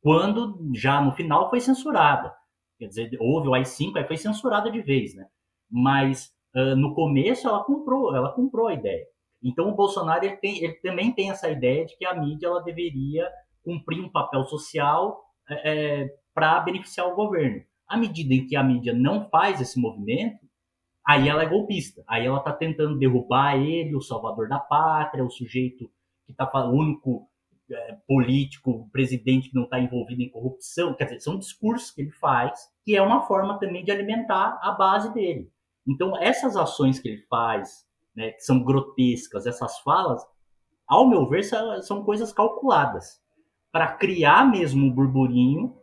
Quando 0.00 0.70
já 0.74 1.00
no 1.00 1.12
final 1.12 1.50
foi 1.50 1.60
censurada. 1.60 2.34
Quer 2.78 2.86
dizer, 2.86 3.16
houve 3.20 3.48
o 3.48 3.54
AI-5, 3.54 3.96
aí 3.96 4.06
foi 4.06 4.16
censurada 4.16 4.70
de 4.70 4.80
vez, 4.80 5.14
né? 5.14 5.26
Mas 5.70 6.32
uh, 6.54 6.76
no 6.76 6.94
começo 6.94 7.46
ela 7.46 7.62
comprou, 7.64 8.14
ela 8.14 8.32
comprou 8.32 8.68
a 8.68 8.74
ideia. 8.74 9.04
Então 9.42 9.68
o 9.68 9.74
Bolsonaro 9.74 10.24
ele, 10.24 10.36
tem, 10.36 10.62
ele 10.62 10.74
também 10.74 11.12
tem 11.12 11.30
essa 11.30 11.50
ideia 11.50 11.84
de 11.84 11.96
que 11.96 12.06
a 12.06 12.14
mídia 12.14 12.46
ela 12.46 12.62
deveria 12.62 13.28
cumprir 13.62 14.00
um 14.00 14.08
papel 14.08 14.44
social 14.44 15.22
é, 15.50 16.08
para 16.34 16.60
beneficiar 16.60 17.08
o 17.08 17.14
governo. 17.14 17.62
À 17.86 17.96
medida 17.96 18.34
em 18.34 18.46
que 18.46 18.56
a 18.56 18.62
mídia 18.62 18.92
não 18.92 19.28
faz 19.28 19.60
esse 19.60 19.78
movimento, 19.80 20.38
aí 21.06 21.28
ela 21.28 21.42
é 21.42 21.48
golpista. 21.48 22.04
Aí 22.06 22.24
ela 22.24 22.38
está 22.38 22.52
tentando 22.52 22.98
derrubar 22.98 23.56
ele, 23.56 23.96
o 23.96 24.00
salvador 24.00 24.48
da 24.48 24.58
pátria, 24.58 25.24
o 25.24 25.30
sujeito 25.30 25.90
que 26.24 26.32
está 26.32 26.48
o 26.66 26.72
único 26.72 27.28
é, 27.70 27.96
político, 28.06 28.88
presidente 28.92 29.48
que 29.48 29.54
não 29.54 29.64
está 29.64 29.78
envolvido 29.78 30.22
em 30.22 30.30
corrupção. 30.30 30.94
Quer 30.94 31.04
dizer, 31.04 31.20
são 31.20 31.38
discursos 31.38 31.90
que 31.90 32.02
ele 32.02 32.12
faz, 32.12 32.68
que 32.84 32.96
é 32.96 33.02
uma 33.02 33.22
forma 33.26 33.58
também 33.58 33.84
de 33.84 33.90
alimentar 33.90 34.58
a 34.62 34.72
base 34.72 35.12
dele. 35.12 35.50
Então, 35.86 36.16
essas 36.16 36.56
ações 36.56 37.00
que 37.00 37.08
ele 37.08 37.22
faz, 37.28 37.84
né, 38.14 38.32
que 38.32 38.42
são 38.42 38.62
grotescas, 38.62 39.46
essas 39.46 39.78
falas, 39.80 40.22
ao 40.86 41.08
meu 41.08 41.28
ver, 41.28 41.44
são 41.44 42.04
coisas 42.04 42.32
calculadas 42.32 43.20
para 43.72 43.94
criar 43.94 44.50
mesmo 44.50 44.86
um 44.86 44.90
burburinho 44.90 45.76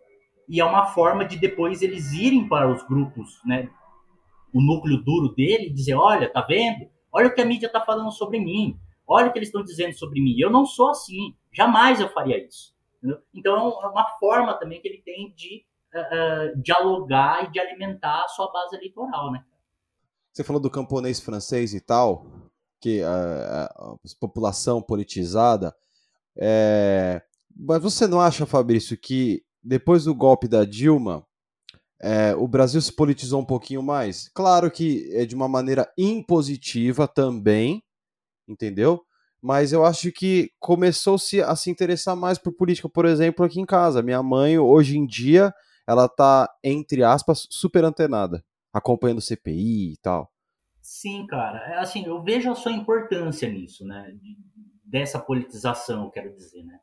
e 0.47 0.59
é 0.59 0.65
uma 0.65 0.87
forma 0.87 1.25
de 1.25 1.37
depois 1.37 1.81
eles 1.81 2.13
irem 2.13 2.47
para 2.47 2.71
os 2.71 2.81
grupos, 2.83 3.41
né, 3.45 3.69
o 4.53 4.61
núcleo 4.61 5.03
duro 5.03 5.33
dele 5.35 5.69
dizer, 5.69 5.95
olha, 5.95 6.31
tá 6.31 6.41
vendo? 6.41 6.89
Olha 7.11 7.27
o 7.27 7.33
que 7.33 7.41
a 7.41 7.45
mídia 7.45 7.67
está 7.67 7.81
falando 7.81 8.11
sobre 8.11 8.39
mim. 8.39 8.79
Olha 9.07 9.27
o 9.27 9.31
que 9.31 9.39
eles 9.39 9.49
estão 9.49 9.63
dizendo 9.63 9.93
sobre 9.93 10.21
mim. 10.21 10.35
Eu 10.37 10.49
não 10.49 10.65
sou 10.65 10.89
assim. 10.89 11.35
Jamais 11.53 11.99
eu 11.99 12.09
faria 12.09 12.43
isso. 12.45 12.75
Entendeu? 12.97 13.19
Então 13.33 13.55
é 13.55 13.87
uma 13.87 14.05
forma 14.19 14.53
também 14.55 14.81
que 14.81 14.87
ele 14.87 15.01
tem 15.03 15.33
de 15.35 15.63
uh, 15.93 16.61
dialogar 16.61 17.45
e 17.45 17.51
de 17.51 17.59
alimentar 17.59 18.23
a 18.23 18.27
sua 18.27 18.51
base 18.51 18.75
eleitoral, 18.75 19.31
né? 19.31 19.43
Você 20.33 20.43
falou 20.43 20.61
do 20.61 20.69
camponês 20.69 21.19
francês 21.19 21.73
e 21.73 21.81
tal, 21.81 22.25
que 22.79 23.01
a, 23.01 23.65
a 23.65 23.95
população 24.19 24.81
politizada. 24.81 25.75
É... 26.37 27.21
Mas 27.55 27.81
você 27.81 28.05
não 28.05 28.21
acha, 28.21 28.45
Fabrício, 28.45 28.95
que 28.95 29.43
depois 29.63 30.05
do 30.05 30.15
golpe 30.15 30.47
da 30.47 30.65
Dilma, 30.65 31.25
é, 31.99 32.35
o 32.35 32.47
Brasil 32.47 32.81
se 32.81 32.95
politizou 32.95 33.41
um 33.41 33.45
pouquinho 33.45 33.81
mais? 33.81 34.29
Claro 34.29 34.69
que 34.69 35.09
é 35.13 35.25
de 35.25 35.35
uma 35.35 35.47
maneira 35.47 35.91
impositiva 35.97 37.07
também, 37.07 37.83
entendeu? 38.47 39.03
Mas 39.41 39.71
eu 39.71 39.85
acho 39.85 40.11
que 40.11 40.51
começou-se 40.59 41.41
a 41.41 41.55
se 41.55 41.69
interessar 41.69 42.15
mais 42.15 42.37
por 42.37 42.53
política, 42.53 42.89
por 42.89 43.05
exemplo, 43.05 43.45
aqui 43.45 43.59
em 43.59 43.65
casa. 43.65 44.01
Minha 44.01 44.21
mãe, 44.21 44.57
hoje 44.57 44.97
em 44.97 45.05
dia, 45.05 45.53
ela 45.87 46.07
tá, 46.07 46.49
entre 46.63 47.03
aspas, 47.03 47.47
super 47.49 47.83
antenada, 47.83 48.43
acompanhando 48.73 49.21
CPI 49.21 49.93
e 49.93 49.97
tal. 50.01 50.31
Sim, 50.81 51.25
cara. 51.27 51.59
É 51.73 51.79
assim, 51.79 52.05
eu 52.05 52.21
vejo 52.23 52.51
a 52.51 52.55
sua 52.55 52.71
importância 52.71 53.49
nisso, 53.49 53.85
né? 53.85 54.13
Dessa 54.83 55.19
politização, 55.19 56.09
quero 56.09 56.33
dizer, 56.35 56.63
né? 56.63 56.79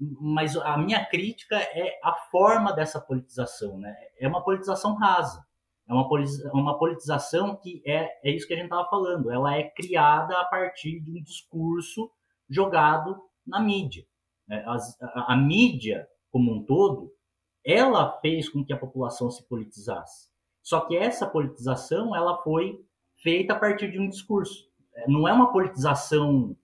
Mas 0.00 0.56
a 0.56 0.78
minha 0.78 1.04
crítica 1.04 1.56
é 1.56 1.98
a 2.02 2.14
forma 2.30 2.72
dessa 2.72 3.00
politização, 3.00 3.78
né? 3.78 3.94
É 4.18 4.26
uma 4.26 4.42
politização 4.42 4.94
rasa. 4.94 5.44
É 5.88 5.92
uma, 5.92 6.08
uma 6.54 6.78
politização 6.78 7.56
que 7.56 7.82
é, 7.84 8.08
é 8.22 8.30
isso 8.30 8.46
que 8.46 8.54
a 8.54 8.56
gente 8.56 8.66
estava 8.66 8.88
falando. 8.88 9.30
Ela 9.30 9.56
é 9.56 9.64
criada 9.64 10.38
a 10.38 10.44
partir 10.44 11.00
de 11.00 11.10
um 11.10 11.22
discurso 11.22 12.10
jogado 12.48 13.20
na 13.46 13.60
mídia. 13.60 14.06
É, 14.48 14.64
a, 14.66 15.34
a, 15.34 15.36
mídia, 15.36 16.08
como 16.30 16.52
um 16.52 16.64
todo, 16.64 17.12
ela 17.64 18.18
fez 18.20 18.48
com 18.48 18.64
que 18.64 18.72
a 18.72 18.78
população 18.78 19.30
se 19.30 19.46
politizasse. 19.48 20.30
Só 20.62 20.80
que 20.80 20.96
essa 20.96 21.26
politização 21.26 22.14
ela 22.14 22.40
foi 22.42 22.82
feita 23.16 23.52
a 23.52 23.58
partir 23.58 23.90
de 23.90 23.98
um 23.98 24.08
discurso. 24.08 24.68
É, 24.94 25.08
não 25.10 25.28
é 25.28 25.32
uma 25.32 25.52
politização 25.52 26.56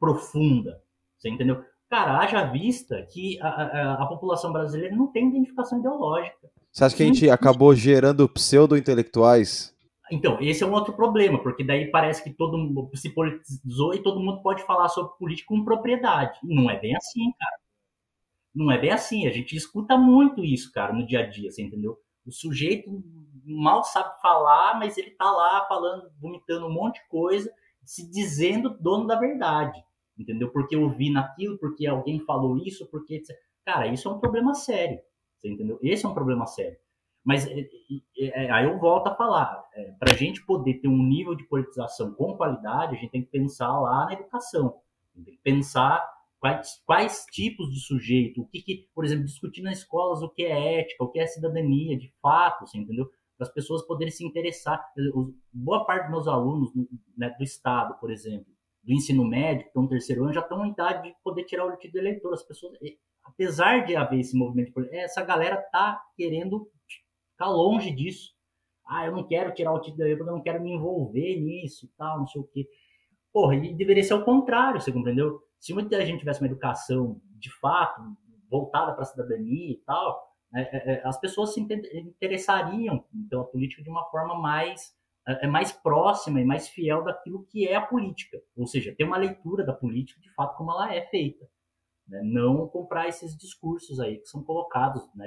profunda, 0.00 0.82
você 1.16 1.28
entendeu? 1.28 1.64
Cara, 1.92 2.20
haja 2.20 2.44
vista 2.44 3.06
que 3.12 3.38
a, 3.42 3.48
a, 3.48 4.02
a 4.04 4.06
população 4.06 4.50
brasileira 4.50 4.96
não 4.96 5.08
tem 5.08 5.28
identificação 5.28 5.78
ideológica. 5.78 6.50
Você 6.72 6.84
acha 6.84 6.96
que 6.96 7.02
a 7.02 7.06
gente 7.06 7.28
acabou 7.28 7.74
gerando 7.74 8.26
pseudo-intelectuais? 8.26 9.76
Então, 10.10 10.38
esse 10.40 10.64
é 10.64 10.66
um 10.66 10.72
outro 10.72 10.94
problema, 10.94 11.42
porque 11.42 11.62
daí 11.62 11.90
parece 11.90 12.24
que 12.24 12.30
todo 12.30 12.56
mundo 12.56 12.88
se 12.94 13.10
politizou 13.10 13.92
e 13.92 14.02
todo 14.02 14.20
mundo 14.20 14.40
pode 14.40 14.62
falar 14.62 14.88
sobre 14.88 15.18
política 15.18 15.48
com 15.48 15.66
propriedade. 15.66 16.38
Não 16.42 16.70
é 16.70 16.80
bem 16.80 16.96
assim, 16.96 17.30
cara. 17.38 17.60
Não 18.54 18.72
é 18.72 18.78
bem 18.78 18.90
assim. 18.90 19.26
A 19.26 19.30
gente 19.30 19.54
escuta 19.54 19.94
muito 19.94 20.42
isso, 20.42 20.72
cara, 20.72 20.94
no 20.94 21.06
dia 21.06 21.20
a 21.20 21.28
dia, 21.28 21.50
você 21.50 21.62
entendeu? 21.62 21.98
O 22.24 22.32
sujeito 22.32 22.90
mal 23.44 23.84
sabe 23.84 24.18
falar, 24.22 24.78
mas 24.78 24.96
ele 24.96 25.10
tá 25.10 25.30
lá 25.30 25.66
falando, 25.68 26.10
vomitando 26.18 26.68
um 26.68 26.72
monte 26.72 27.02
de 27.02 27.08
coisa, 27.08 27.52
se 27.84 28.10
dizendo 28.10 28.78
dono 28.80 29.06
da 29.06 29.16
verdade, 29.16 29.78
entendeu? 30.22 30.50
Porque 30.50 30.74
eu 30.74 30.88
vi 30.90 31.10
naquilo, 31.10 31.58
porque 31.58 31.86
alguém 31.86 32.20
falou 32.20 32.56
isso, 32.58 32.86
porque. 32.90 33.22
Cara, 33.64 33.86
isso 33.86 34.08
é 34.08 34.12
um 34.12 34.18
problema 34.18 34.54
sério. 34.54 34.98
Você 35.36 35.48
entendeu? 35.48 35.78
Esse 35.82 36.06
é 36.06 36.08
um 36.08 36.14
problema 36.14 36.46
sério. 36.46 36.76
Mas 37.24 37.46
é, 37.46 37.68
é, 38.18 38.50
aí 38.50 38.64
eu 38.64 38.78
volto 38.78 39.06
a 39.06 39.14
falar, 39.14 39.64
é, 39.74 39.92
para 39.92 40.12
a 40.12 40.16
gente 40.16 40.44
poder 40.44 40.74
ter 40.74 40.88
um 40.88 41.02
nível 41.02 41.34
de 41.34 41.44
politização 41.44 42.12
com 42.14 42.36
qualidade, 42.36 42.96
a 42.96 42.98
gente 42.98 43.10
tem 43.10 43.22
que 43.22 43.30
pensar 43.30 43.78
lá 43.80 44.06
na 44.06 44.14
educação, 44.14 44.80
tem 45.14 45.34
que 45.34 45.40
pensar 45.42 46.04
quais, 46.40 46.82
quais 46.84 47.24
tipos 47.30 47.72
de 47.72 47.80
sujeito, 47.80 48.42
o 48.42 48.46
que, 48.46 48.60
que, 48.60 48.88
por 48.92 49.04
exemplo, 49.04 49.24
discutir 49.24 49.62
nas 49.62 49.78
escolas 49.78 50.20
o 50.22 50.28
que 50.28 50.42
é 50.42 50.80
ética, 50.80 51.04
o 51.04 51.08
que 51.08 51.20
é 51.20 51.26
cidadania, 51.26 51.96
de 51.96 52.12
fato, 52.20 52.66
você 52.66 52.78
entendeu? 52.78 53.08
Para 53.38 53.46
as 53.46 53.52
pessoas 53.52 53.86
poderem 53.86 54.10
se 54.10 54.24
interessar. 54.24 54.84
Boa 55.52 55.84
parte 55.84 56.04
dos 56.04 56.10
meus 56.10 56.28
alunos 56.28 56.72
né, 57.16 57.30
do 57.30 57.44
Estado, 57.44 57.98
por 58.00 58.10
exemplo, 58.10 58.51
do 58.82 58.92
ensino 58.92 59.24
médio, 59.24 59.62
que 59.62 59.68
estão 59.68 59.82
no 59.82 59.88
terceiro 59.88 60.24
ano, 60.24 60.32
já 60.32 60.40
estão 60.40 60.64
em 60.66 60.70
idade 60.70 61.08
de 61.08 61.14
poder 61.22 61.44
tirar 61.44 61.66
o 61.66 61.76
título 61.76 62.02
eleitor. 62.02 62.34
As 62.34 62.42
pessoas, 62.42 62.76
apesar 63.22 63.84
de 63.84 63.94
haver 63.94 64.20
esse 64.20 64.36
movimento, 64.36 64.72
essa 64.90 65.22
galera 65.24 65.56
tá 65.70 66.00
querendo 66.16 66.68
ficar 67.32 67.48
longe 67.48 67.90
disso. 67.92 68.32
Ah, 68.86 69.06
eu 69.06 69.12
não 69.12 69.26
quero 69.26 69.54
tirar 69.54 69.72
o 69.72 69.80
título 69.80 70.08
porque 70.08 70.22
eu 70.22 70.26
não 70.26 70.42
quero 70.42 70.62
me 70.62 70.72
envolver 70.72 71.40
nisso 71.40 71.86
e 71.86 71.88
tal, 71.96 72.18
não 72.18 72.26
sei 72.26 72.40
o 72.40 72.44
quê. 72.44 72.68
Porra, 73.32 73.54
e 73.54 73.72
deveria 73.74 74.02
ser 74.02 74.14
o 74.14 74.24
contrário, 74.24 74.80
você 74.80 74.92
compreendeu? 74.92 75.40
Se 75.58 75.72
muita 75.72 76.04
gente 76.04 76.18
tivesse 76.18 76.40
uma 76.40 76.48
educação 76.48 77.20
de 77.38 77.50
fato, 77.58 78.02
voltada 78.50 78.92
para 78.92 79.02
a 79.02 79.06
cidadania 79.06 79.72
e 79.72 79.82
tal, 79.86 80.32
né, 80.52 80.68
é, 80.70 80.92
é, 80.92 81.02
as 81.06 81.18
pessoas 81.18 81.54
se 81.54 81.60
interessariam 81.60 83.04
pela 83.30 83.44
política 83.44 83.82
de 83.82 83.88
uma 83.88 84.04
forma 84.10 84.38
mais 84.38 84.94
é, 85.26 85.46
é 85.46 85.48
mais 85.48 85.72
próxima 85.72 86.40
e 86.40 86.44
mais 86.44 86.68
fiel 86.68 87.04
daquilo 87.04 87.44
que 87.46 87.66
é 87.66 87.76
a 87.76 87.86
política. 87.86 88.40
Ou 88.56 88.66
seja, 88.66 88.94
ter 88.96 89.04
uma 89.04 89.16
leitura 89.16 89.64
da 89.64 89.72
política 89.72 90.20
de 90.20 90.32
fato 90.34 90.56
como 90.56 90.70
ela 90.72 90.94
é 90.94 91.06
feita. 91.06 91.46
Né? 92.08 92.20
Não 92.24 92.66
comprar 92.68 93.08
esses 93.08 93.36
discursos 93.36 94.00
aí 94.00 94.18
que 94.18 94.26
são 94.26 94.42
colocados, 94.42 95.02
né, 95.14 95.26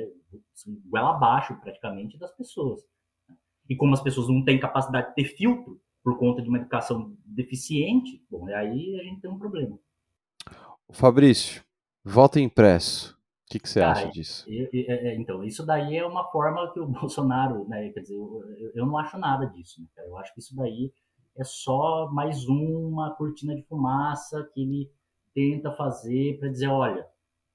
goela 0.89 1.15
abaixo 1.15 1.59
praticamente 1.61 2.17
das 2.17 2.35
pessoas. 2.35 2.81
Né? 3.27 3.35
E 3.69 3.75
como 3.75 3.93
as 3.93 4.01
pessoas 4.01 4.27
não 4.27 4.43
têm 4.43 4.59
capacidade 4.59 5.09
de 5.09 5.15
ter 5.15 5.25
filtro 5.25 5.81
por 6.03 6.19
conta 6.19 6.41
de 6.41 6.49
uma 6.49 6.59
educação 6.59 7.15
deficiente, 7.25 8.23
bom, 8.29 8.47
aí 8.47 8.99
a 8.99 9.03
gente 9.03 9.21
tem 9.21 9.31
um 9.31 9.39
problema. 9.39 9.79
Fabrício, 10.91 11.63
voto 12.03 12.37
impresso. 12.37 13.14
O 13.45 13.51
que, 13.51 13.59
que 13.59 13.69
você 13.69 13.79
Cara, 13.79 13.91
acha 13.91 14.09
disso? 14.09 14.43
Eu, 14.47 14.67
eu, 14.73 14.85
é, 14.89 15.07
é, 15.09 15.15
então, 15.15 15.43
isso 15.43 15.63
daí 15.63 15.95
é 15.95 16.05
uma 16.05 16.23
forma 16.31 16.71
que 16.73 16.79
o 16.79 16.87
Bolsonaro, 16.89 17.67
né, 17.67 17.89
quer 17.89 18.01
dizer, 18.01 18.15
eu, 18.15 18.71
eu 18.73 18.85
não 18.85 18.97
acho 18.97 19.17
nada 19.19 19.45
disso. 19.45 19.81
Né, 19.81 19.87
eu 20.07 20.17
acho 20.17 20.33
que 20.33 20.39
isso 20.39 20.55
daí 20.55 20.91
é 21.37 21.43
só 21.43 22.09
mais 22.11 22.47
uma 22.47 23.13
cortina 23.15 23.55
de 23.55 23.61
fumaça 23.63 24.49
que 24.53 24.61
ele 24.61 24.91
tenta 25.33 25.71
fazer 25.73 26.39
para 26.39 26.49
dizer, 26.49 26.67
olha, 26.67 27.05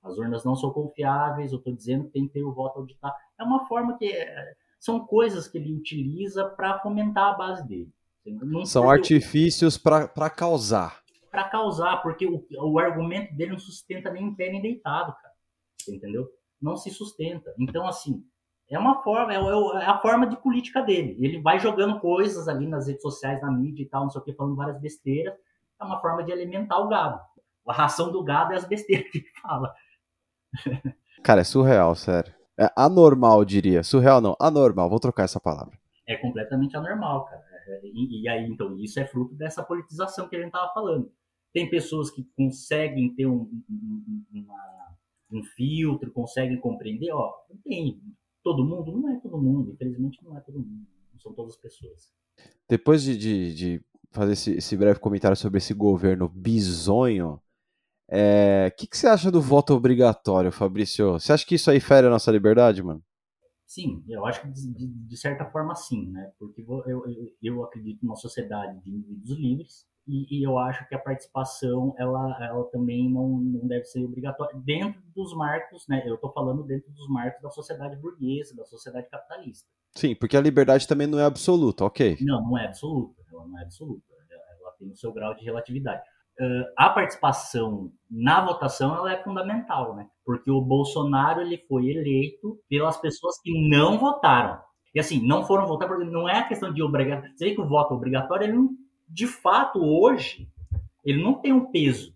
as 0.02 0.16
urnas 0.16 0.44
não 0.44 0.54
são 0.54 0.70
confiáveis, 0.70 1.50
eu 1.50 1.58
estou 1.58 1.74
dizendo 1.74 2.04
que 2.04 2.12
tem 2.12 2.26
que 2.26 2.34
ter 2.34 2.44
o 2.44 2.52
voto 2.52 2.78
auditado. 2.78 3.14
É 3.38 3.42
uma 3.42 3.66
forma 3.66 3.98
que 3.98 4.06
é, 4.06 4.54
são 4.78 5.00
coisas 5.00 5.48
que 5.48 5.58
ele 5.58 5.74
utiliza 5.74 6.44
para 6.44 6.78
fomentar 6.78 7.34
a 7.34 7.36
base 7.36 7.66
dele. 7.66 7.92
Não 8.24 8.64
são 8.64 8.88
artifícios 8.88 9.76
para 9.76 10.30
causar. 10.30 11.02
Para 11.30 11.48
causar, 11.48 12.02
porque 12.02 12.26
o, 12.26 12.44
o 12.62 12.78
argumento 12.78 13.34
dele 13.34 13.52
não 13.52 13.58
sustenta 13.58 14.10
nem 14.10 14.26
em 14.26 14.34
pé 14.34 14.50
nem 14.50 14.62
deitado, 14.62 15.14
cara. 15.20 15.29
Entendeu? 15.88 16.26
Não 16.60 16.76
se 16.76 16.90
sustenta. 16.90 17.54
Então, 17.58 17.86
assim, 17.86 18.22
é 18.68 18.78
uma 18.78 19.02
forma, 19.02 19.32
é, 19.32 19.36
é, 19.36 19.86
a 19.86 19.98
forma 19.98 20.26
de 20.26 20.36
política 20.36 20.82
dele. 20.82 21.16
Ele 21.18 21.40
vai 21.40 21.58
jogando 21.58 22.00
coisas 22.00 22.48
ali 22.48 22.66
nas 22.66 22.86
redes 22.86 23.02
sociais, 23.02 23.40
na 23.40 23.50
mídia 23.50 23.82
e 23.82 23.88
tal, 23.88 24.02
não 24.02 24.10
sei 24.10 24.20
o 24.20 24.24
que, 24.24 24.34
falando 24.34 24.56
várias 24.56 24.80
besteiras. 24.80 25.34
É 25.80 25.84
uma 25.84 26.00
forma 26.00 26.22
de 26.22 26.32
alimentar 26.32 26.78
o 26.78 26.88
gado 26.88 27.20
a 27.70 27.72
ração 27.72 28.10
do 28.10 28.22
gado 28.22 28.52
é 28.52 28.56
as 28.56 28.66
besteiras 28.66 29.10
que 29.10 29.18
ele 29.18 29.28
fala. 29.40 29.74
Cara, 31.22 31.42
é 31.42 31.44
surreal, 31.44 31.94
sério. 31.94 32.34
É 32.58 32.68
anormal, 32.76 33.44
diria. 33.44 33.82
Surreal 33.82 34.20
não, 34.20 34.36
anormal. 34.40 34.88
Vou 34.90 35.00
trocar 35.00 35.24
essa 35.24 35.40
palavra. 35.40 35.78
É 36.06 36.16
completamente 36.16 36.76
anormal, 36.76 37.24
cara. 37.26 37.42
É, 37.68 37.80
e, 37.84 38.22
e 38.22 38.28
aí, 38.28 38.46
então, 38.46 38.76
isso 38.78 38.98
é 38.98 39.06
fruto 39.06 39.34
dessa 39.34 39.62
politização 39.62 40.28
que 40.28 40.36
a 40.36 40.42
gente 40.42 40.50
tava 40.50 40.72
falando. 40.72 41.10
Tem 41.52 41.70
pessoas 41.70 42.10
que 42.10 42.24
conseguem 42.36 43.14
ter 43.14 43.26
um, 43.26 43.48
um, 43.70 44.24
uma, 44.32 44.89
um 45.32 45.42
filtro, 45.42 46.10
conseguem 46.12 46.58
compreender, 46.58 47.12
ó, 47.12 47.32
tem 47.64 48.00
todo 48.42 48.64
mundo? 48.64 48.92
Não 48.92 49.08
é 49.10 49.20
todo 49.20 49.40
mundo, 49.40 49.72
infelizmente 49.72 50.18
não 50.24 50.36
é 50.36 50.40
todo 50.40 50.58
mundo, 50.58 50.86
não 51.12 51.20
são 51.20 51.32
todas 51.32 51.54
as 51.54 51.60
pessoas. 51.60 52.12
Depois 52.68 53.02
de, 53.02 53.16
de, 53.16 53.54
de 53.54 53.84
fazer 54.10 54.32
esse, 54.32 54.52
esse, 54.52 54.76
breve 54.76 54.98
comentário 54.98 55.36
sobre 55.36 55.58
esse 55.58 55.74
governo 55.74 56.28
bizonho, 56.28 57.34
o 57.34 57.40
é, 58.08 58.70
que, 58.76 58.86
que 58.86 58.96
você 58.96 59.06
acha 59.06 59.30
do 59.30 59.40
voto 59.40 59.72
obrigatório, 59.72 60.50
Fabrício? 60.50 61.12
Você 61.12 61.32
acha 61.32 61.46
que 61.46 61.54
isso 61.54 61.70
aí 61.70 61.78
fere 61.78 62.06
a 62.06 62.10
nossa 62.10 62.30
liberdade, 62.30 62.82
mano? 62.82 63.02
Sim, 63.64 64.02
eu 64.08 64.26
acho 64.26 64.42
que 64.42 64.48
de, 64.48 64.88
de, 64.88 65.16
certa 65.16 65.44
forma 65.44 65.76
sim, 65.76 66.10
né? 66.10 66.32
Porque 66.40 66.60
eu, 66.60 66.82
eu, 66.86 67.04
eu 67.40 67.64
acredito 67.64 68.04
numa 68.04 68.16
sociedade 68.16 68.82
de 68.82 68.90
indivíduos 68.90 69.38
livres 69.38 69.86
e, 70.10 70.40
e, 70.40 70.42
eu 70.42 70.58
acho 70.58 70.86
que 70.88 70.94
a 70.94 70.98
participação 70.98 71.94
ela, 71.96 72.36
ela 72.44 72.64
também 72.70 73.08
não, 73.08 73.28
não 73.28 73.66
deve 73.68 73.84
ser 73.84 74.04
obrigatória 74.04 74.58
dentro 74.58 75.00
dos 75.14 75.32
marcos, 75.36 75.86
né? 75.88 76.02
Eu 76.04 76.16
estou 76.16 76.32
falando 76.32 76.64
dentro 76.64 76.90
dos 76.90 77.08
marcos 77.08 77.40
da 77.40 77.48
sociedade 77.50 77.96
burguesa, 77.96 78.56
da 78.56 78.64
sociedade 78.64 79.08
capitalista. 79.08 79.68
Sim, 79.94 80.16
porque 80.16 80.36
a 80.36 80.40
liberdade 80.40 80.88
também 80.88 81.06
não 81.06 81.20
é 81.20 81.24
absoluta, 81.24 81.84
ok? 81.84 82.18
Não, 82.22 82.42
não 82.42 82.58
é 82.58 82.66
absoluta. 82.66 83.22
Ela 83.32 83.46
não 83.46 83.58
é 83.58 83.62
absoluta. 83.62 84.02
Ela 84.60 84.72
tem 84.78 84.90
o 84.90 84.96
seu 84.96 85.12
grau 85.12 85.32
de 85.34 85.44
relatividade. 85.44 86.02
Uh, 86.40 86.64
a 86.76 86.90
participação 86.90 87.92
na 88.10 88.44
votação 88.44 88.96
ela 88.96 89.12
é 89.12 89.22
fundamental, 89.22 89.94
né? 89.94 90.08
Porque 90.24 90.50
o 90.50 90.60
Bolsonaro 90.60 91.40
ele 91.40 91.58
foi 91.68 91.88
eleito 91.88 92.58
pelas 92.68 92.96
pessoas 92.96 93.40
que 93.40 93.68
não 93.68 93.98
votaram. 93.98 94.58
E 94.94 94.98
assim, 94.98 95.24
não 95.24 95.44
foram 95.44 95.66
votar 95.66 95.88
porque 95.88 96.04
não 96.04 96.28
é 96.28 96.38
a 96.38 96.48
questão 96.48 96.72
de 96.72 96.82
obrigar. 96.82 97.22
Você 97.36 97.44
vê 97.44 97.54
que 97.54 97.60
o 97.60 97.68
voto 97.68 97.94
obrigatório 97.94 98.44
ele 98.46 98.54
não 98.54 98.70
de 99.10 99.26
fato, 99.26 99.80
hoje, 99.80 100.48
ele 101.04 101.22
não 101.22 101.34
tem 101.34 101.52
um 101.52 101.70
peso 101.70 102.14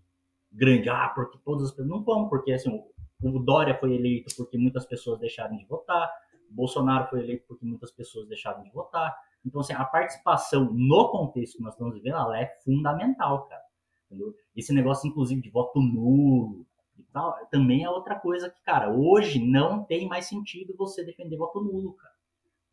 grande. 0.51 0.89
Ah, 0.89 1.09
porque 1.13 1.37
todas 1.43 1.65
as 1.65 1.71
pessoas 1.71 1.89
não 1.89 2.03
vão, 2.03 2.29
porque 2.29 2.53
assim, 2.53 2.81
o 3.21 3.39
Dória 3.39 3.77
foi 3.77 3.93
eleito 3.93 4.33
porque 4.37 4.57
muitas 4.57 4.85
pessoas 4.85 5.19
deixaram 5.19 5.57
de 5.57 5.65
votar, 5.65 6.09
Bolsonaro 6.49 7.09
foi 7.09 7.19
eleito 7.19 7.45
porque 7.47 7.65
muitas 7.65 7.91
pessoas 7.91 8.27
deixaram 8.27 8.63
de 8.63 8.71
votar. 8.71 9.15
Então, 9.45 9.61
assim, 9.61 9.73
a 9.73 9.83
participação 9.83 10.71
no 10.73 11.09
contexto 11.09 11.57
que 11.57 11.63
nós 11.63 11.73
estamos 11.73 11.93
vivendo, 11.93 12.15
ela 12.15 12.39
é 12.39 12.47
fundamental, 12.63 13.45
cara. 13.47 13.61
Entendeu? 14.05 14.33
Esse 14.55 14.73
negócio, 14.73 15.07
inclusive, 15.07 15.41
de 15.41 15.49
voto 15.49 15.79
nulo 15.81 16.65
e 16.97 17.03
tal, 17.11 17.35
também 17.51 17.83
é 17.83 17.89
outra 17.89 18.15
coisa 18.15 18.49
que, 18.49 18.61
cara, 18.63 18.89
hoje 18.91 19.39
não 19.39 19.83
tem 19.83 20.07
mais 20.07 20.25
sentido 20.25 20.73
você 20.77 21.03
defender 21.03 21.37
voto 21.37 21.61
nulo, 21.61 21.93
cara. 21.93 22.15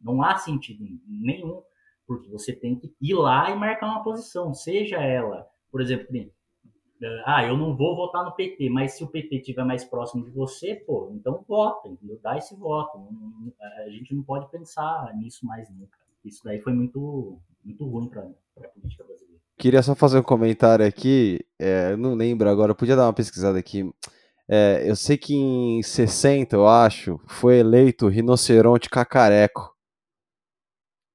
Não 0.00 0.22
há 0.22 0.36
sentido 0.36 0.84
nenhum 1.06 1.62
porque 2.06 2.28
você 2.30 2.52
tem 2.52 2.76
que 2.76 2.94
ir 3.00 3.14
lá 3.14 3.50
e 3.50 3.54
marcar 3.56 3.86
uma 3.86 4.02
posição, 4.02 4.52
seja 4.54 4.96
ela, 4.96 5.46
por 5.70 5.80
exemplo, 5.80 6.06
eh, 6.14 7.22
ah, 7.24 7.44
eu 7.44 7.56
não 7.56 7.74
vou 7.74 7.96
votar 7.96 8.24
no 8.24 8.32
PT, 8.32 8.68
mas 8.68 8.92
se 8.92 9.02
o 9.02 9.08
PT 9.08 9.36
estiver 9.36 9.64
mais 9.64 9.84
próximo 9.84 10.24
de 10.24 10.30
você, 10.30 10.76
pô, 10.76 11.10
então 11.14 11.44
vota, 11.48 11.88
entendeu? 11.88 12.20
Dá 12.22 12.36
esse 12.36 12.54
voto. 12.54 12.98
A 13.84 13.90
gente 13.90 14.14
não 14.14 14.22
pode 14.22 14.48
pensar 14.50 15.12
nisso 15.16 15.44
mais 15.44 15.68
nunca. 15.70 15.98
Isso 16.24 16.44
daí 16.44 16.60
foi 16.60 16.72
muito, 16.72 17.38
muito 17.64 17.84
ruim 17.84 18.08
para 18.08 18.22
a 18.22 18.68
política 18.68 19.02
brasileira. 19.02 19.40
Queria 19.58 19.82
só 19.82 19.94
fazer 19.94 20.18
um 20.18 20.22
comentário 20.22 20.86
aqui, 20.86 21.40
é, 21.58 21.96
não 21.96 22.14
lembro 22.14 22.48
agora, 22.48 22.74
podia 22.74 22.96
dar 22.96 23.06
uma 23.06 23.12
pesquisada 23.12 23.58
aqui. 23.58 23.90
É, 24.48 24.82
eu 24.88 24.94
sei 24.94 25.16
que 25.16 25.34
em 25.34 25.82
60, 25.82 26.54
eu 26.54 26.68
acho, 26.68 27.20
foi 27.26 27.58
eleito 27.58 28.08
rinoceronte 28.08 28.90
cacareco. 28.90 29.71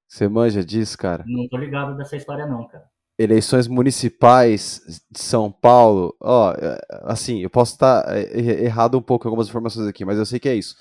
Você 0.08 0.28
manja 0.28 0.64
disso, 0.64 0.98
cara? 0.98 1.24
Não 1.28 1.48
tô 1.48 1.58
ligado 1.58 1.98
dessa 1.98 2.16
história, 2.16 2.46
não, 2.46 2.68
cara. 2.68 2.86
Eleições 3.20 3.68
municipais 3.68 5.02
de 5.10 5.20
São 5.20 5.52
Paulo, 5.52 6.16
ó, 6.22 6.54
é, 6.54 6.78
assim, 7.04 7.40
eu 7.40 7.50
posso 7.50 7.74
estar 7.74 8.06
é, 8.16 8.64
errado 8.64 8.98
um 8.98 9.02
pouco 9.02 9.26
em 9.26 9.30
algumas 9.30 9.48
informações 9.48 9.88
aqui, 9.88 10.06
mas 10.06 10.20
eu 10.20 10.26
sei 10.26 10.40
que 10.40 10.48
é 10.48 10.56
isso. 10.56 10.76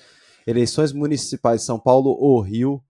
Eleições 0.45 0.93
municipais 0.93 1.61
de 1.61 1.65
São 1.65 1.79
Paulo 1.79 2.11
ou 2.11 2.39
Rio, 2.39 2.81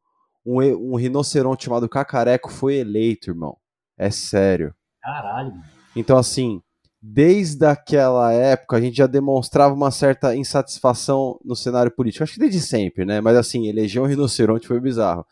um, 0.45 0.61
um 0.91 0.95
rinoceronte 0.95 1.65
chamado 1.65 1.89
Cacareco 1.89 2.51
foi 2.51 2.75
eleito, 2.75 3.31
irmão. 3.31 3.57
É 3.97 4.11
sério. 4.11 4.75
Caralho. 5.01 5.53
Então, 5.95 6.17
assim, 6.17 6.61
desde 7.01 7.65
aquela 7.65 8.31
época 8.33 8.77
a 8.77 8.81
gente 8.81 8.97
já 8.97 9.07
demonstrava 9.07 9.73
uma 9.73 9.91
certa 9.91 10.35
insatisfação 10.35 11.39
no 11.43 11.55
cenário 11.55 11.91
político. 11.91 12.23
Acho 12.23 12.33
que 12.33 12.39
desde 12.39 12.59
sempre, 12.59 13.05
né? 13.05 13.21
Mas 13.21 13.37
assim, 13.37 13.67
eleger 13.67 14.01
um 14.01 14.05
rinoceronte 14.05 14.67
foi 14.67 14.79
bizarro. 14.79 15.25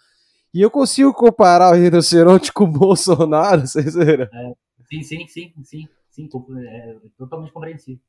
E 0.55 0.61
eu 0.61 0.71
consigo 0.71 1.13
comparar 1.13 1.71
o 1.71 1.75
rinoceronte 1.75 2.53
com 2.53 2.63
o 2.63 2.71
Bolsonaro, 2.71 3.59
vocês 3.67 3.93
viram? 3.93 4.23
É, 4.23 4.53
sim, 4.89 5.03
sim, 5.03 5.27
sim, 5.27 5.53
sim, 5.61 5.87
sim, 6.09 6.29
é, 6.69 6.95
totalmente 7.17 7.51
compreensível. 7.51 8.01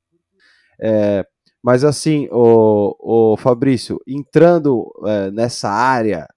É, 0.81 1.27
mas 1.61 1.83
assim, 1.83 2.29
o, 2.31 3.33
o 3.33 3.37
Fabrício, 3.37 4.01
entrando 4.07 4.93
é, 5.05 5.33
nessa 5.33 5.69
área, 5.69 6.29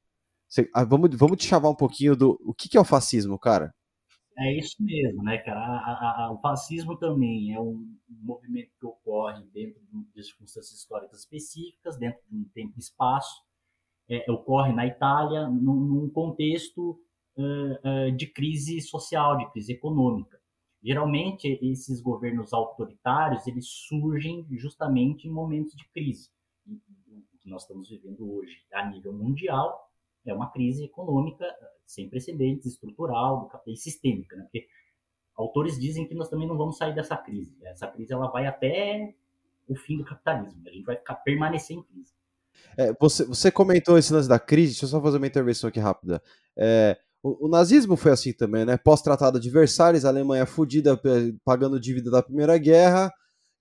você, 0.48 0.68
ah, 0.74 0.84
vamos, 0.84 1.16
vamos 1.16 1.38
te 1.38 1.46
chavar 1.46 1.70
um 1.70 1.76
pouquinho 1.76 2.16
do 2.16 2.42
o 2.44 2.56
que, 2.56 2.68
que 2.68 2.76
é 2.76 2.82
o 2.82 2.86
fascismo, 2.86 3.38
cara? 3.38 3.72
É 4.36 4.58
isso 4.58 4.78
mesmo, 4.80 5.22
né, 5.22 5.38
cara? 5.38 5.60
A, 5.60 6.26
a, 6.26 6.32
o 6.32 6.40
fascismo 6.40 6.98
também 6.98 7.54
é 7.54 7.60
um 7.60 7.86
movimento 8.10 8.72
que 8.80 8.86
ocorre 8.88 9.46
dentro 9.54 9.80
de 10.16 10.24
circunstâncias 10.24 10.80
históricas 10.80 11.20
específicas, 11.20 12.00
dentro 12.00 12.20
de 12.28 12.36
um 12.36 12.46
tempo 12.46 12.74
e 12.78 12.80
espaço, 12.80 13.48
é, 14.10 14.30
ocorre 14.32 14.74
na 14.74 14.88
Itália 14.88 15.48
num, 15.48 15.76
num 15.76 16.10
contexto 16.10 17.00
uh, 17.38 18.08
uh, 18.08 18.12
de 18.16 18.28
crise 18.28 18.82
social, 18.82 19.38
de 19.38 19.50
crise 19.52 19.74
econômica. 19.74 20.40
Geralmente, 20.82 21.60
esses 21.62 22.02
governos 22.02 22.54
autoritários, 22.54 23.46
eles 23.46 23.68
surgem 23.68 24.48
justamente 24.52 25.28
em 25.28 25.32
momentos 25.32 25.74
de 25.76 25.88
crise. 25.90 26.30
O 26.66 27.38
que 27.40 27.50
nós 27.50 27.64
estamos 27.64 27.90
vivendo 27.90 28.34
hoje 28.34 28.64
a 28.74 28.90
nível 28.90 29.12
mundial 29.14 29.90
é 30.26 30.34
uma 30.34 30.50
crise 30.52 30.86
econômica 30.86 31.46
sem 31.86 32.10
precedentes, 32.10 32.66
estrutural 32.66 33.50
e 33.68 33.76
sistêmica, 33.76 34.36
né? 34.36 34.44
porque 34.44 34.68
autores 35.36 35.80
dizem 35.80 36.08
que 36.08 36.14
nós 36.14 36.30
também 36.30 36.48
não 36.48 36.58
vamos 36.58 36.78
sair 36.78 36.94
dessa 36.94 37.18
crise. 37.18 37.58
Essa 37.64 37.88
crise 37.88 38.14
ela 38.14 38.28
vai 38.28 38.46
até 38.46 39.16
o 39.68 39.76
fim 39.76 39.98
do 39.98 40.06
capitalismo. 40.06 40.62
A 40.68 40.72
gente 40.72 40.86
vai 40.86 40.96
ficar 40.96 41.16
permanecer 41.16 41.76
em 41.76 41.84
crise. 41.84 42.14
É, 42.78 42.94
você, 43.00 43.26
você 43.26 43.52
comentou 43.52 43.98
esse 43.98 44.14
lance 44.14 44.30
da 44.30 44.40
crise, 44.40 44.74
deixa 44.74 44.86
eu 44.86 44.90
só 44.90 45.02
fazer 45.02 45.18
uma 45.18 45.28
intervenção 45.28 45.68
aqui 45.68 45.80
rápida. 45.80 46.22
É, 46.58 46.98
o, 47.22 47.48
o, 47.48 47.50
nazismo 47.50 47.98
foi 47.98 48.12
assim 48.12 48.32
também, 48.32 48.66
né? 48.66 48.78
Pós-tratado 48.78 49.40
de 49.40 49.50
Versalhes, 49.50 50.06
a 50.06 50.10
Alemanha 50.10 50.46
fudida, 50.46 51.00
pagando 51.44 51.80
dívida 51.80 52.10
da 52.10 52.24
Primeira 52.24 52.58
Guerra. 52.58 53.12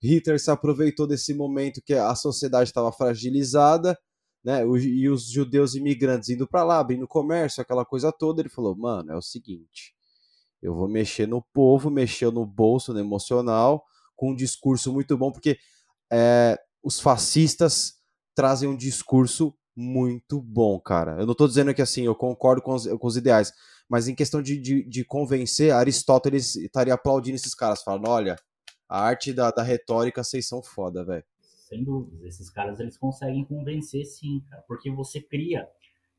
Hitler 0.01 0.39
se 0.39 0.49
aproveitou 0.49 1.05
desse 1.05 1.33
momento 1.33 1.81
que 1.83 1.93
a 1.93 2.15
sociedade 2.15 2.69
estava 2.69 2.91
fragilizada, 2.91 3.97
né? 4.43 4.63
O, 4.65 4.77
e 4.77 5.09
os 5.09 5.29
judeus 5.29 5.75
imigrantes 5.75 6.29
indo 6.29 6.47
para 6.47 6.63
lá, 6.63 6.79
abrindo 6.79 7.07
comércio, 7.07 7.61
aquela 7.61 7.83
coisa 7.83 8.11
toda. 8.11 8.41
Ele 8.41 8.49
falou: 8.49 8.75
mano, 8.77 9.11
é 9.11 9.17
o 9.17 9.21
seguinte, 9.21 9.93
eu 10.61 10.73
vou 10.73 10.87
mexer 10.87 11.27
no 11.27 11.41
povo, 11.53 11.89
mexer 11.89 12.31
no 12.31 12.45
bolso, 12.45 12.93
no 12.93 12.99
emocional, 12.99 13.83
com 14.15 14.31
um 14.31 14.35
discurso 14.35 14.93
muito 14.93 15.17
bom, 15.17 15.31
porque 15.31 15.57
é, 16.11 16.57
os 16.81 16.99
fascistas 16.99 17.98
trazem 18.39 18.69
um 18.69 18.77
discurso 18.77 19.53
muito 19.75 20.41
bom, 20.41 20.79
cara. 20.79 21.19
Eu 21.19 21.25
não 21.25 21.33
estou 21.33 21.45
dizendo 21.45 21.73
que 21.73 21.81
assim, 21.81 22.03
eu 22.03 22.15
concordo 22.15 22.61
com 22.61 22.73
os, 22.73 22.87
com 22.87 23.05
os 23.05 23.17
ideais, 23.17 23.51
mas 23.89 24.07
em 24.07 24.15
questão 24.15 24.41
de, 24.41 24.57
de, 24.57 24.81
de, 24.85 25.03
convencer, 25.03 25.73
Aristóteles 25.73 26.55
estaria 26.55 26.93
aplaudindo 26.93 27.35
esses 27.35 27.53
caras, 27.53 27.83
falando: 27.83 28.07
olha, 28.07 28.37
a 28.87 29.01
arte 29.01 29.33
da, 29.33 29.51
da 29.51 29.61
retórica, 29.61 30.23
vocês 30.23 30.47
são 30.47 30.63
foda, 30.63 31.03
velho. 31.03 31.25
Sem 31.67 31.83
dúvida, 31.83 32.25
esses 32.25 32.49
caras 32.49 32.79
eles 32.79 32.97
conseguem 32.97 33.43
convencer 33.43 34.05
sim, 34.05 34.41
cara, 34.49 34.63
porque 34.69 34.89
você 34.89 35.19
cria, 35.19 35.67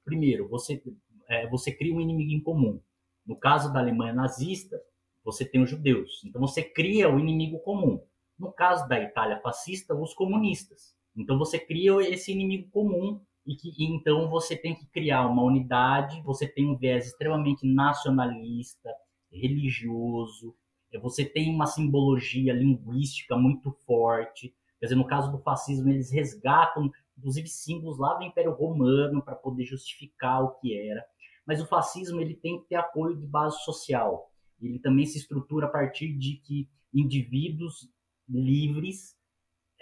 primeiro, 0.05 0.47
você, 0.47 0.83
é, 1.27 1.49
você 1.49 1.73
cria 1.73 1.95
um 1.95 2.03
inimigo 2.03 2.33
em 2.33 2.43
comum. 2.43 2.83
No 3.25 3.35
caso 3.35 3.73
da 3.73 3.81
Alemanha 3.81 4.13
nazista, 4.13 4.79
você 5.25 5.43
tem 5.43 5.63
os 5.63 5.71
judeus, 5.71 6.21
então 6.27 6.39
você 6.39 6.63
cria 6.63 7.09
o 7.09 7.19
inimigo 7.19 7.61
comum. 7.61 8.05
No 8.39 8.53
caso 8.53 8.87
da 8.87 9.01
Itália 9.01 9.41
fascista, 9.41 9.95
os 9.95 10.13
comunistas. 10.13 11.00
Então 11.17 11.39
você 11.39 11.59
cria 11.59 11.93
esse 12.09 12.33
inimigo 12.33 12.71
comum 12.71 13.21
e 13.47 13.57
que 13.57 13.71
e 13.71 13.85
então 13.85 14.29
você 14.29 14.57
tem 14.57 14.75
que 14.75 14.87
criar 14.87 15.27
uma 15.27 15.43
unidade, 15.43 16.23
você 16.23 16.47
tem 16.47 16.69
um 16.69 16.77
viés 16.77 17.07
extremamente 17.07 17.67
nacionalista, 17.67 18.91
religioso, 19.33 20.55
é, 20.93 20.99
você 20.99 21.25
tem 21.25 21.55
uma 21.55 21.67
simbologia 21.67 22.53
linguística 22.53 23.37
muito 23.37 23.71
forte. 23.87 24.55
Quer 24.79 24.87
dizer, 24.87 24.97
no 24.97 25.07
caso 25.07 25.31
do 25.31 25.39
fascismo, 25.39 25.89
eles 25.89 26.11
resgatam, 26.11 26.91
inclusive, 27.17 27.49
símbolos 27.49 27.99
lá 27.99 28.15
do 28.15 28.25
Império 28.25 28.53
Romano 28.53 29.23
para 29.23 29.37
poder 29.37 29.65
justificar 29.65 30.43
o 30.43 30.55
que 30.59 30.77
era. 30.77 31.05
Mas 31.47 31.61
o 31.61 31.67
fascismo 31.67 32.21
ele 32.21 32.35
tem 32.35 32.61
que 32.61 32.69
ter 32.69 32.77
apoio 32.77 33.17
de 33.17 33.27
base 33.27 33.63
social. 33.63 34.31
Ele 34.61 34.79
também 34.79 35.07
se 35.07 35.19
estrutura 35.19 35.67
a 35.67 35.71
partir 35.71 36.17
de 36.17 36.37
que 36.37 36.69
indivíduos 36.93 37.89
livres 38.29 39.17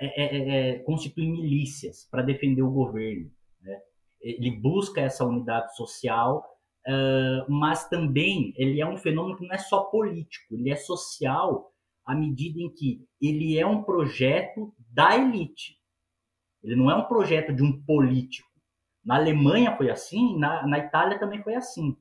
é, 0.00 0.06
é, 0.06 0.36
é, 0.36 0.70
é, 0.70 0.78
constitui 0.80 1.26
milícias 1.26 2.06
para 2.10 2.22
defender 2.22 2.62
o 2.62 2.70
governo. 2.70 3.30
Né? 3.60 3.80
Ele 4.20 4.50
busca 4.52 5.00
essa 5.00 5.24
unidade 5.24 5.74
social, 5.76 6.44
uh, 6.86 7.50
mas 7.50 7.88
também 7.88 8.52
ele 8.56 8.80
é 8.80 8.86
um 8.86 8.96
fenômeno 8.96 9.36
que 9.36 9.46
não 9.46 9.54
é 9.54 9.58
só 9.58 9.84
político, 9.84 10.54
ele 10.54 10.70
é 10.70 10.76
social 10.76 11.72
à 12.06 12.14
medida 12.14 12.60
em 12.60 12.72
que 12.72 13.04
ele 13.20 13.58
é 13.58 13.66
um 13.66 13.82
projeto 13.82 14.72
da 14.90 15.16
elite. 15.16 15.76
Ele 16.62 16.76
não 16.76 16.90
é 16.90 16.94
um 16.94 17.04
projeto 17.04 17.52
de 17.52 17.62
um 17.62 17.82
político. 17.82 18.48
Na 19.04 19.16
Alemanha 19.16 19.76
foi 19.76 19.90
assim, 19.90 20.38
na, 20.38 20.66
na 20.66 20.78
Itália 20.78 21.18
também 21.18 21.42
foi 21.42 21.54
assim. 21.54 21.96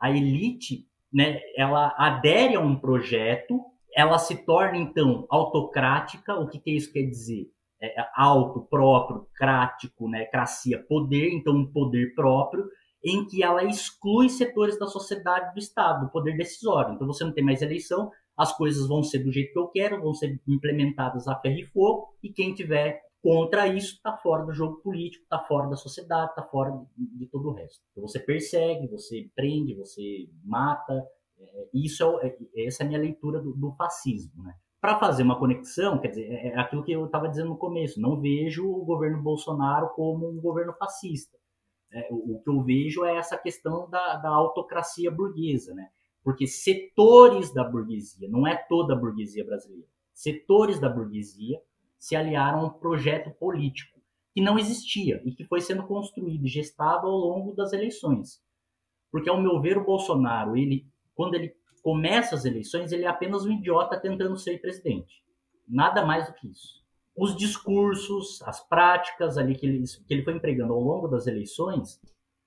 A 0.00 0.10
elite, 0.10 0.86
né, 1.12 1.40
ela 1.56 1.94
adere 1.98 2.56
a 2.56 2.60
um 2.60 2.76
projeto 2.76 3.64
ela 3.98 4.18
se 4.18 4.44
torna, 4.44 4.78
então, 4.78 5.26
autocrática. 5.28 6.34
O 6.36 6.48
que, 6.48 6.58
que 6.58 6.76
isso 6.76 6.92
quer 6.92 7.02
dizer? 7.02 7.50
é, 7.80 7.94
alto, 8.16 8.66
próprio, 8.68 9.26
crático, 9.34 10.08
né, 10.08 10.24
cracia, 10.26 10.84
poder, 10.88 11.30
então 11.32 11.54
um 11.54 11.70
poder 11.70 12.14
próprio, 12.14 12.68
em 13.04 13.24
que 13.26 13.42
ela 13.42 13.64
exclui 13.64 14.28
setores 14.28 14.78
da 14.78 14.86
sociedade 14.86 15.54
do 15.54 15.58
Estado, 15.58 16.06
do 16.06 16.10
poder 16.10 16.36
decisório. 16.36 16.94
Então 16.94 17.06
você 17.06 17.24
não 17.24 17.32
tem 17.32 17.44
mais 17.44 17.62
eleição, 17.62 18.10
as 18.36 18.56
coisas 18.56 18.88
vão 18.88 19.02
ser 19.02 19.20
do 19.20 19.32
jeito 19.32 19.52
que 19.52 19.58
eu 19.58 19.68
quero, 19.68 20.02
vão 20.02 20.14
ser 20.14 20.40
implementadas 20.46 21.28
a 21.28 21.36
ferro 21.36 21.58
e 21.58 21.66
fogo, 21.66 22.08
e 22.22 22.32
quem 22.32 22.54
tiver 22.54 23.00
contra 23.22 23.66
isso 23.66 23.94
está 23.94 24.16
fora 24.16 24.44
do 24.44 24.52
jogo 24.52 24.80
político, 24.80 25.24
está 25.24 25.38
fora 25.40 25.68
da 25.68 25.76
sociedade, 25.76 26.30
está 26.30 26.42
fora 26.42 26.70
de, 26.96 27.18
de, 27.18 27.26
todo 27.26 27.48
o 27.48 27.52
resto. 27.52 27.80
Então 27.90 28.06
você 28.06 28.18
persegue, 28.18 28.88
você 28.88 29.28
prende, 29.34 29.74
você 29.74 30.28
mata. 30.44 31.04
É, 31.40 31.68
isso 31.72 32.04
é, 32.20 32.36
é, 32.54 32.66
essa 32.66 32.82
é 32.82 32.84
a 32.84 32.88
minha 32.88 33.00
leitura 33.00 33.40
do, 33.40 33.52
do 33.52 33.72
fascismo, 33.72 34.42
né? 34.42 34.54
Para 34.80 34.98
fazer 34.98 35.24
uma 35.24 35.38
conexão, 35.38 35.98
quer 35.98 36.08
dizer, 36.08 36.30
é, 36.30 36.48
é 36.48 36.58
aquilo 36.58 36.84
que 36.84 36.92
eu 36.92 37.06
estava 37.06 37.28
dizendo 37.28 37.50
no 37.50 37.56
começo. 37.56 38.00
Não 38.00 38.20
vejo 38.20 38.68
o 38.68 38.84
governo 38.84 39.22
Bolsonaro 39.22 39.90
como 39.90 40.28
um 40.28 40.40
governo 40.40 40.72
fascista. 40.74 41.36
É, 41.90 42.08
o, 42.10 42.36
o, 42.36 42.42
que 42.42 42.50
eu 42.50 42.62
vejo 42.62 43.04
é 43.04 43.16
essa 43.16 43.36
questão 43.36 43.88
da, 43.88 44.16
da 44.16 44.28
autocracia 44.28 45.10
burguesa, 45.10 45.74
né? 45.74 45.88
Porque 46.22 46.46
setores 46.46 47.52
da 47.52 47.64
burguesia, 47.64 48.28
não 48.28 48.46
é 48.46 48.56
toda 48.56 48.94
a 48.94 48.96
burguesia 48.96 49.44
brasileira, 49.44 49.88
setores 50.12 50.78
da 50.78 50.88
burguesia 50.88 51.60
se 51.98 52.14
aliaram 52.14 52.60
a 52.60 52.64
um 52.66 52.70
projeto 52.70 53.30
político 53.30 53.98
que 54.34 54.40
não 54.40 54.58
existia 54.58 55.20
e 55.24 55.32
que 55.32 55.44
foi 55.44 55.60
sendo 55.60 55.84
construído 55.84 56.44
e 56.44 56.48
gestado 56.48 57.06
ao 57.06 57.16
longo 57.16 57.54
das 57.54 57.72
eleições. 57.72 58.40
Porque, 59.10 59.28
ao 59.28 59.40
meu 59.40 59.60
ver, 59.60 59.78
o 59.78 59.84
Bolsonaro, 59.84 60.56
ele, 60.56 60.86
quando 61.18 61.34
ele 61.34 61.52
começa 61.82 62.36
as 62.36 62.44
eleições, 62.44 62.92
ele 62.92 63.04
é 63.04 63.08
apenas 63.08 63.44
um 63.44 63.50
idiota 63.50 63.98
tentando 63.98 64.36
ser 64.38 64.60
presidente. 64.60 65.20
Nada 65.66 66.06
mais 66.06 66.28
do 66.28 66.32
que 66.34 66.46
isso. 66.46 66.78
Os 67.16 67.36
discursos, 67.36 68.40
as 68.42 68.60
práticas 68.68 69.36
ali 69.36 69.56
que 69.56 69.66
ele, 69.66 69.82
que 70.06 70.14
ele 70.14 70.22
foi 70.22 70.34
empregando 70.34 70.72
ao 70.72 70.80
longo 70.80 71.08
das 71.08 71.26
eleições, 71.26 72.00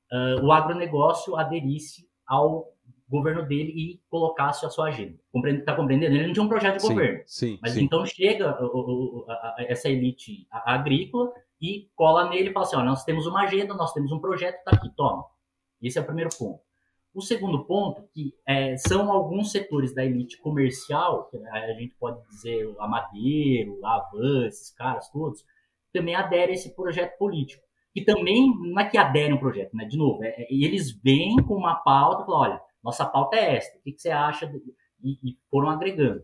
uh, 0.10 0.42
o 0.42 0.54
agronegócio 0.54 1.36
aderisse 1.36 2.10
ao 2.26 2.72
governo 3.10 3.46
dele 3.46 3.74
e 3.76 4.02
colocasse 4.10 4.66
a 4.66 4.70
sua 4.70 4.88
agenda. 4.88 5.20
Está 5.48 5.76
compreendendo? 5.76 6.16
Ele 6.16 6.28
não 6.28 6.34
tinha 6.34 6.46
um 6.46 6.48
projeto 6.48 6.76
de 6.76 6.84
sim, 6.84 6.88
governo. 6.88 7.24
Sim, 7.26 7.60
mas 7.62 7.74
sim. 7.74 7.84
então 7.84 8.06
chega 8.06 8.58
essa 9.68 9.90
elite 9.90 10.48
agrícola 10.50 11.34
e 11.62 11.90
cola 11.94 12.30
nele 12.30 12.52
e 12.52 12.54
fala 12.54 12.66
assim: 12.66 12.78
ó, 12.78 12.84
nós 12.84 13.04
temos 13.04 13.28
uma 13.28 13.42
agenda, 13.42 13.74
nós 13.74 13.92
temos 13.92 14.14
um 14.14 14.20
projeto, 14.20 14.64
tá 14.64 14.72
aqui, 14.72 14.90
toma. 14.96 15.26
Esse 15.82 16.00
é 16.00 16.02
o 16.02 16.06
primeiro 16.06 16.30
ponto. 16.38 16.62
O 17.14 17.22
segundo 17.22 17.66
ponto, 17.66 18.08
que 18.14 18.34
é, 18.48 18.78
são 18.78 19.12
alguns 19.12 19.52
setores 19.52 19.94
da 19.94 20.06
elite 20.06 20.38
comercial, 20.40 21.30
que 21.30 21.38
a 21.38 21.74
gente 21.74 21.94
pode 22.00 22.26
dizer 22.30 22.74
a 22.80 22.88
Madeiro, 22.88 23.86
a 23.86 23.96
Avan, 23.98 24.48
esses 24.48 24.72
caras 24.72 25.10
todos, 25.10 25.44
também 25.92 26.16
aderem 26.16 26.52
a 26.52 26.54
esse 26.54 26.74
projeto 26.74 27.18
político. 27.18 27.62
Que 27.94 28.02
também 28.06 28.50
não 28.58 28.80
é 28.80 28.90
que 28.90 28.98
aderem 28.98 29.34
ao 29.34 29.40
projeto, 29.40 29.76
né? 29.76 29.84
De 29.84 29.98
novo, 29.98 30.24
é, 30.24 30.30
é, 30.30 30.48
eles 30.50 30.92
vêm 31.04 31.36
com 31.46 31.56
uma 31.56 31.76
pauta 31.76 32.24
falam: 32.24 32.40
olha, 32.40 32.62
nossa 32.82 33.06
pauta 33.06 33.36
é 33.36 33.58
esta. 33.58 33.78
O 33.78 33.82
que, 33.82 33.92
que 33.92 34.02
você 34.02 34.10
acha? 34.10 34.50
E, 35.04 35.12
e, 35.22 35.38
foram 35.50 35.70
agregando. 35.70 36.24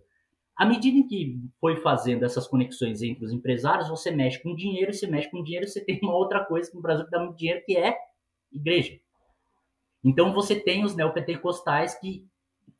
À 0.56 0.66
medida 0.66 0.98
em 0.98 1.06
que 1.06 1.38
foi 1.60 1.76
fazendo 1.78 2.24
essas 2.24 2.48
conexões 2.48 3.02
entre 3.02 3.26
os 3.26 3.34
empresários, 3.34 3.90
você 3.90 4.10
mexe 4.10 4.42
com 4.42 4.56
dinheiro, 4.56 4.94
você 4.94 5.06
mexe 5.06 5.30
com 5.30 5.44
dinheiro, 5.44 5.68
você 5.68 5.84
tem 5.84 6.00
uma 6.02 6.16
outra 6.16 6.46
coisa 6.46 6.70
que 6.70 6.76
no 6.76 6.82
Brasil 6.82 7.06
dá 7.12 7.20
muito 7.20 7.38
dinheiro, 7.38 7.62
que 7.66 7.78
é 7.78 7.96
igreja. 8.52 8.98
Então 10.04 10.34
você 10.34 10.56
tem 10.56 10.84
os 10.84 10.96
neopentecostais 10.96 11.96
que 11.96 12.26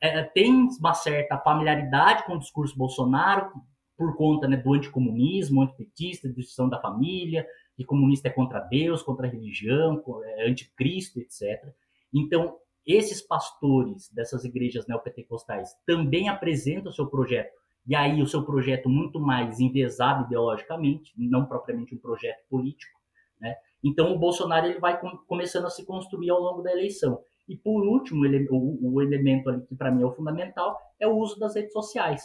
é, 0.00 0.22
têm 0.22 0.68
uma 0.78 0.94
certa 0.94 1.38
familiaridade 1.38 2.24
com 2.24 2.34
o 2.34 2.38
discurso 2.38 2.76
Bolsonaro, 2.76 3.50
por 3.96 4.16
conta 4.16 4.46
né, 4.46 4.56
do 4.56 4.72
anticomunismo, 4.72 5.62
antipetista, 5.62 6.28
destruição 6.28 6.68
da 6.68 6.80
família, 6.80 7.44
que 7.76 7.84
comunista 7.84 8.28
é 8.28 8.30
contra 8.30 8.60
Deus, 8.60 9.02
contra 9.02 9.26
a 9.26 9.30
religião, 9.30 10.02
é 10.24 10.48
anticristo, 10.48 11.18
etc. 11.20 11.72
Então, 12.14 12.56
esses 12.86 13.20
pastores 13.20 14.08
dessas 14.10 14.44
igrejas 14.44 14.86
neopentecostais 14.86 15.76
também 15.84 16.28
apresentam 16.28 16.90
o 16.90 16.94
seu 16.94 17.06
projeto, 17.06 17.52
e 17.86 17.94
aí 17.94 18.22
o 18.22 18.26
seu 18.26 18.44
projeto 18.44 18.88
muito 18.88 19.20
mais 19.20 19.60
envesado 19.60 20.24
ideologicamente, 20.24 21.12
não 21.16 21.46
propriamente 21.46 21.94
um 21.94 21.98
projeto 21.98 22.44
político, 22.48 22.98
né? 23.40 23.56
Então 23.82 24.12
o 24.12 24.18
Bolsonaro 24.18 24.66
ele 24.66 24.78
vai 24.78 25.00
com, 25.00 25.10
começando 25.26 25.66
a 25.66 25.70
se 25.70 25.84
construir 25.84 26.30
ao 26.30 26.40
longo 26.40 26.62
da 26.62 26.72
eleição. 26.72 27.20
E 27.48 27.56
por 27.56 27.86
último, 27.86 28.26
ele, 28.26 28.46
o, 28.50 28.94
o, 28.94 29.02
elemento 29.02 29.48
ali 29.48 29.64
que 29.66 29.74
para 29.74 29.90
mim 29.90 30.02
é 30.02 30.06
o 30.06 30.12
fundamental 30.12 30.76
é 31.00 31.06
o 31.06 31.16
uso 31.16 31.38
das 31.38 31.54
redes 31.54 31.72
sociais. 31.72 32.22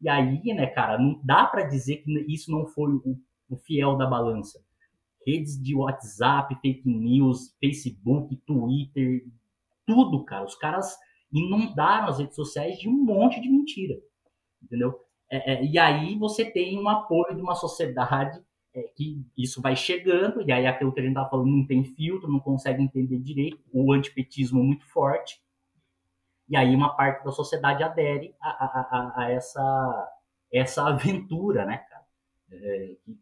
E 0.00 0.08
aí, 0.08 0.42
né, 0.54 0.66
cara, 0.66 0.98
não 0.98 1.20
dá 1.22 1.46
para 1.46 1.62
dizer 1.62 1.98
que 1.98 2.10
isso 2.28 2.50
não 2.50 2.66
foi 2.66 2.92
o, 2.92 3.16
o 3.48 3.56
fiel 3.56 3.96
da 3.96 4.06
balança. 4.06 4.60
Redes 5.26 5.62
de 5.62 5.74
WhatsApp, 5.74 6.54
fake 6.60 6.88
news, 6.88 7.54
Facebook, 7.60 8.36
Twitter, 8.44 9.24
tudo, 9.86 10.24
cara. 10.24 10.44
Os 10.44 10.56
caras 10.56 10.96
inundaram 11.32 12.08
as 12.08 12.18
redes 12.18 12.34
sociais 12.34 12.78
de 12.78 12.88
um 12.88 12.92
monte 12.92 13.40
de 13.40 13.48
mentira, 13.48 13.94
entendeu? 14.62 15.00
É, 15.30 15.54
é, 15.54 15.64
e 15.64 15.78
aí 15.78 16.18
você 16.18 16.44
tem 16.44 16.78
um 16.78 16.88
apoio 16.88 17.34
de 17.34 17.42
uma 17.42 17.54
sociedade 17.54 18.40
é, 18.74 18.82
que 18.82 19.24
isso 19.38 19.62
vai 19.62 19.76
chegando, 19.76 20.42
e 20.42 20.50
aí 20.50 20.66
aquilo 20.66 20.92
que 20.92 20.98
a 20.98 21.02
gente 21.02 21.12
estava 21.12 21.30
falando 21.30 21.48
não 21.48 21.66
tem 21.66 21.84
filtro, 21.84 22.30
não 22.30 22.40
consegue 22.40 22.82
entender 22.82 23.18
direito, 23.20 23.60
o 23.72 23.92
antipetismo 23.92 24.62
muito 24.62 24.84
forte, 24.86 25.40
e 26.48 26.56
aí 26.56 26.74
uma 26.74 26.94
parte 26.94 27.24
da 27.24 27.30
sociedade 27.30 27.82
adere 27.82 28.34
a, 28.40 28.48
a, 28.48 28.80
a, 28.80 29.22
a 29.22 29.30
essa, 29.30 30.12
essa 30.52 30.84
aventura, 30.88 31.64
né, 31.64 31.78
cara, 31.78 32.04
é, 32.50 32.96
que, 33.04 33.18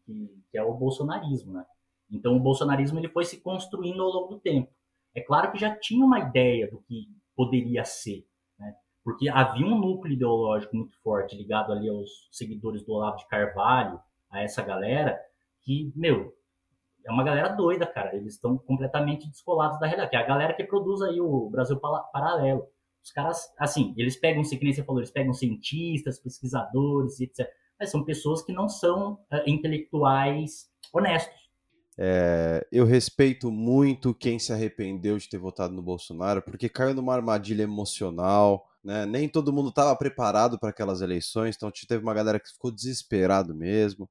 que, 0.50 0.58
é 0.58 0.62
o 0.62 0.74
bolsonarismo, 0.74 1.52
né? 1.52 1.64
Então 2.10 2.36
o 2.36 2.40
bolsonarismo 2.40 2.98
ele 2.98 3.08
foi 3.08 3.24
se 3.24 3.40
construindo 3.40 4.02
ao 4.02 4.10
longo 4.10 4.34
do 4.34 4.40
tempo. 4.40 4.70
É 5.14 5.20
claro 5.20 5.50
que 5.52 5.58
já 5.58 5.74
tinha 5.74 6.04
uma 6.04 6.18
ideia 6.18 6.70
do 6.70 6.78
que 6.82 7.08
poderia 7.34 7.84
ser, 7.84 8.26
né? 8.58 8.74
porque 9.02 9.28
havia 9.28 9.64
um 9.64 9.78
núcleo 9.78 10.12
ideológico 10.12 10.76
muito 10.76 10.98
forte 11.00 11.36
ligado 11.36 11.72
ali 11.72 11.88
aos 11.88 12.28
seguidores 12.30 12.84
do 12.84 12.92
Olavo 12.92 13.16
de 13.16 13.26
Carvalho, 13.28 13.98
a 14.30 14.42
essa 14.42 14.62
galera, 14.62 15.18
que, 15.64 15.92
meu, 15.94 16.34
é 17.04 17.10
uma 17.10 17.24
galera 17.24 17.48
doida, 17.48 17.86
cara. 17.86 18.14
Eles 18.14 18.34
estão 18.34 18.56
completamente 18.58 19.28
descolados 19.28 19.78
da 19.78 19.86
realidade. 19.86 20.10
Que 20.10 20.16
é 20.16 20.20
a 20.20 20.26
galera 20.26 20.54
que 20.54 20.64
produz 20.64 21.02
aí 21.02 21.20
o 21.20 21.50
Brasil 21.50 21.78
Paralelo. 21.80 22.66
Os 23.02 23.10
caras, 23.10 23.52
assim, 23.58 23.94
eles 23.96 24.16
pegam, 24.16 24.42
que 24.42 24.64
nem 24.64 24.72
você 24.72 24.84
falou, 24.84 25.00
eles 25.00 25.10
pegam 25.10 25.34
cientistas, 25.34 26.20
pesquisadores, 26.20 27.20
etc. 27.20 27.48
Mas 27.78 27.90
são 27.90 28.04
pessoas 28.04 28.42
que 28.42 28.52
não 28.52 28.68
são 28.68 29.14
uh, 29.14 29.42
intelectuais 29.46 30.70
honestos. 30.92 31.42
É, 31.98 32.66
eu 32.72 32.86
respeito 32.86 33.50
muito 33.50 34.14
quem 34.14 34.38
se 34.38 34.52
arrependeu 34.52 35.18
de 35.18 35.28
ter 35.28 35.38
votado 35.38 35.74
no 35.74 35.82
Bolsonaro, 35.82 36.40
porque 36.40 36.68
caiu 36.68 36.94
numa 36.94 37.14
armadilha 37.14 37.64
emocional, 37.64 38.66
né? 38.82 39.04
Nem 39.04 39.28
todo 39.28 39.52
mundo 39.52 39.68
estava 39.68 39.94
preparado 39.94 40.58
para 40.58 40.70
aquelas 40.70 41.02
eleições, 41.02 41.54
então 41.54 41.70
teve 41.70 42.02
uma 42.02 42.14
galera 42.14 42.40
que 42.40 42.48
ficou 42.48 42.70
desesperado 42.70 43.54
mesmo. 43.54 44.08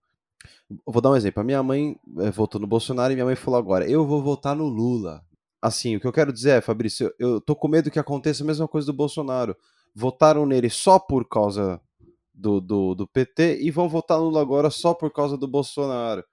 Vou 0.86 1.02
dar 1.02 1.12
um 1.12 1.16
exemplo. 1.16 1.42
A 1.42 1.44
minha 1.44 1.62
mãe 1.62 1.98
é, 2.20 2.32
votou 2.32 2.60
no 2.60 2.68
Bolsonaro 2.68 3.12
e 3.12 3.16
minha 3.16 3.26
mãe 3.26 3.36
falou 3.36 3.60
agora: 3.60 3.90
eu 3.90 4.06
vou 4.06 4.22
votar 4.22 4.56
no 4.56 4.66
Lula. 4.66 5.24
Assim, 5.62 5.96
o 5.96 6.00
que 6.00 6.08
eu 6.08 6.14
quero 6.14 6.34
dizer 6.34 6.58
é, 6.58 6.62
Fabrício, 6.62 7.14
eu, 7.20 7.40
tô 7.40 7.56
com 7.56 7.68
medo 7.68 7.92
que 7.92 8.00
aconteça 8.00 8.44
a 8.44 8.48
mesma 8.48 8.68
coisa 8.68 8.88
do 8.88 8.94
Bolsonaro. 8.94 9.56
Votaram 9.94 10.46
nele 10.46 10.70
só 10.70 10.98
por 10.98 11.28
causa 11.28 11.80
do, 12.34 12.60
do, 12.60 12.96
do 12.96 13.08
PT 13.08 13.60
e 13.62 13.70
vão 13.70 13.88
votar 13.88 14.18
no 14.18 14.26
Lula 14.26 14.42
agora 14.42 14.70
só 14.72 14.94
por 14.94 15.12
causa 15.12 15.38
do 15.38 15.48
Bolsonaro 15.48 16.24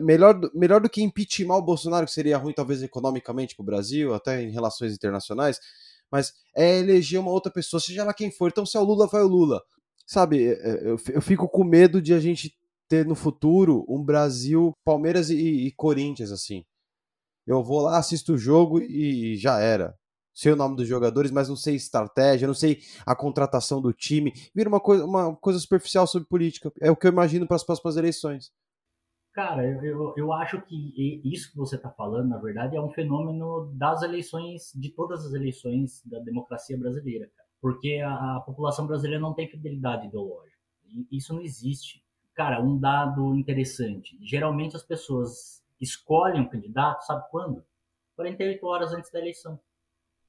melhor, 0.00 0.38
melhor 0.54 0.80
do 0.80 0.88
que 0.88 1.02
impeachment 1.02 1.56
o 1.56 1.62
Bolsonaro, 1.62 2.06
que 2.06 2.12
seria 2.12 2.38
ruim 2.38 2.52
talvez 2.52 2.82
economicamente 2.82 3.54
para 3.54 3.62
o 3.62 3.66
Brasil, 3.66 4.14
até 4.14 4.42
em 4.42 4.50
relações 4.50 4.94
internacionais, 4.94 5.58
mas 6.10 6.32
é 6.54 6.78
eleger 6.78 7.20
uma 7.20 7.30
outra 7.30 7.50
pessoa, 7.50 7.80
seja 7.80 8.04
lá 8.04 8.14
quem 8.14 8.30
for. 8.30 8.48
Então, 8.48 8.66
se 8.66 8.76
é 8.76 8.80
o 8.80 8.84
Lula, 8.84 9.06
vai 9.06 9.22
o 9.22 9.28
Lula. 9.28 9.62
Sabe, 10.06 10.46
é, 10.46 10.88
eu, 10.88 10.96
eu 11.08 11.22
fico 11.22 11.48
com 11.48 11.64
medo 11.64 12.00
de 12.00 12.12
a 12.12 12.20
gente 12.20 12.56
ter 12.92 13.06
no 13.06 13.14
futuro 13.14 13.86
um 13.88 14.04
Brasil, 14.04 14.74
Palmeiras 14.84 15.30
e, 15.30 15.66
e 15.66 15.72
Corinthians, 15.72 16.30
assim. 16.30 16.62
Eu 17.46 17.64
vou 17.64 17.80
lá, 17.80 17.96
assisto 17.96 18.34
o 18.34 18.38
jogo 18.38 18.82
e 18.82 19.34
já 19.38 19.58
era. 19.58 19.96
Sei 20.34 20.52
o 20.52 20.56
nome 20.56 20.76
dos 20.76 20.86
jogadores, 20.86 21.30
mas 21.30 21.48
não 21.48 21.56
sei 21.56 21.74
estratégia, 21.74 22.46
não 22.46 22.52
sei 22.52 22.80
a 23.06 23.16
contratação 23.16 23.80
do 23.80 23.94
time. 23.94 24.34
Vira 24.54 24.68
uma 24.68 24.78
coisa, 24.78 25.06
uma 25.06 25.34
coisa 25.36 25.58
superficial 25.58 26.06
sobre 26.06 26.28
política. 26.28 26.70
É 26.82 26.90
o 26.90 26.96
que 26.96 27.06
eu 27.06 27.10
imagino 27.10 27.46
para 27.46 27.56
as 27.56 27.64
próximas 27.64 27.96
eleições. 27.96 28.52
Cara, 29.32 29.66
eu, 29.66 29.82
eu, 29.82 30.14
eu 30.14 30.32
acho 30.34 30.60
que 30.60 31.22
isso 31.24 31.50
que 31.50 31.56
você 31.56 31.76
está 31.76 31.88
falando, 31.88 32.28
na 32.28 32.38
verdade, 32.38 32.76
é 32.76 32.80
um 32.80 32.90
fenômeno 32.90 33.72
das 33.74 34.02
eleições, 34.02 34.70
de 34.74 34.90
todas 34.90 35.24
as 35.24 35.32
eleições 35.32 36.02
da 36.04 36.18
democracia 36.18 36.76
brasileira, 36.76 37.26
cara. 37.34 37.48
Porque 37.58 38.02
a, 38.04 38.36
a 38.36 38.40
população 38.40 38.86
brasileira 38.86 39.18
não 39.18 39.32
tem 39.32 39.48
fidelidade 39.48 40.08
ideológica. 40.08 40.58
Isso 41.10 41.32
não 41.32 41.40
existe. 41.40 42.01
Cara, 42.34 42.62
um 42.62 42.78
dado 42.78 43.34
interessante. 43.34 44.16
Geralmente 44.22 44.76
as 44.76 44.82
pessoas 44.82 45.62
escolhem 45.80 46.40
um 46.40 46.48
candidato, 46.48 47.04
sabe 47.04 47.28
quando? 47.30 47.64
48 48.16 48.66
horas 48.66 48.92
antes 48.92 49.10
da 49.10 49.18
eleição. 49.18 49.60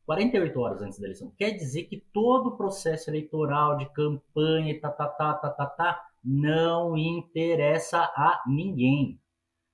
48 0.06 0.60
horas 0.60 0.82
antes 0.82 1.00
da 1.00 1.06
eleição. 1.06 1.32
Quer 1.38 1.52
dizer 1.52 1.84
que 1.84 2.04
todo 2.14 2.48
o 2.48 2.58
processo 2.58 3.10
eleitoral 3.10 3.78
de 3.78 3.86
campanha, 3.94 4.80
tá, 4.82 4.90
tá, 4.90 5.08
tá, 5.08 5.34
tá, 5.36 5.50
tá, 5.50 5.66
tá, 5.66 6.10
não 6.24 6.98
interessa 6.98 8.00
a 8.00 8.44
ninguém. 8.48 9.20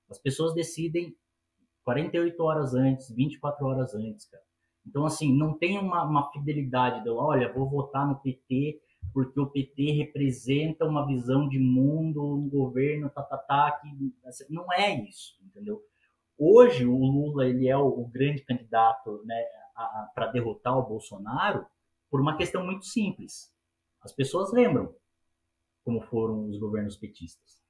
As 0.08 0.18
pessoas 0.18 0.54
decidem 0.54 1.16
48 1.84 2.42
horas 2.42 2.74
antes, 2.74 3.10
24 3.10 3.66
horas 3.66 3.94
antes, 3.94 4.26
cara. 4.26 4.42
Então, 4.86 5.04
assim, 5.04 5.36
não 5.36 5.58
tem 5.58 5.78
uma, 5.78 6.04
uma 6.04 6.30
fidelidade 6.32 7.02
de, 7.02 7.10
olha, 7.10 7.52
vou 7.52 7.68
votar 7.68 8.06
no 8.06 8.16
PT 8.16 8.80
porque 9.12 9.40
o 9.40 9.46
PT 9.46 9.92
representa 9.92 10.84
uma 10.84 11.06
visão 11.06 11.48
de 11.48 11.58
mundo, 11.58 12.22
um 12.22 12.48
governo, 12.48 13.10
tá, 13.10 13.22
tá, 13.22 13.36
tá, 13.36 13.80
que 13.80 14.14
não 14.48 14.72
é 14.72 14.94
isso, 15.02 15.36
entendeu? 15.44 15.82
Hoje, 16.38 16.86
o 16.86 16.96
Lula, 16.96 17.46
ele 17.46 17.68
é 17.68 17.76
o, 17.76 17.86
o 17.86 18.08
grande 18.08 18.42
candidato, 18.42 19.22
né, 19.24 19.44
para 20.14 20.28
derrotar 20.28 20.78
o 20.78 20.86
Bolsonaro 20.86 21.66
por 22.10 22.20
uma 22.20 22.36
questão 22.36 22.64
muito 22.64 22.86
simples. 22.86 23.52
As 24.00 24.12
pessoas 24.12 24.52
lembram 24.52 24.94
como 25.84 26.00
foram 26.02 26.48
os 26.48 26.58
governos 26.58 26.96
petistas. 26.96 27.60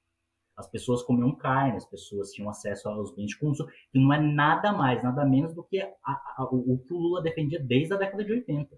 As 0.55 0.67
pessoas 0.67 1.01
comiam 1.01 1.33
carne, 1.35 1.77
as 1.77 1.85
pessoas 1.85 2.31
tinham 2.31 2.49
acesso 2.49 2.87
aos 2.87 3.15
bens 3.15 3.27
de 3.27 3.37
consumo, 3.37 3.69
que 3.91 3.99
não 3.99 4.13
é 4.13 4.19
nada 4.19 4.71
mais, 4.71 5.01
nada 5.01 5.25
menos 5.25 5.53
do 5.53 5.63
que 5.63 5.79
a, 5.79 5.89
a, 6.05 6.47
o 6.51 6.77
que 6.77 6.93
o 6.93 6.97
Lula 6.97 7.21
defendia 7.21 7.59
desde 7.59 7.93
a 7.93 7.97
década 7.97 8.23
de 8.23 8.31
80. 8.31 8.77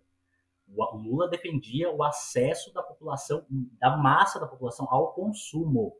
O 0.76 0.98
Lula 0.98 1.28
defendia 1.30 1.92
o 1.92 2.04
acesso 2.04 2.74
da 2.74 2.82
população, 2.82 3.46
da 3.80 3.96
massa 3.96 4.40
da 4.40 4.48
população 4.48 4.88
ao 4.90 5.14
consumo. 5.14 5.96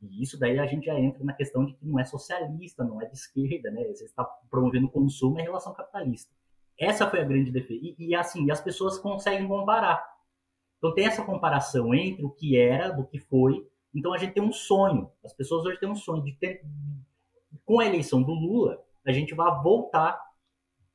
E 0.00 0.22
isso 0.22 0.38
daí 0.38 0.58
a 0.58 0.66
gente 0.66 0.86
já 0.86 0.98
entra 0.98 1.24
na 1.24 1.32
questão 1.32 1.64
de 1.64 1.74
que 1.74 1.86
não 1.86 1.98
é 1.98 2.04
socialista, 2.04 2.84
não 2.84 3.00
é 3.00 3.06
de 3.06 3.14
esquerda, 3.14 3.70
né? 3.70 3.84
Você 3.84 4.04
está 4.04 4.24
promovendo 4.50 4.86
o 4.86 4.90
consumo 4.90 5.40
em 5.40 5.42
relação 5.42 5.74
capitalista. 5.74 6.32
Essa 6.78 7.08
foi 7.08 7.20
a 7.20 7.24
grande 7.24 7.50
defesa. 7.50 7.80
E, 7.82 7.96
e 7.98 8.14
assim, 8.14 8.50
as 8.50 8.60
pessoas 8.60 8.98
conseguem 8.98 9.48
comparar. 9.48 10.04
Então 10.78 10.94
tem 10.94 11.06
essa 11.06 11.24
comparação 11.24 11.94
entre 11.94 12.24
o 12.24 12.30
que 12.30 12.56
era, 12.56 12.90
do 12.90 13.06
que 13.06 13.18
foi. 13.18 13.66
Então 13.94 14.12
a 14.12 14.18
gente 14.18 14.34
tem 14.34 14.42
um 14.42 14.52
sonho. 14.52 15.10
As 15.24 15.32
pessoas 15.32 15.64
hoje 15.64 15.80
têm 15.80 15.88
um 15.88 15.96
sonho 15.96 16.22
de 16.22 16.32
ter, 16.32 16.62
com 17.64 17.80
a 17.80 17.86
eleição 17.86 18.22
do 18.22 18.32
Lula, 18.32 18.84
a 19.04 19.12
gente 19.12 19.34
vai 19.34 19.62
voltar 19.62 20.20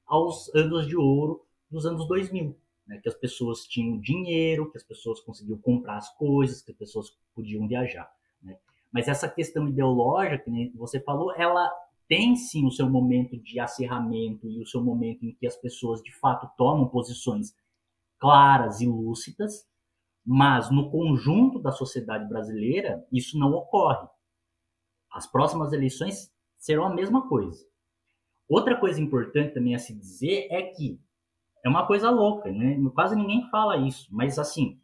aos 0.06 0.54
anos 0.54 0.86
de 0.86 0.96
ouro 0.96 1.46
dos 1.70 1.86
anos 1.86 2.06
2000, 2.08 2.56
né? 2.91 2.99
que 3.01 3.07
as 3.07 3.15
pessoas 3.15 3.65
tinham 3.65 3.97
dinheiro, 3.97 4.69
que 4.69 4.77
as 4.77 4.84
pessoas 4.84 5.22
conseguiam 5.22 5.57
comprar 5.57 5.97
as 5.97 6.13
coisas, 6.18 6.61
que 6.61 6.72
as 6.72 6.77
pessoas 6.77 7.18
podiam 7.34 7.65
viajar. 7.65 8.11
Né? 8.43 8.57
Mas 8.91 9.07
essa 9.07 9.30
questão 9.30 9.69
ideológica, 9.69 10.43
que 10.43 10.77
você 10.77 10.99
falou, 10.99 11.34
ela 11.34 11.72
tem 12.05 12.35
sim 12.35 12.65
o 12.65 12.72
seu 12.72 12.89
momento 12.89 13.38
de 13.38 13.61
acerramento 13.61 14.45
e 14.49 14.61
o 14.61 14.68
seu 14.68 14.84
momento 14.84 15.26
em 15.26 15.34
que 15.34 15.47
as 15.47 15.55
pessoas 15.55 16.03
de 16.03 16.13
fato 16.13 16.49
tomam 16.57 16.89
posições 16.89 17.55
claras 18.19 18.81
e 18.81 18.85
lúcidas, 18.85 19.65
mas 20.23 20.69
no 20.69 20.91
conjunto 20.91 21.59
da 21.59 21.72
sociedade 21.72 22.27
brasileira 22.27 23.07
isso 23.09 23.39
não 23.39 23.53
ocorre. 23.53 24.05
As 25.09 25.26
próximas 25.26 25.72
eleições 25.72 26.30
serão 26.57 26.85
a 26.85 26.93
mesma 26.93 27.27
coisa. 27.30 27.65
Outra 28.49 28.77
coisa 28.77 28.99
importante 28.99 29.53
também 29.53 29.73
a 29.73 29.80
se 29.80 29.97
dizer 29.97 30.47
é 30.51 30.61
que 30.63 30.99
é 31.64 31.70
uma 31.70 31.86
coisa 31.86 32.10
louca, 32.10 32.52
né? 32.52 32.78
Quase 32.94 33.16
ninguém 33.16 33.50
fala 33.50 33.78
isso, 33.78 34.08
mas 34.12 34.40
assim, 34.40 34.80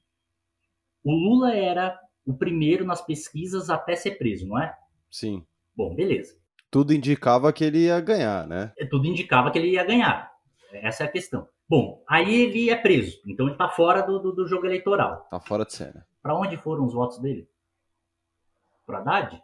o 1.03 1.11
Lula 1.11 1.53
era 1.53 1.99
o 2.25 2.33
primeiro 2.33 2.85
nas 2.85 3.01
pesquisas 3.01 3.69
até 3.69 3.95
ser 3.95 4.17
preso, 4.17 4.47
não 4.47 4.59
é? 4.59 4.77
Sim. 5.09 5.45
Bom, 5.75 5.95
beleza 5.95 6.37
tudo 6.69 6.93
indicava 6.93 7.51
que 7.53 7.63
ele 7.63 7.85
ia 7.85 7.99
ganhar, 7.99 8.47
né? 8.47 8.73
É, 8.77 8.85
tudo 8.85 9.07
indicava 9.07 9.51
que 9.51 9.57
ele 9.57 9.71
ia 9.71 9.83
ganhar. 9.83 10.31
Essa 10.71 11.03
é 11.03 11.07
a 11.07 11.11
questão. 11.11 11.47
Bom, 11.67 12.03
aí 12.07 12.33
ele 12.33 12.69
é 12.69 12.75
preso, 12.75 13.21
então 13.25 13.45
ele 13.45 13.55
está 13.55 13.67
fora 13.67 14.01
do, 14.01 14.19
do, 14.19 14.31
do, 14.31 14.47
jogo 14.47 14.65
eleitoral. 14.65 15.23
Está 15.23 15.39
fora 15.39 15.65
de 15.65 15.73
cena. 15.73 16.07
Para 16.21 16.35
onde 16.35 16.57
foram 16.57 16.85
os 16.85 16.93
votos 16.93 17.19
dele? 17.19 17.49
Para 18.85 18.99
Haddad? 18.99 19.41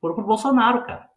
Foram 0.00 0.14
pro 0.14 0.24
Bolsonaro, 0.24 0.84
cara. 0.84 1.08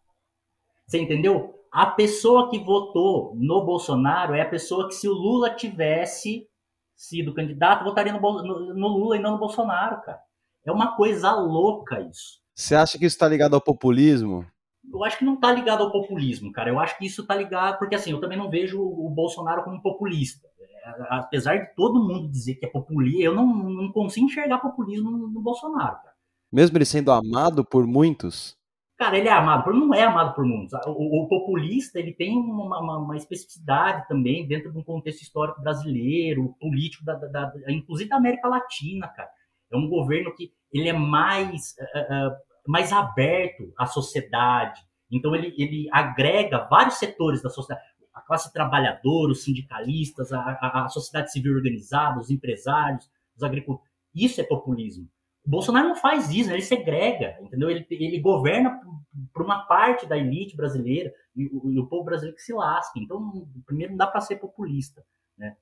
Você 0.86 0.98
entendeu? 0.98 1.55
A 1.72 1.86
pessoa 1.86 2.48
que 2.50 2.58
votou 2.58 3.34
no 3.36 3.64
Bolsonaro 3.64 4.34
é 4.34 4.42
a 4.42 4.48
pessoa 4.48 4.88
que, 4.88 4.94
se 4.94 5.08
o 5.08 5.12
Lula 5.12 5.54
tivesse 5.54 6.48
sido 6.94 7.34
candidato, 7.34 7.84
votaria 7.84 8.12
no, 8.12 8.20
no, 8.20 8.74
no 8.74 8.88
Lula 8.88 9.16
e 9.16 9.20
não 9.20 9.32
no 9.32 9.38
Bolsonaro, 9.38 10.00
cara. 10.02 10.20
É 10.64 10.72
uma 10.72 10.96
coisa 10.96 11.32
louca 11.32 12.00
isso. 12.00 12.40
Você 12.54 12.74
acha 12.74 12.98
que 12.98 13.04
isso 13.04 13.14
está 13.14 13.28
ligado 13.28 13.54
ao 13.54 13.60
populismo? 13.60 14.46
Eu 14.90 15.04
acho 15.04 15.18
que 15.18 15.24
não 15.24 15.34
está 15.34 15.52
ligado 15.52 15.82
ao 15.82 15.92
populismo, 15.92 16.50
cara. 16.50 16.70
Eu 16.70 16.80
acho 16.80 16.96
que 16.96 17.06
isso 17.06 17.22
está 17.22 17.34
ligado, 17.34 17.78
porque 17.78 17.94
assim, 17.94 18.10
eu 18.10 18.20
também 18.20 18.38
não 18.38 18.48
vejo 18.48 18.80
o 18.80 19.10
Bolsonaro 19.10 19.62
como 19.62 19.82
populista. 19.82 20.48
É, 20.58 20.90
apesar 21.10 21.56
de 21.56 21.74
todo 21.74 22.02
mundo 22.02 22.30
dizer 22.30 22.54
que 22.54 22.66
é 22.66 22.68
populista, 22.68 23.22
eu 23.22 23.34
não, 23.34 23.46
não 23.46 23.92
consigo 23.92 24.26
enxergar 24.26 24.58
populismo 24.58 25.10
no, 25.10 25.28
no 25.28 25.40
Bolsonaro, 25.42 25.96
cara. 25.96 26.16
Mesmo 26.52 26.78
ele 26.78 26.84
sendo 26.84 27.12
amado 27.12 27.64
por 27.64 27.86
muitos? 27.86 28.56
Cara, 28.96 29.18
ele 29.18 29.28
é 29.28 29.32
amado, 29.32 29.70
não 29.74 29.92
é 29.92 30.04
amado 30.04 30.34
por 30.34 30.44
muitos. 30.44 30.72
O, 30.86 31.24
o 31.24 31.28
populista 31.28 31.98
ele 31.98 32.14
tem 32.14 32.34
uma, 32.34 32.80
uma, 32.80 32.98
uma, 32.98 33.16
especificidade 33.16 34.08
também 34.08 34.48
dentro 34.48 34.72
de 34.72 34.78
um 34.78 34.82
contexto 34.82 35.20
histórico 35.20 35.60
brasileiro, 35.60 36.54
político, 36.58 37.04
da, 37.04 37.14
da, 37.14 37.26
da, 37.26 37.52
inclusive 37.68 38.08
da 38.08 38.16
América 38.16 38.48
Latina, 38.48 39.06
cara. 39.08 39.28
É 39.70 39.76
um 39.76 39.88
governo 39.88 40.34
que 40.34 40.50
ele 40.72 40.88
é 40.88 40.94
mais 40.94 41.74
uh, 41.78 42.28
uh, 42.28 42.36
mais 42.66 42.92
aberto 42.92 43.72
à 43.78 43.86
sociedade. 43.86 44.80
Então, 45.10 45.34
ele, 45.34 45.54
ele 45.56 45.88
agrega 45.92 46.66
vários 46.68 46.96
setores 46.96 47.42
da 47.42 47.48
sociedade. 47.48 47.86
A 48.12 48.20
classe 48.20 48.52
trabalhadora, 48.52 49.32
os 49.32 49.44
sindicalistas, 49.44 50.32
a, 50.32 50.40
a, 50.40 50.84
a 50.84 50.88
sociedade 50.88 51.30
civil 51.30 51.54
organizada, 51.54 52.18
os 52.18 52.30
empresários, 52.30 53.08
os 53.36 53.42
agricultores. 53.42 53.92
Isso 54.14 54.40
é 54.40 54.44
populismo. 54.44 55.06
Bolsonaro 55.46 55.88
não 55.88 55.96
faz 55.96 56.30
isso, 56.30 56.50
ele 56.50 56.62
segrega, 56.62 57.38
entendeu? 57.40 57.70
Ele, 57.70 57.86
ele 57.90 58.20
governa 58.20 58.80
por 59.32 59.44
uma 59.44 59.66
parte 59.66 60.06
da 60.06 60.18
elite 60.18 60.56
brasileira 60.56 61.12
e 61.34 61.46
o, 61.46 61.70
e 61.70 61.78
o 61.78 61.86
povo 61.86 62.04
brasileiro 62.04 62.36
que 62.36 62.42
se 62.42 62.52
lasca. 62.52 62.98
Então, 62.98 63.48
primeiro, 63.64 63.92
não 63.92 63.98
dá 63.98 64.06
para 64.06 64.20
ser 64.20 64.36
populista, 64.36 65.04
né? 65.38 65.56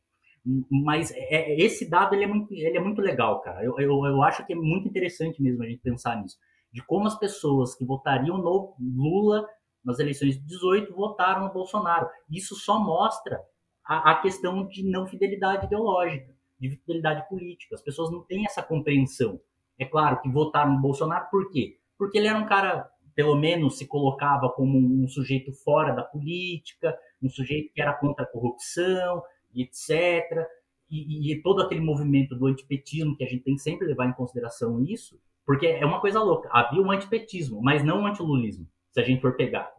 Mas 0.71 1.11
é, 1.13 1.53
é, 1.53 1.61
esse 1.61 1.89
dado 1.89 2.15
ele 2.15 2.25
é, 2.25 2.27
muito, 2.27 2.53
ele 2.53 2.77
é 2.77 2.81
muito 2.81 3.01
legal, 3.01 3.41
cara. 3.41 3.65
Eu, 3.65 3.79
eu, 3.79 4.05
eu 4.05 4.23
acho 4.23 4.45
que 4.47 4.53
é 4.53 4.57
muito 4.57 4.89
interessante 4.89 5.43
mesmo 5.43 5.63
a 5.63 5.67
gente 5.67 5.81
pensar 5.81 6.21
nisso 6.21 6.37
de 6.75 6.83
como 6.83 7.07
as 7.07 7.17
pessoas 7.17 7.77
que 7.77 7.85
votariam 7.85 8.37
no 8.37 8.75
Lula 8.81 9.49
nas 9.85 10.01
eleições 10.01 10.35
de 10.35 10.45
18 10.45 10.93
votaram 10.93 11.47
no 11.47 11.53
Bolsonaro. 11.53 12.09
Isso 12.29 12.57
só 12.57 12.81
mostra 12.81 13.41
a, 13.87 14.11
a 14.11 14.21
questão 14.21 14.67
de 14.67 14.83
não 14.83 15.07
fidelidade 15.07 15.67
ideológica, 15.67 16.35
de 16.59 16.71
fidelidade 16.71 17.29
política. 17.29 17.77
As 17.77 17.81
pessoas 17.81 18.11
não 18.11 18.23
têm 18.25 18.45
essa 18.45 18.61
compreensão. 18.61 19.41
É 19.79 19.85
claro 19.85 20.21
que 20.21 20.29
votaram 20.29 20.75
no 20.75 20.81
Bolsonaro 20.81 21.29
por 21.31 21.51
quê? 21.51 21.77
Porque 21.99 22.19
ele 22.19 22.29
era 22.29 22.39
um 22.39 22.47
cara, 22.47 22.89
pelo 23.15 23.35
menos, 23.35 23.79
se 23.79 23.87
colocava 23.87 24.49
como 24.51 24.79
um 24.79 25.09
sujeito 25.09 25.53
fora 25.53 25.93
da 25.93 26.03
política, 26.03 26.97
um 27.23 27.29
sujeito 27.29 27.73
que 27.73 27.81
era 27.81 27.93
contra 27.93 28.25
a 28.25 28.29
corrupção, 28.29 29.23
etc. 29.55 30.47
E, 30.91 31.33
e 31.33 31.43
todo 31.43 31.63
aquele 31.63 31.81
movimento 31.81 32.37
do 32.37 32.47
antipetismo, 32.47 33.17
que 33.17 33.25
a 33.25 33.29
gente 33.29 33.43
tem 33.43 33.55
que 33.55 33.63
sempre 33.63 33.87
levar 33.87 34.07
em 34.07 34.13
consideração 34.13 34.81
isso, 34.83 35.19
porque 35.45 35.67
é 35.67 35.85
uma 35.85 36.01
coisa 36.01 36.23
louca. 36.23 36.49
Havia 36.53 36.81
um 36.81 36.91
antipetismo, 36.91 37.61
mas 37.61 37.85
não 37.85 38.03
um 38.03 38.07
antilulismo, 38.07 38.67
se 38.93 39.01
a 39.01 39.05
gente 39.05 39.21
for 39.21 39.37
pegar. 39.37 39.73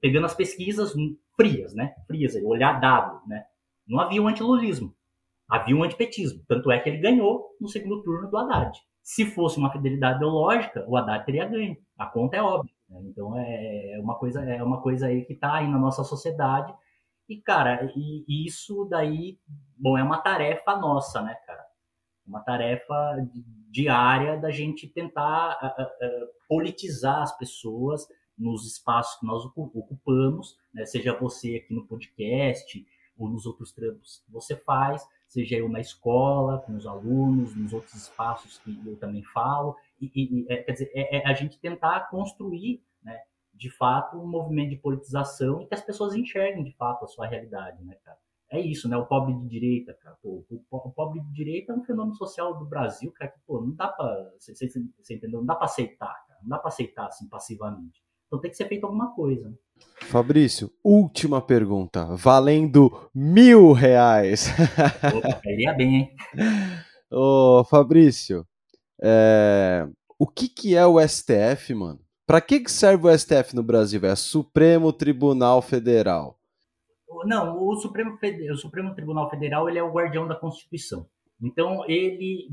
Pegando 0.00 0.26
as 0.26 0.34
pesquisas 0.34 0.94
frias, 1.36 1.74
né? 1.74 1.94
Frias, 2.06 2.34
olhar 2.36 2.80
dado, 2.80 3.26
né? 3.26 3.44
Não 3.86 4.00
havia 4.00 4.20
um 4.20 4.28
antilulismo. 4.28 4.94
Havia 5.48 5.76
um 5.76 5.84
antipetismo. 5.84 6.42
Tanto 6.48 6.70
é 6.70 6.80
que 6.80 6.88
ele 6.88 6.98
ganhou 6.98 7.56
no 7.60 7.68
segundo 7.68 8.02
turno 8.02 8.28
do 8.28 8.36
Haddad. 8.36 8.78
Se 9.06 9.24
fosse 9.24 9.56
uma 9.56 9.70
fidelidade 9.70 10.16
ideológica, 10.16 10.84
o 10.88 10.96
Haddad 10.96 11.24
teria 11.24 11.46
ganho. 11.46 11.76
A 11.96 12.06
conta 12.06 12.38
é 12.38 12.42
óbvia. 12.42 12.74
Né? 12.88 13.02
Então 13.04 13.38
é, 13.38 13.92
é 13.92 14.00
uma 14.00 14.16
coisa, 14.16 14.42
é 14.42 14.60
uma 14.60 14.82
coisa 14.82 15.06
aí 15.06 15.24
que 15.24 15.34
está 15.34 15.54
aí 15.54 15.68
na 15.68 15.78
nossa 15.78 16.02
sociedade. 16.02 16.74
E, 17.28 17.36
cara, 17.36 17.88
e, 17.94 18.24
e 18.26 18.44
isso 18.44 18.84
daí, 18.90 19.38
bom, 19.78 19.96
é 19.96 20.02
uma 20.02 20.18
tarefa 20.18 20.76
nossa, 20.76 21.22
né, 21.22 21.36
cara? 21.46 21.64
Uma 22.26 22.40
tarefa 22.40 23.16
diária 23.70 24.40
da 24.40 24.50
gente 24.50 24.88
tentar 24.88 25.56
politizar 26.48 27.22
as 27.22 27.38
pessoas 27.38 28.08
nos 28.36 28.66
espaços 28.66 29.20
que 29.20 29.26
nós 29.26 29.44
ocupamos, 29.46 30.56
né? 30.74 30.84
seja 30.84 31.16
você 31.16 31.62
aqui 31.62 31.72
no 31.72 31.86
podcast 31.86 32.84
ou 33.16 33.28
nos 33.28 33.46
outros 33.46 33.72
trampos 33.72 34.20
que 34.26 34.32
você 34.32 34.56
faz, 34.56 35.06
seja 35.36 35.56
eu 35.56 35.68
na 35.68 35.80
escola, 35.80 36.58
com 36.58 36.74
os 36.74 36.86
alunos, 36.86 37.54
nos 37.54 37.72
outros 37.72 37.94
espaços 37.94 38.58
que 38.58 38.80
eu 38.86 38.96
também 38.96 39.22
falo, 39.22 39.76
e, 40.00 40.10
e 40.14 40.46
é, 40.48 40.62
quer 40.62 40.72
dizer, 40.72 40.90
é, 40.94 41.18
é, 41.18 41.26
a 41.26 41.34
gente 41.34 41.58
tentar 41.58 42.08
construir, 42.08 42.82
né, 43.02 43.20
de 43.52 43.70
fato, 43.70 44.16
um 44.16 44.26
movimento 44.26 44.70
de 44.70 44.76
politização 44.76 45.60
e 45.60 45.66
que 45.66 45.74
as 45.74 45.82
pessoas 45.82 46.14
enxerguem 46.14 46.64
de 46.64 46.72
fato 46.72 47.04
a 47.04 47.08
sua 47.08 47.26
realidade, 47.26 47.82
né, 47.84 47.96
cara? 48.04 48.18
é 48.48 48.60
isso, 48.60 48.88
né? 48.88 48.96
O 48.96 49.06
pobre 49.06 49.34
de 49.34 49.48
direita, 49.48 49.92
cara. 49.94 50.16
Pô, 50.22 50.44
o, 50.70 50.90
pobre 50.92 51.20
de 51.20 51.32
direita 51.32 51.72
é 51.72 51.76
um 51.76 51.82
fenômeno 51.82 52.14
social 52.14 52.56
do 52.56 52.64
Brasil, 52.64 53.10
cara, 53.12 53.30
que, 53.30 53.40
pô, 53.46 53.60
não 53.60 53.72
dá 53.72 53.88
pra. 53.88 54.32
Você, 54.38 54.54
você 54.54 55.14
entendeu? 55.14 55.40
Não 55.40 55.46
dá 55.46 55.54
pra 55.54 55.64
aceitar, 55.64 56.14
cara. 56.28 56.38
Não 56.42 56.48
dá 56.48 56.58
pra 56.58 56.68
aceitar 56.68 57.06
assim 57.06 57.28
passivamente. 57.28 58.02
Então 58.26 58.40
tem 58.40 58.50
que 58.50 58.56
ser 58.56 58.68
feito 58.68 58.84
alguma 58.84 59.14
coisa. 59.14 59.52
Fabrício, 60.02 60.70
última 60.84 61.40
pergunta. 61.40 62.04
Valendo 62.14 63.10
mil 63.14 63.72
reais. 63.72 64.48
Opa, 65.16 65.40
bem, 65.76 65.96
hein? 65.96 66.10
Ô, 67.10 67.64
Fabrício, 67.64 68.46
É... 69.02 69.88
O 70.18 70.26
que, 70.26 70.48
que 70.48 70.74
é 70.74 70.86
o 70.86 70.98
STF, 71.06 71.74
mano? 71.74 72.00
Pra 72.26 72.40
que, 72.40 72.60
que 72.60 72.72
serve 72.72 73.06
o 73.06 73.18
STF 73.18 73.54
no 73.54 73.62
Brasil? 73.62 74.00
É 74.04 74.16
Supremo 74.16 74.92
Tribunal 74.92 75.60
Federal. 75.60 76.38
Não, 77.24 77.62
o 77.62 77.76
Supremo, 77.76 78.18
o 78.50 78.56
Supremo 78.56 78.94
Tribunal 78.94 79.28
Federal 79.28 79.68
ele 79.68 79.78
é 79.78 79.82
o 79.82 79.92
guardião 79.92 80.26
da 80.26 80.34
Constituição. 80.34 81.06
Então, 81.40 81.84
ele 81.86 82.48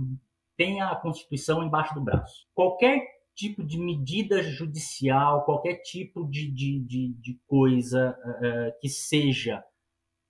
tem 0.58 0.82
a 0.82 0.96
Constituição 0.96 1.64
embaixo 1.64 1.94
do 1.96 2.02
braço. 2.02 2.46
Qualquer 2.54 3.02
tipo 3.36 3.64
de 3.64 3.80
medida 3.80 4.42
judicial, 4.44 5.44
qualquer 5.46 5.82
tipo 5.82 6.26
de, 6.30 6.52
de, 6.52 6.80
de, 6.80 7.14
de 7.14 7.40
coisa 7.48 8.18
uh, 8.20 8.80
que 8.80 8.90
seja 8.90 9.64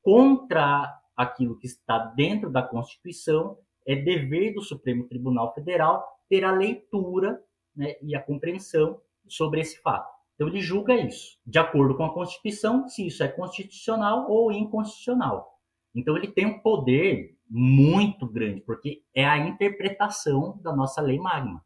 contra 0.01 0.93
aquilo 1.15 1.57
que 1.57 1.67
está 1.67 1.97
dentro 2.15 2.51
da 2.51 2.61
Constituição, 2.61 3.57
é 3.85 3.95
dever 3.95 4.53
do 4.53 4.61
Supremo 4.61 5.07
Tribunal 5.07 5.53
Federal 5.53 6.03
ter 6.29 6.43
a 6.43 6.51
leitura 6.51 7.39
né, 7.75 7.95
e 8.01 8.15
a 8.15 8.21
compreensão 8.21 8.99
sobre 9.27 9.61
esse 9.61 9.79
fato. 9.81 10.11
Então 10.35 10.47
ele 10.47 10.61
julga 10.61 10.95
isso, 10.95 11.37
de 11.45 11.59
acordo 11.59 11.95
com 11.95 12.03
a 12.03 12.13
Constituição, 12.13 12.87
se 12.87 13.05
isso 13.05 13.23
é 13.23 13.27
constitucional 13.27 14.29
ou 14.29 14.51
inconstitucional. 14.51 15.59
Então 15.93 16.17
ele 16.17 16.27
tem 16.27 16.45
um 16.45 16.59
poder 16.59 17.37
muito 17.47 18.25
grande, 18.25 18.61
porque 18.61 19.03
é 19.13 19.25
a 19.25 19.37
interpretação 19.37 20.59
da 20.63 20.75
nossa 20.75 21.01
lei 21.01 21.19
magna. 21.19 21.61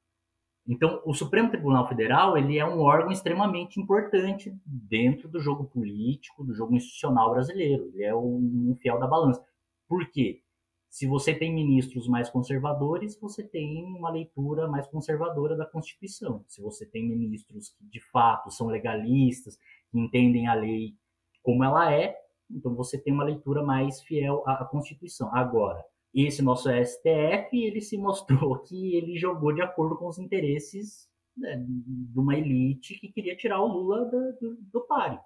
Então, 0.67 1.01
o 1.05 1.13
Supremo 1.13 1.49
Tribunal 1.49 1.87
Federal 1.87 2.37
ele 2.37 2.57
é 2.59 2.65
um 2.65 2.81
órgão 2.81 3.11
extremamente 3.11 3.79
importante 3.79 4.53
dentro 4.65 5.29
do 5.29 5.39
jogo 5.39 5.63
político, 5.65 6.43
do 6.43 6.53
jogo 6.53 6.75
institucional 6.75 7.31
brasileiro. 7.31 7.89
Ele 7.93 8.03
é 8.03 8.13
um 8.13 8.75
fiel 8.81 8.99
da 8.99 9.07
balança. 9.07 9.41
Por 9.87 10.11
quê? 10.11 10.41
Se 10.89 11.05
você 11.05 11.33
tem 11.33 11.53
ministros 11.53 12.07
mais 12.07 12.29
conservadores, 12.29 13.17
você 13.19 13.43
tem 13.43 13.83
uma 13.83 14.09
leitura 14.09 14.67
mais 14.67 14.87
conservadora 14.87 15.55
da 15.55 15.65
Constituição. 15.65 16.43
Se 16.47 16.61
você 16.61 16.85
tem 16.85 17.07
ministros 17.07 17.69
que, 17.69 17.85
de 17.85 18.01
fato, 18.11 18.51
são 18.51 18.67
legalistas, 18.67 19.57
que 19.89 19.99
entendem 19.99 20.47
a 20.47 20.53
lei 20.53 20.95
como 21.43 21.63
ela 21.63 21.93
é, 21.93 22.15
então 22.49 22.73
você 22.75 22.97
tem 22.97 23.13
uma 23.13 23.23
leitura 23.23 23.63
mais 23.63 24.01
fiel 24.01 24.43
à 24.45 24.65
Constituição. 24.65 25.33
Agora, 25.33 25.83
esse 26.13 26.41
nosso 26.41 26.69
STF, 26.69 27.49
ele 27.53 27.81
se 27.81 27.97
mostrou 27.97 28.57
que 28.63 28.95
ele 28.95 29.17
jogou 29.17 29.53
de 29.53 29.61
acordo 29.61 29.95
com 29.95 30.07
os 30.07 30.17
interesses 30.17 31.07
né, 31.35 31.63
de 31.65 32.19
uma 32.19 32.35
elite 32.35 32.99
que 32.99 33.11
queria 33.11 33.35
tirar 33.35 33.61
o 33.61 33.67
Lula 33.67 34.05
do, 34.05 34.33
do, 34.39 34.57
do 34.73 34.81
páreo. 34.81 35.19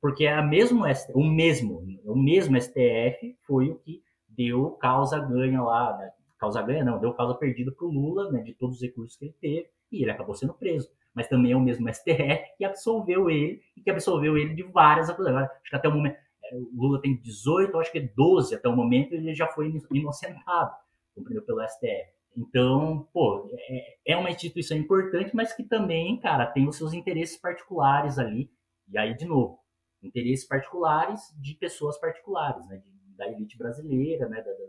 Porque 0.00 0.26
a 0.26 0.42
mesmo, 0.42 0.84
o 1.14 1.24
mesmo, 1.24 1.82
o 2.04 2.16
mesmo 2.16 2.60
STF 2.60 3.36
foi 3.46 3.70
o 3.70 3.76
que 3.76 4.02
deu 4.28 4.72
causa 4.72 5.18
ganha 5.18 5.62
lá, 5.62 5.96
né? 5.96 6.10
causa 6.38 6.62
ganha 6.62 6.84
não, 6.84 6.98
deu 6.98 7.12
causa 7.14 7.34
perdida 7.34 7.72
para 7.72 7.86
o 7.86 7.90
Lula, 7.90 8.30
né, 8.30 8.42
de 8.42 8.52
todos 8.54 8.76
os 8.76 8.82
recursos 8.82 9.16
que 9.16 9.24
ele 9.24 9.34
teve, 9.40 9.68
e 9.90 10.02
ele 10.02 10.10
acabou 10.10 10.34
sendo 10.34 10.52
preso. 10.52 10.90
Mas 11.14 11.28
também 11.28 11.52
é 11.52 11.56
o 11.56 11.60
mesmo 11.60 11.88
STF 11.92 12.56
que 12.58 12.64
absolveu 12.64 13.30
ele, 13.30 13.62
e 13.76 13.80
que 13.80 13.90
absolveu 13.90 14.36
ele 14.36 14.54
de 14.54 14.62
várias 14.64 15.08
acusações. 15.08 15.48
Acho 15.48 15.70
que 15.70 15.76
até 15.76 15.88
o 15.88 15.92
momento, 15.92 16.18
o 16.52 16.70
Lula 16.74 17.00
tem 17.00 17.20
18, 17.20 17.78
acho 17.78 17.92
que 17.92 18.00
12 18.00 18.54
até 18.54 18.68
o 18.68 18.76
momento, 18.76 19.12
ele 19.12 19.34
já 19.34 19.46
foi 19.48 19.72
inocentado, 19.92 20.72
compreendeu, 21.14 21.44
pelo 21.44 21.66
STF. 21.66 22.16
Então, 22.36 23.08
pô, 23.12 23.50
é, 23.52 24.12
é 24.12 24.16
uma 24.16 24.30
instituição 24.30 24.76
importante, 24.76 25.34
mas 25.34 25.54
que 25.54 25.64
também, 25.64 26.20
cara, 26.20 26.46
tem 26.46 26.68
os 26.68 26.76
seus 26.76 26.92
interesses 26.92 27.38
particulares 27.38 28.18
ali. 28.18 28.50
E 28.92 28.98
aí, 28.98 29.16
de 29.16 29.24
novo, 29.24 29.58
interesses 30.02 30.46
particulares 30.46 31.20
de 31.40 31.54
pessoas 31.54 31.98
particulares, 31.98 32.66
né? 32.68 32.82
Da 33.16 33.26
elite 33.26 33.56
brasileira, 33.56 34.28
né? 34.28 34.42
Da, 34.42 34.50
da, 34.50 34.66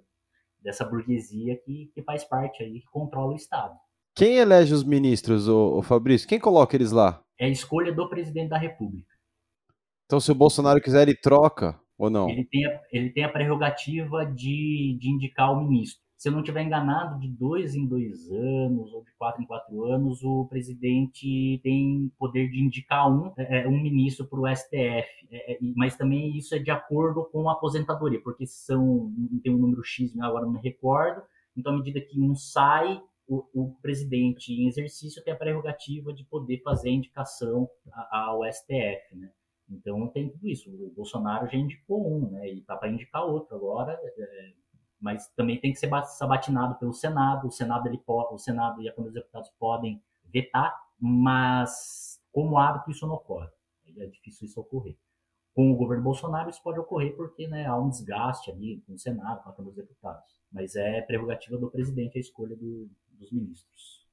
dessa 0.62 0.86
burguesia 0.86 1.58
que, 1.58 1.92
que 1.94 2.02
faz 2.04 2.24
parte 2.24 2.64
aí, 2.64 2.80
que 2.80 2.88
controla 2.88 3.34
o 3.34 3.36
Estado. 3.36 3.78
Quem 4.16 4.38
elege 4.38 4.74
os 4.74 4.84
ministros, 4.84 5.48
o 5.48 5.82
Fabrício? 5.84 6.28
Quem 6.28 6.40
coloca 6.40 6.76
eles 6.76 6.92
lá? 6.92 7.24
É 7.40 7.46
a 7.46 7.50
escolha 7.50 7.94
do 7.94 8.10
presidente 8.10 8.50
da 8.50 8.58
República. 8.58 9.17
Então, 10.08 10.22
se 10.22 10.32
o 10.32 10.36
Bolsonaro 10.36 10.80
quiser, 10.80 11.02
ele 11.02 11.14
troca 11.14 11.78
ou 11.98 12.10
não? 12.10 12.30
Ele 12.30 12.46
tem 12.46 12.66
a, 12.66 12.82
ele 12.94 13.10
tem 13.10 13.26
a 13.26 13.30
prerrogativa 13.30 14.26
de, 14.26 14.98
de 15.00 15.10
indicar 15.10 15.52
o 15.52 15.60
ministro. 15.60 16.02
Se 16.18 16.30
eu 16.30 16.32
não 16.32 16.40
estiver 16.40 16.64
enganado, 16.64 17.20
de 17.20 17.28
dois 17.28 17.76
em 17.76 17.86
dois 17.86 18.32
anos 18.32 18.92
ou 18.94 19.04
de 19.04 19.14
quatro 19.18 19.44
em 19.44 19.46
quatro 19.46 19.84
anos, 19.84 20.24
o 20.24 20.48
presidente 20.48 21.60
tem 21.62 22.10
poder 22.18 22.50
de 22.50 22.60
indicar 22.60 23.12
um, 23.12 23.34
é, 23.38 23.64
é 23.64 23.68
um 23.68 23.80
ministro 23.80 24.26
para 24.26 24.40
o 24.40 24.56
STF. 24.56 25.08
É, 25.30 25.54
é, 25.54 25.58
mas 25.76 25.98
também 25.98 26.38
isso 26.38 26.56
é 26.56 26.60
de 26.60 26.72
acordo 26.72 27.26
com 27.26 27.50
a 27.50 27.54
aposentadoria, 27.54 28.22
porque 28.24 28.48
são 28.48 29.14
tem 29.44 29.54
um 29.54 29.58
número 29.58 29.84
X, 29.84 30.18
agora 30.20 30.46
não 30.46 30.54
me 30.54 30.62
recordo. 30.62 31.22
Então, 31.56 31.74
à 31.74 31.78
medida 31.78 32.00
que 32.00 32.20
um 32.22 32.34
sai, 32.34 33.00
o, 33.28 33.44
o, 33.54 33.76
presidente 33.82 34.54
em 34.54 34.68
exercício 34.68 35.22
tem 35.24 35.34
a 35.34 35.38
prerrogativa 35.38 36.14
de 36.14 36.24
poder 36.24 36.62
fazer 36.64 36.90
a 36.90 36.94
indicação 36.94 37.68
ao 38.10 38.42
STF, 38.46 39.16
né? 39.16 39.30
Então 39.70 40.08
tem 40.08 40.30
tudo 40.30 40.48
isso. 40.48 40.70
O 40.70 40.92
Bolsonaro 40.96 41.48
já 41.48 41.58
indicou 41.58 42.08
um, 42.08 42.30
né? 42.32 42.50
E 42.50 42.62
tá 42.62 42.76
para 42.76 42.90
indicar 42.90 43.26
outro 43.26 43.56
agora, 43.56 44.00
é, 44.04 44.54
mas 45.00 45.28
também 45.30 45.60
tem 45.60 45.72
que 45.72 45.80
ser 45.80 45.90
sabatinado 46.06 46.76
pelo 46.76 46.94
Senado. 46.94 47.48
O 47.48 47.52
Senado 47.52 47.88
ele 47.88 47.98
pode, 47.98 48.34
o 48.34 48.40
Senado 48.40 48.82
e 48.82 48.90
a 48.90 48.94
Câmara 48.94 49.12
dos 49.12 49.22
Deputados 49.22 49.50
podem 49.60 50.02
vetar, 50.26 50.76
mas 51.00 52.22
como 52.32 52.58
hábito 52.58 52.92
isso 52.92 53.06
não 53.06 53.16
ocorre. 53.16 53.50
É 53.98 54.06
difícil 54.08 54.46
isso 54.46 54.60
ocorrer. 54.60 54.96
Com 55.54 55.72
o 55.72 55.76
governo 55.76 56.04
Bolsonaro 56.04 56.50
isso 56.50 56.62
pode 56.62 56.80
ocorrer 56.80 57.16
porque 57.16 57.48
né, 57.48 57.66
há 57.66 57.76
um 57.76 57.90
desgaste 57.90 58.52
ali 58.52 58.82
com 58.86 58.94
o 58.94 59.00
Senado, 59.00 59.44
com 59.44 59.50
a 59.50 59.54
Câmara 59.54 59.74
dos 59.74 59.84
Deputados. 59.84 60.40
Mas 60.52 60.76
é 60.76 61.02
prerrogativa 61.02 61.58
do 61.58 61.70
presidente 61.70 62.18
a 62.18 62.22
escolha 62.22 62.56
do, 62.56 62.88
dos 63.12 63.32
ministros. 63.32 64.07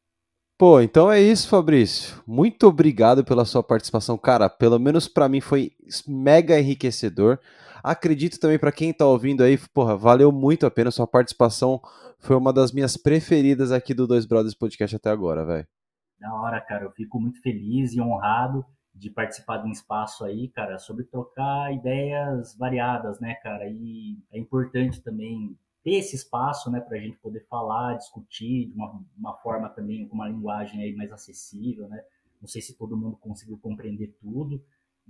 Pô, 0.57 0.81
então 0.81 1.11
é 1.11 1.21
isso, 1.21 1.49
Fabrício. 1.49 2.23
Muito 2.25 2.69
obrigado 2.69 3.25
pela 3.25 3.45
sua 3.45 3.63
participação, 3.63 4.17
cara. 4.17 4.49
Pelo 4.49 4.79
menos 4.79 5.09
para 5.09 5.29
mim 5.29 5.41
foi 5.41 5.73
mega 6.07 6.59
enriquecedor. 6.59 7.41
Acredito 7.83 8.39
também 8.39 8.59
para 8.59 8.71
quem 8.71 8.93
tá 8.93 9.05
ouvindo 9.05 9.43
aí, 9.43 9.59
porra, 9.75 9.97
valeu 9.97 10.31
muito 10.31 10.65
a 10.65 10.71
pena. 10.71 10.93
Sua 10.93 11.09
participação 11.09 11.81
foi 12.21 12.37
uma 12.37 12.53
das 12.53 12.73
minhas 12.73 12.97
preferidas 12.97 13.73
aqui 13.73 13.93
do 13.93 14.07
Dois 14.07 14.27
Brothers 14.27 14.55
Podcast 14.55 14.95
até 14.95 15.11
agora, 15.11 15.45
velho. 15.45 15.67
Da 16.21 16.33
hora, 16.33 16.61
cara. 16.61 16.85
Eu 16.85 16.93
fico 16.93 17.21
muito 17.21 17.43
feliz 17.43 17.93
e 17.93 18.01
honrado 18.01 18.65
de 18.95 19.11
participar 19.11 19.59
de 19.59 19.69
um 19.69 19.73
espaço 19.73 20.25
aí, 20.25 20.49
cara, 20.49 20.79
sobre 20.79 21.05
trocar 21.05 21.75
ideias 21.75 22.57
variadas, 22.57 23.19
né, 23.19 23.35
cara? 23.43 23.69
E 23.69 24.17
é 24.33 24.39
importante 24.39 25.03
também 25.03 25.59
ter 25.85 25.97
esse 25.97 26.17
espaço, 26.17 26.71
né, 26.71 26.81
para 26.81 26.97
a 26.97 27.01
gente 27.01 27.19
poder 27.19 27.47
falar, 27.49 27.99
discutir 27.99 28.67
de 28.67 28.75
uma, 28.75 29.01
uma 29.17 29.35
forma 29.35 29.69
também, 29.69 30.09
com 30.09 30.15
uma 30.15 30.29
linguagem 30.29 30.83
aí 30.83 30.97
mais 30.97 31.13
acessível, 31.13 31.87
né? 31.89 32.03
Não 32.41 32.49
sei 32.49 32.63
se 32.63 32.77
todo 32.77 32.97
mundo 32.97 33.17
conseguiu 33.21 33.59
compreender 33.59 34.17
tudo. 34.21 34.63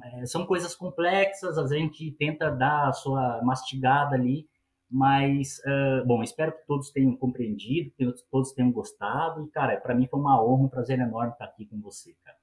É, 0.02 0.26
são 0.26 0.44
coisas 0.44 0.74
complexas, 0.74 1.56
a 1.56 1.66
gente 1.68 2.10
tenta 2.12 2.50
dar 2.50 2.88
a 2.88 2.92
sua 2.92 3.40
mastigada 3.42 4.16
ali, 4.16 4.48
mas, 4.90 5.58
uh, 5.60 6.06
bom, 6.06 6.22
espero 6.22 6.52
que 6.52 6.66
todos 6.66 6.90
tenham 6.90 7.16
compreendido, 7.16 7.90
que 7.96 8.12
todos 8.30 8.52
tenham 8.52 8.70
gostado. 8.70 9.44
E, 9.44 9.48
cara, 9.48 9.76
para 9.80 9.94
mim 9.94 10.06
foi 10.06 10.20
uma 10.20 10.42
honra, 10.44 10.64
um 10.64 10.68
prazer 10.68 10.98
enorme 10.98 11.32
estar 11.32 11.46
aqui 11.46 11.66
com 11.66 11.80
você, 11.80 12.14
cara. 12.24 12.36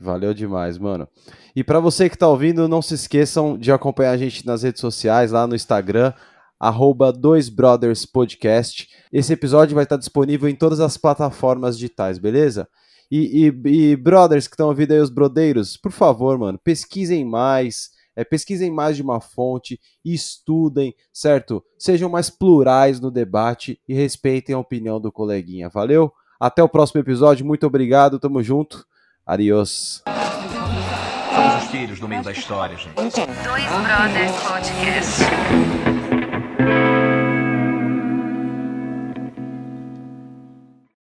Valeu 0.00 0.32
demais, 0.32 0.78
mano. 0.78 1.08
E 1.56 1.64
para 1.64 1.80
você 1.80 2.08
que 2.08 2.14
está 2.14 2.28
ouvindo, 2.28 2.68
não 2.68 2.80
se 2.80 2.94
esqueçam 2.94 3.58
de 3.58 3.72
acompanhar 3.72 4.12
a 4.12 4.16
gente 4.16 4.46
nas 4.46 4.62
redes 4.62 4.80
sociais, 4.80 5.32
lá 5.32 5.46
no 5.46 5.56
Instagram, 5.56 6.12
arroba 6.58 7.12
Dois 7.12 7.48
Brothers 7.48 8.04
Podcast. 8.04 8.88
Esse 9.12 9.32
episódio 9.32 9.74
vai 9.74 9.84
estar 9.84 9.96
disponível 9.96 10.48
em 10.48 10.54
todas 10.54 10.80
as 10.80 10.96
plataformas 10.96 11.78
digitais, 11.78 12.18
beleza? 12.18 12.68
E, 13.10 13.46
e, 13.46 13.90
e 13.92 13.96
brothers 13.96 14.46
que 14.46 14.54
estão 14.54 14.68
ouvindo 14.68 14.92
aí, 14.92 15.00
os 15.00 15.10
brodeiros, 15.10 15.76
por 15.76 15.92
favor, 15.92 16.36
mano, 16.36 16.58
pesquisem 16.62 17.24
mais, 17.24 17.90
é, 18.14 18.22
pesquisem 18.22 18.70
mais 18.70 18.96
de 18.96 19.02
uma 19.02 19.20
fonte, 19.20 19.80
estudem, 20.04 20.94
certo? 21.12 21.64
Sejam 21.78 22.10
mais 22.10 22.28
plurais 22.28 23.00
no 23.00 23.10
debate 23.10 23.80
e 23.88 23.94
respeitem 23.94 24.54
a 24.54 24.58
opinião 24.58 25.00
do 25.00 25.10
coleguinha, 25.10 25.68
valeu? 25.68 26.12
Até 26.38 26.62
o 26.62 26.68
próximo 26.68 27.00
episódio, 27.00 27.46
muito 27.46 27.66
obrigado, 27.66 28.18
tamo 28.18 28.42
junto, 28.42 28.84
adiós. 29.26 30.02
Somos 31.34 31.64
os 31.64 31.70
filhos 31.70 32.00
no 32.00 32.08
meio 32.08 32.22
da 32.22 32.32
história, 32.32 32.76
gente. 32.76 32.94
Dois 32.96 33.64
Brothers 33.64 34.42
Podcast. 34.42 35.97